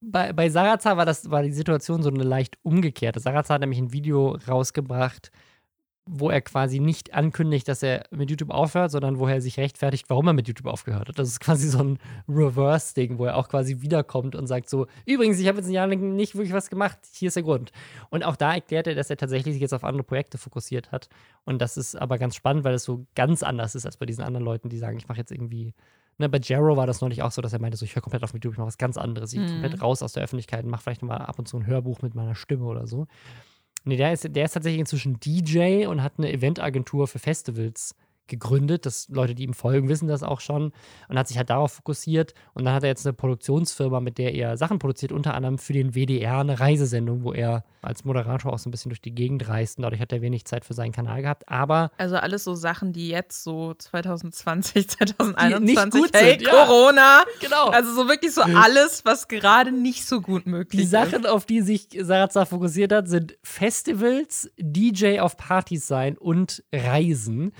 Bei, 0.02 0.34
bei 0.34 0.50
Sarazar 0.50 0.98
war, 0.98 1.06
das, 1.06 1.30
war 1.32 1.44
die 1.44 1.52
Situation 1.54 2.04
so 2.04 2.10
eine 2.10 2.24
leicht 2.24 2.58
umgekehrte. 2.64 3.20
Sarazar 3.20 3.56
hat 3.56 3.62
nämlich 3.62 3.80
ein 3.80 3.94
Video 3.94 4.38
rausgebracht, 4.48 5.32
wo 6.06 6.30
er 6.30 6.42
quasi 6.42 6.82
nicht 6.82 7.14
ankündigt, 7.14 7.66
dass 7.70 7.82
er 7.82 8.04
mit 8.12 8.30
YouTube 8.30 8.50
aufhört, 8.50 8.92
sondern 8.92 9.18
wo 9.18 9.28
er 9.28 9.40
sich 9.40 9.58
rechtfertigt, 9.58 10.10
warum 10.10 10.28
er 10.28 10.34
mit 10.34 10.50
YouTube 10.50 10.68
aufgehört 10.68 11.08
hat. 11.08 11.18
Das 11.18 11.30
ist 11.30 11.40
quasi 11.40 11.70
so 11.70 11.80
ein 11.82 12.00
Reverse-Ding, 12.28 13.18
wo 13.18 13.24
er 13.26 13.38
auch 13.38 13.48
quasi 13.48 13.80
wiederkommt 13.82 14.36
und 14.36 14.46
sagt 14.48 14.70
so, 14.70 14.88
übrigens, 15.06 15.40
ich 15.40 15.48
habe 15.48 15.60
jetzt 15.60 15.68
ein 15.68 15.74
Jahr 15.74 15.88
lang 15.88 16.18
nicht 16.18 16.36
wirklich 16.36 16.52
was 16.52 16.70
gemacht, 16.70 17.00
hier 17.14 17.30
ist 17.30 17.36
der 17.36 17.44
Grund. 17.44 17.72
Und 18.10 18.24
auch 18.26 18.36
da 18.36 18.54
erklärt 18.56 18.88
er, 18.88 18.96
dass 18.96 19.10
er 19.10 19.16
tatsächlich 19.16 19.54
sich 19.54 19.62
jetzt 19.62 19.74
auf 19.74 19.86
andere 19.86 20.04
Projekte 20.04 20.38
fokussiert 20.38 20.92
hat. 20.92 21.08
Und 21.46 21.62
das 21.62 21.78
ist 21.78 21.96
aber 21.96 22.18
ganz 22.18 22.36
spannend, 22.36 22.66
weil 22.66 22.74
es 22.74 22.84
so 22.84 23.06
ganz 23.16 23.42
anders 23.42 23.74
ist 23.74 23.86
als 23.86 23.96
bei 23.96 24.06
diesen 24.06 24.26
anderen 24.26 24.44
Leuten, 24.44 24.68
die 24.68 24.80
sagen, 24.80 24.98
ich 24.98 25.08
mache 25.08 25.20
jetzt 25.20 25.32
irgendwie 25.32 25.74
Ne, 26.20 26.30
bei 26.30 26.38
Jero 26.38 26.78
war 26.78 26.86
das 26.88 27.02
neulich 27.02 27.22
auch 27.24 27.32
so, 27.32 27.42
dass 27.42 27.54
er 27.54 27.60
meinte, 27.60 27.78
so, 27.78 27.86
ich 27.86 27.96
höre 27.96 28.02
komplett 28.02 28.24
auf 28.24 28.34
YouTube, 28.34 28.54
ich 28.54 28.58
mache 28.60 28.68
was 28.68 28.78
ganz 28.78 28.98
anderes. 28.98 29.34
Ich 29.34 29.40
Mhm. 29.40 29.48
komplett 29.48 29.82
raus 29.82 30.04
aus 30.04 30.14
der 30.14 30.24
Öffentlichkeit 30.24 30.64
und 30.64 30.70
mache 30.72 30.84
vielleicht 30.84 31.02
mal 31.02 31.18
ab 31.18 31.40
und 31.40 31.48
zu 31.48 31.58
ein 31.58 31.66
Hörbuch 31.66 32.02
mit 32.02 32.14
meiner 32.16 32.36
Stimme 32.36 32.66
oder 32.66 32.86
so. 32.88 33.08
Nee, 33.84 33.98
der 33.98 34.14
ist, 34.14 34.28
der 34.36 34.46
ist 34.46 34.54
tatsächlich 34.54 34.80
inzwischen 34.80 35.20
DJ 35.20 35.88
und 35.88 36.02
hat 36.04 36.14
eine 36.18 36.32
Eventagentur 36.32 37.08
für 37.08 37.20
Festivals 37.20 37.96
gegründet. 38.28 38.86
Das, 38.86 39.08
Leute, 39.10 39.36
die 39.36 39.44
ihm 39.44 39.54
folgen, 39.54 39.90
wissen 39.90 40.08
das 40.08 40.24
auch 40.24 40.40
schon. 40.40 40.72
Und 41.08 41.18
hat 41.18 41.28
sich 41.28 41.38
halt 41.38 41.50
darauf 41.50 41.74
fokussiert. 41.74 42.34
Und 42.54 42.66
dann 42.66 42.74
hat 42.74 42.84
er 42.84 42.90
jetzt 42.90 43.06
eine 43.06 43.14
Produktionsfirma, 43.14 44.00
mit 44.00 44.18
der 44.18 44.34
er 44.34 44.58
Sachen 44.58 44.80
produziert, 44.80 45.12
unter 45.12 45.34
anderem 45.34 45.58
für 45.58 45.74
den 45.74 45.94
WDR 45.94 46.40
eine 46.40 46.60
Reisesendung, 46.60 47.24
wo 47.24 47.34
er 47.34 47.64
als 47.82 48.06
Moderator 48.06 48.54
auch 48.54 48.60
so 48.60 48.70
ein 48.70 48.72
bisschen 48.72 48.90
durch 48.90 49.02
die 49.02 49.14
Gegend 49.14 49.48
reist. 49.48 49.78
Und 49.78 49.84
dadurch 49.84 50.02
hat 50.02 50.12
er 50.12 50.22
wenig 50.22 50.46
Zeit 50.46 50.66
für 50.66 50.74
seinen 50.74 50.92
Kanal 50.92 51.22
gehabt. 51.22 51.50
Aber 51.50 51.92
Also 51.98 52.16
alles 52.16 52.44
so 52.44 52.56
Sachen, 52.56 52.94
die 52.94 53.10
jetzt 53.10 53.44
so 53.44 53.74
2020, 53.74 54.90
2021, 54.90 56.02
gut 56.02 56.10
hey, 56.14 56.32
sind, 56.32 56.42
ja. 56.44 56.52
Corona. 56.66 57.24
genau. 57.40 57.70
Also 57.70 57.94
so 57.94 58.08
wirklich 58.08 58.34
so 58.34 58.42
alles, 58.42 59.04
was 59.06 59.28
gerade 59.28 59.72
nicht 59.72 60.06
so 60.06 60.22
gut 60.22 60.46
möglich 60.46 60.80
Die 60.80 60.86
ist. 60.86 60.92
Sachen, 60.92 61.26
auf 61.26 61.46
die 61.46 61.62
sich 61.62 61.88
Sarazar 62.00 62.46
fokussiert 62.46 62.92
hat, 62.94 63.08
sind 63.08 63.38
Festivals, 63.44 64.50
DJ 64.58 65.20
auf 65.20 65.38
Partys 65.38 65.88
sein 65.88 66.18
und 66.18 66.64
Reisen. 66.74 67.54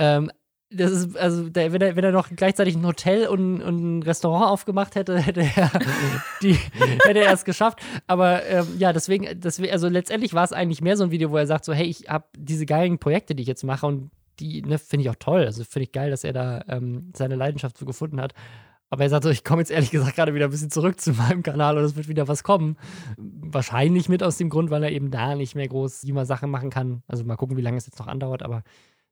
Ähm, 0.00 0.30
das 0.72 0.92
ist, 0.92 1.16
also, 1.16 1.48
der, 1.48 1.72
wenn, 1.72 1.80
er, 1.80 1.96
wenn 1.96 2.04
er 2.04 2.12
noch 2.12 2.28
gleichzeitig 2.34 2.76
ein 2.76 2.86
Hotel 2.86 3.26
und, 3.26 3.60
und 3.60 3.98
ein 3.98 4.02
Restaurant 4.04 4.50
aufgemacht 4.50 4.94
hätte, 4.94 5.18
hätte 5.20 5.40
er, 5.40 5.70
die, 6.42 6.52
hätte 7.04 7.20
er 7.20 7.32
es 7.32 7.44
geschafft. 7.44 7.80
Aber 8.06 8.44
ähm, 8.46 8.66
ja, 8.78 8.92
deswegen, 8.92 9.40
deswegen, 9.40 9.72
also 9.72 9.88
letztendlich 9.88 10.32
war 10.32 10.44
es 10.44 10.52
eigentlich 10.52 10.80
mehr 10.80 10.96
so 10.96 11.04
ein 11.04 11.10
Video, 11.10 11.30
wo 11.30 11.36
er 11.36 11.46
sagt: 11.46 11.64
so, 11.64 11.72
hey, 11.72 11.86
ich 11.86 12.08
habe 12.08 12.24
diese 12.36 12.66
geilen 12.66 12.98
Projekte, 12.98 13.34
die 13.34 13.42
ich 13.42 13.48
jetzt 13.48 13.64
mache 13.64 13.86
und 13.86 14.10
die 14.38 14.62
ne, 14.62 14.78
finde 14.78 15.02
ich 15.02 15.10
auch 15.10 15.16
toll. 15.18 15.44
Also 15.44 15.64
finde 15.64 15.84
ich 15.84 15.92
geil, 15.92 16.10
dass 16.10 16.24
er 16.24 16.32
da 16.32 16.64
ähm, 16.68 17.12
seine 17.16 17.34
Leidenschaft 17.34 17.76
so 17.76 17.84
gefunden 17.84 18.20
hat. 18.20 18.32
Aber 18.92 19.04
er 19.04 19.08
sagt 19.08 19.22
so, 19.22 19.30
ich 19.30 19.44
komme 19.44 19.62
jetzt 19.62 19.70
ehrlich 19.70 19.92
gesagt 19.92 20.16
gerade 20.16 20.34
wieder 20.34 20.46
ein 20.46 20.50
bisschen 20.50 20.70
zurück 20.70 21.00
zu 21.00 21.12
meinem 21.12 21.44
Kanal 21.44 21.78
und 21.78 21.84
es 21.84 21.94
wird 21.94 22.08
wieder 22.08 22.26
was 22.26 22.42
kommen. 22.42 22.76
Wahrscheinlich 23.16 24.08
mit 24.08 24.22
aus 24.22 24.36
dem 24.36 24.50
Grund, 24.50 24.70
weil 24.70 24.82
er 24.82 24.90
eben 24.90 25.12
da 25.12 25.36
nicht 25.36 25.54
mehr 25.54 25.68
groß 25.68 26.02
immer 26.04 26.26
Sachen 26.26 26.50
machen 26.50 26.70
kann. 26.70 27.02
Also 27.06 27.24
mal 27.24 27.36
gucken, 27.36 27.56
wie 27.56 27.62
lange 27.62 27.76
es 27.76 27.86
jetzt 27.86 28.00
noch 28.00 28.08
andauert, 28.08 28.42
aber 28.42 28.64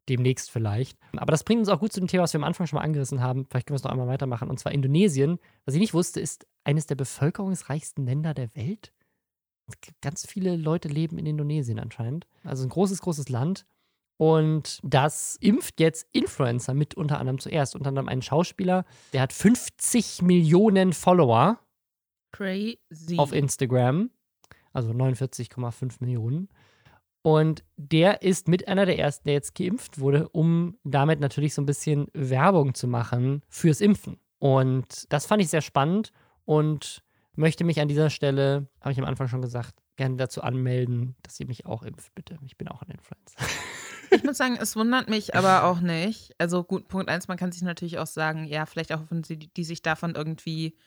demnächst 0.09 0.51
vielleicht. 0.51 0.99
Aber 1.17 1.31
das 1.31 1.45
bringt 1.45 1.61
uns 1.61 1.69
auch 1.69 1.81
gut 1.81 1.93
zu 1.93 2.01
dem 2.01 2.09
Thema, 2.09 2.23
was 2.25 2.33
wir 2.33 2.41
am 2.41 2.45
Anfang 2.45 2.67
schon 2.67 2.79
mal 2.79 2.85
angerissen 2.85 3.21
haben. 3.21 3.47
Vielleicht 3.47 3.67
können 3.67 3.75
wir 3.75 3.79
es 3.79 3.85
noch 3.85 3.91
einmal 3.91 4.09
weitermachen. 4.09 4.49
Und 4.49 4.59
zwar 4.59 4.73
Indonesien. 4.73 5.39
Was 5.65 5.75
ich 5.75 5.81
nicht 5.81 5.95
wusste, 5.95 6.21
ist 6.21 6.47
eines 6.65 6.87
der 6.87 6.95
bevölkerungsreichsten 6.95 8.05
Länder 8.05 8.35
der 8.35 8.55
Welt. 8.55 8.93
Ganz 10.01 10.27
viele 10.27 10.57
Leute 10.57 10.89
leben 10.89 11.19
in 11.19 11.27
Indonesien 11.27 11.79
anscheinend. 11.79 12.27
Also 12.43 12.63
ein 12.65 12.71
großes, 12.71 13.01
großes 13.01 13.29
Land. 13.29 13.67
Und 14.19 14.81
das 14.83 15.37
impft 15.41 15.79
jetzt 15.81 16.09
Influencer 16.13 16.75
mit 16.75 16.95
unter 16.95 17.21
anderem 17.21 17.39
zuerst. 17.39 17.77
Unter 17.77 17.89
anderem 17.89 18.09
einen 18.09 18.23
Schauspieler, 18.23 18.85
der 19.13 19.23
hat 19.23 19.33
50 19.33 20.23
Millionen 20.23 20.93
Follower 20.93 21.61
Crazy. 22.33 23.17
auf 23.17 23.33
Instagram. 23.33 24.11
Also 24.73 24.91
49,5 24.91 25.97
Millionen. 26.01 26.49
Und 27.29 27.62
der 27.76 28.22
ist 28.22 28.49
mit 28.49 28.68
einer 28.68 28.87
der 28.87 28.99
ersten, 28.99 29.29
der 29.29 29.35
jetzt 29.35 29.55
geimpft 29.55 29.99
wurde, 29.99 30.31
um 30.31 30.79
damit 30.83 31.20
natürlich 31.20 31.53
so 31.53 31.61
ein 31.61 31.66
bisschen 31.66 32.07
Werbung 32.14 32.72
zu 32.72 32.89
machen 32.89 33.43
fürs 33.51 33.83
Impfen. 33.83 34.18
Und 34.39 35.05
das 35.12 35.26
fand 35.26 35.43
ich 35.43 35.51
sehr 35.51 35.61
spannend 35.61 36.14
und 36.47 37.05
möchte 37.35 37.64
mich 37.64 37.83
an 37.83 37.89
dieser 37.89 38.09
Stelle, 38.09 38.70
habe 38.81 38.93
ich 38.93 38.99
am 38.99 39.05
Anfang 39.05 39.29
schon 39.29 39.43
gesagt, 39.43 39.74
gerne 39.97 40.16
dazu 40.16 40.41
anmelden, 40.41 41.16
dass 41.22 41.39
ihr 41.39 41.47
mich 41.47 41.66
auch 41.66 41.83
impft, 41.83 42.14
bitte. 42.14 42.39
Ich 42.47 42.57
bin 42.57 42.66
auch 42.66 42.81
ein 42.81 42.93
Influencer. 42.93 43.37
Ich 44.11 44.24
muss 44.24 44.39
sagen, 44.39 44.57
es 44.59 44.74
wundert 44.74 45.11
mich 45.11 45.35
aber 45.35 45.64
auch 45.64 45.81
nicht. 45.81 46.35
Also 46.39 46.64
gut, 46.64 46.89
Punkt 46.89 47.11
eins, 47.11 47.29
man 47.29 47.37
kann 47.37 47.53
sich 47.53 47.61
natürlich 47.61 47.99
auch 47.99 48.07
sagen, 48.07 48.47
ja, 48.47 48.64
vielleicht 48.64 48.91
auch 48.95 49.03
wenn 49.11 49.22
sie 49.22 49.37
die 49.37 49.64
sich 49.64 49.83
davon 49.83 50.14
irgendwie, 50.14 50.79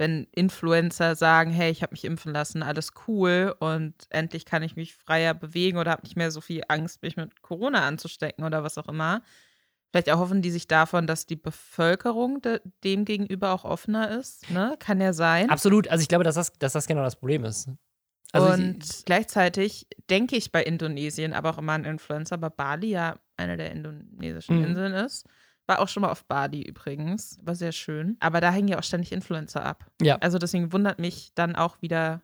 wenn 0.00 0.26
Influencer 0.32 1.14
sagen, 1.14 1.50
hey, 1.50 1.70
ich 1.70 1.82
habe 1.82 1.92
mich 1.92 2.06
impfen 2.06 2.32
lassen, 2.32 2.62
alles 2.62 2.92
cool 3.06 3.54
und 3.58 3.92
endlich 4.08 4.46
kann 4.46 4.62
ich 4.62 4.74
mich 4.74 4.94
freier 4.94 5.34
bewegen 5.34 5.76
oder 5.76 5.90
habe 5.90 6.04
nicht 6.04 6.16
mehr 6.16 6.30
so 6.30 6.40
viel 6.40 6.62
Angst, 6.68 7.02
mich 7.02 7.18
mit 7.18 7.42
Corona 7.42 7.86
anzustecken 7.86 8.42
oder 8.44 8.64
was 8.64 8.78
auch 8.78 8.88
immer. 8.88 9.22
Vielleicht 9.90 10.08
erhoffen 10.08 10.40
die 10.40 10.50
sich 10.50 10.66
davon, 10.66 11.06
dass 11.06 11.26
die 11.26 11.36
Bevölkerung 11.36 12.40
de 12.40 12.60
dem 12.82 13.04
gegenüber 13.04 13.52
auch 13.52 13.64
offener 13.64 14.18
ist. 14.18 14.50
Ne? 14.50 14.74
Kann 14.78 15.02
ja 15.02 15.12
sein. 15.12 15.50
Absolut. 15.50 15.88
Also 15.88 16.00
ich 16.00 16.08
glaube, 16.08 16.24
dass 16.24 16.36
das, 16.36 16.54
dass 16.54 16.72
das 16.72 16.86
genau 16.86 17.02
das 17.02 17.16
Problem 17.16 17.44
ist. 17.44 17.68
Also 18.32 18.48
und 18.48 18.82
ich, 18.82 19.04
gleichzeitig 19.04 19.86
denke 20.08 20.34
ich 20.34 20.50
bei 20.50 20.62
Indonesien 20.62 21.34
aber 21.34 21.50
auch 21.50 21.58
immer 21.58 21.72
an 21.72 21.84
Influencer, 21.84 22.36
aber 22.36 22.48
Bali 22.48 22.88
ja 22.88 23.18
eine 23.36 23.58
der 23.58 23.72
indonesischen 23.72 24.60
Mhm. 24.60 24.64
Inseln 24.64 24.92
ist. 24.94 25.26
War 25.66 25.80
auch 25.80 25.88
schon 25.88 26.00
mal 26.02 26.10
auf 26.10 26.24
Bali 26.24 26.62
übrigens. 26.62 27.38
War 27.42 27.54
sehr 27.54 27.72
schön. 27.72 28.16
Aber 28.20 28.40
da 28.40 28.50
hängen 28.50 28.68
ja 28.68 28.78
auch 28.78 28.82
ständig 28.82 29.12
Influencer 29.12 29.64
ab. 29.64 29.86
Ja. 30.02 30.16
Also 30.20 30.38
deswegen 30.38 30.72
wundert 30.72 30.98
mich 30.98 31.32
dann 31.34 31.54
auch 31.56 31.80
wieder 31.80 32.22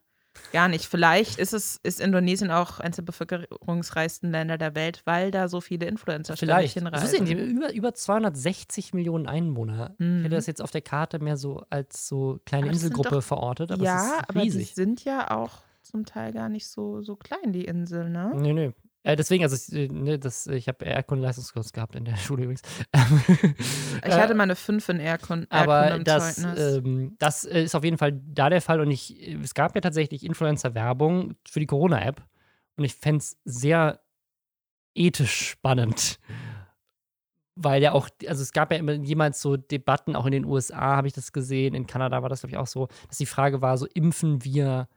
gar 0.53 0.69
nicht. 0.69 0.85
Vielleicht 0.87 1.39
ist 1.39 1.55
es, 1.55 1.79
ist 1.83 2.01
Indonesien 2.01 2.51
auch 2.51 2.79
eines 2.81 2.97
der 2.97 3.05
bevölkerungsreichsten 3.05 4.31
Länder 4.31 4.59
der 4.59 4.75
Welt, 4.75 5.03
weil 5.05 5.31
da 5.31 5.49
so 5.49 5.61
viele 5.61 5.87
Influencer 5.87 6.37
ständig 6.37 6.73
vielleicht. 6.73 6.77
Ist 6.77 7.15
hinreisen. 7.15 7.27
ja 7.27 7.45
über, 7.45 7.73
über 7.73 7.95
260 7.95 8.93
Millionen 8.95 9.27
Einwohner. 9.27 9.95
Ich 9.99 10.05
Mhm. 10.05 10.23
hätte 10.23 10.35
das 10.35 10.47
jetzt 10.47 10.61
auf 10.63 10.71
der 10.71 10.83
Karte 10.83 11.19
mehr 11.21 11.37
so 11.37 11.63
als 11.71 12.07
so 12.09 12.41
kleine 12.45 12.69
Inselgruppe 12.69 13.11
doch- 13.11 13.23
verortet, 13.23 13.71
aber 13.73 13.83
ja, 13.83 13.97
es 13.99 14.07
ist 14.07 14.29
aber 14.29 14.41
die 14.41 14.47
riesig. 14.49 14.75
sind 14.75 15.05
ja 15.05 15.31
auch 15.31 15.63
zum 15.83 16.05
Teil 16.05 16.33
gar 16.33 16.49
nicht 16.49 16.67
so, 16.69 17.01
so 17.03 17.17
klein, 17.17 17.53
die 17.53 17.65
Insel, 17.65 18.11
ne? 18.11 18.33
Nö, 18.35 18.53
nö. 18.53 18.73
Äh, 19.07 19.15
deswegen, 19.15 19.45
also 19.45 19.55
ich, 19.55 19.89
ne, 19.93 20.19
das, 20.19 20.49
ich 20.49 20.67
habe 20.67 20.85
Erdkundenleistungskurs 20.85 21.73
gehabt 21.73 21.95
in 21.95 22.05
der 22.05 22.17
Schule 22.17 22.43
übrigens. 22.43 22.63
Ich 24.05 24.13
hatte 24.13 24.35
mal 24.35 24.43
eine 24.43 24.57
5 24.57 24.89
in 24.89 24.99
Erdkunde. 24.99 25.47
Aber 25.49 26.01
das, 26.01 26.39
ähm, 26.39 27.15
das 27.21 27.45
ist 27.45 27.77
auf 27.77 27.85
jeden 27.85 27.99
Fall 27.99 28.21
da 28.27 28.51
der 28.51 28.61
Fall. 28.61 28.81
Und 28.81 28.91
ich, 28.91 29.17
es 29.41 29.55
gab 29.55 29.77
ja 29.77 29.81
tatsächlich 29.81 30.25
Influencer-Werbung 30.25 31.37
für 31.49 31.61
die 31.61 31.67
Corona-App. 31.67 32.21
Und 32.77 32.85
ich 32.85 32.97
fände 32.97 33.19
es 33.19 33.39
sehr 33.45 34.01
ethisch 34.97 35.51
spannend. 35.51 36.19
Weil 37.55 37.83
ja 37.83 37.93
auch, 37.93 38.09
also 38.27 38.43
es 38.43 38.53
gab 38.53 38.73
ja 38.73 38.79
immer 38.79 38.93
jemals 38.95 39.41
so 39.41 39.57
Debatten, 39.57 40.17
auch 40.17 40.27
in 40.27 40.33
den 40.33 40.45
USA 40.45 40.97
habe 40.97 41.07
ich 41.07 41.15
das 41.15 41.33
gesehen, 41.33 41.75
in 41.77 41.87
Kanada 41.87 42.23
war 42.23 42.29
das, 42.29 42.41
glaube 42.41 42.51
ich, 42.51 42.59
auch 42.59 42.67
so, 42.67 42.89
dass 43.07 43.19
die 43.19 43.27
Frage 43.27 43.63
war: 43.63 43.79
so 43.79 43.87
impfen 43.87 44.45
wir 44.45 44.89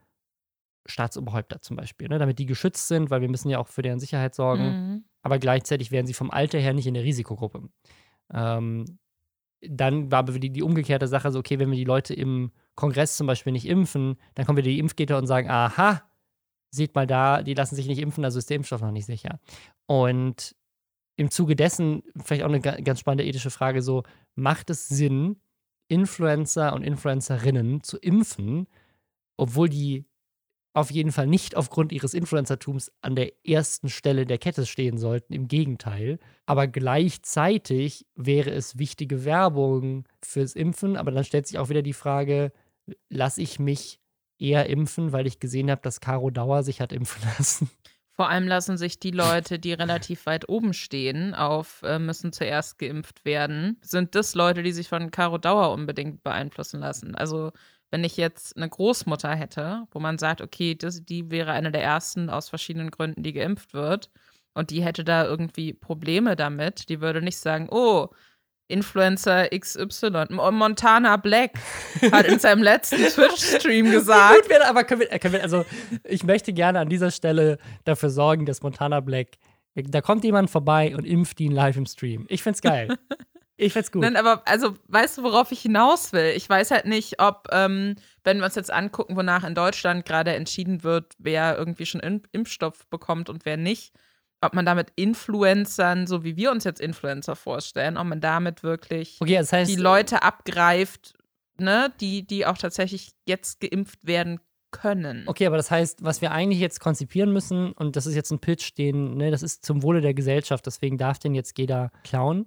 Staatsoberhäupter 0.89 1.61
zum 1.61 1.77
Beispiel, 1.77 2.07
ne, 2.07 2.19
damit 2.19 2.39
die 2.39 2.45
geschützt 2.45 2.87
sind, 2.87 3.09
weil 3.09 3.21
wir 3.21 3.29
müssen 3.29 3.49
ja 3.49 3.59
auch 3.59 3.67
für 3.67 3.81
deren 3.81 3.99
Sicherheit 3.99 4.35
sorgen. 4.35 4.63
Mhm. 4.63 5.03
Aber 5.21 5.39
gleichzeitig 5.39 5.91
wären 5.91 6.07
sie 6.07 6.13
vom 6.13 6.31
Alter 6.31 6.59
her 6.59 6.73
nicht 6.73 6.87
in 6.87 6.93
der 6.93 7.03
Risikogruppe. 7.03 7.69
Ähm, 8.33 8.99
dann 9.61 10.11
war 10.11 10.19
aber 10.19 10.39
die, 10.39 10.51
die 10.51 10.63
umgekehrte 10.63 11.07
Sache 11.07 11.31
so, 11.31 11.39
okay, 11.39 11.59
wenn 11.59 11.69
wir 11.69 11.77
die 11.77 11.83
Leute 11.83 12.13
im 12.13 12.51
Kongress 12.75 13.17
zum 13.17 13.27
Beispiel 13.27 13.51
nicht 13.51 13.65
impfen, 13.67 14.17
dann 14.35 14.45
kommen 14.45 14.57
wieder 14.57 14.69
die 14.69 14.79
Impfgitter 14.79 15.17
und 15.17 15.27
sagen, 15.27 15.49
aha, 15.49 16.03
sieht 16.71 16.95
mal 16.95 17.07
da, 17.07 17.43
die 17.43 17.53
lassen 17.53 17.75
sich 17.75 17.87
nicht 17.87 17.99
impfen, 17.99 18.23
also 18.23 18.39
ist 18.39 18.49
der 18.49 18.55
Impfstoff 18.57 18.81
noch 18.81 18.91
nicht 18.91 19.05
sicher. 19.05 19.39
Und 19.85 20.55
im 21.17 21.31
Zuge 21.31 21.55
dessen, 21.55 22.03
vielleicht 22.23 22.43
auch 22.43 22.47
eine 22.47 22.61
ganz 22.61 23.01
spannende 23.01 23.25
ethische 23.25 23.49
Frage, 23.49 23.81
so, 23.81 24.03
macht 24.35 24.69
es 24.69 24.87
Sinn, 24.87 25.41
Influencer 25.89 26.73
und 26.73 26.83
Influencerinnen 26.83 27.83
zu 27.83 27.97
impfen, 27.97 28.67
obwohl 29.35 29.67
die 29.67 30.05
auf 30.80 30.91
jeden 30.91 31.11
Fall 31.11 31.27
nicht 31.27 31.55
aufgrund 31.55 31.91
ihres 31.91 32.13
Influencertums 32.13 32.91
an 33.01 33.15
der 33.15 33.32
ersten 33.45 33.89
Stelle 33.89 34.25
der 34.25 34.38
Kette 34.38 34.65
stehen 34.65 34.97
sollten. 34.97 35.34
Im 35.34 35.47
Gegenteil. 35.47 36.19
Aber 36.45 36.67
gleichzeitig 36.67 38.05
wäre 38.15 38.51
es 38.51 38.77
wichtige 38.77 39.25
Werbung 39.25 40.07
fürs 40.21 40.55
Impfen. 40.55 40.97
Aber 40.97 41.11
dann 41.11 41.23
stellt 41.23 41.47
sich 41.47 41.59
auch 41.59 41.69
wieder 41.69 41.82
die 41.82 41.93
Frage, 41.93 42.51
lasse 43.09 43.41
ich 43.41 43.59
mich 43.59 43.99
eher 44.39 44.67
impfen, 44.67 45.11
weil 45.11 45.27
ich 45.27 45.39
gesehen 45.39 45.69
habe, 45.69 45.82
dass 45.82 45.99
Caro 45.99 46.30
Dauer 46.30 46.63
sich 46.63 46.82
hat 46.82 46.93
impfen 46.93 47.21
lassen. 47.38 47.69
Vor 48.19 48.30
allem 48.30 48.47
lassen 48.47 48.77
sich 48.77 48.99
die 48.99 49.11
Leute, 49.11 49.59
die 49.59 49.71
relativ 49.71 50.25
weit 50.25 50.49
oben 50.49 50.73
stehen, 50.73 51.34
auf 51.34 51.84
äh, 51.84 51.99
müssen 51.99 52.34
zuerst 52.34 52.77
geimpft 52.77 53.23
werden, 53.23 53.77
sind 53.82 54.13
das 54.13 54.36
Leute, 54.36 54.61
die 54.61 54.73
sich 54.73 54.89
von 54.89 55.09
Caro 55.09 55.38
Dauer 55.38 55.71
unbedingt 55.71 56.21
beeinflussen 56.21 56.82
lassen. 56.82 57.15
Also 57.15 57.53
wenn 57.91 58.03
ich 58.03 58.17
jetzt 58.17 58.55
eine 58.55 58.69
Großmutter 58.69 59.35
hätte, 59.35 59.83
wo 59.91 59.99
man 59.99 60.17
sagt, 60.17 60.41
okay, 60.41 60.75
das, 60.75 61.03
die 61.03 61.31
wäre 61.31 61.51
eine 61.51 61.71
der 61.71 61.83
ersten 61.83 62.29
aus 62.29 62.49
verschiedenen 62.49 62.91
Gründen, 62.91 63.23
die 63.23 63.33
geimpft 63.33 63.73
wird, 63.73 64.09
und 64.53 64.71
die 64.71 64.83
hätte 64.83 65.03
da 65.03 65.25
irgendwie 65.25 65.73
Probleme 65.73 66.35
damit, 66.35 66.89
die 66.89 67.01
würde 67.01 67.21
nicht 67.21 67.37
sagen, 67.37 67.69
oh, 67.71 68.09
Influencer 68.67 69.47
XY, 69.49 70.25
Montana 70.29 71.17
Black 71.17 71.53
hat 72.11 72.27
in 72.27 72.39
seinem 72.39 72.61
letzten 72.61 72.97
Twitch-Stream 73.09 73.89
gesagt. 73.89 74.47
Gut, 74.47 74.61
aber 74.61 74.83
können 74.83 75.01
wir, 75.01 75.07
können 75.19 75.33
wir, 75.33 75.43
also 75.43 75.65
ich 76.03 76.23
möchte 76.23 76.53
gerne 76.53 76.79
an 76.79 76.89
dieser 76.89 77.09
Stelle 77.09 77.57
dafür 77.85 78.09
sorgen, 78.09 78.45
dass 78.45 78.61
Montana 78.61 78.99
Black, 78.99 79.37
da 79.73 80.01
kommt 80.01 80.23
jemand 80.23 80.51
vorbei 80.51 80.95
und 80.95 81.05
impft 81.05 81.39
ihn 81.39 81.51
live 81.51 81.77
im 81.77 81.87
Stream. 81.87 82.25
Ich 82.29 82.43
find's 82.43 82.61
geil. 82.61 82.95
Ich 83.60 83.74
find's 83.74 83.91
gut. 83.91 84.01
Nein, 84.01 84.16
aber 84.16 84.41
also 84.45 84.76
weißt 84.88 85.18
du, 85.18 85.24
worauf 85.24 85.51
ich 85.51 85.62
hinaus 85.62 86.14
will? 86.14 86.32
Ich 86.36 86.49
weiß 86.49 86.72
halt 86.72 86.86
nicht, 86.86 87.22
ob, 87.22 87.47
ähm, 87.51 87.95
wenn 88.24 88.38
wir 88.38 88.45
uns 88.45 88.55
jetzt 88.55 88.72
angucken, 88.72 89.18
wonach 89.18 89.43
in 89.43 89.53
Deutschland 89.53 90.05
gerade 90.05 90.34
entschieden 90.34 90.84
wird, 90.84 91.14
wer 91.18 91.57
irgendwie 91.57 91.86
schon 91.86 92.22
Impfstoff 92.32 92.88
bekommt 92.88 93.30
und 93.30 93.45
wer 93.45 93.57
nicht, 93.57 93.93
ob 94.39 94.53
man 94.53 94.66
damit 94.66 94.93
Influencern, 94.95 96.07
so 96.07 96.24
wie 96.24 96.38
wir 96.38 96.51
uns 96.51 96.64
jetzt 96.64 96.80
Influencer 96.80 97.36
vorstellen, 97.36 97.97
ob 97.97 98.07
man 98.07 98.22
damit 98.22 98.64
wirklich 98.64 99.18
okay, 99.20 99.36
das 99.36 99.51
heißt, 99.51 99.70
die 99.70 99.76
Leute 99.76 100.24
abgreift, 100.24 101.16
ne, 101.57 101.91
die, 101.99 102.26
die 102.26 102.45
auch 102.45 102.57
tatsächlich 102.57 103.12
jetzt 103.26 103.60
geimpft 103.60 104.07
werden 104.07 104.39
können. 104.72 105.24
Okay, 105.28 105.47
aber 105.47 105.57
das 105.57 105.70
heißt, 105.70 106.05
was 106.05 106.22
wir 106.22 106.32
eigentlich 106.32 106.62
jetzt 106.62 106.80
konzipieren 106.80 107.34
müssen, 107.34 107.74
und 107.74 107.97
das 107.97 108.05
ist 108.05 108.16
jetzt 108.16 108.32
ein 108.32 108.39
Pitch, 108.39 108.78
den, 108.78 109.18
ne, 109.18 109.32
das 109.32 109.43
ist 109.43 109.66
zum 109.66 109.84
Wohle 109.84 109.99
der 109.99 110.14
Gesellschaft, 110.14 110.66
deswegen 110.66 110.97
darf 110.97 111.20
den 111.20 111.36
jetzt 111.36 111.57
jeder 111.57 111.91
klauen 112.03 112.45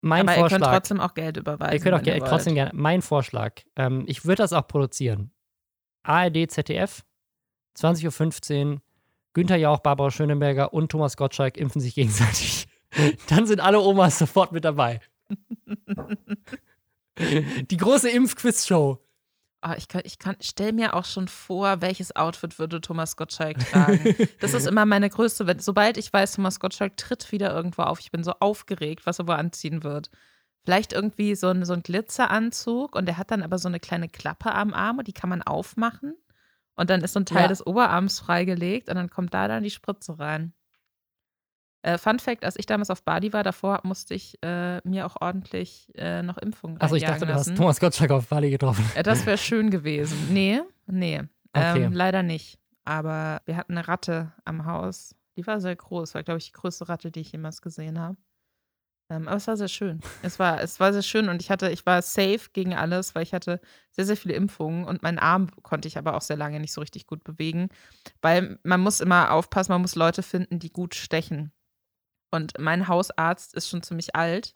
mein 0.00 0.28
Aber 0.28 0.38
Vorschlag. 0.38 0.58
ihr 0.58 0.64
könnt 0.64 0.74
trotzdem 0.74 1.00
auch 1.00 1.14
Geld 1.14 1.36
überweisen. 1.36 1.72
Ihr 1.72 1.80
könnt 1.80 1.94
auch 1.94 2.02
Geld, 2.02 2.24
trotzdem 2.26 2.54
gerne. 2.54 2.70
Mein 2.74 3.02
Vorschlag. 3.02 3.52
Ähm, 3.76 4.04
ich 4.06 4.24
würde 4.24 4.42
das 4.42 4.52
auch 4.52 4.66
produzieren. 4.66 5.30
ARD, 6.02 6.50
ZDF, 6.50 7.04
20.15 7.76 8.74
Uhr. 8.74 8.80
Günther 9.32 9.56
Jauch, 9.56 9.80
Barbara 9.80 10.10
Schöneberger 10.10 10.72
und 10.72 10.90
Thomas 10.90 11.16
Gottschalk 11.16 11.58
impfen 11.58 11.80
sich 11.80 11.94
gegenseitig. 11.94 12.68
Dann 13.28 13.46
sind 13.46 13.60
alle 13.60 13.80
Omas 13.80 14.18
sofort 14.18 14.52
mit 14.52 14.64
dabei. 14.64 15.00
Die 17.18 17.76
große 17.76 18.08
Impfquiz-Show. 18.08 18.98
Oh, 19.68 19.74
ich 19.76 19.88
kann, 19.88 20.02
ich 20.04 20.18
kann, 20.18 20.36
stell 20.40 20.72
mir 20.72 20.94
auch 20.94 21.04
schon 21.04 21.26
vor, 21.26 21.80
welches 21.80 22.14
Outfit 22.14 22.58
würde 22.58 22.80
Thomas 22.80 23.16
Gottschalk 23.16 23.58
tragen. 23.58 24.14
das 24.40 24.54
ist 24.54 24.66
immer 24.66 24.86
meine 24.86 25.10
größte, 25.10 25.46
wenn, 25.46 25.58
sobald 25.58 25.96
ich 25.96 26.12
weiß, 26.12 26.34
Thomas 26.34 26.60
Gottschalk 26.60 26.96
tritt 26.96 27.32
wieder 27.32 27.52
irgendwo 27.52 27.82
auf, 27.82 27.98
ich 27.98 28.12
bin 28.12 28.22
so 28.22 28.32
aufgeregt, 28.38 29.06
was 29.06 29.18
er 29.18 29.26
wohl 29.26 29.34
anziehen 29.34 29.82
wird. 29.82 30.10
Vielleicht 30.62 30.92
irgendwie 30.92 31.34
so 31.34 31.48
ein, 31.48 31.64
so 31.64 31.72
ein 31.72 31.82
Glitzeranzug 31.82 32.94
und 32.94 33.06
der 33.06 33.18
hat 33.18 33.32
dann 33.32 33.42
aber 33.42 33.58
so 33.58 33.66
eine 33.68 33.80
kleine 33.80 34.08
Klappe 34.08 34.54
am 34.54 34.72
Arm 34.72 34.98
und 34.98 35.08
die 35.08 35.12
kann 35.12 35.30
man 35.30 35.42
aufmachen. 35.42 36.14
Und 36.76 36.90
dann 36.90 37.02
ist 37.02 37.14
so 37.14 37.20
ein 37.20 37.26
Teil 37.26 37.42
ja. 37.42 37.48
des 37.48 37.66
Oberarms 37.66 38.20
freigelegt 38.20 38.88
und 38.88 38.96
dann 38.96 39.10
kommt 39.10 39.34
da 39.34 39.48
dann 39.48 39.64
die 39.64 39.70
Spritze 39.70 40.18
rein. 40.18 40.52
Äh, 41.86 41.98
Fun 41.98 42.18
Fact: 42.18 42.44
Als 42.44 42.56
ich 42.58 42.66
damals 42.66 42.90
auf 42.90 43.04
Bali 43.04 43.32
war, 43.32 43.44
davor 43.44 43.80
musste 43.84 44.14
ich 44.14 44.36
äh, 44.42 44.80
mir 44.82 45.06
auch 45.06 45.20
ordentlich 45.20 45.92
äh, 45.94 46.20
noch 46.20 46.36
Impfungen 46.36 46.80
Also 46.80 46.96
ich 46.96 47.04
dachte, 47.04 47.26
du 47.26 47.32
hast 47.32 47.56
Thomas 47.56 47.78
Gottschalk 47.78 48.10
auf 48.10 48.26
Bali 48.26 48.50
getroffen. 48.50 48.84
Äh, 48.96 49.04
das 49.04 49.24
wäre 49.24 49.38
schön 49.38 49.70
gewesen. 49.70 50.18
Nee, 50.32 50.62
nee. 50.86 51.22
Okay. 51.52 51.84
Ähm, 51.84 51.92
leider 51.92 52.24
nicht. 52.24 52.58
Aber 52.84 53.40
wir 53.46 53.56
hatten 53.56 53.78
eine 53.78 53.86
Ratte 53.86 54.32
am 54.44 54.66
Haus. 54.66 55.14
Die 55.36 55.46
war 55.46 55.60
sehr 55.60 55.76
groß. 55.76 56.14
War, 56.14 56.24
glaube 56.24 56.38
ich, 56.38 56.46
die 56.46 56.52
größte 56.52 56.88
Ratte, 56.88 57.12
die 57.12 57.20
ich 57.20 57.30
jemals 57.30 57.62
gesehen 57.62 58.00
habe. 58.00 58.16
Ähm, 59.08 59.28
aber 59.28 59.36
es 59.36 59.46
war 59.46 59.56
sehr 59.56 59.68
schön. 59.68 60.00
Es 60.22 60.40
war, 60.40 60.60
es 60.60 60.80
war 60.80 60.92
sehr 60.92 61.02
schön 61.02 61.28
und 61.28 61.40
ich 61.40 61.50
hatte, 61.50 61.70
ich 61.70 61.86
war 61.86 62.02
safe 62.02 62.50
gegen 62.52 62.74
alles, 62.74 63.14
weil 63.14 63.22
ich 63.22 63.32
hatte 63.32 63.60
sehr, 63.92 64.04
sehr 64.04 64.16
viele 64.16 64.34
Impfungen 64.34 64.84
und 64.84 65.04
meinen 65.04 65.20
Arm 65.20 65.50
konnte 65.62 65.86
ich 65.86 65.98
aber 65.98 66.16
auch 66.16 66.22
sehr 66.22 66.36
lange 66.36 66.58
nicht 66.58 66.72
so 66.72 66.80
richtig 66.80 67.06
gut 67.06 67.22
bewegen. 67.22 67.68
Weil 68.22 68.58
man 68.64 68.80
muss 68.80 69.00
immer 69.00 69.30
aufpassen, 69.30 69.70
man 69.70 69.82
muss 69.82 69.94
Leute 69.94 70.24
finden, 70.24 70.58
die 70.58 70.72
gut 70.72 70.96
stechen. 70.96 71.52
Und 72.36 72.58
mein 72.58 72.88
Hausarzt 72.88 73.54
ist 73.54 73.68
schon 73.68 73.82
ziemlich 73.82 74.14
alt 74.14 74.54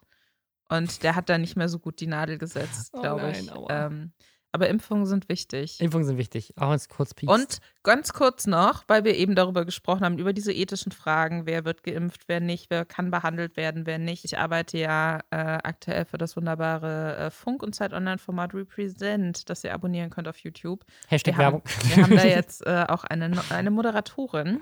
und 0.69 1.03
der 1.03 1.15
hat 1.15 1.29
da 1.29 1.37
nicht 1.37 1.57
mehr 1.57 1.67
so 1.67 1.79
gut 1.79 1.99
die 1.99 2.07
Nadel 2.07 2.37
gesetzt, 2.37 2.93
glaube 2.93 3.25
oh 3.25 3.29
ich. 3.29 3.51
Ähm, 3.69 4.13
aber 4.53 4.67
Impfungen 4.67 5.05
sind 5.05 5.29
wichtig. 5.29 5.79
Impfungen 5.79 6.05
sind 6.05 6.17
wichtig, 6.17 6.53
auch 6.57 6.69
als 6.69 6.89
kurz 6.89 7.13
piekst. 7.13 7.33
Und 7.33 7.59
ganz 7.83 8.11
kurz 8.11 8.47
noch, 8.47 8.83
weil 8.87 9.05
wir 9.05 9.15
eben 9.15 9.33
darüber 9.33 9.63
gesprochen 9.63 10.03
haben, 10.03 10.17
über 10.17 10.33
diese 10.33 10.51
ethischen 10.51 10.91
Fragen, 10.91 11.45
wer 11.45 11.63
wird 11.63 11.83
geimpft, 11.83 12.23
wer 12.27 12.41
nicht, 12.41 12.69
wer 12.69 12.83
kann 12.83 13.11
behandelt 13.11 13.55
werden, 13.55 13.85
wer 13.85 13.97
nicht. 13.97 14.25
Ich 14.25 14.37
arbeite 14.37 14.77
ja 14.77 15.19
äh, 15.29 15.37
aktuell 15.63 16.05
für 16.05 16.17
das 16.17 16.35
wunderbare 16.35 17.15
äh, 17.17 17.31
Funk- 17.31 17.63
und 17.63 17.73
Zeit-Online-Format 17.73 18.53
Represent, 18.53 19.49
das 19.49 19.63
ihr 19.63 19.73
abonnieren 19.73 20.09
könnt 20.09 20.27
auf 20.27 20.37
YouTube. 20.37 20.85
Hashtag 21.07 21.35
wir 21.35 21.39
Werbung. 21.39 21.63
Haben, 21.65 21.89
wir 21.95 22.03
haben 22.03 22.15
da 22.17 22.25
jetzt 22.25 22.65
äh, 22.65 22.85
auch 22.89 23.05
eine, 23.05 23.31
eine 23.51 23.71
Moderatorin, 23.71 24.61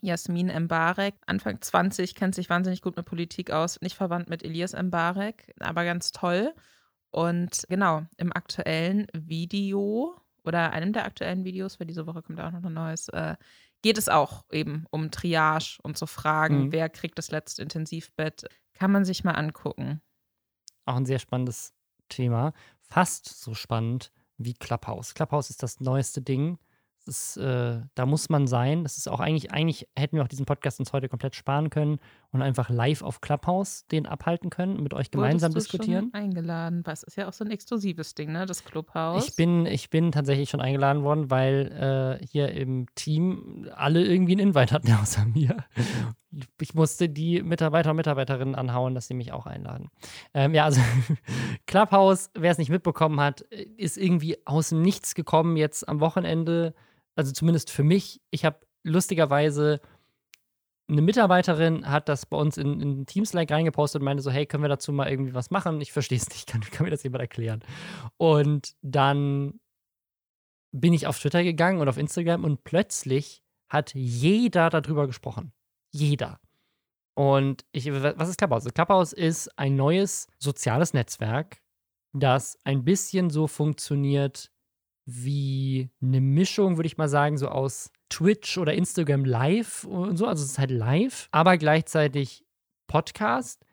Jasmin 0.00 0.52
Mbarek, 0.64 1.14
Anfang 1.26 1.60
20, 1.60 2.14
kennt 2.14 2.34
sich 2.34 2.50
wahnsinnig 2.50 2.82
gut 2.82 2.96
mit 2.96 3.06
Politik 3.06 3.50
aus, 3.50 3.80
nicht 3.80 3.96
verwandt 3.96 4.28
mit 4.28 4.42
Elias 4.42 4.72
Mbarek, 4.72 5.54
aber 5.60 5.84
ganz 5.84 6.12
toll. 6.12 6.54
Und 7.10 7.64
genau, 7.68 8.02
im 8.16 8.32
aktuellen 8.32 9.06
Video 9.14 10.20
oder 10.44 10.72
einem 10.72 10.92
der 10.92 11.04
aktuellen 11.04 11.44
Videos, 11.44 11.80
weil 11.80 11.86
diese 11.86 12.06
Woche 12.06 12.22
kommt 12.22 12.40
auch 12.40 12.52
noch 12.52 12.62
ein 12.62 12.72
neues, 12.72 13.08
äh, 13.08 13.36
geht 13.82 13.98
es 13.98 14.08
auch 14.08 14.44
eben 14.50 14.86
um 14.90 15.10
Triage 15.10 15.78
und 15.82 15.96
zu 15.96 16.06
fragen, 16.06 16.64
mhm. 16.66 16.72
wer 16.72 16.88
kriegt 16.88 17.18
das 17.18 17.30
letzte 17.30 17.62
Intensivbett. 17.62 18.46
Kann 18.74 18.92
man 18.92 19.04
sich 19.04 19.24
mal 19.24 19.32
angucken. 19.32 20.02
Auch 20.84 20.96
ein 20.96 21.06
sehr 21.06 21.18
spannendes 21.18 21.72
Thema. 22.08 22.52
Fast 22.80 23.40
so 23.40 23.54
spannend 23.54 24.12
wie 24.38 24.54
Clubhouse. 24.54 25.14
Clubhouse 25.14 25.50
ist 25.50 25.62
das 25.62 25.80
neueste 25.80 26.20
Ding. 26.20 26.58
Ist, 27.06 27.36
äh, 27.36 27.80
da 27.94 28.06
muss 28.06 28.28
man 28.28 28.48
sein. 28.48 28.82
Das 28.82 28.96
ist 28.96 29.08
auch 29.08 29.20
eigentlich, 29.20 29.52
eigentlich 29.52 29.88
hätten 29.96 30.16
wir 30.16 30.24
auch 30.24 30.28
diesen 30.28 30.44
Podcast 30.44 30.80
uns 30.80 30.92
heute 30.92 31.08
komplett 31.08 31.36
sparen 31.36 31.70
können 31.70 32.00
und 32.32 32.42
einfach 32.42 32.68
live 32.68 33.02
auf 33.02 33.20
Clubhouse 33.20 33.86
den 33.86 34.06
abhalten 34.06 34.50
können 34.50 34.76
und 34.76 34.82
mit 34.82 34.92
euch 34.92 35.10
gemeinsam 35.10 35.52
Wurdest 35.52 35.72
diskutieren. 35.72 36.10
Du 36.12 36.18
schon 36.18 36.24
eingeladen, 36.24 36.82
was 36.84 37.04
ist 37.04 37.16
ja 37.16 37.28
auch 37.28 37.32
so 37.32 37.44
ein 37.44 37.50
exklusives 37.50 38.14
Ding, 38.14 38.32
ne? 38.32 38.44
Das 38.44 38.64
Clubhouse. 38.64 39.28
Ich 39.28 39.36
bin, 39.36 39.66
ich 39.66 39.88
bin 39.90 40.10
tatsächlich 40.10 40.50
schon 40.50 40.60
eingeladen 40.60 41.04
worden, 41.04 41.30
weil 41.30 42.18
äh, 42.20 42.26
hier 42.26 42.50
im 42.52 42.86
Team 42.94 43.68
alle 43.74 44.04
irgendwie 44.04 44.32
einen 44.32 44.48
Invite 44.48 44.74
hatten 44.74 44.92
außer 45.02 45.24
mir. 45.26 45.64
Ich 46.60 46.74
musste 46.74 47.08
die 47.08 47.42
Mitarbeiter 47.42 47.90
und 47.90 47.96
Mitarbeiterinnen 47.96 48.54
anhauen, 48.54 48.94
dass 48.94 49.06
sie 49.06 49.14
mich 49.14 49.32
auch 49.32 49.46
einladen. 49.46 49.90
Ähm, 50.34 50.54
ja, 50.54 50.64
also 50.64 50.80
Clubhouse, 51.66 52.30
wer 52.34 52.50
es 52.50 52.58
nicht 52.58 52.70
mitbekommen 52.70 53.20
hat, 53.20 53.40
ist 53.40 53.96
irgendwie 53.96 54.36
aus 54.44 54.70
dem 54.70 54.82
Nichts 54.82 55.14
gekommen 55.14 55.56
jetzt 55.56 55.88
am 55.88 56.00
Wochenende 56.00 56.74
also 57.16 57.32
zumindest 57.32 57.70
für 57.70 57.82
mich, 57.82 58.20
ich 58.30 58.44
habe 58.44 58.60
lustigerweise 58.84 59.80
eine 60.88 61.02
Mitarbeiterin 61.02 61.88
hat 61.88 62.08
das 62.08 62.26
bei 62.26 62.36
uns 62.36 62.58
in, 62.58 62.80
in 62.80 63.06
Teams-Like 63.06 63.50
reingepostet 63.50 64.00
und 64.00 64.04
meinte 64.04 64.22
so, 64.22 64.30
hey, 64.30 64.46
können 64.46 64.62
wir 64.62 64.68
dazu 64.68 64.92
mal 64.92 65.08
irgendwie 65.08 65.34
was 65.34 65.50
machen? 65.50 65.80
Ich 65.80 65.92
verstehe 65.92 66.18
es 66.18 66.28
nicht, 66.28 66.46
kann, 66.46 66.60
kann 66.60 66.84
mir 66.84 66.90
das 66.90 67.02
jemand 67.02 67.22
erklären? 67.22 67.64
Und 68.18 68.76
dann 68.82 69.58
bin 70.70 70.92
ich 70.92 71.06
auf 71.06 71.18
Twitter 71.18 71.42
gegangen 71.42 71.80
und 71.80 71.88
auf 71.88 71.98
Instagram 71.98 72.44
und 72.44 72.62
plötzlich 72.62 73.42
hat 73.68 73.94
jeder 73.94 74.70
darüber 74.70 75.06
gesprochen. 75.06 75.52
Jeder. 75.92 76.38
Und 77.14 77.64
ich, 77.72 77.90
was 77.90 78.28
ist 78.28 78.38
Clubhouse? 78.38 78.66
Clubhouse 78.72 79.12
ist 79.12 79.48
ein 79.58 79.74
neues 79.74 80.28
soziales 80.38 80.92
Netzwerk, 80.92 81.62
das 82.12 82.58
ein 82.64 82.84
bisschen 82.84 83.30
so 83.30 83.46
funktioniert 83.46 84.52
wie 85.06 85.88
eine 86.02 86.20
Mischung, 86.20 86.76
würde 86.76 86.88
ich 86.88 86.98
mal 86.98 87.08
sagen, 87.08 87.38
so 87.38 87.48
aus 87.48 87.90
Twitch 88.08 88.58
oder 88.58 88.74
Instagram 88.74 89.24
Live 89.24 89.84
und 89.84 90.16
so. 90.16 90.26
Also 90.26 90.44
es 90.44 90.50
ist 90.50 90.58
halt 90.58 90.72
live, 90.72 91.28
aber 91.30 91.56
gleichzeitig 91.56 92.44
Podcast. 92.88 93.64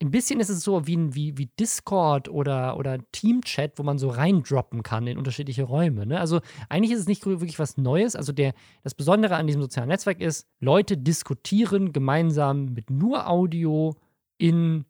Ein 0.00 0.12
bisschen 0.12 0.38
ist 0.38 0.48
es 0.48 0.60
so 0.60 0.86
wie, 0.86 1.12
wie, 1.16 1.36
wie 1.36 1.46
Discord 1.58 2.28
oder, 2.28 2.76
oder 2.76 2.98
Teamchat, 3.10 3.72
wo 3.80 3.82
man 3.82 3.98
so 3.98 4.08
reindroppen 4.08 4.84
kann 4.84 5.08
in 5.08 5.18
unterschiedliche 5.18 5.64
Räume. 5.64 6.06
Ne? 6.06 6.20
Also 6.20 6.40
eigentlich 6.68 6.92
ist 6.92 7.00
es 7.00 7.08
nicht 7.08 7.26
wirklich 7.26 7.58
was 7.58 7.76
Neues. 7.76 8.14
Also 8.14 8.32
der, 8.32 8.54
das 8.84 8.94
Besondere 8.94 9.34
an 9.34 9.48
diesem 9.48 9.60
sozialen 9.60 9.88
Netzwerk 9.88 10.20
ist, 10.20 10.46
Leute 10.60 10.96
diskutieren 10.96 11.92
gemeinsam 11.92 12.66
mit 12.74 12.90
nur 12.90 13.28
Audio 13.28 13.96
in 14.38 14.84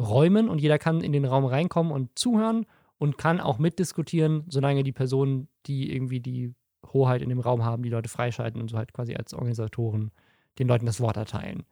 Räumen 0.00 0.48
und 0.48 0.60
jeder 0.60 0.78
kann 0.78 1.00
in 1.00 1.10
den 1.10 1.24
Raum 1.24 1.44
reinkommen 1.44 1.90
und 1.90 2.16
zuhören 2.16 2.64
und 3.02 3.18
kann 3.18 3.40
auch 3.40 3.58
mitdiskutieren, 3.58 4.44
solange 4.48 4.84
die 4.84 4.92
Personen, 4.92 5.48
die 5.66 5.92
irgendwie 5.92 6.20
die 6.20 6.54
Hoheit 6.92 7.20
in 7.20 7.30
dem 7.30 7.40
Raum 7.40 7.64
haben, 7.64 7.82
die 7.82 7.88
Leute 7.88 8.08
freischalten 8.08 8.60
und 8.60 8.68
so 8.68 8.78
halt 8.78 8.92
quasi 8.92 9.16
als 9.16 9.34
Organisatoren 9.34 10.12
den 10.60 10.68
Leuten 10.68 10.86
das 10.86 11.00
Wort 11.00 11.16
erteilen. 11.16 11.64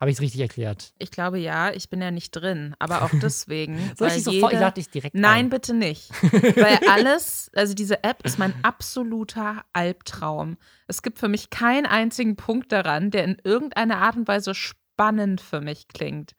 Habe 0.00 0.10
ich 0.10 0.16
es 0.16 0.20
richtig 0.20 0.40
erklärt? 0.40 0.92
Ich 0.98 1.12
glaube 1.12 1.38
ja, 1.38 1.70
ich 1.70 1.88
bin 1.88 2.02
ja 2.02 2.10
nicht 2.10 2.32
drin, 2.32 2.74
aber 2.80 3.02
auch 3.02 3.12
deswegen. 3.22 3.78
Soll 3.96 4.08
ich 4.08 4.14
dich 4.14 4.24
sofort, 4.24 4.50
jede... 4.50 4.54
ich 4.54 4.60
lade 4.60 4.74
dich 4.74 4.90
direkt 4.90 5.14
Nein, 5.14 5.44
ein. 5.44 5.50
bitte 5.50 5.72
nicht. 5.72 6.10
weil 6.32 6.80
alles, 6.90 7.52
also 7.54 7.74
diese 7.74 8.02
App 8.02 8.26
ist 8.26 8.40
mein 8.40 8.52
absoluter 8.64 9.62
Albtraum. 9.72 10.56
Es 10.88 11.02
gibt 11.02 11.20
für 11.20 11.28
mich 11.28 11.50
keinen 11.50 11.86
einzigen 11.86 12.34
Punkt 12.34 12.72
daran, 12.72 13.12
der 13.12 13.22
in 13.22 13.36
irgendeiner 13.44 13.98
Art 13.98 14.16
und 14.16 14.26
Weise 14.26 14.52
spannend 14.56 15.40
für 15.40 15.60
mich 15.60 15.86
klingt 15.86 16.34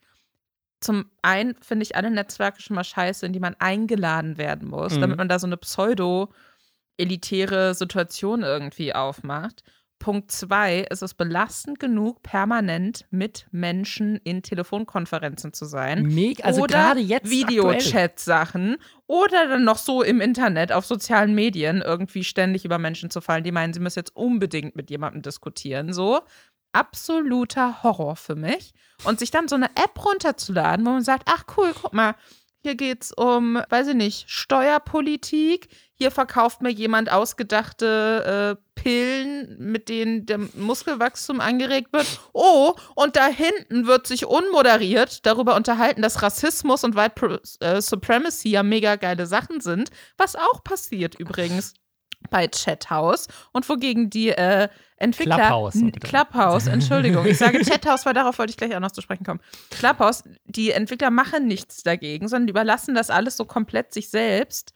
zum 0.84 1.06
einen 1.22 1.56
finde 1.62 1.84
ich 1.84 1.96
alle 1.96 2.12
Netzwerke 2.12 2.62
schon 2.62 2.76
mal 2.76 2.84
scheiße, 2.84 3.26
in 3.26 3.32
die 3.34 3.40
man 3.40 3.56
eingeladen 3.60 4.38
werden 4.38 4.68
muss, 4.68 4.96
mhm. 4.96 5.02
damit 5.02 5.18
man 5.18 5.30
da 5.30 5.40
so 5.40 5.48
eine 5.48 5.58
pseudo-elitäre 5.58 7.74
Situation 7.74 8.44
irgendwie 8.44 8.94
aufmacht. 8.94 9.64
Punkt 10.04 10.32
zwei 10.32 10.86
ist 10.90 11.02
es 11.02 11.14
belastend 11.14 11.80
genug, 11.80 12.24
permanent 12.24 13.06
mit 13.10 13.48
Menschen 13.52 14.18
in 14.26 14.44
Telefonkonferenzen 14.44 15.54
zu 15.54 15.64
sein. 15.64 16.04
Mega, 16.04 16.44
also 16.44 16.64
oder 16.64 16.98
jetzt 16.98 17.32
Videochat-Sachen 17.32 18.76
oder 19.08 19.48
dann 19.48 19.64
noch 19.64 19.78
so 19.78 20.04
im 20.04 20.20
Internet 20.20 20.74
auf 20.74 20.86
sozialen 20.86 21.34
Medien 21.34 21.82
irgendwie 21.82 22.26
ständig 22.26 22.66
über 22.66 22.80
Menschen 22.80 23.12
zu 23.12 23.22
fallen, 23.22 23.46
die 23.46 23.54
meinen, 23.54 23.72
sie 23.72 23.80
müssen 23.80 24.00
jetzt 24.00 24.14
unbedingt 24.14 24.76
mit 24.76 24.90
jemandem 24.90 25.22
diskutieren. 25.22 25.94
So, 25.94 26.20
absoluter 26.74 27.84
Horror 27.84 28.16
für 28.16 28.36
mich. 28.36 28.74
Und 29.06 29.20
sich 29.20 29.32
dann 29.32 29.48
so 29.48 29.56
eine 29.56 29.70
App 29.76 30.04
runterzuladen, 30.04 30.86
wo 30.86 30.92
man 30.92 31.04
sagt, 31.04 31.30
ach 31.30 31.46
cool, 31.58 31.74
guck 31.80 31.94
mal, 31.94 32.16
hier 32.64 32.76
geht 32.76 33.04
es 33.04 33.12
um, 33.12 33.62
weiß 33.70 33.90
ich 33.90 33.96
nicht, 33.96 34.30
Steuerpolitik. 34.30 35.68
Hier 35.96 36.12
verkauft 36.12 36.62
mir 36.62 36.72
jemand 36.72 37.12
ausgedachte 37.12 38.58
äh, 38.58 38.82
Pillen, 38.82 39.58
mit 39.60 39.90
denen 39.90 40.26
der 40.26 40.40
Muskelwachstum 40.56 41.42
angeregt 41.42 41.92
wird. 41.92 42.08
Oh, 42.32 42.74
und 42.96 43.18
da 43.18 43.28
hinten 43.28 43.86
wird 43.86 44.08
sich 44.08 44.26
unmoderiert 44.26 45.26
darüber 45.26 45.56
unterhalten, 45.56 46.02
dass 46.02 46.22
Rassismus 46.22 46.86
und 46.86 46.96
White 46.96 47.16
Pro 47.16 47.38
äh, 47.60 47.82
Supremacy 47.82 48.50
ja 48.52 48.64
mega 48.64 48.96
geile 48.96 49.26
Sachen 49.26 49.60
sind. 49.60 49.90
Was 50.16 50.38
auch 50.38 50.64
passiert 50.64 51.16
übrigens 51.20 51.74
bei 52.30 52.48
Chathouse 52.48 53.28
und 53.52 53.68
wogegen 53.68 54.10
die 54.10 54.30
äh, 54.30 54.70
Entwickler. 54.98 55.36
Clubhouse. 55.36 55.82
Clubhouse, 56.02 56.68
Entschuldigung. 56.68 57.26
Ich 57.26 57.38
sage 57.38 57.60
Chathouse, 57.60 58.06
weil 58.06 58.14
darauf 58.14 58.38
wollte 58.40 58.52
ich 58.52 58.58
gleich 58.58 58.76
auch 58.76 58.80
noch 58.80 58.92
zu 58.92 59.02
sprechen 59.02 59.26
kommen. 59.26 59.42
Clubhouse, 59.70 60.24
die 60.46 60.72
Entwickler 60.72 61.10
machen 61.12 61.48
nichts 61.48 61.84
dagegen, 61.84 62.28
sondern 62.28 62.48
überlassen 62.48 62.96
das 62.96 63.10
alles 63.10 63.38
so 63.38 63.46
komplett 63.46 63.94
sich 63.94 64.10
selbst. 64.10 64.74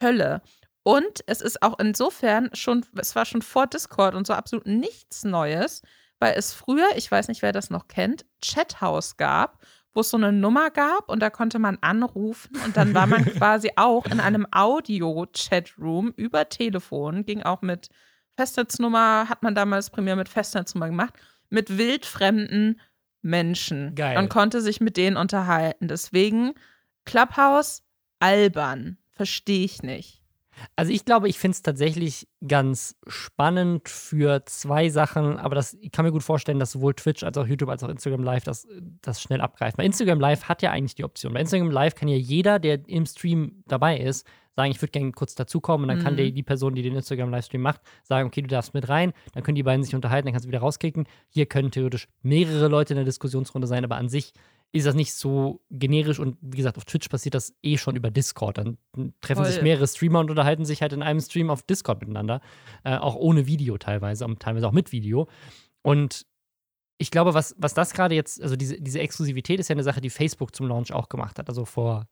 Hölle. 0.00 0.42
Und 0.82 1.22
es 1.26 1.40
ist 1.40 1.62
auch 1.62 1.78
insofern 1.78 2.50
schon, 2.54 2.84
es 2.96 3.14
war 3.14 3.26
schon 3.26 3.42
vor 3.42 3.66
Discord 3.66 4.14
und 4.14 4.26
so 4.26 4.32
absolut 4.32 4.66
nichts 4.66 5.24
Neues, 5.24 5.82
weil 6.18 6.34
es 6.34 6.52
früher, 6.52 6.88
ich 6.96 7.10
weiß 7.10 7.28
nicht, 7.28 7.42
wer 7.42 7.52
das 7.52 7.70
noch 7.70 7.88
kennt, 7.88 8.24
Chathouse 8.42 9.16
gab 9.16 9.60
wo 9.94 10.00
es 10.00 10.10
so 10.10 10.16
eine 10.16 10.32
Nummer 10.32 10.70
gab 10.70 11.08
und 11.08 11.20
da 11.20 11.30
konnte 11.30 11.58
man 11.58 11.78
anrufen 11.80 12.56
und 12.64 12.76
dann 12.76 12.94
war 12.94 13.06
man 13.06 13.24
quasi 13.36 13.70
auch 13.76 14.06
in 14.06 14.20
einem 14.20 14.46
Audio-Chatroom 14.50 16.12
über 16.16 16.48
Telefon, 16.48 17.24
ging 17.24 17.42
auch 17.42 17.62
mit 17.62 17.88
Festnetznummer, 18.36 19.28
hat 19.28 19.42
man 19.42 19.54
damals 19.54 19.90
primär 19.90 20.14
mit 20.16 20.28
Festnetznummer 20.28 20.88
gemacht, 20.88 21.14
mit 21.50 21.76
wildfremden 21.76 22.80
Menschen 23.22 23.94
Geil. 23.94 24.18
und 24.18 24.28
konnte 24.28 24.60
sich 24.60 24.80
mit 24.80 24.96
denen 24.96 25.16
unterhalten. 25.16 25.88
Deswegen 25.88 26.54
Clubhouse 27.04 27.82
albern, 28.20 28.98
verstehe 29.10 29.64
ich 29.64 29.82
nicht. 29.82 30.22
Also 30.76 30.92
ich 30.92 31.04
glaube, 31.04 31.28
ich 31.28 31.38
finde 31.38 31.54
es 31.54 31.62
tatsächlich 31.62 32.28
ganz 32.46 32.96
spannend 33.06 33.88
für 33.88 34.44
zwei 34.46 34.88
Sachen, 34.88 35.38
aber 35.38 35.54
das, 35.54 35.76
ich 35.80 35.90
kann 35.90 36.04
mir 36.04 36.12
gut 36.12 36.22
vorstellen, 36.22 36.58
dass 36.58 36.72
sowohl 36.72 36.94
Twitch 36.94 37.22
als 37.22 37.36
auch 37.36 37.46
YouTube 37.46 37.68
als 37.68 37.82
auch 37.82 37.88
Instagram 37.88 38.22
Live 38.22 38.44
das, 38.44 38.66
das 39.02 39.20
schnell 39.20 39.40
abgreift. 39.40 39.78
Weil 39.78 39.86
Instagram 39.86 40.20
Live 40.20 40.44
hat 40.44 40.62
ja 40.62 40.70
eigentlich 40.70 40.94
die 40.94 41.04
Option. 41.04 41.32
Bei 41.32 41.40
Instagram 41.40 41.70
Live 41.70 41.94
kann 41.94 42.08
ja 42.08 42.16
jeder, 42.16 42.58
der 42.58 42.88
im 42.88 43.06
Stream 43.06 43.62
dabei 43.66 43.98
ist, 43.98 44.26
sagen, 44.58 44.72
ich 44.72 44.82
würde 44.82 44.90
gerne 44.90 45.12
kurz 45.12 45.36
dazukommen 45.36 45.84
und 45.84 45.88
dann 45.88 45.98
mhm. 45.98 46.02
kann 46.02 46.16
die, 46.16 46.32
die 46.32 46.42
Person, 46.42 46.74
die 46.74 46.82
den 46.82 46.96
Instagram-Livestream 46.96 47.60
macht, 47.60 47.80
sagen, 48.02 48.26
okay, 48.26 48.42
du 48.42 48.48
darfst 48.48 48.74
mit 48.74 48.88
rein, 48.88 49.12
dann 49.32 49.44
können 49.44 49.54
die 49.54 49.62
beiden 49.62 49.84
sich 49.84 49.94
unterhalten, 49.94 50.26
dann 50.26 50.32
kannst 50.32 50.46
du 50.46 50.48
wieder 50.48 50.58
rauskicken. 50.58 51.06
Hier 51.28 51.46
können 51.46 51.70
theoretisch 51.70 52.08
mehrere 52.22 52.66
Leute 52.66 52.94
in 52.94 52.96
der 52.96 53.04
Diskussionsrunde 53.04 53.68
sein, 53.68 53.84
aber 53.84 53.96
an 53.96 54.08
sich 54.08 54.32
ist 54.72 54.86
das 54.86 54.94
nicht 54.94 55.14
so 55.14 55.60
generisch 55.70 56.18
und 56.18 56.36
wie 56.40 56.58
gesagt, 56.58 56.76
auf 56.76 56.84
Twitch 56.84 57.08
passiert 57.08 57.34
das 57.34 57.54
eh 57.62 57.78
schon 57.78 57.96
über 57.96 58.10
Discord. 58.10 58.58
Dann 58.58 58.78
treffen 59.20 59.44
Voll. 59.44 59.52
sich 59.52 59.62
mehrere 59.62 59.86
Streamer 59.86 60.20
und 60.20 60.30
unterhalten 60.30 60.64
sich 60.64 60.82
halt 60.82 60.92
in 60.92 61.02
einem 61.02 61.20
Stream 61.20 61.50
auf 61.50 61.62
Discord 61.62 62.00
miteinander. 62.00 62.40
Äh, 62.84 62.96
auch 62.96 63.14
ohne 63.14 63.46
Video 63.46 63.78
teilweise, 63.78 64.26
und 64.26 64.40
teilweise 64.40 64.68
auch 64.68 64.72
mit 64.72 64.92
Video. 64.92 65.28
Und 65.82 66.26
ich 66.98 67.10
glaube, 67.10 67.32
was, 67.32 67.54
was 67.58 67.74
das 67.74 67.94
gerade 67.94 68.14
jetzt, 68.14 68.42
also 68.42 68.56
diese, 68.56 68.80
diese 68.80 69.00
Exklusivität 69.00 69.58
ist 69.58 69.68
ja 69.68 69.74
eine 69.74 69.84
Sache, 69.84 70.00
die 70.00 70.10
Facebook 70.10 70.54
zum 70.54 70.66
Launch 70.66 70.92
auch 70.92 71.08
gemacht 71.08 71.38
hat. 71.38 71.48
Also 71.48 71.64
vor 71.64 72.06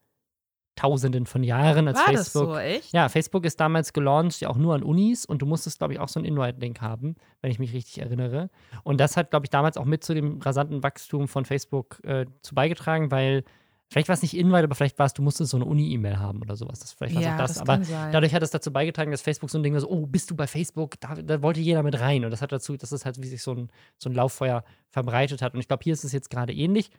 Tausenden 0.77 1.27
von 1.27 1.43
Jahren 1.43 1.89
als 1.89 1.99
War 1.99 2.05
Facebook. 2.07 2.49
Das 2.49 2.55
so, 2.55 2.59
echt? 2.59 2.93
Ja, 2.93 3.09
Facebook 3.09 3.45
ist 3.45 3.59
damals 3.59 3.93
gelauncht, 3.93 4.41
ja 4.41 4.49
auch 4.49 4.57
nur 4.57 4.75
an 4.75 4.83
Unis 4.83 5.25
und 5.25 5.43
du 5.43 5.47
musstest, 5.47 5.79
glaube 5.79 5.95
ich, 5.95 5.99
auch 5.99 6.09
so 6.09 6.21
einen 6.21 6.27
Invite-Link 6.27 6.81
haben, 6.81 7.17
wenn 7.41 7.51
ich 7.51 7.59
mich 7.59 7.73
richtig 7.73 7.99
erinnere. 7.99 8.51
Und 8.85 9.01
das 9.01 9.17
hat, 9.17 9.31
glaube 9.31 9.47
ich, 9.47 9.51
damals 9.51 9.77
auch 9.77 9.87
mit 9.87 10.05
zu 10.05 10.15
dem 10.15 10.41
rasanten 10.41 10.83
Wachstum 10.83 11.29
von 11.29 11.45
Facebook 11.45 11.99
äh, 12.05 12.27
zu 12.43 12.55
beigetragen, 12.55 13.11
weil 13.11 13.45
vielleicht 13.89 14.09
war 14.09 14.15
es 14.15 14.23
nicht 14.23 14.37
Invite, 14.37 14.65
aber 14.65 14.75
vielleicht 14.75 14.99
war 14.99 15.07
es, 15.07 15.15
du 15.15 15.23
musstest 15.23 15.51
so 15.51 15.57
eine 15.57 15.65
Uni-E-Mail 15.65 16.19
haben 16.19 16.41
oder 16.43 16.57
sowas. 16.57 16.81
Das, 16.81 16.93
vielleicht 16.93 17.15
war 17.15 17.23
ja, 17.23 17.35
auch 17.35 17.39
das. 17.39 17.55
das 17.55 17.61
aber 17.61 17.81
dadurch 18.13 18.35
hat 18.35 18.43
es 18.43 18.51
dazu 18.51 18.73
beigetragen, 18.73 19.11
dass 19.11 19.23
Facebook 19.23 19.51
so 19.51 19.59
ein 19.59 19.63
Ding 19.63 19.73
war, 19.73 19.81
so, 19.81 19.89
oh, 19.89 20.07
bist 20.07 20.31
du 20.31 20.37
bei 20.37 20.47
Facebook? 20.47 21.01
Da, 21.01 21.15
da, 21.15 21.43
wollte 21.43 21.61
jeder 21.61 21.83
mit 21.83 21.99
rein. 21.99 22.25
Und 22.25 22.31
das 22.31 22.43
hat 22.43 22.53
dazu, 22.53 22.77
dass 22.77 22.93
es 22.93 23.05
halt 23.05 23.21
wie 23.23 23.29
sich 23.29 23.43
so 23.43 23.53
ein, 23.53 23.71
so 23.97 24.11
ein 24.11 24.15
Lauffeuer 24.15 24.65
verbreitet 24.91 25.43
hat. 25.43 25.55
Und 25.55 25.61
ich 25.61 25.69
glaube, 25.69 25.85
hier 25.85 25.93
ist 25.93 26.05
es 26.05 26.13
jetzt 26.13 26.31
gerade 26.31 26.53
ähnlich. 26.53 26.91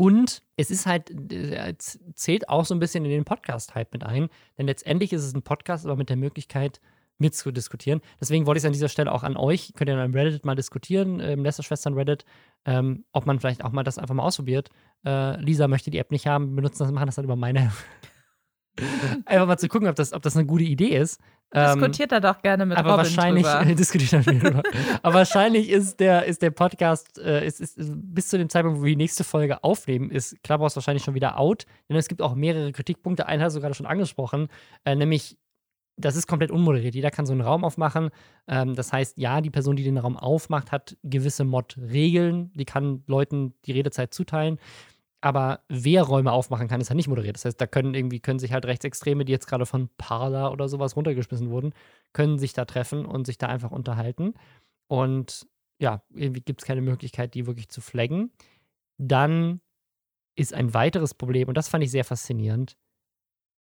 Und 0.00 0.44
es 0.56 0.70
ist 0.70 0.86
halt, 0.86 1.10
äh, 1.32 1.74
zählt 1.76 2.48
auch 2.48 2.64
so 2.64 2.72
ein 2.72 2.78
bisschen 2.78 3.04
in 3.04 3.10
den 3.10 3.24
Podcast-Hype 3.24 3.92
mit 3.92 4.04
ein, 4.04 4.28
denn 4.56 4.66
letztendlich 4.66 5.12
ist 5.12 5.24
es 5.24 5.34
ein 5.34 5.42
Podcast, 5.42 5.86
aber 5.86 5.96
mit 5.96 6.08
der 6.08 6.16
Möglichkeit, 6.16 6.80
mitzudiskutieren. 7.18 8.00
Deswegen 8.20 8.46
wollte 8.46 8.58
ich 8.58 8.62
es 8.62 8.66
an 8.66 8.72
dieser 8.72 8.88
Stelle 8.88 9.10
auch 9.10 9.24
an 9.24 9.36
euch, 9.36 9.72
könnt 9.74 9.90
ihr 9.90 10.00
in 10.00 10.14
Reddit 10.14 10.44
mal 10.44 10.54
diskutieren, 10.54 11.18
im 11.18 11.42
Lästerschwestern 11.42 11.94
Reddit, 11.94 12.24
ähm, 12.64 13.06
ob 13.10 13.26
man 13.26 13.40
vielleicht 13.40 13.64
auch 13.64 13.72
mal 13.72 13.82
das 13.82 13.98
einfach 13.98 14.14
mal 14.14 14.22
ausprobiert. 14.22 14.70
Äh, 15.04 15.40
Lisa 15.40 15.66
möchte 15.66 15.90
die 15.90 15.98
App 15.98 16.12
nicht 16.12 16.28
haben, 16.28 16.54
benutzen 16.54 16.84
das, 16.84 16.92
machen 16.92 17.06
das 17.06 17.16
dann 17.16 17.24
über 17.24 17.34
meine 17.34 17.72
Einfach 19.24 19.48
mal 19.48 19.58
zu 19.58 19.66
gucken, 19.66 19.88
ob 19.88 19.96
das, 19.96 20.12
ob 20.12 20.22
das 20.22 20.36
eine 20.36 20.46
gute 20.46 20.62
Idee 20.62 20.96
ist. 20.96 21.20
Ähm, 21.52 21.78
Diskutiert 21.78 22.12
er 22.12 22.20
doch 22.20 22.42
gerne 22.42 22.66
mit 22.66 22.76
aber 22.76 22.90
Robin 22.90 23.04
wahrscheinlich, 23.04 23.46
drüber. 23.46 23.74
diskutiert 23.74 24.12
er 24.12 24.20
drüber. 24.22 24.62
aber 25.02 25.14
wahrscheinlich 25.14 25.70
ist 25.70 25.98
der, 25.98 26.26
ist 26.26 26.42
der 26.42 26.50
Podcast, 26.50 27.18
äh, 27.18 27.46
ist, 27.46 27.60
ist, 27.60 27.76
bis 27.78 28.28
zu 28.28 28.36
dem 28.36 28.50
Zeitpunkt, 28.50 28.80
wo 28.80 28.84
wir 28.84 28.90
die 28.90 28.96
nächste 28.96 29.24
Folge 29.24 29.64
aufnehmen, 29.64 30.10
ist 30.10 30.42
Clubhouse 30.42 30.76
wahrscheinlich 30.76 31.04
schon 31.04 31.14
wieder 31.14 31.38
out. 31.38 31.64
Denn 31.88 31.96
es 31.96 32.08
gibt 32.08 32.20
auch 32.20 32.34
mehrere 32.34 32.72
Kritikpunkte. 32.72 33.26
Einen 33.26 33.42
hast 33.42 33.56
du 33.56 33.60
gerade 33.60 33.74
schon 33.74 33.86
angesprochen, 33.86 34.48
äh, 34.84 34.94
nämlich 34.94 35.38
das 35.98 36.16
ist 36.16 36.26
komplett 36.26 36.50
unmoderiert. 36.50 36.94
Jeder 36.94 37.10
kann 37.10 37.26
so 37.26 37.32
einen 37.32 37.40
Raum 37.40 37.64
aufmachen. 37.64 38.10
Ähm, 38.46 38.74
das 38.74 38.92
heißt, 38.92 39.18
ja, 39.18 39.40
die 39.40 39.50
Person, 39.50 39.76
die 39.76 39.82
den 39.82 39.98
Raum 39.98 40.16
aufmacht, 40.16 40.70
hat 40.70 40.96
gewisse 41.02 41.44
Mod-Regeln. 41.44 42.52
Die 42.54 42.64
kann 42.64 43.02
Leuten 43.06 43.54
die 43.64 43.72
Redezeit 43.72 44.14
zuteilen. 44.14 44.58
Aber 45.20 45.64
wer 45.68 46.02
Räume 46.02 46.32
aufmachen 46.32 46.68
kann, 46.68 46.80
ist 46.80 46.88
ja 46.88 46.94
nicht 46.94 47.08
moderiert. 47.08 47.36
Das 47.36 47.44
heißt, 47.44 47.60
da 47.60 47.66
können 47.66 47.94
irgendwie, 47.94 48.20
können 48.20 48.38
sich 48.38 48.52
halt 48.52 48.66
Rechtsextreme, 48.66 49.24
die 49.24 49.32
jetzt 49.32 49.46
gerade 49.46 49.66
von 49.66 49.88
Parler 49.98 50.52
oder 50.52 50.68
sowas 50.68 50.96
runtergeschmissen 50.96 51.50
wurden, 51.50 51.74
können 52.12 52.38
sich 52.38 52.52
da 52.52 52.64
treffen 52.64 53.04
und 53.04 53.26
sich 53.26 53.38
da 53.38 53.48
einfach 53.48 53.72
unterhalten. 53.72 54.34
Und 54.88 55.48
ja, 55.80 56.02
irgendwie 56.10 56.40
gibt 56.40 56.62
es 56.62 56.66
keine 56.66 56.82
Möglichkeit, 56.82 57.34
die 57.34 57.46
wirklich 57.46 57.68
zu 57.68 57.80
flaggen. 57.80 58.32
Dann 58.98 59.60
ist 60.36 60.54
ein 60.54 60.72
weiteres 60.72 61.14
Problem, 61.14 61.48
und 61.48 61.56
das 61.56 61.68
fand 61.68 61.82
ich 61.82 61.90
sehr 61.90 62.04
faszinierend, 62.04 62.76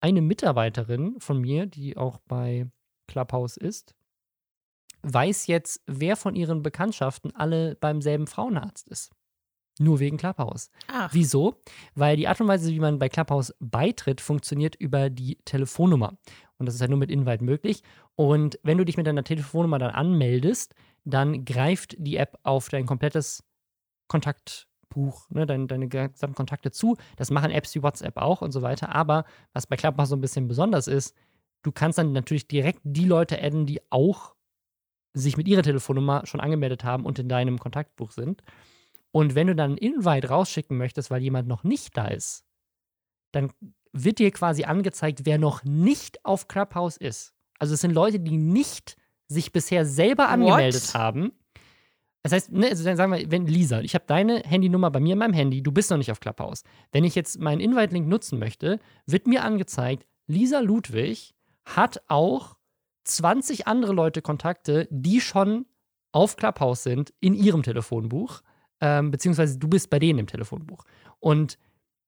eine 0.01 0.20
Mitarbeiterin 0.20 1.20
von 1.20 1.40
mir, 1.40 1.66
die 1.66 1.97
auch 1.97 2.18
bei 2.27 2.68
Clubhouse 3.06 3.56
ist, 3.56 3.94
weiß 5.02 5.47
jetzt, 5.47 5.82
wer 5.86 6.16
von 6.16 6.35
ihren 6.35 6.62
Bekanntschaften 6.62 7.35
alle 7.35 7.77
beim 7.77 8.02
selben 8.02 8.27
Frauenarzt 8.27 8.89
ist. 8.89 9.15
Nur 9.78 10.01
wegen 10.01 10.16
Clubhouse. 10.16 10.70
Ach. 10.89 11.11
Wieso? 11.12 11.57
Weil 11.94 12.16
die 12.16 12.28
Art 12.28 12.40
und 12.40 12.48
Weise, 12.48 12.70
wie 12.70 12.81
man 12.81 12.98
bei 12.98 13.09
Clubhouse 13.09 13.55
beitritt, 13.61 14.20
funktioniert 14.20 14.74
über 14.77 15.11
die 15.11 15.36
Telefonnummer. 15.44 16.16
Und 16.59 16.66
das 16.66 16.74
ist 16.74 16.81
ja 16.81 16.89
nur 16.89 16.98
mit 16.98 17.11
Invite 17.11 17.44
möglich. 17.44 17.82
Und 18.15 18.59
wenn 18.62 18.78
du 18.78 18.85
dich 18.85 18.97
mit 18.97 19.07
deiner 19.07 19.24
Telefonnummer 19.24 19.78
dann 19.78 19.90
anmeldest, 19.90 20.74
dann 21.05 21.44
greift 21.44 21.97
die 21.98 22.16
App 22.16 22.39
auf 22.43 22.69
dein 22.70 22.86
komplettes 22.86 23.44
Kontaktbuch, 24.09 25.28
ne, 25.31 25.47
deine, 25.47 25.66
deine 25.66 25.89
gesamten 25.89 26.35
Kontakte 26.35 26.70
zu. 26.70 26.97
Das 27.16 27.31
machen 27.31 27.51
Apps 27.51 27.74
wie 27.74 27.82
WhatsApp 27.82 28.16
auch 28.16 28.40
und 28.40 28.53
so 28.53 28.62
weiter. 28.62 28.94
Aber 28.94 29.24
was 29.53 29.66
bei 29.66 29.77
Clubhouse 29.77 30.09
so 30.09 30.16
ein 30.16 30.23
bisschen 30.23 30.48
besonders 30.48 30.89
ist, 30.89 31.15
du 31.62 31.73
kannst 31.73 31.98
dann 31.98 32.12
natürlich 32.12 32.48
direkt 32.48 32.81
die 32.85 33.05
Leute 33.05 33.43
adden, 33.43 33.66
die 33.66 33.81
auch 33.90 34.35
sich 35.12 35.36
mit 35.36 35.48
ihrer 35.48 35.62
Telefonnummer 35.62 36.27
schon 36.27 36.40
angemeldet 36.40 36.85
haben 36.85 37.05
und 37.05 37.19
in 37.19 37.28
deinem 37.28 37.59
Kontaktbuch 37.59 38.11
sind. 38.11 38.43
Und 39.16 39.34
wenn 39.34 39.47
du 39.47 39.55
dann 39.55 39.70
einen 39.70 39.78
Invite 39.78 40.28
rausschicken 40.28 40.76
möchtest, 40.76 41.10
weil 41.10 41.22
jemand 41.22 41.48
noch 41.48 41.64
nicht 41.64 41.97
da 41.97 42.09
ist, 42.09 42.44
dann 43.32 43.51
wird 43.94 44.18
dir 44.18 44.30
quasi 44.30 44.64
angezeigt, 44.64 45.20
wer 45.24 45.38
noch 45.38 45.64
nicht 45.64 46.22
auf 46.26 46.48
Clubhouse 46.48 46.98
ist. 46.98 47.32
Also 47.59 47.72
es 47.72 47.80
sind 47.80 47.93
Leute, 47.94 48.20
die 48.20 48.36
nicht 48.36 48.98
sich 49.26 49.52
bisher 49.52 49.86
selber 49.86 50.28
angemeldet 50.28 50.88
What? 50.88 50.94
haben. 50.94 51.32
Das 52.24 52.32
heißt, 52.32 52.52
ne, 52.52 52.68
also 52.68 52.84
dann 52.84 52.98
sagen 52.98 53.10
wir, 53.10 53.30
wenn 53.30 53.47
Lisa, 53.47 53.80
ich 53.80 53.94
habe 53.94 54.05
deine 54.06 54.40
Handynummer 54.40 54.90
bei 54.90 55.01
mir 55.01 55.14
in 55.14 55.18
meinem 55.18 55.32
Handy, 55.32 55.62
du 55.62 55.72
bist 55.72 55.90
noch 55.90 55.97
nicht 55.97 56.12
auf 56.12 56.20
Clubhouse. 56.20 56.62
Wenn 56.93 57.05
ich 57.05 57.14
jetzt 57.14 57.40
meinen 57.40 57.62
Invite-Link 57.62 58.06
nutzen 58.06 58.38
möchte, 58.38 58.80
wird 59.06 59.26
mir 59.26 59.44
angezeigt, 59.44 60.06
Lisa 60.26 60.60
Ludwig 60.60 61.34
hat 61.64 62.02
auch 62.09 62.59
20 63.05 63.66
andere 63.66 63.94
Leute 63.94 64.20
Kontakte, 64.20 64.86
die 64.90 65.22
schon 65.22 65.64
auf 66.12 66.36
Clubhouse 66.36 66.82
sind 66.82 67.14
in 67.20 67.32
ihrem 67.32 67.62
Telefonbuch, 67.62 68.43
ähm, 68.81 69.11
beziehungsweise 69.11 69.59
du 69.59 69.69
bist 69.69 69.90
bei 69.90 69.98
denen 69.98 70.20
im 70.20 70.27
Telefonbuch. 70.27 70.85
Und 71.20 71.59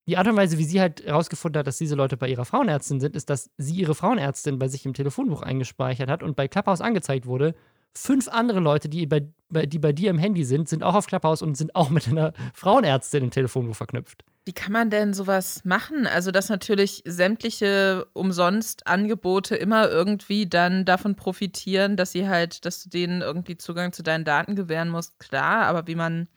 die 0.09 0.17
Art 0.17 0.27
und 0.27 0.37
Weise, 0.37 0.57
wie 0.57 0.65
sie 0.65 0.81
halt 0.81 1.05
herausgefunden 1.05 1.59
hat, 1.59 1.67
dass 1.67 1.77
diese 1.77 1.95
Leute 1.95 2.17
bei 2.17 2.29
ihrer 2.29 2.47
Frauenärztin 2.47 2.99
sind, 2.99 3.15
ist, 3.15 3.29
dass 3.29 3.51
sie 3.59 3.75
ihre 3.75 3.95
Frauenärztin 3.95 4.59
bei 4.59 4.67
sich 4.69 4.87
im 4.87 4.95
Telefonbuch 4.95 5.43
eingespeichert 5.43 6.09
hat 6.09 6.23
und 6.23 6.35
bei 6.35 6.49
Clubhouse 6.49 6.81
angezeigt 6.81 7.27
wurde. 7.27 7.55
Fünf 7.95 8.29
andere 8.29 8.61
Leute, 8.61 8.89
die 8.89 9.07
bei, 9.07 9.27
die 9.51 9.79
bei 9.79 9.93
dir 9.93 10.09
im 10.09 10.19
Handy 10.19 10.45
sind, 10.45 10.69
sind 10.69 10.83
auch 10.83 10.95
auf 10.95 11.07
Clubhouse 11.07 11.43
und 11.43 11.57
sind 11.57 11.75
auch 11.75 11.91
mit 11.91 12.09
einer 12.09 12.33
Frauenärztin 12.55 13.25
im 13.25 13.31
Telefonbuch 13.31 13.77
verknüpft. 13.77 14.25
Wie 14.47 14.55
kann 14.55 14.73
man 14.73 14.89
denn 14.89 15.13
sowas 15.13 15.63
machen? 15.65 16.07
Also, 16.07 16.31
dass 16.31 16.49
natürlich 16.49 17.03
sämtliche 17.05 18.07
umsonst 18.15 18.87
Angebote 18.87 19.57
immer 19.57 19.91
irgendwie 19.91 20.47
dann 20.47 20.87
davon 20.87 21.17
profitieren, 21.17 21.97
dass 21.97 22.13
sie 22.13 22.27
halt, 22.27 22.65
dass 22.65 22.83
du 22.83 22.89
denen 22.89 23.21
irgendwie 23.21 23.59
Zugang 23.59 23.93
zu 23.93 24.03
deinen 24.03 24.25
Daten 24.25 24.57
gewähren 24.57 24.89
musst, 24.89 25.19
klar, 25.19 25.67
aber 25.67 25.87
wie 25.87 25.97
man 25.97 26.29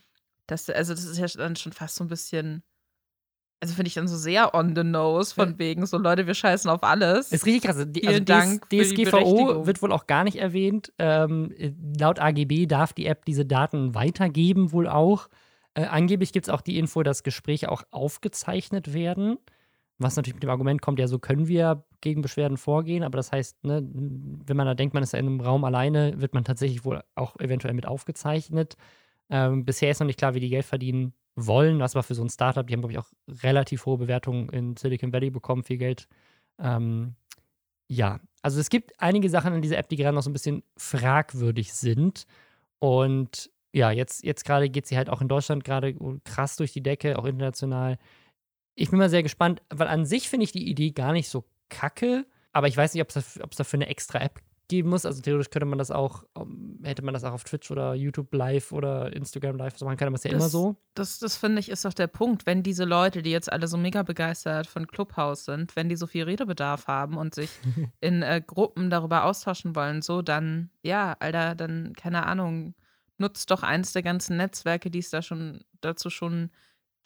das, 0.51 0.69
also 0.69 0.93
das 0.93 1.05
ist 1.05 1.17
ja 1.17 1.27
dann 1.27 1.55
schon 1.55 1.71
fast 1.71 1.95
so 1.95 2.03
ein 2.03 2.07
bisschen, 2.07 2.63
also 3.61 3.73
finde 3.73 3.87
ich 3.87 3.93
dann 3.93 4.07
so 4.07 4.17
sehr 4.17 4.53
on 4.53 4.75
the 4.75 4.83
nose, 4.83 5.33
von 5.33 5.57
wegen, 5.59 5.85
so 5.85 5.97
Leute, 5.97 6.27
wir 6.27 6.33
scheißen 6.33 6.69
auf 6.69 6.83
alles. 6.83 7.31
Ist 7.31 7.45
richtig 7.45 7.63
krass. 7.63 7.85
Die, 7.87 8.01
Vielen 8.01 8.13
also 8.13 8.23
Dank 8.25 8.69
die 8.69 8.81
DSGVO 8.81 9.65
wird 9.65 9.81
wohl 9.81 9.91
auch 9.91 10.07
gar 10.07 10.23
nicht 10.23 10.37
erwähnt. 10.37 10.91
Ähm, 10.97 11.53
laut 11.97 12.19
AGB 12.19 12.65
darf 12.65 12.93
die 12.93 13.05
App 13.05 13.25
diese 13.25 13.45
Daten 13.45 13.95
weitergeben, 13.95 14.71
wohl 14.71 14.87
auch. 14.87 15.29
Äh, 15.73 15.85
angeblich 15.85 16.33
gibt 16.33 16.47
es 16.47 16.53
auch 16.53 16.61
die 16.61 16.77
Info, 16.77 17.01
dass 17.01 17.23
Gespräche 17.23 17.71
auch 17.71 17.83
aufgezeichnet 17.91 18.93
werden. 18.93 19.37
Was 19.99 20.15
natürlich 20.15 20.35
mit 20.35 20.43
dem 20.43 20.49
Argument 20.49 20.81
kommt, 20.81 20.99
ja, 20.99 21.07
so 21.07 21.19
können 21.19 21.47
wir 21.47 21.85
gegen 22.01 22.23
Beschwerden 22.23 22.57
vorgehen, 22.57 23.03
aber 23.03 23.17
das 23.17 23.31
heißt, 23.31 23.63
ne, 23.63 23.87
wenn 23.93 24.57
man 24.57 24.65
da 24.65 24.73
denkt, 24.73 24.95
man 24.95 25.03
ist 25.03 25.13
ja 25.13 25.19
in 25.19 25.27
einem 25.27 25.41
Raum 25.41 25.63
alleine, 25.63 26.19
wird 26.19 26.33
man 26.33 26.43
tatsächlich 26.43 26.83
wohl 26.83 27.03
auch 27.13 27.39
eventuell 27.39 27.75
mit 27.75 27.85
aufgezeichnet. 27.85 28.75
Ähm, 29.31 29.63
bisher 29.65 29.89
ist 29.89 29.99
noch 29.99 30.07
nicht 30.07 30.19
klar, 30.19 30.35
wie 30.35 30.41
die 30.41 30.49
Geld 30.49 30.65
verdienen 30.65 31.13
wollen, 31.35 31.79
was 31.79 31.95
aber 31.95 32.03
für 32.03 32.15
so 32.15 32.21
ein 32.21 32.29
Startup, 32.29 32.67
die 32.67 32.73
haben, 32.73 32.81
glaube 32.81 32.91
ich, 32.91 32.99
auch 32.99 33.09
relativ 33.43 33.85
hohe 33.85 33.97
Bewertungen 33.97 34.49
in 34.49 34.75
Silicon 34.75 35.13
Valley 35.13 35.29
bekommen, 35.29 35.63
viel 35.63 35.77
Geld. 35.77 36.07
Ähm, 36.59 37.15
ja, 37.87 38.19
also 38.41 38.59
es 38.59 38.69
gibt 38.69 38.91
einige 38.99 39.29
Sachen 39.29 39.53
in 39.53 39.61
dieser 39.61 39.77
App, 39.77 39.87
die 39.87 39.95
gerade 39.95 40.13
noch 40.13 40.23
so 40.23 40.29
ein 40.29 40.33
bisschen 40.33 40.63
fragwürdig 40.77 41.73
sind. 41.73 42.25
Und 42.79 43.49
ja, 43.73 43.91
jetzt, 43.91 44.23
jetzt 44.25 44.43
gerade 44.43 44.69
geht 44.69 44.85
sie 44.85 44.97
halt 44.97 45.09
auch 45.09 45.21
in 45.21 45.29
Deutschland 45.29 45.63
gerade 45.63 45.95
krass 46.25 46.57
durch 46.57 46.73
die 46.73 46.83
Decke, 46.83 47.17
auch 47.17 47.25
international. 47.25 47.97
Ich 48.75 48.89
bin 48.89 48.99
mal 48.99 49.09
sehr 49.09 49.23
gespannt, 49.23 49.61
weil 49.69 49.87
an 49.87 50.05
sich 50.05 50.29
finde 50.29 50.43
ich 50.43 50.51
die 50.51 50.69
Idee 50.69 50.91
gar 50.91 51.13
nicht 51.13 51.29
so 51.29 51.45
kacke, 51.69 52.25
aber 52.51 52.67
ich 52.67 52.75
weiß 52.75 52.93
nicht, 52.93 53.01
ob 53.01 53.15
es 53.15 53.55
dafür 53.55 53.77
eine 53.77 53.87
extra 53.87 54.19
App 54.19 54.41
geben 54.71 54.89
muss. 54.89 55.05
Also 55.05 55.21
theoretisch 55.21 55.51
könnte 55.51 55.67
man 55.67 55.77
das 55.77 55.91
auch, 55.91 56.23
um, 56.33 56.79
hätte 56.83 57.03
man 57.03 57.13
das 57.13 57.23
auch 57.23 57.33
auf 57.33 57.43
Twitch 57.43 57.69
oder 57.69 57.93
YouTube 57.93 58.33
live 58.33 58.71
oder 58.71 59.13
Instagram 59.13 59.57
live 59.57 59.77
so 59.77 59.85
machen 59.85 59.97
können, 59.97 60.07
aber 60.07 60.15
es 60.15 60.21
ist 60.25 60.31
ja 60.31 60.35
immer 60.35 60.45
Das- 60.45 60.51
so. 60.51 60.75
Das, 60.95 61.19
das 61.19 61.37
finde 61.37 61.59
ich, 61.59 61.69
ist 61.69 61.85
doch 61.85 61.93
der 61.93 62.07
Punkt. 62.07 62.45
Wenn 62.45 62.63
diese 62.63 62.85
Leute, 62.85 63.21
die 63.21 63.29
jetzt 63.31 63.51
alle 63.51 63.67
so 63.67 63.77
mega 63.77 64.01
begeistert 64.03 64.65
von 64.67 64.87
Clubhouse 64.87 65.45
sind, 65.45 65.75
wenn 65.75 65.89
die 65.89 65.95
so 65.95 66.07
viel 66.07 66.23
Redebedarf 66.23 66.87
haben 66.87 67.17
und 67.17 67.35
sich 67.35 67.49
in 68.01 68.23
äh, 68.23 68.41
Gruppen 68.45 68.89
darüber 68.89 69.25
austauschen 69.25 69.75
wollen, 69.75 70.01
so, 70.01 70.21
dann, 70.21 70.69
ja, 70.81 71.15
Alter, 71.19 71.53
dann, 71.55 71.93
keine 71.93 72.25
Ahnung, 72.25 72.73
nutzt 73.17 73.51
doch 73.51 73.61
eins 73.61 73.93
der 73.93 74.01
ganzen 74.01 74.37
Netzwerke, 74.37 74.89
die 74.89 74.99
es 74.99 75.11
da 75.11 75.21
schon 75.21 75.61
dazu 75.81 76.09
schon 76.09 76.49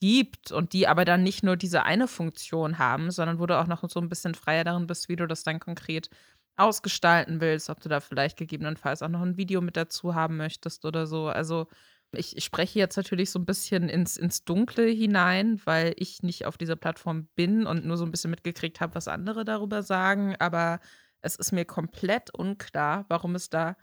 gibt 0.01 0.51
und 0.51 0.73
die 0.73 0.87
aber 0.87 1.05
dann 1.05 1.23
nicht 1.23 1.43
nur 1.43 1.55
diese 1.55 1.83
eine 1.83 2.07
Funktion 2.07 2.77
haben, 2.79 3.11
sondern 3.11 3.39
wo 3.39 3.45
du 3.45 3.57
auch 3.59 3.67
noch 3.67 3.87
so 3.89 3.99
ein 3.99 4.09
bisschen 4.09 4.35
freier 4.35 4.63
darin 4.63 4.87
bist, 4.87 5.09
wie 5.09 5.15
du 5.15 5.25
das 5.25 5.43
dann 5.43 5.59
konkret 5.59 6.09
ausgestalten 6.57 7.41
willst, 7.41 7.69
ob 7.69 7.82
du 7.82 7.90
da 7.90 7.99
vielleicht 7.99 8.38
gegebenenfalls 8.38 9.02
auch 9.02 9.10
noch 9.10 9.22
ein 9.22 9.38
Video 9.38 9.61
mit 9.61 9.77
dazu 9.77 10.15
haben 10.15 10.38
möchtest 10.38 10.86
oder 10.86 11.07
so. 11.07 11.27
Also 11.27 11.68
ich, 12.14 12.44
spreche 12.44 12.80
jetzt 12.80 12.95
natürlich 12.95 13.32
so 13.32 13.40
ein 13.40 13.45
bisschen 13.45 13.90
ins, 13.90 14.18
ins 14.18 14.45
Dunkle 14.45 14.86
hinein, 14.88 15.60
weil 15.65 15.94
ich 15.98 16.23
nicht 16.23 16.45
auf 16.45 16.57
dieser 16.57 16.76
Plattform 16.76 17.27
bin 17.36 17.65
und 17.65 17.86
nur 17.86 17.98
so 17.98 18.06
ein 18.06 18.11
bisschen 18.11 18.32
mitgekriegt 18.32 18.80
habe, 18.80 18.95
was 18.95 19.07
andere 19.07 19.44
darüber 19.44 19.84
sagen. 19.84 20.36
Aber 20.40 20.80
es 21.22 21.36
ist 21.36 21.52
mir 21.52 21.65
komplett 21.65 22.34
unklar, 22.34 23.06
warum 23.10 23.36
es 23.36 23.49
da 23.49 23.76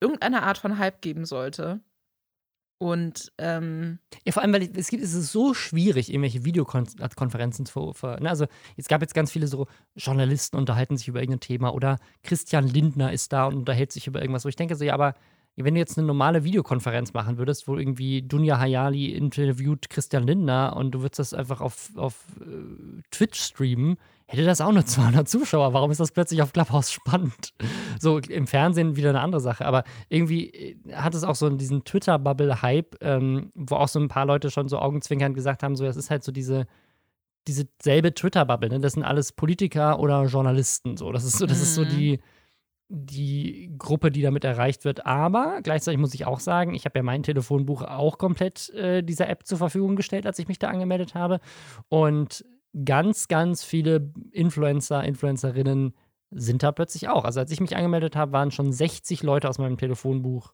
irgendeine 0.00 0.42
Art 0.42 0.58
von 0.58 0.78
Hype 0.78 1.00
geben 1.02 1.24
sollte. 1.24 1.80
Und 2.78 3.32
ähm, 3.38 3.98
Ja, 4.24 4.32
vor 4.32 4.42
allem, 4.42 4.52
weil 4.52 4.70
es 4.76 4.88
gibt, 4.88 5.02
es 5.02 5.14
ist 5.14 5.32
so 5.32 5.54
schwierig, 5.54 6.10
irgendwelche 6.10 6.44
Videokonferenzen 6.44 7.64
zu 7.64 7.92
ver. 7.94 8.20
Ne? 8.20 8.28
Also, 8.28 8.46
es 8.76 8.86
gab 8.86 9.00
jetzt 9.00 9.14
ganz 9.14 9.32
viele 9.32 9.46
so 9.46 9.66
Journalisten 9.94 10.56
unterhalten 10.56 10.96
sich 10.98 11.08
über 11.08 11.20
irgendein 11.20 11.40
Thema 11.40 11.72
oder 11.72 11.98
Christian 12.22 12.66
Lindner 12.68 13.12
ist 13.12 13.32
da 13.32 13.46
und 13.46 13.54
unterhält 13.54 13.92
sich 13.92 14.06
über 14.06 14.20
irgendwas, 14.20 14.44
wo 14.44 14.48
ich 14.48 14.56
denke 14.56 14.76
so, 14.76 14.84
ja, 14.84 14.92
aber 14.92 15.14
wenn 15.56 15.74
du 15.74 15.80
jetzt 15.80 15.96
eine 15.96 16.06
normale 16.06 16.44
Videokonferenz 16.44 17.14
machen 17.14 17.38
würdest, 17.38 17.66
wo 17.66 17.76
irgendwie 17.76 18.22
Dunja 18.22 18.58
Hayali 18.58 19.06
interviewt 19.06 19.88
Christian 19.88 20.26
Lindner 20.26 20.76
und 20.76 20.90
du 20.92 21.00
würdest 21.00 21.18
das 21.18 21.34
einfach 21.34 21.60
auf, 21.60 21.90
auf 21.96 22.24
äh, 22.40 23.00
Twitch 23.10 23.40
streamen, 23.40 23.96
hätte 24.26 24.44
das 24.44 24.60
auch 24.60 24.72
nur 24.72 24.84
200 24.86 25.28
Zuschauer. 25.28 25.72
Warum 25.72 25.90
ist 25.90 25.98
das 26.00 26.12
plötzlich 26.12 26.42
auf 26.42 26.52
Clubhouse 26.52 26.92
spannend? 26.92 27.54
So 27.98 28.18
im 28.18 28.46
Fernsehen 28.46 28.96
wieder 28.96 29.08
eine 29.08 29.20
andere 29.22 29.40
Sache. 29.40 29.64
Aber 29.64 29.82
irgendwie 30.10 30.50
äh, 30.50 30.76
hat 30.92 31.14
es 31.14 31.24
auch 31.24 31.34
so 31.34 31.48
diesen 31.48 31.84
Twitter-Bubble-Hype, 31.84 32.96
ähm, 33.00 33.50
wo 33.54 33.76
auch 33.76 33.88
so 33.88 33.98
ein 33.98 34.08
paar 34.08 34.26
Leute 34.26 34.50
schon 34.50 34.68
so 34.68 34.78
augenzwinkernd 34.78 35.34
gesagt 35.34 35.62
haben, 35.62 35.76
so, 35.76 35.84
das 35.84 35.96
ist 35.96 36.10
halt 36.10 36.22
so 36.22 36.30
diese 36.30 36.66
diese 37.48 37.68
selbe 37.80 38.12
Twitter-Bubble, 38.12 38.68
ne? 38.68 38.80
Das 38.80 38.94
sind 38.94 39.04
alles 39.04 39.30
Politiker 39.32 40.00
oder 40.00 40.24
Journalisten. 40.26 40.96
So. 40.96 41.12
Das 41.12 41.24
ist 41.24 41.38
so, 41.38 41.46
das 41.46 41.62
ist 41.62 41.76
so 41.76 41.82
Mhm. 41.82 41.88
die, 41.90 42.20
die 42.88 43.72
Gruppe, 43.78 44.10
die 44.10 44.22
damit 44.22 44.44
erreicht 44.44 44.84
wird. 44.84 45.06
Aber 45.06 45.60
gleichzeitig 45.62 45.98
muss 46.00 46.14
ich 46.14 46.26
auch 46.26 46.40
sagen, 46.40 46.74
ich 46.74 46.84
habe 46.84 46.98
ja 46.98 47.02
mein 47.02 47.22
Telefonbuch 47.22 47.82
auch 47.82 48.18
komplett 48.18 48.70
äh, 48.70 49.02
dieser 49.02 49.28
App 49.28 49.46
zur 49.46 49.58
Verfügung 49.58 49.96
gestellt, 49.96 50.26
als 50.26 50.38
ich 50.38 50.48
mich 50.48 50.58
da 50.58 50.68
angemeldet 50.68 51.14
habe. 51.14 51.40
Und 51.88 52.44
ganz, 52.84 53.28
ganz 53.28 53.64
viele 53.64 54.12
Influencer, 54.30 55.02
Influencerinnen 55.02 55.94
sind 56.30 56.62
da 56.62 56.72
plötzlich 56.72 57.08
auch. 57.08 57.24
Also 57.24 57.40
als 57.40 57.50
ich 57.50 57.60
mich 57.60 57.76
angemeldet 57.76 58.16
habe, 58.16 58.32
waren 58.32 58.50
schon 58.50 58.72
60 58.72 59.22
Leute 59.22 59.48
aus 59.48 59.58
meinem 59.58 59.78
Telefonbuch 59.78 60.52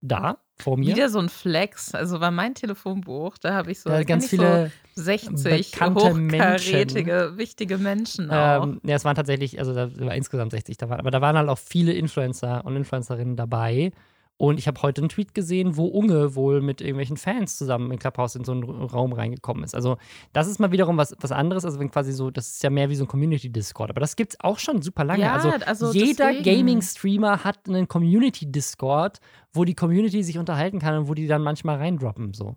da 0.00 0.38
vor 0.56 0.76
mir. 0.76 0.94
wieder 0.94 1.08
so 1.08 1.18
ein 1.18 1.28
Flex. 1.28 1.94
Also 1.94 2.20
war 2.20 2.30
mein 2.30 2.54
Telefonbuch, 2.54 3.38
da 3.38 3.54
habe 3.54 3.70
ich 3.70 3.80
so, 3.80 3.90
da 3.90 4.02
ganz 4.02 4.28
viele 4.28 4.70
so 4.94 5.02
60 5.02 5.72
bekannte 5.72 6.10
hochkarätige, 6.10 7.32
wichtige 7.36 7.78
Menschen 7.78 8.30
auch. 8.30 8.64
Ähm, 8.64 8.80
ja, 8.84 8.96
es 8.96 9.04
waren 9.04 9.16
tatsächlich, 9.16 9.58
also 9.58 9.74
da 9.74 9.90
war 10.00 10.14
insgesamt 10.14 10.52
60 10.52 10.76
da 10.76 10.88
waren, 10.88 11.00
aber 11.00 11.10
da 11.10 11.20
waren 11.20 11.36
halt 11.36 11.48
auch 11.48 11.58
viele 11.58 11.92
Influencer 11.92 12.64
und 12.64 12.76
Influencerinnen 12.76 13.36
dabei. 13.36 13.92
Und 14.38 14.60
ich 14.60 14.68
habe 14.68 14.80
heute 14.82 15.00
einen 15.00 15.08
Tweet 15.08 15.34
gesehen, 15.34 15.76
wo 15.76 15.86
Unge 15.86 16.36
wohl 16.36 16.60
mit 16.60 16.80
irgendwelchen 16.80 17.16
Fans 17.16 17.56
zusammen 17.58 17.90
in 17.90 17.98
Clubhouse 17.98 18.36
in 18.36 18.44
so 18.44 18.52
einen 18.52 18.62
Raum 18.62 19.12
reingekommen 19.12 19.64
ist. 19.64 19.74
Also, 19.74 19.98
das 20.32 20.46
ist 20.46 20.60
mal 20.60 20.70
wiederum 20.70 20.96
was, 20.96 21.12
was 21.18 21.32
anderes. 21.32 21.64
Also, 21.64 21.80
wenn 21.80 21.90
quasi 21.90 22.12
so, 22.12 22.30
das 22.30 22.46
ist 22.46 22.62
ja 22.62 22.70
mehr 22.70 22.88
wie 22.88 22.94
so 22.94 23.04
ein 23.04 23.08
Community-Discord. 23.08 23.90
Aber 23.90 23.98
das 23.98 24.14
gibt 24.14 24.34
es 24.34 24.40
auch 24.40 24.60
schon 24.60 24.80
super 24.80 25.04
lange. 25.04 25.22
Ja, 25.22 25.34
also, 25.34 25.50
also 25.66 25.92
jeder. 25.92 26.32
Gaming-Streamer 26.40 27.42
hat 27.42 27.68
einen 27.68 27.88
Community-Discord, 27.88 29.18
wo 29.52 29.64
die 29.64 29.74
Community 29.74 30.22
sich 30.22 30.38
unterhalten 30.38 30.78
kann 30.78 30.96
und 30.96 31.08
wo 31.08 31.14
die 31.14 31.26
dann 31.26 31.42
manchmal 31.42 31.78
reindroppen. 31.78 32.32
So. 32.32 32.54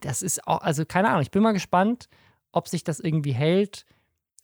Das 0.00 0.22
ist 0.22 0.48
auch, 0.48 0.62
also 0.62 0.86
keine 0.86 1.10
Ahnung, 1.10 1.20
ich 1.20 1.30
bin 1.30 1.42
mal 1.42 1.52
gespannt, 1.52 2.08
ob 2.50 2.66
sich 2.68 2.82
das 2.82 2.98
irgendwie 2.98 3.32
hält. 3.32 3.84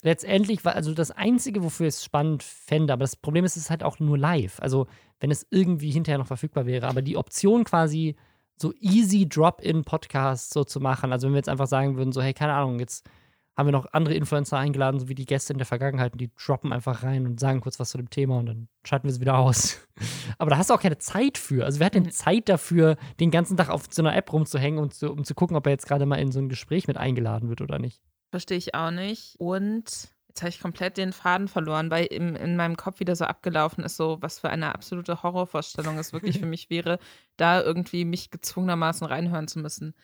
Letztendlich 0.03 0.65
war 0.65 0.75
also 0.75 0.93
das 0.93 1.11
Einzige, 1.11 1.65
wofür 1.65 1.89
ich 1.89 1.95
es 1.95 2.05
spannend 2.05 2.43
fände, 2.43 2.93
aber 2.93 3.03
das 3.03 3.17
Problem 3.17 3.45
ist, 3.47 3.57
es 3.57 3.65
ist 3.65 3.71
halt 3.71 3.83
auch 3.83 3.99
nur 3.99 4.19
live. 4.19 4.61
Also, 4.61 4.87
wenn 5.21 5.31
es 5.31 5.47
irgendwie 5.51 5.91
hinterher 5.91 6.19
noch 6.19 6.27
verfügbar 6.27 6.67
wäre. 6.67 6.89
Aber 6.89 7.03
die 7.03 7.17
Option 7.17 7.65
quasi 7.65 8.17
so 8.61 8.73
easy 8.81 9.29
Drop-in-Podcasts 9.29 10.53
so 10.53 10.65
zu 10.65 10.81
machen, 10.81 11.13
also 11.13 11.27
wenn 11.27 11.35
wir 11.35 11.39
jetzt 11.39 11.49
einfach 11.49 11.67
sagen 11.67 11.97
würden, 11.97 12.13
so, 12.13 12.23
hey, 12.23 12.35
keine 12.35 12.55
Ahnung, 12.55 12.81
jetzt 12.81 13.09
haben 13.57 13.67
wir 13.67 13.73
noch 13.73 13.87
andere 13.93 14.15
Influencer 14.15 14.57
eingeladen, 14.57 15.01
so 15.01 15.09
wie 15.09 15.17
die 15.17 15.27
Gäste 15.27 15.53
in 15.53 15.59
der 15.59 15.67
Vergangenheit, 15.67 16.13
und 16.13 16.21
die 16.21 16.31
droppen 16.35 16.73
einfach 16.73 17.03
rein 17.03 17.27
und 17.27 17.41
sagen 17.41 17.61
kurz 17.61 17.81
was 17.81 17.91
zu 17.91 17.99
dem 17.99 18.09
Thema 18.09 18.39
und 18.39 18.47
dann 18.47 18.69
schalten 18.85 19.09
wir 19.09 19.13
sie 19.13 19.21
wieder 19.21 19.37
aus. 19.37 19.81
Aber 20.39 20.51
da 20.51 20.59
hast 20.59 20.71
du 20.71 20.75
auch 20.75 20.81
keine 20.81 20.99
Zeit 20.99 21.39
für. 21.39 21.65
Also 21.65 21.81
wer 21.81 21.87
hat 21.87 21.95
denn 21.95 22.05
Mhm. 22.05 22.11
Zeit 22.11 22.49
dafür, 22.49 22.97
den 23.19 23.33
ganzen 23.33 23.57
Tag 23.57 23.69
auf 23.71 23.87
so 23.91 24.01
einer 24.01 24.15
App 24.17 24.33
rumzuhängen 24.33 24.79
und 24.79 24.95
zu, 24.95 25.11
um 25.11 25.25
zu 25.25 25.35
gucken, 25.35 25.57
ob 25.57 25.67
er 25.67 25.73
jetzt 25.73 25.87
gerade 25.89 26.07
mal 26.07 26.17
in 26.17 26.31
so 26.31 26.39
ein 26.39 26.49
Gespräch 26.49 26.87
mit 26.87 26.97
eingeladen 26.97 27.49
wird 27.49 27.61
oder 27.61 27.81
nicht? 27.81 28.01
Verstehe 28.31 28.59
ich 28.59 28.75
auch 28.75 28.93
nicht. 28.93 29.35
Und 29.39 30.09
jetzt 30.39 30.43
habe 30.43 30.51
ich 30.51 30.61
komplett 30.61 30.97
den 30.97 31.13
Faden 31.13 31.49
verloren, 31.49 31.91
weil 31.91 32.07
im, 32.07 32.37
in 32.37 32.57
meinem 32.57 32.77
Kopf 32.77 33.01
wieder 33.01 33.17
so 33.17 33.25
abgelaufen 33.25 33.83
ist, 33.83 33.97
so 33.97 34.19
was 34.21 34.39
für 34.39 34.51
eine 34.51 34.75
absolute 34.75 35.23
Horrorvorstellung 35.23 35.99
es 35.99 36.13
wirklich 36.13 36.39
für 36.39 36.47
mich 36.47 36.71
wäre, 36.71 36.99
da 37.37 37.61
irgendwie 37.61 38.05
mich 38.05 38.31
gezwungenermaßen 38.31 39.07
reinhören 39.07 39.49
zu 39.49 39.59
müssen. 39.59 39.95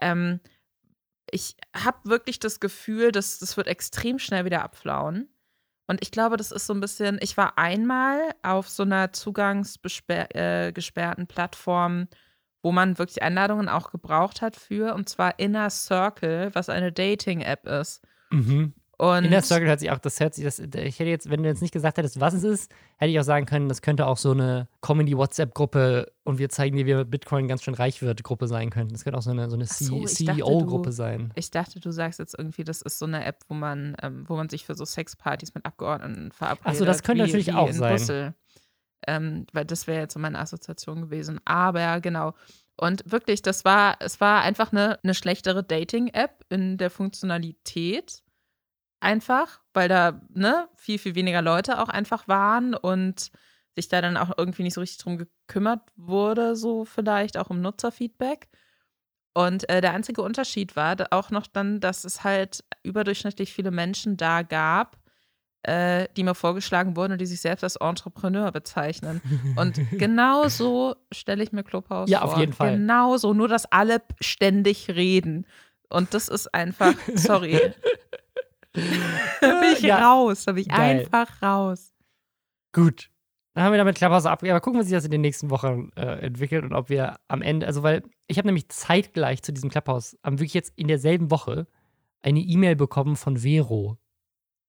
Ähm, 0.00 0.40
ich 1.30 1.56
habe 1.74 1.98
wirklich 2.04 2.40
das 2.40 2.60
Gefühl, 2.60 3.12
dass 3.12 3.38
das 3.38 3.56
wird 3.56 3.68
extrem 3.68 4.18
schnell 4.18 4.44
wieder 4.44 4.62
abflauen. 4.62 5.28
Und 5.86 6.02
ich 6.02 6.10
glaube, 6.10 6.36
das 6.36 6.52
ist 6.52 6.66
so 6.66 6.74
ein 6.74 6.80
bisschen, 6.80 7.18
ich 7.22 7.36
war 7.36 7.56
einmal 7.56 8.20
auf 8.42 8.68
so 8.68 8.82
einer 8.82 9.12
zugangsgesperrten 9.12 11.24
äh, 11.24 11.26
Plattform, 11.26 12.08
wo 12.62 12.70
man 12.70 12.98
wirklich 12.98 13.22
Einladungen 13.22 13.68
auch 13.68 13.90
gebraucht 13.90 14.42
hat 14.42 14.56
für, 14.56 14.94
und 14.94 15.08
zwar 15.08 15.38
Inner 15.38 15.70
Circle, 15.70 16.54
was 16.54 16.68
eine 16.68 16.92
Dating-App 16.92 17.66
ist. 17.66 18.02
Mhm. 18.30 18.74
Und 19.00 19.24
Inner 19.24 19.40
Circle 19.40 19.66
hört 19.66 19.80
sich 19.80 19.90
auch, 19.90 19.98
das 19.98 20.20
hört 20.20 20.34
sich, 20.34 20.44
das, 20.44 20.58
ich 20.58 20.98
hätte 20.98 21.08
jetzt, 21.08 21.30
wenn 21.30 21.42
du 21.42 21.48
jetzt 21.48 21.62
nicht 21.62 21.72
gesagt 21.72 21.96
hättest, 21.96 22.20
was 22.20 22.34
es 22.34 22.44
ist, 22.44 22.70
hätte 22.98 23.10
ich 23.10 23.18
auch 23.18 23.24
sagen 23.24 23.46
können, 23.46 23.66
das 23.70 23.80
könnte 23.80 24.06
auch 24.06 24.18
so 24.18 24.32
eine 24.32 24.68
Comedy-WhatsApp-Gruppe 24.82 26.12
und 26.24 26.38
wir 26.38 26.50
zeigen 26.50 26.76
dir, 26.76 26.84
wie 26.84 27.04
Bitcoin 27.04 27.48
ganz 27.48 27.62
schön 27.62 27.72
reich 27.72 28.02
wird, 28.02 28.22
Gruppe 28.24 28.46
sein 28.46 28.68
könnte. 28.68 28.92
Das 28.92 29.04
könnte 29.04 29.16
auch 29.18 29.22
so 29.22 29.30
eine, 29.30 29.48
so 29.48 29.56
eine 29.56 29.64
so, 29.64 30.04
CEO-Gruppe 30.04 30.90
du- 30.90 30.92
sein. 30.92 31.32
ich 31.34 31.50
dachte, 31.50 31.80
du 31.80 31.90
sagst 31.92 32.18
jetzt 32.18 32.38
irgendwie, 32.38 32.62
das 32.62 32.82
ist 32.82 32.98
so 32.98 33.06
eine 33.06 33.24
App, 33.24 33.38
wo 33.48 33.54
man, 33.54 33.96
ähm, 34.02 34.24
wo 34.28 34.36
man 34.36 34.50
sich 34.50 34.66
für 34.66 34.74
so 34.74 34.84
Sexpartys 34.84 35.54
mit 35.54 35.64
Abgeordneten 35.64 36.30
verabredet. 36.30 36.66
Ach 36.66 36.74
so, 36.74 36.84
das 36.84 37.02
könnte 37.02 37.22
wie, 37.24 37.26
natürlich 37.26 37.46
wie 37.46 37.52
auch 37.54 37.68
in 37.68 37.72
sein. 37.72 37.96
Brüssel. 37.96 38.34
Ähm, 39.06 39.46
weil 39.54 39.64
das 39.64 39.86
wäre 39.86 40.00
jetzt 40.02 40.12
so 40.12 40.20
meine 40.20 40.38
Assoziation 40.38 41.00
gewesen. 41.00 41.40
Aber 41.46 42.02
genau. 42.02 42.34
Und 42.76 43.10
wirklich, 43.10 43.40
das 43.40 43.64
war, 43.64 43.96
es 44.00 44.20
war 44.20 44.42
einfach 44.42 44.72
eine, 44.72 44.98
eine 45.02 45.14
schlechtere 45.14 45.64
Dating-App 45.64 46.44
in 46.50 46.76
der 46.76 46.90
Funktionalität. 46.90 48.22
Einfach, 49.00 49.60
weil 49.72 49.88
da 49.88 50.20
ne, 50.28 50.68
viel, 50.76 50.98
viel 50.98 51.14
weniger 51.14 51.42
Leute 51.42 51.80
auch 51.80 51.88
einfach 51.88 52.28
waren 52.28 52.74
und 52.74 53.30
sich 53.74 53.88
da 53.88 54.00
dann 54.02 54.16
auch 54.16 54.32
irgendwie 54.36 54.62
nicht 54.62 54.74
so 54.74 54.80
richtig 54.80 54.98
drum 54.98 55.16
gekümmert 55.16 55.80
wurde, 55.96 56.54
so 56.56 56.84
vielleicht 56.84 57.38
auch 57.38 57.50
um 57.50 57.60
Nutzerfeedback. 57.60 58.48
Und 59.32 59.68
äh, 59.68 59.80
der 59.80 59.94
einzige 59.94 60.22
Unterschied 60.22 60.76
war 60.76 60.96
auch 61.12 61.30
noch 61.30 61.46
dann, 61.46 61.80
dass 61.80 62.04
es 62.04 62.24
halt 62.24 62.64
überdurchschnittlich 62.82 63.52
viele 63.52 63.70
Menschen 63.70 64.16
da 64.16 64.42
gab, 64.42 64.98
äh, 65.62 66.08
die 66.16 66.24
mir 66.24 66.34
vorgeschlagen 66.34 66.96
wurden 66.96 67.12
und 67.12 67.20
die 67.20 67.26
sich 67.26 67.40
selbst 67.40 67.62
als 67.62 67.76
Entrepreneur 67.76 68.50
bezeichnen. 68.50 69.22
Und 69.56 69.80
genau 69.92 70.48
so 70.48 70.96
stelle 71.12 71.42
ich 71.42 71.52
mir 71.52 71.62
Clubhouse 71.62 72.10
Ja, 72.10 72.20
vor. 72.20 72.32
auf 72.32 72.38
jeden 72.38 72.52
Fall. 72.52 72.72
Genau 72.72 73.16
so, 73.16 73.32
nur 73.32 73.48
dass 73.48 73.70
alle 73.70 74.02
ständig 74.20 74.88
reden. 74.88 75.46
Und 75.88 76.12
das 76.12 76.28
ist 76.28 76.52
einfach, 76.52 76.94
sorry, 77.14 77.58
da 79.40 79.60
bin 79.60 79.72
ich 79.72 79.80
Ja, 79.80 80.12
raus, 80.12 80.44
da 80.44 80.52
bin 80.52 80.62
ich 80.62 80.68
geil. 80.68 81.00
einfach 81.00 81.42
raus. 81.42 81.92
Gut. 82.72 83.10
Dann 83.54 83.64
haben 83.64 83.72
wir 83.72 83.78
damit 83.78 83.96
Clubhouse 83.96 84.26
abgegeben. 84.26 84.54
Aber 84.54 84.60
gucken, 84.62 84.80
wie 84.80 84.84
sich 84.84 84.92
das 84.92 85.04
in 85.04 85.10
den 85.10 85.22
nächsten 85.22 85.50
Wochen 85.50 85.90
äh, 85.96 86.20
entwickelt 86.20 86.62
und 86.64 86.72
ob 86.72 86.88
wir 86.88 87.16
am 87.26 87.42
Ende, 87.42 87.66
also 87.66 87.82
weil 87.82 88.02
ich 88.28 88.38
habe 88.38 88.46
nämlich 88.46 88.68
zeitgleich 88.68 89.42
zu 89.42 89.52
diesem 89.52 89.70
Clubhouse, 89.70 90.16
am 90.22 90.34
wirklich 90.38 90.54
jetzt 90.54 90.72
in 90.76 90.86
derselben 90.86 91.30
Woche, 91.30 91.66
eine 92.22 92.40
E-Mail 92.40 92.76
bekommen 92.76 93.16
von 93.16 93.38
Vero. 93.38 93.98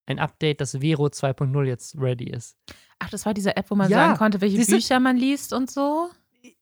Ein 0.07 0.18
Update, 0.18 0.61
dass 0.61 0.72
Vero 0.80 1.06
2.0 1.06 1.64
jetzt 1.65 1.95
ready 1.99 2.30
ist. 2.32 2.57
Ach, 2.98 3.10
das 3.11 3.26
war 3.28 3.36
diese 3.36 3.56
App, 3.56 3.69
wo 3.69 3.76
man 3.76 3.90
Ja, 3.90 3.98
sagen 4.07 4.18
konnte, 4.18 4.41
welche 4.41 4.57
siehste- 4.57 4.76
Bücher 4.76 4.99
man 4.99 5.15
liest 5.15 5.53
und 5.53 5.69
so. 5.69 6.10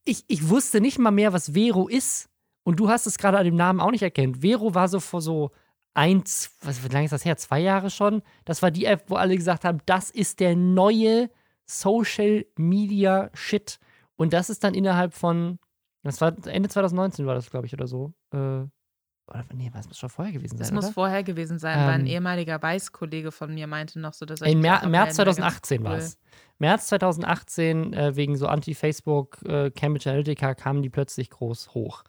Ich, 0.03 0.25
ich 0.27 0.49
wusste 0.49 0.81
nicht 0.81 0.99
mal 0.99 1.11
mehr, 1.11 1.31
was 1.31 1.53
Vero 1.53 1.87
ist. 1.87 2.29
Und 2.63 2.79
du 2.81 2.89
hast 2.89 3.07
es 3.07 3.17
gerade 3.17 3.37
an 3.37 3.45
dem 3.45 3.55
Namen 3.55 3.79
auch 3.79 3.91
nicht 3.91 4.01
erkannt. 4.03 4.41
Vero 4.41 4.75
war 4.75 4.89
so 4.89 4.99
vor 4.99 5.21
so 5.21 5.51
eins, 5.93 6.55
was, 6.61 6.83
wie 6.83 6.87
lange 6.87 7.05
ist 7.05 7.11
das 7.11 7.25
her? 7.25 7.37
Zwei 7.37 7.59
Jahre 7.59 7.89
schon? 7.89 8.21
Das 8.45 8.61
war 8.61 8.71
die 8.71 8.85
App, 8.85 9.05
wo 9.07 9.15
alle 9.15 9.35
gesagt 9.35 9.65
haben, 9.65 9.79
das 9.85 10.09
ist 10.09 10.39
der 10.39 10.55
neue 10.55 11.29
Social 11.65 12.45
Media 12.57 13.29
Shit. 13.33 13.79
Und 14.15 14.33
das 14.33 14.49
ist 14.49 14.63
dann 14.63 14.73
innerhalb 14.73 15.13
von, 15.13 15.59
das 16.03 16.19
war 16.21 16.33
Ende 16.47 16.69
2019 16.69 17.25
war 17.25 17.35
das, 17.35 17.49
glaube 17.49 17.67
ich, 17.67 17.73
oder 17.73 17.87
so. 17.87 18.13
Äh, 18.33 18.37
oder, 18.37 19.45
nee, 19.53 19.69
was 19.73 19.87
muss 19.87 19.99
schon 19.99 20.09
vorher 20.09 20.33
gewesen 20.33 20.57
sein, 20.57 20.59
Das 20.59 20.71
muss 20.71 20.85
oder? 20.85 20.93
vorher 20.93 21.23
gewesen 21.23 21.59
sein, 21.59 21.77
weil 21.77 21.93
ein 21.93 22.01
Ähm, 22.01 22.07
ehemaliger 22.07 22.61
Weiß-Kollege 22.61 23.31
von 23.31 23.53
mir 23.53 23.67
meinte 23.67 23.99
noch 23.99 24.13
so, 24.13 24.25
dass 24.25 24.41
er 24.41 24.47
In 24.47 24.59
Mer 24.59 24.87
März 24.87 25.17
wäre 25.17 25.25
ganz 25.27 25.37
2018 25.37 25.83
war 25.83 25.97
es. 25.97 26.17
März 26.57 26.87
2018, 26.87 27.93
äh, 27.93 28.15
wegen 28.15 28.35
so 28.35 28.47
Anti-Facebook, 28.47 29.41
äh, 29.43 29.69
Cambridge 29.69 30.09
Analytica, 30.09 30.55
kamen 30.55 30.81
die 30.81 30.89
plötzlich 30.89 31.29
groß 31.29 31.75
hoch. 31.75 32.03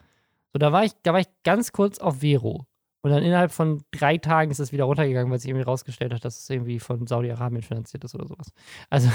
So, 0.52 0.58
da 0.58 0.72
war 0.72 0.84
ich, 0.84 0.92
da 1.02 1.12
war 1.12 1.20
ich 1.20 1.28
ganz 1.44 1.72
kurz 1.72 1.98
auf 1.98 2.20
Vero. 2.20 2.66
Und 3.02 3.10
dann 3.10 3.22
innerhalb 3.22 3.50
von 3.50 3.82
drei 3.92 4.18
Tagen 4.18 4.50
ist 4.50 4.60
es 4.60 4.72
wieder 4.72 4.84
runtergegangen, 4.84 5.30
weil 5.30 5.38
sich 5.38 5.48
irgendwie 5.48 5.64
rausgestellt 5.64 6.12
hat, 6.12 6.24
dass 6.24 6.38
es 6.38 6.50
irgendwie 6.50 6.78
von 6.80 7.06
Saudi-Arabien 7.06 7.62
finanziert 7.62 8.04
ist 8.04 8.14
oder 8.14 8.26
sowas. 8.26 8.52
Also, 8.90 9.08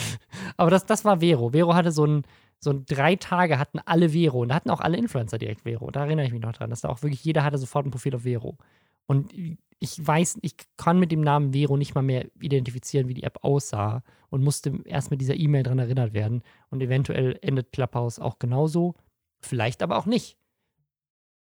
aber 0.56 0.70
das, 0.70 0.84
das 0.84 1.04
war 1.04 1.20
Vero. 1.20 1.50
Vero 1.50 1.74
hatte 1.74 1.92
so 1.92 2.04
ein, 2.04 2.24
so 2.58 2.70
ein 2.70 2.84
drei 2.84 3.16
Tage 3.16 3.58
hatten 3.58 3.78
alle 3.84 4.10
Vero 4.10 4.42
und 4.42 4.48
da 4.48 4.54
hatten 4.56 4.70
auch 4.70 4.80
alle 4.80 4.98
Influencer 4.98 5.38
direkt 5.38 5.62
Vero. 5.62 5.90
Da 5.90 6.04
erinnere 6.04 6.26
ich 6.26 6.32
mich 6.32 6.42
noch 6.42 6.52
dran, 6.52 6.70
dass 6.70 6.82
da 6.82 6.90
auch 6.90 7.02
wirklich 7.02 7.24
jeder 7.24 7.42
hatte 7.42 7.58
sofort 7.58 7.86
ein 7.86 7.90
Profil 7.90 8.14
auf 8.14 8.22
Vero. 8.22 8.58
Und 9.06 9.32
ich 9.78 10.06
weiß, 10.06 10.38
ich 10.42 10.54
kann 10.76 11.00
mit 11.00 11.10
dem 11.10 11.22
Namen 11.22 11.54
Vero 11.54 11.76
nicht 11.76 11.94
mal 11.94 12.02
mehr 12.02 12.26
identifizieren, 12.40 13.08
wie 13.08 13.14
die 13.14 13.24
App 13.24 13.38
aussah 13.42 14.02
und 14.28 14.44
musste 14.44 14.78
erst 14.84 15.10
mit 15.10 15.20
dieser 15.20 15.34
E-Mail 15.34 15.62
dran 15.62 15.78
erinnert 15.78 16.12
werden. 16.12 16.42
Und 16.70 16.82
eventuell 16.82 17.38
endet 17.42 17.72
Clubhouse 17.72 18.18
auch 18.18 18.38
genauso. 18.38 18.94
Vielleicht 19.40 19.82
aber 19.82 19.96
auch 19.96 20.06
nicht. 20.06 20.38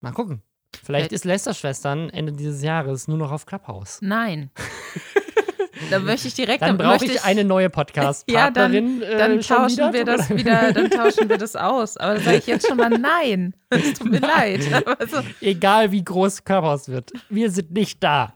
Mal 0.02 0.12
gucken. 0.12 0.44
Vielleicht 0.84 1.12
Äh, 1.12 1.16
ist 1.16 1.26
Lester-Schwestern 1.26 2.10
Ende 2.10 2.34
dieses 2.34 2.62
Jahres 2.64 3.08
nur 3.08 3.18
noch 3.18 3.32
auf 3.32 3.46
Clubhouse. 3.46 4.00
Nein. 4.02 4.52
da 5.92 6.00
möchte 6.00 6.28
ich 6.28 6.34
direkt 6.34 6.62
Dann 6.62 6.78
brauche 6.78 6.90
möchte 6.90 7.06
ich 7.06 7.24
eine 7.24 7.44
neue 7.44 7.70
Podcast-Partnerin. 7.70 9.02
Ja, 9.08 9.18
dann 9.18 9.40
äh, 9.40 9.44
schon 9.44 9.58
tauschen 9.58 9.78
wieder. 9.78 9.94
wir 9.94 10.06
das 10.06 10.30
wieder, 10.30 10.74
dann 10.74 10.90
tauschen 10.90 11.30
wir 11.30 11.38
das 11.38 11.56
aus. 11.56 11.98
Aber 11.98 12.16
da 12.16 12.20
sage 12.22 12.38
ich 12.38 12.48
jetzt 12.48 12.68
schon 12.68 12.78
mal 12.78 12.90
nein. 12.90 13.54
Es 13.70 13.94
tut 13.94 14.10
mir 14.10 14.20
leid. 14.20 14.62
So, 15.10 15.22
Egal 15.42 15.92
wie 15.92 16.04
groß 16.04 16.44
Clubhouse 16.44 16.88
wird. 16.90 17.12
Wir 17.30 17.52
sind 17.52 17.72
nicht 17.72 18.04
da. 18.04 18.34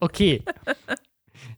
Okay. 0.00 0.42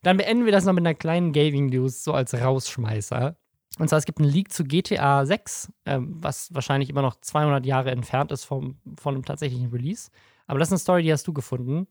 Dann 0.03 0.17
beenden 0.17 0.45
wir 0.45 0.53
das 0.53 0.65
noch 0.65 0.73
mit 0.73 0.83
einer 0.83 0.95
kleinen 0.95 1.33
Gaming-News, 1.33 2.05
so 2.05 2.13
als 2.13 2.35
Rausschmeißer. 2.35 3.37
Und 3.79 3.89
zwar, 3.89 3.99
es 3.99 4.05
gibt 4.05 4.21
einen 4.21 4.31
Leak 4.31 4.53
zu 4.53 4.65
GTA 4.65 5.27
6, 5.27 5.73
ähm, 5.87 6.15
was 6.17 6.55
wahrscheinlich 6.55 6.91
immer 6.91 7.03
noch 7.03 7.17
200 7.21 7.67
Jahre 7.67 7.91
entfernt 7.91 8.31
ist 8.31 8.45
vom, 8.45 8.79
von 8.99 9.15
einem 9.15 9.25
tatsächlichen 9.25 9.71
Release. 9.71 10.11
Aber 10.47 10.59
das 10.59 10.69
ist 10.69 10.73
eine 10.73 10.79
Story, 10.79 11.03
die 11.03 11.13
hast 11.13 11.27
du 11.27 11.33
gefunden. 11.33 11.89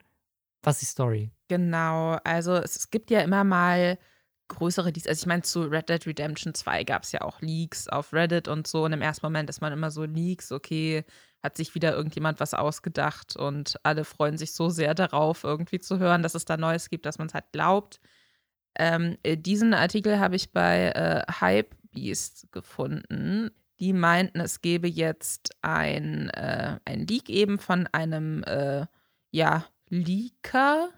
Was 0.62 0.76
ist 0.76 0.82
die 0.82 0.92
Story? 0.92 1.32
genau. 1.54 2.18
Also 2.24 2.54
es, 2.56 2.76
es 2.76 2.90
gibt 2.90 3.12
ja 3.12 3.22
immer 3.22 3.44
mal 3.44 4.00
größere 4.48 4.90
Leaks. 4.90 5.08
Also 5.08 5.22
ich 5.22 5.28
meine, 5.28 5.44
zu 5.44 5.64
Red 5.64 5.90
Dead 5.90 6.06
Redemption 6.08 6.54
2 6.54 6.84
gab 6.84 7.04
es 7.04 7.12
ja 7.12 7.22
auch 7.22 7.42
Leaks 7.42 7.88
auf 7.88 8.14
Reddit 8.14 8.48
und 8.48 8.66
so. 8.68 8.86
Und 8.86 8.94
im 8.94 9.02
ersten 9.02 9.26
Moment 9.26 9.50
ist 9.50 9.62
man 9.62 9.74
immer 9.74 9.92
so 9.92 10.04
Leaks, 10.04 10.52
okay, 10.52 11.06
hat 11.44 11.58
sich 11.58 11.76
wieder 11.76 11.94
irgendjemand 11.94 12.40
was 12.40 12.54
ausgedacht 12.54 13.36
und 13.36 13.78
alle 13.84 14.06
freuen 14.06 14.38
sich 14.38 14.54
so 14.54 14.70
sehr 14.70 14.96
darauf, 14.96 15.44
irgendwie 15.44 15.80
zu 15.80 16.00
hören, 16.00 16.24
dass 16.24 16.36
es 16.36 16.46
da 16.46 16.58
Neues 16.58 16.90
gibt, 16.90 17.06
dass 17.06 17.18
man 17.20 17.28
es 17.28 17.34
halt 17.34 17.52
glaubt. 17.52 18.00
Ähm, 18.78 19.18
äh, 19.24 19.38
diesen 19.38 19.74
Artikel 19.74 20.20
habe 20.20 20.36
ich 20.36 20.52
bei 20.52 20.90
äh, 20.90 21.24
Hypebeast 21.40 22.52
gefunden. 22.52 23.52
Die 23.80 23.94
meinten, 23.94 24.40
es 24.40 24.62
gebe 24.62 24.88
jetzt 24.88 25.52
ein, 25.62 26.30
äh, 26.30 26.78
ein 26.86 27.08
Leak 27.08 27.30
eben 27.30 27.60
von 27.60 27.88
einem, 27.92 28.44
äh, 28.44 28.86
ja, 29.32 29.66
Leaker. 29.90 30.90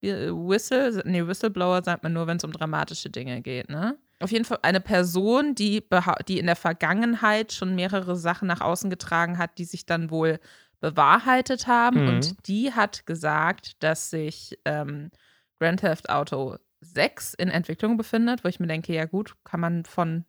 Wie- 0.00 0.30
Whistle, 0.30 1.02
nee, 1.04 1.26
Whistleblower 1.26 1.82
sagt 1.82 2.02
man 2.02 2.12
nur, 2.12 2.26
wenn 2.26 2.36
es 2.36 2.44
um 2.44 2.52
dramatische 2.52 3.10
Dinge 3.10 3.40
geht, 3.42 3.68
ne? 3.68 3.98
auf 4.22 4.30
jeden 4.30 4.44
Fall 4.44 4.60
eine 4.62 4.80
Person, 4.80 5.54
die, 5.54 5.84
die 6.28 6.38
in 6.38 6.46
der 6.46 6.56
Vergangenheit 6.56 7.52
schon 7.52 7.74
mehrere 7.74 8.16
Sachen 8.16 8.48
nach 8.48 8.60
außen 8.60 8.88
getragen 8.88 9.36
hat, 9.38 9.58
die 9.58 9.64
sich 9.64 9.84
dann 9.84 10.10
wohl 10.10 10.38
bewahrheitet 10.80 11.66
haben. 11.66 12.02
Mhm. 12.02 12.08
Und 12.08 12.48
die 12.48 12.72
hat 12.72 13.06
gesagt, 13.06 13.82
dass 13.82 14.10
sich 14.10 14.58
ähm, 14.64 15.10
Grand 15.58 15.80
Theft 15.80 16.08
Auto 16.10 16.56
6 16.82 17.34
in 17.34 17.48
Entwicklung 17.48 17.96
befindet, 17.96 18.44
wo 18.44 18.48
ich 18.48 18.60
mir 18.60 18.66
denke, 18.66 18.92
ja 18.92 19.06
gut, 19.06 19.36
kann 19.44 19.60
man 19.60 19.84
von 19.84 20.24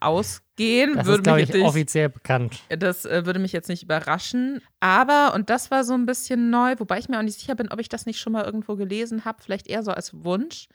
ausgehen. 0.00 0.96
Das 0.96 1.06
würde 1.06 1.20
ist, 1.20 1.24
glaube 1.24 1.42
ich, 1.42 1.52
nicht, 1.52 1.64
offiziell 1.64 2.08
bekannt. 2.08 2.60
Das 2.68 3.04
äh, 3.04 3.24
würde 3.24 3.38
mich 3.38 3.52
jetzt 3.52 3.68
nicht 3.68 3.82
überraschen. 3.82 4.60
Aber, 4.80 5.34
und 5.34 5.50
das 5.50 5.70
war 5.70 5.84
so 5.84 5.94
ein 5.94 6.06
bisschen 6.06 6.50
neu, 6.50 6.74
wobei 6.78 6.98
ich 6.98 7.08
mir 7.08 7.18
auch 7.18 7.22
nicht 7.22 7.38
sicher 7.38 7.54
bin, 7.54 7.70
ob 7.70 7.80
ich 7.80 7.88
das 7.88 8.06
nicht 8.06 8.20
schon 8.20 8.34
mal 8.34 8.44
irgendwo 8.44 8.76
gelesen 8.76 9.24
habe, 9.24 9.42
vielleicht 9.42 9.66
eher 9.66 9.82
so 9.82 9.92
als 9.92 10.24
Wunsch. 10.24 10.68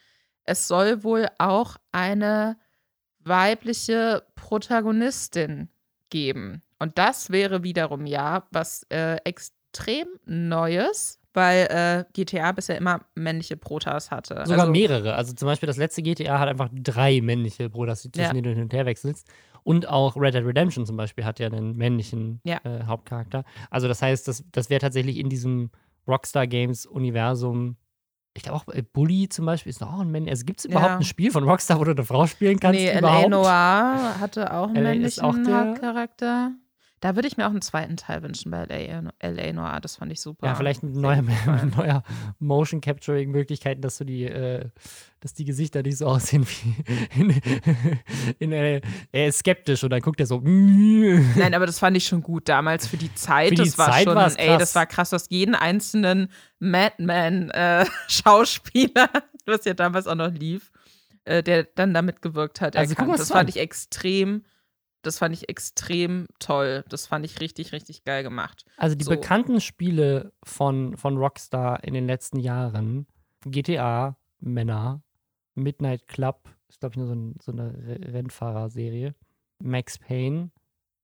Es 0.44 0.68
soll 0.68 1.04
wohl 1.04 1.28
auch 1.38 1.78
eine 1.92 2.58
weibliche 3.20 4.24
Protagonistin 4.36 5.70
geben. 6.10 6.64
Und 6.80 6.98
das 6.98 7.32
wäre 7.32 7.64
wiederum 7.64 8.06
ja 8.06 8.48
was 8.52 8.84
äh, 8.90 9.18
extrem 9.24 10.08
Neues, 10.26 11.17
weil 11.34 11.68
äh, 11.70 12.06
GTA 12.14 12.52
bisher 12.52 12.78
immer 12.78 13.02
männliche 13.16 13.58
Protas 13.58 14.12
hatte. 14.12 14.44
Sogar 14.46 14.62
also, 14.62 14.72
mehrere. 14.72 15.16
Also 15.16 15.34
zum 15.34 15.48
Beispiel 15.48 15.68
das 15.68 15.78
letzte 15.78 16.02
GTA 16.02 16.40
hat 16.40 16.50
einfach 16.50 16.70
drei 16.74 17.22
männliche 17.22 17.70
Protas, 17.70 18.04
zwischen 18.04 18.20
ja. 18.20 18.34
denen 18.34 18.44
du 18.44 18.50
hin 18.52 18.64
und 18.64 18.74
her 18.74 18.86
wechselst. 18.86 19.28
Und 19.64 19.88
auch 19.88 20.16
Red 20.16 20.34
Dead 20.34 20.46
Redemption 20.46 20.86
zum 20.86 20.96
Beispiel 20.98 21.26
hat 21.26 21.40
ja 21.40 21.48
einen 21.48 21.76
männlichen 21.76 22.40
ja. 22.44 22.60
äh, 22.64 22.86
Hauptcharakter. 22.86 23.44
Also 23.70 23.88
das 23.88 24.02
heißt, 24.02 24.28
das, 24.28 24.44
das 24.52 24.70
wäre 24.70 24.80
tatsächlich 24.80 25.18
in 25.18 25.30
diesem 25.30 25.72
Rockstar 26.08 26.48
Games 26.48 26.86
Universum 26.86 27.76
ich 28.38 28.44
glaube 28.44 28.58
auch 28.58 28.68
äh, 28.74 28.84
Bully 28.84 29.28
zum 29.30 29.46
Beispiel 29.48 29.72
ist 29.72 29.82
auch 29.84 30.00
ein 30.00 30.12
Männchen. 30.12 30.30
Also 30.30 30.46
gibt 30.46 30.60
es 30.60 30.66
überhaupt 30.66 30.92
ja. 30.92 30.98
ein 30.98 31.04
Spiel 31.04 31.32
von 31.32 31.44
Rockstar, 31.44 31.80
wo 31.80 31.84
du 31.84 31.92
eine 31.92 32.06
Frau 32.06 32.28
spielen 32.28 32.60
kannst? 32.60 32.80
Nee, 32.80 32.88
L.A. 32.88 33.28
Noir 33.28 34.20
hatte 34.20 34.54
auch 34.54 34.70
einen 34.70 34.84
männlichen 34.84 35.24
Hauptcharakter. 35.24 36.52
Da 37.00 37.16
würde 37.16 37.28
ich 37.28 37.38
mir 37.38 37.46
auch 37.46 37.52
einen 37.52 37.62
zweiten 37.62 37.96
Teil 37.96 38.24
wünschen 38.24 38.50
bei 38.50 38.66
LA, 38.66 39.12
LA 39.22 39.54
Noir. 39.54 39.80
Das 39.82 39.98
fand 39.98 40.12
ich 40.12 40.20
super. 40.20 40.48
Ja, 40.48 40.56
vielleicht 40.56 40.82
mit 40.82 40.96
neuer, 40.96 41.22
neuer 41.78 42.04
Motion 42.40 42.82
Capturing 42.82 43.30
Möglichkeiten, 43.30 43.82
dass 43.82 44.00
du 44.00 44.04
die, 44.04 44.24
äh, 44.24 44.66
dass 45.20 45.36
die 45.36 45.46
Gesichter 45.46 45.84
nicht 45.84 45.98
so 45.98 46.08
aussehen 46.08 46.48
wie 46.48 47.22
in, 47.22 47.42
in 48.40 48.52
äh, 48.52 48.82
er 49.12 49.28
ist 49.28 49.40
skeptisch 49.40 49.84
und 49.84 49.92
dann 49.92 50.02
guckt 50.02 50.20
er 50.20 50.26
so. 50.26 50.40
Nein, 50.44 51.54
aber 51.54 51.68
das 51.68 51.78
fand 51.78 51.96
ich 51.98 52.08
schon 52.08 52.24
gut 52.24 52.50
damals 52.50 52.88
für 52.88 52.98
die 52.98 53.14
Zeit. 53.14 53.50
Für 53.50 53.56
die 53.56 53.70
das 53.70 53.78
war 53.78 53.92
Zeit 53.92 54.06
schon, 54.06 54.18
ey, 54.18 54.58
das 54.58 54.74
war 54.74 54.88
krass, 54.88 55.12
dass 55.12 55.30
jeden 55.30 55.54
einzelnen 55.54 56.30
Madman 56.58 57.52
äh, 57.52 57.86
Schauspieler, 58.08 59.10
was 59.46 59.66
ja 59.66 59.76
damals 59.76 60.08
auch 60.08 60.16
noch 60.16 60.32
lief, 60.32 60.72
äh, 61.26 61.44
der 61.44 61.66
dann 61.76 61.94
damit 61.94 62.24
gewirkt 62.24 62.60
hat, 62.60 62.76
also, 62.76 62.96
erkannt. 62.96 63.20
Das 63.20 63.28
fand 63.28 63.50
ich 63.50 63.58
extrem 63.58 64.44
das 65.02 65.20
fand 65.20 65.34
ich 65.34 65.50
extrem 65.50 66.28
toll. 66.40 66.84
Das 66.90 67.08
fand 67.08 67.26
ich 67.26 67.40
richtig, 67.40 67.72
richtig 67.72 68.04
geil 68.04 68.24
gemacht. 68.24 68.66
Also 68.78 68.96
die 68.96 69.06
so. 69.06 69.12
bekannten 69.12 69.62
Spiele 69.62 70.34
von, 70.44 70.98
von 70.98 71.18
Rockstar 71.18 71.84
in 71.84 71.94
den 71.94 72.08
letzten 72.08 72.40
Jahren, 72.40 73.08
GTA, 73.46 74.18
Männer, 74.40 75.02
Midnight 75.56 76.08
Club, 76.08 76.50
ist 76.70 76.80
glaube 76.80 76.94
ich 76.94 76.98
nur 76.98 77.08
so, 77.08 77.14
ein, 77.14 77.36
so 77.42 77.52
eine 77.52 77.74
Rennfahrerserie, 78.14 79.16
Max 79.60 79.98
Payne, 79.98 80.52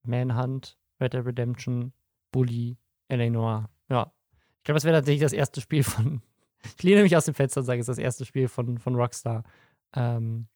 Manhunt, 0.03 0.77
Red 0.99 1.13
Dead 1.13 1.25
Redemption, 1.25 1.93
Bully, 2.31 2.77
L.A. 3.07 3.29
Noir. 3.29 3.69
Ja, 3.89 4.11
ich 4.57 4.63
glaube, 4.63 4.77
das 4.77 4.85
wäre 4.85 4.97
tatsächlich 4.97 5.21
das 5.21 5.33
erste 5.33 5.61
Spiel 5.61 5.83
von, 5.83 6.21
ich 6.77 6.83
lehne 6.83 7.03
mich 7.03 7.15
aus 7.15 7.25
dem 7.25 7.33
Fenster 7.33 7.61
und 7.61 7.65
sage, 7.65 7.79
es 7.79 7.87
ist 7.87 7.97
das 7.97 8.03
erste 8.03 8.25
Spiel 8.25 8.47
von, 8.47 8.77
von 8.77 8.95
Rockstar, 8.95 9.43
ähm, 9.95 10.47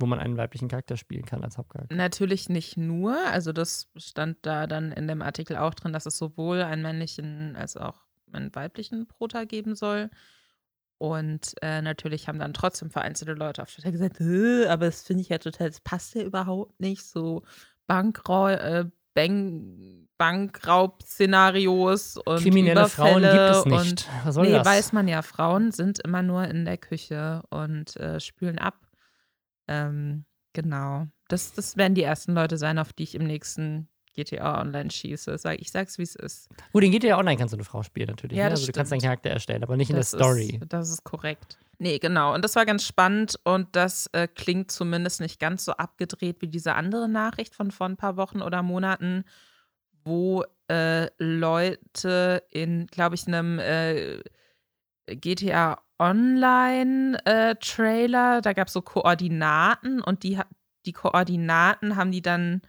wo 0.00 0.06
man 0.06 0.18
einen 0.18 0.36
weiblichen 0.36 0.68
Charakter 0.68 0.96
spielen 0.96 1.24
kann 1.24 1.44
als 1.44 1.58
Hauptcharakter. 1.58 1.94
Natürlich 1.94 2.48
nicht 2.48 2.76
nur. 2.76 3.16
Also 3.26 3.52
das 3.52 3.88
stand 3.96 4.38
da 4.42 4.66
dann 4.66 4.92
in 4.92 5.06
dem 5.06 5.22
Artikel 5.22 5.56
auch 5.56 5.74
drin, 5.74 5.92
dass 5.92 6.06
es 6.06 6.16
sowohl 6.16 6.62
einen 6.62 6.82
männlichen 6.82 7.56
als 7.56 7.76
auch 7.76 8.00
einen 8.32 8.54
weiblichen 8.54 9.06
Prota 9.06 9.44
geben 9.44 9.74
soll. 9.74 10.10
Und 10.98 11.54
äh, 11.62 11.80
natürlich 11.80 12.28
haben 12.28 12.38
dann 12.38 12.52
trotzdem 12.52 12.90
vereinzelte 12.90 13.32
Leute 13.32 13.62
auf 13.62 13.72
Twitter 13.72 13.90
gesagt, 13.90 14.20
aber 14.20 14.86
das 14.86 15.02
finde 15.02 15.22
ich 15.22 15.30
ja 15.30 15.38
total, 15.38 15.68
das 15.68 15.80
passt 15.80 16.14
ja 16.14 16.22
überhaupt 16.22 16.78
nicht. 16.78 17.06
So 17.06 17.42
Bankrau 17.86 18.48
äh, 18.48 18.84
Bank 19.14 20.08
Bankraub-Szenarios 20.18 22.18
und 22.18 22.42
Kriminelle 22.42 22.90
Frauen 22.90 23.22
gibt 23.22 23.34
es 23.34 23.64
nicht. 23.64 24.08
Was 24.22 24.34
soll 24.34 24.48
nee, 24.48 24.52
das? 24.52 24.66
weiß 24.66 24.92
man 24.92 25.08
ja. 25.08 25.22
Frauen 25.22 25.72
sind 25.72 25.98
immer 26.00 26.22
nur 26.22 26.44
in 26.44 26.66
der 26.66 26.76
Küche 26.76 27.42
und 27.48 27.96
äh, 27.96 28.20
spülen 28.20 28.58
ab. 28.58 28.74
Ähm, 29.70 30.24
genau. 30.52 31.06
Das, 31.28 31.52
das 31.52 31.76
werden 31.76 31.94
die 31.94 32.02
ersten 32.02 32.34
Leute 32.34 32.58
sein, 32.58 32.78
auf 32.78 32.92
die 32.92 33.04
ich 33.04 33.14
im 33.14 33.24
nächsten 33.24 33.88
GTA 34.14 34.60
Online 34.60 34.90
schieße. 34.90 35.38
Sag, 35.38 35.60
ich 35.60 35.70
sag's, 35.70 35.96
wie 35.96 36.02
es 36.02 36.16
ist. 36.16 36.48
Gut, 36.72 36.82
in 36.82 36.90
GTA 36.90 37.16
Online 37.16 37.36
kannst 37.36 37.52
du 37.52 37.56
eine 37.56 37.64
Frau 37.64 37.82
spielen, 37.82 38.08
natürlich. 38.08 38.36
Ja, 38.36 38.46
ne? 38.46 38.50
Also 38.50 38.66
du 38.66 38.72
kannst 38.72 38.90
deinen 38.90 39.00
Charakter 39.00 39.30
erstellen, 39.30 39.62
aber 39.62 39.76
nicht 39.76 39.92
das 39.92 40.12
in 40.12 40.18
der 40.18 40.26
Story. 40.26 40.58
Ist, 40.60 40.72
das 40.72 40.90
ist 40.90 41.04
korrekt. 41.04 41.58
Nee, 41.78 41.98
genau. 41.98 42.34
Und 42.34 42.44
das 42.44 42.56
war 42.56 42.66
ganz 42.66 42.84
spannend 42.84 43.38
und 43.44 43.68
das 43.72 44.08
äh, 44.08 44.26
klingt 44.28 44.70
zumindest 44.70 45.20
nicht 45.20 45.38
ganz 45.40 45.64
so 45.64 45.72
abgedreht 45.72 46.42
wie 46.42 46.48
diese 46.48 46.74
andere 46.74 47.08
Nachricht 47.08 47.54
von 47.54 47.70
vor 47.70 47.86
ein 47.86 47.96
paar 47.96 48.16
Wochen 48.16 48.42
oder 48.42 48.62
Monaten, 48.62 49.24
wo 50.04 50.44
äh, 50.68 51.08
Leute 51.18 52.42
in, 52.50 52.86
glaube 52.88 53.14
ich, 53.14 53.26
einem 53.26 53.58
äh, 53.60 54.20
GTA 55.06 55.80
Online-Trailer, 56.00 58.38
äh, 58.38 58.42
da 58.42 58.52
gab 58.54 58.68
es 58.68 58.72
so 58.72 58.80
Koordinaten 58.80 60.00
und 60.00 60.22
die, 60.22 60.38
die 60.86 60.92
Koordinaten 60.92 61.96
haben 61.96 62.10
die 62.10 62.22
dann 62.22 62.62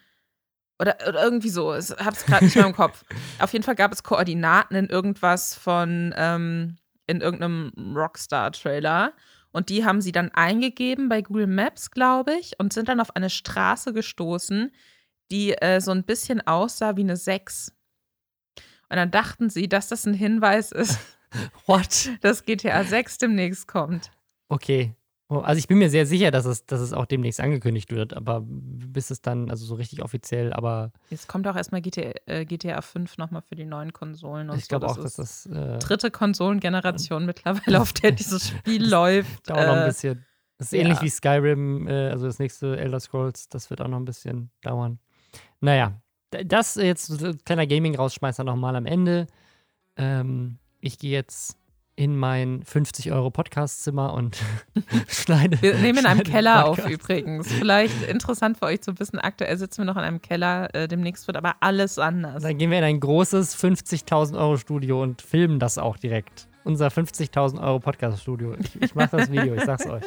oder, 0.80 0.98
oder 1.08 1.24
irgendwie 1.24 1.50
so, 1.50 1.74
ich 1.76 1.92
hab's 1.92 2.26
gerade 2.26 2.44
nicht 2.46 2.56
mehr 2.56 2.66
im 2.66 2.76
Kopf. 2.76 3.06
Auf 3.40 3.54
jeden 3.54 3.64
Fall 3.64 3.76
gab 3.76 3.94
es 3.94 4.02
Koordinaten 4.04 4.76
in 4.76 4.88
irgendwas 4.88 5.54
von, 5.54 6.12
ähm, 6.18 6.78
in 7.06 7.22
irgendeinem 7.22 7.72
Rockstar-Trailer. 7.96 9.14
Und 9.52 9.70
die 9.70 9.86
haben 9.86 10.02
sie 10.02 10.12
dann 10.12 10.32
eingegeben 10.32 11.08
bei 11.08 11.22
Google 11.22 11.46
Maps, 11.46 11.92
glaube 11.92 12.34
ich, 12.34 12.60
und 12.60 12.74
sind 12.74 12.90
dann 12.90 13.00
auf 13.00 13.16
eine 13.16 13.30
Straße 13.30 13.94
gestoßen, 13.94 14.72
die 15.30 15.54
äh, 15.54 15.82
so 15.82 15.92
ein 15.92 16.04
bisschen 16.04 16.42
aussah 16.48 16.96
wie 16.96 17.02
eine 17.02 17.16
6. 17.16 17.76
Und 18.90 18.96
dann 18.96 19.12
dachten 19.12 19.52
sie, 19.52 19.70
dass 19.70 19.88
das 19.88 20.08
ein 20.08 20.16
Hinweis 20.16 20.72
ist 20.72 20.98
What? 21.66 22.10
Dass 22.22 22.46
GTA 22.46 22.84
6 22.84 23.18
demnächst 23.20 23.68
kommt. 23.68 24.12
Okay. 24.50 24.96
Oh, 25.30 25.38
also 25.38 25.60
ich 25.60 25.70
bin 25.70 25.78
mir 25.78 25.90
sehr 25.90 26.06
sicher, 26.06 26.30
dass 26.30 26.44
es, 26.44 26.66
dass 26.66 26.82
es 26.82 26.92
auch 26.92 27.06
demnächst 27.06 27.40
angekündigt 27.40 27.90
wird, 27.92 28.14
aber 28.14 28.42
bis 28.44 29.12
es 29.12 29.22
dann, 29.22 29.50
also 29.50 29.66
so 29.66 29.76
richtig 29.76 30.04
offiziell, 30.04 30.52
aber. 30.52 30.92
Jetzt 31.10 31.30
kommt 31.30 31.48
auch 31.48 31.56
erstmal 31.56 31.82
GTA, 31.82 32.12
äh, 32.26 32.44
GTA 32.44 32.82
5 32.82 33.18
nochmal 33.18 33.42
für 33.42 33.56
die 33.56 33.64
neuen 33.64 33.94
Konsolen 33.94 34.50
und 34.50 34.58
Ich 34.58 34.68
glaube 34.68 34.90
so. 34.90 34.96
auch, 34.96 35.02
dass 35.02 35.16
das. 35.16 35.46
Äh, 35.46 35.80
dritte 35.80 36.12
Konsolengeneration 36.12 37.26
mittlerweile, 37.26 37.80
auf 37.80 37.94
der 37.94 38.12
dieses 38.12 38.50
Spiel 38.50 38.86
läuft. 38.90 39.50
Dauert 39.50 39.62
äh, 39.62 39.68
noch 39.68 39.76
ein 39.76 39.84
äh, 39.84 39.88
bisschen. 39.88 40.26
Das 40.58 40.68
ist 40.68 40.74
ja. 40.74 40.82
ähnlich 40.82 41.02
wie 41.02 41.10
Skyrim, 41.10 41.88
äh, 41.88 42.10
also 42.10 42.26
das 42.26 42.38
nächste 42.38 42.78
Elder 42.78 43.00
Scrolls, 43.00 43.48
das 43.48 43.70
wird 43.70 43.80
auch 43.80 43.88
noch 43.88 44.00
ein 44.00 44.06
bisschen 44.06 44.52
dauern. 44.62 45.00
Naja, 45.62 45.94
das 46.30 46.76
jetzt 46.76 47.10
ein 47.24 47.38
kleiner 47.46 47.68
Gaming-Rausschmeißer 47.68 48.44
nochmal 48.44 48.76
am 48.76 48.86
Ende. 48.86 49.28
Ähm, 49.96 50.58
ich 50.82 50.98
gehe 50.98 51.12
jetzt 51.12 51.58
in 51.96 52.16
mein 52.16 52.64
50 52.64 53.12
Euro 53.12 53.30
Podcastzimmer 53.30 54.14
und 54.14 54.42
schneide. 55.08 55.62
Wir 55.62 55.76
nehmen 55.76 56.00
in 56.00 56.06
einem 56.06 56.24
Keller 56.24 56.68
auf 56.68 56.90
übrigens. 56.90 57.52
Vielleicht 57.52 58.04
interessant 58.04 58.58
für 58.58 58.66
euch 58.66 58.82
zu 58.82 58.98
wissen, 58.98 59.20
aktuell 59.20 59.56
sitzen 59.58 59.80
wir 59.80 59.86
noch 59.86 59.98
in 59.98 60.04
einem 60.04 60.22
Keller, 60.22 60.74
äh, 60.74 60.88
demnächst 60.88 61.28
wird 61.28 61.38
aber 61.38 61.56
alles 61.60 62.00
anders. 62.00 62.42
Dann 62.42 62.58
gehen 62.58 62.72
wir 62.72 62.80
in 62.80 62.84
ein 62.84 63.00
großes 63.00 63.56
50.000 63.56 64.38
Euro 64.38 64.58
Studio 64.58 65.02
und 65.04 65.22
filmen 65.22 65.60
das 65.60 65.78
auch 65.78 65.98
direkt. 65.98 66.48
Unser 66.64 66.88
50.000 66.88 67.62
Euro 67.62 67.80
Podcast-Studio. 67.80 68.56
Ich, 68.60 68.82
ich 68.82 68.96
mache 68.96 69.18
das 69.18 69.32
Video, 69.32 69.54
ich 69.56 69.64
sag's 69.64 69.86
euch. 69.86 70.04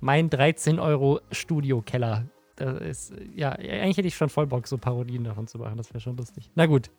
Mein 0.00 0.28
13 0.30 0.78
Euro 0.78 1.20
Studio-Keller. 1.30 2.26
Das 2.56 2.80
ist, 2.80 3.14
ja, 3.34 3.50
eigentlich 3.52 3.98
hätte 3.98 4.08
ich 4.08 4.16
schon 4.16 4.30
voll 4.30 4.46
Bock, 4.46 4.66
so 4.66 4.78
Parodien 4.78 5.24
davon 5.24 5.46
zu 5.46 5.58
machen. 5.58 5.76
Das 5.76 5.90
wäre 5.90 6.00
schon 6.00 6.16
lustig. 6.16 6.50
Na 6.54 6.64
gut, 6.64 6.90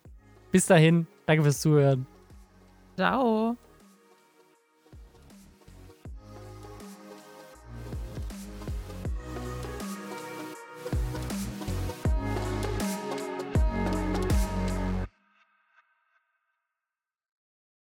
bis 0.50 0.66
dahin, 0.66 1.06
danke 1.26 1.42
fürs 1.42 1.60
Zuhören. 1.60 2.06
Ciao. 2.96 3.56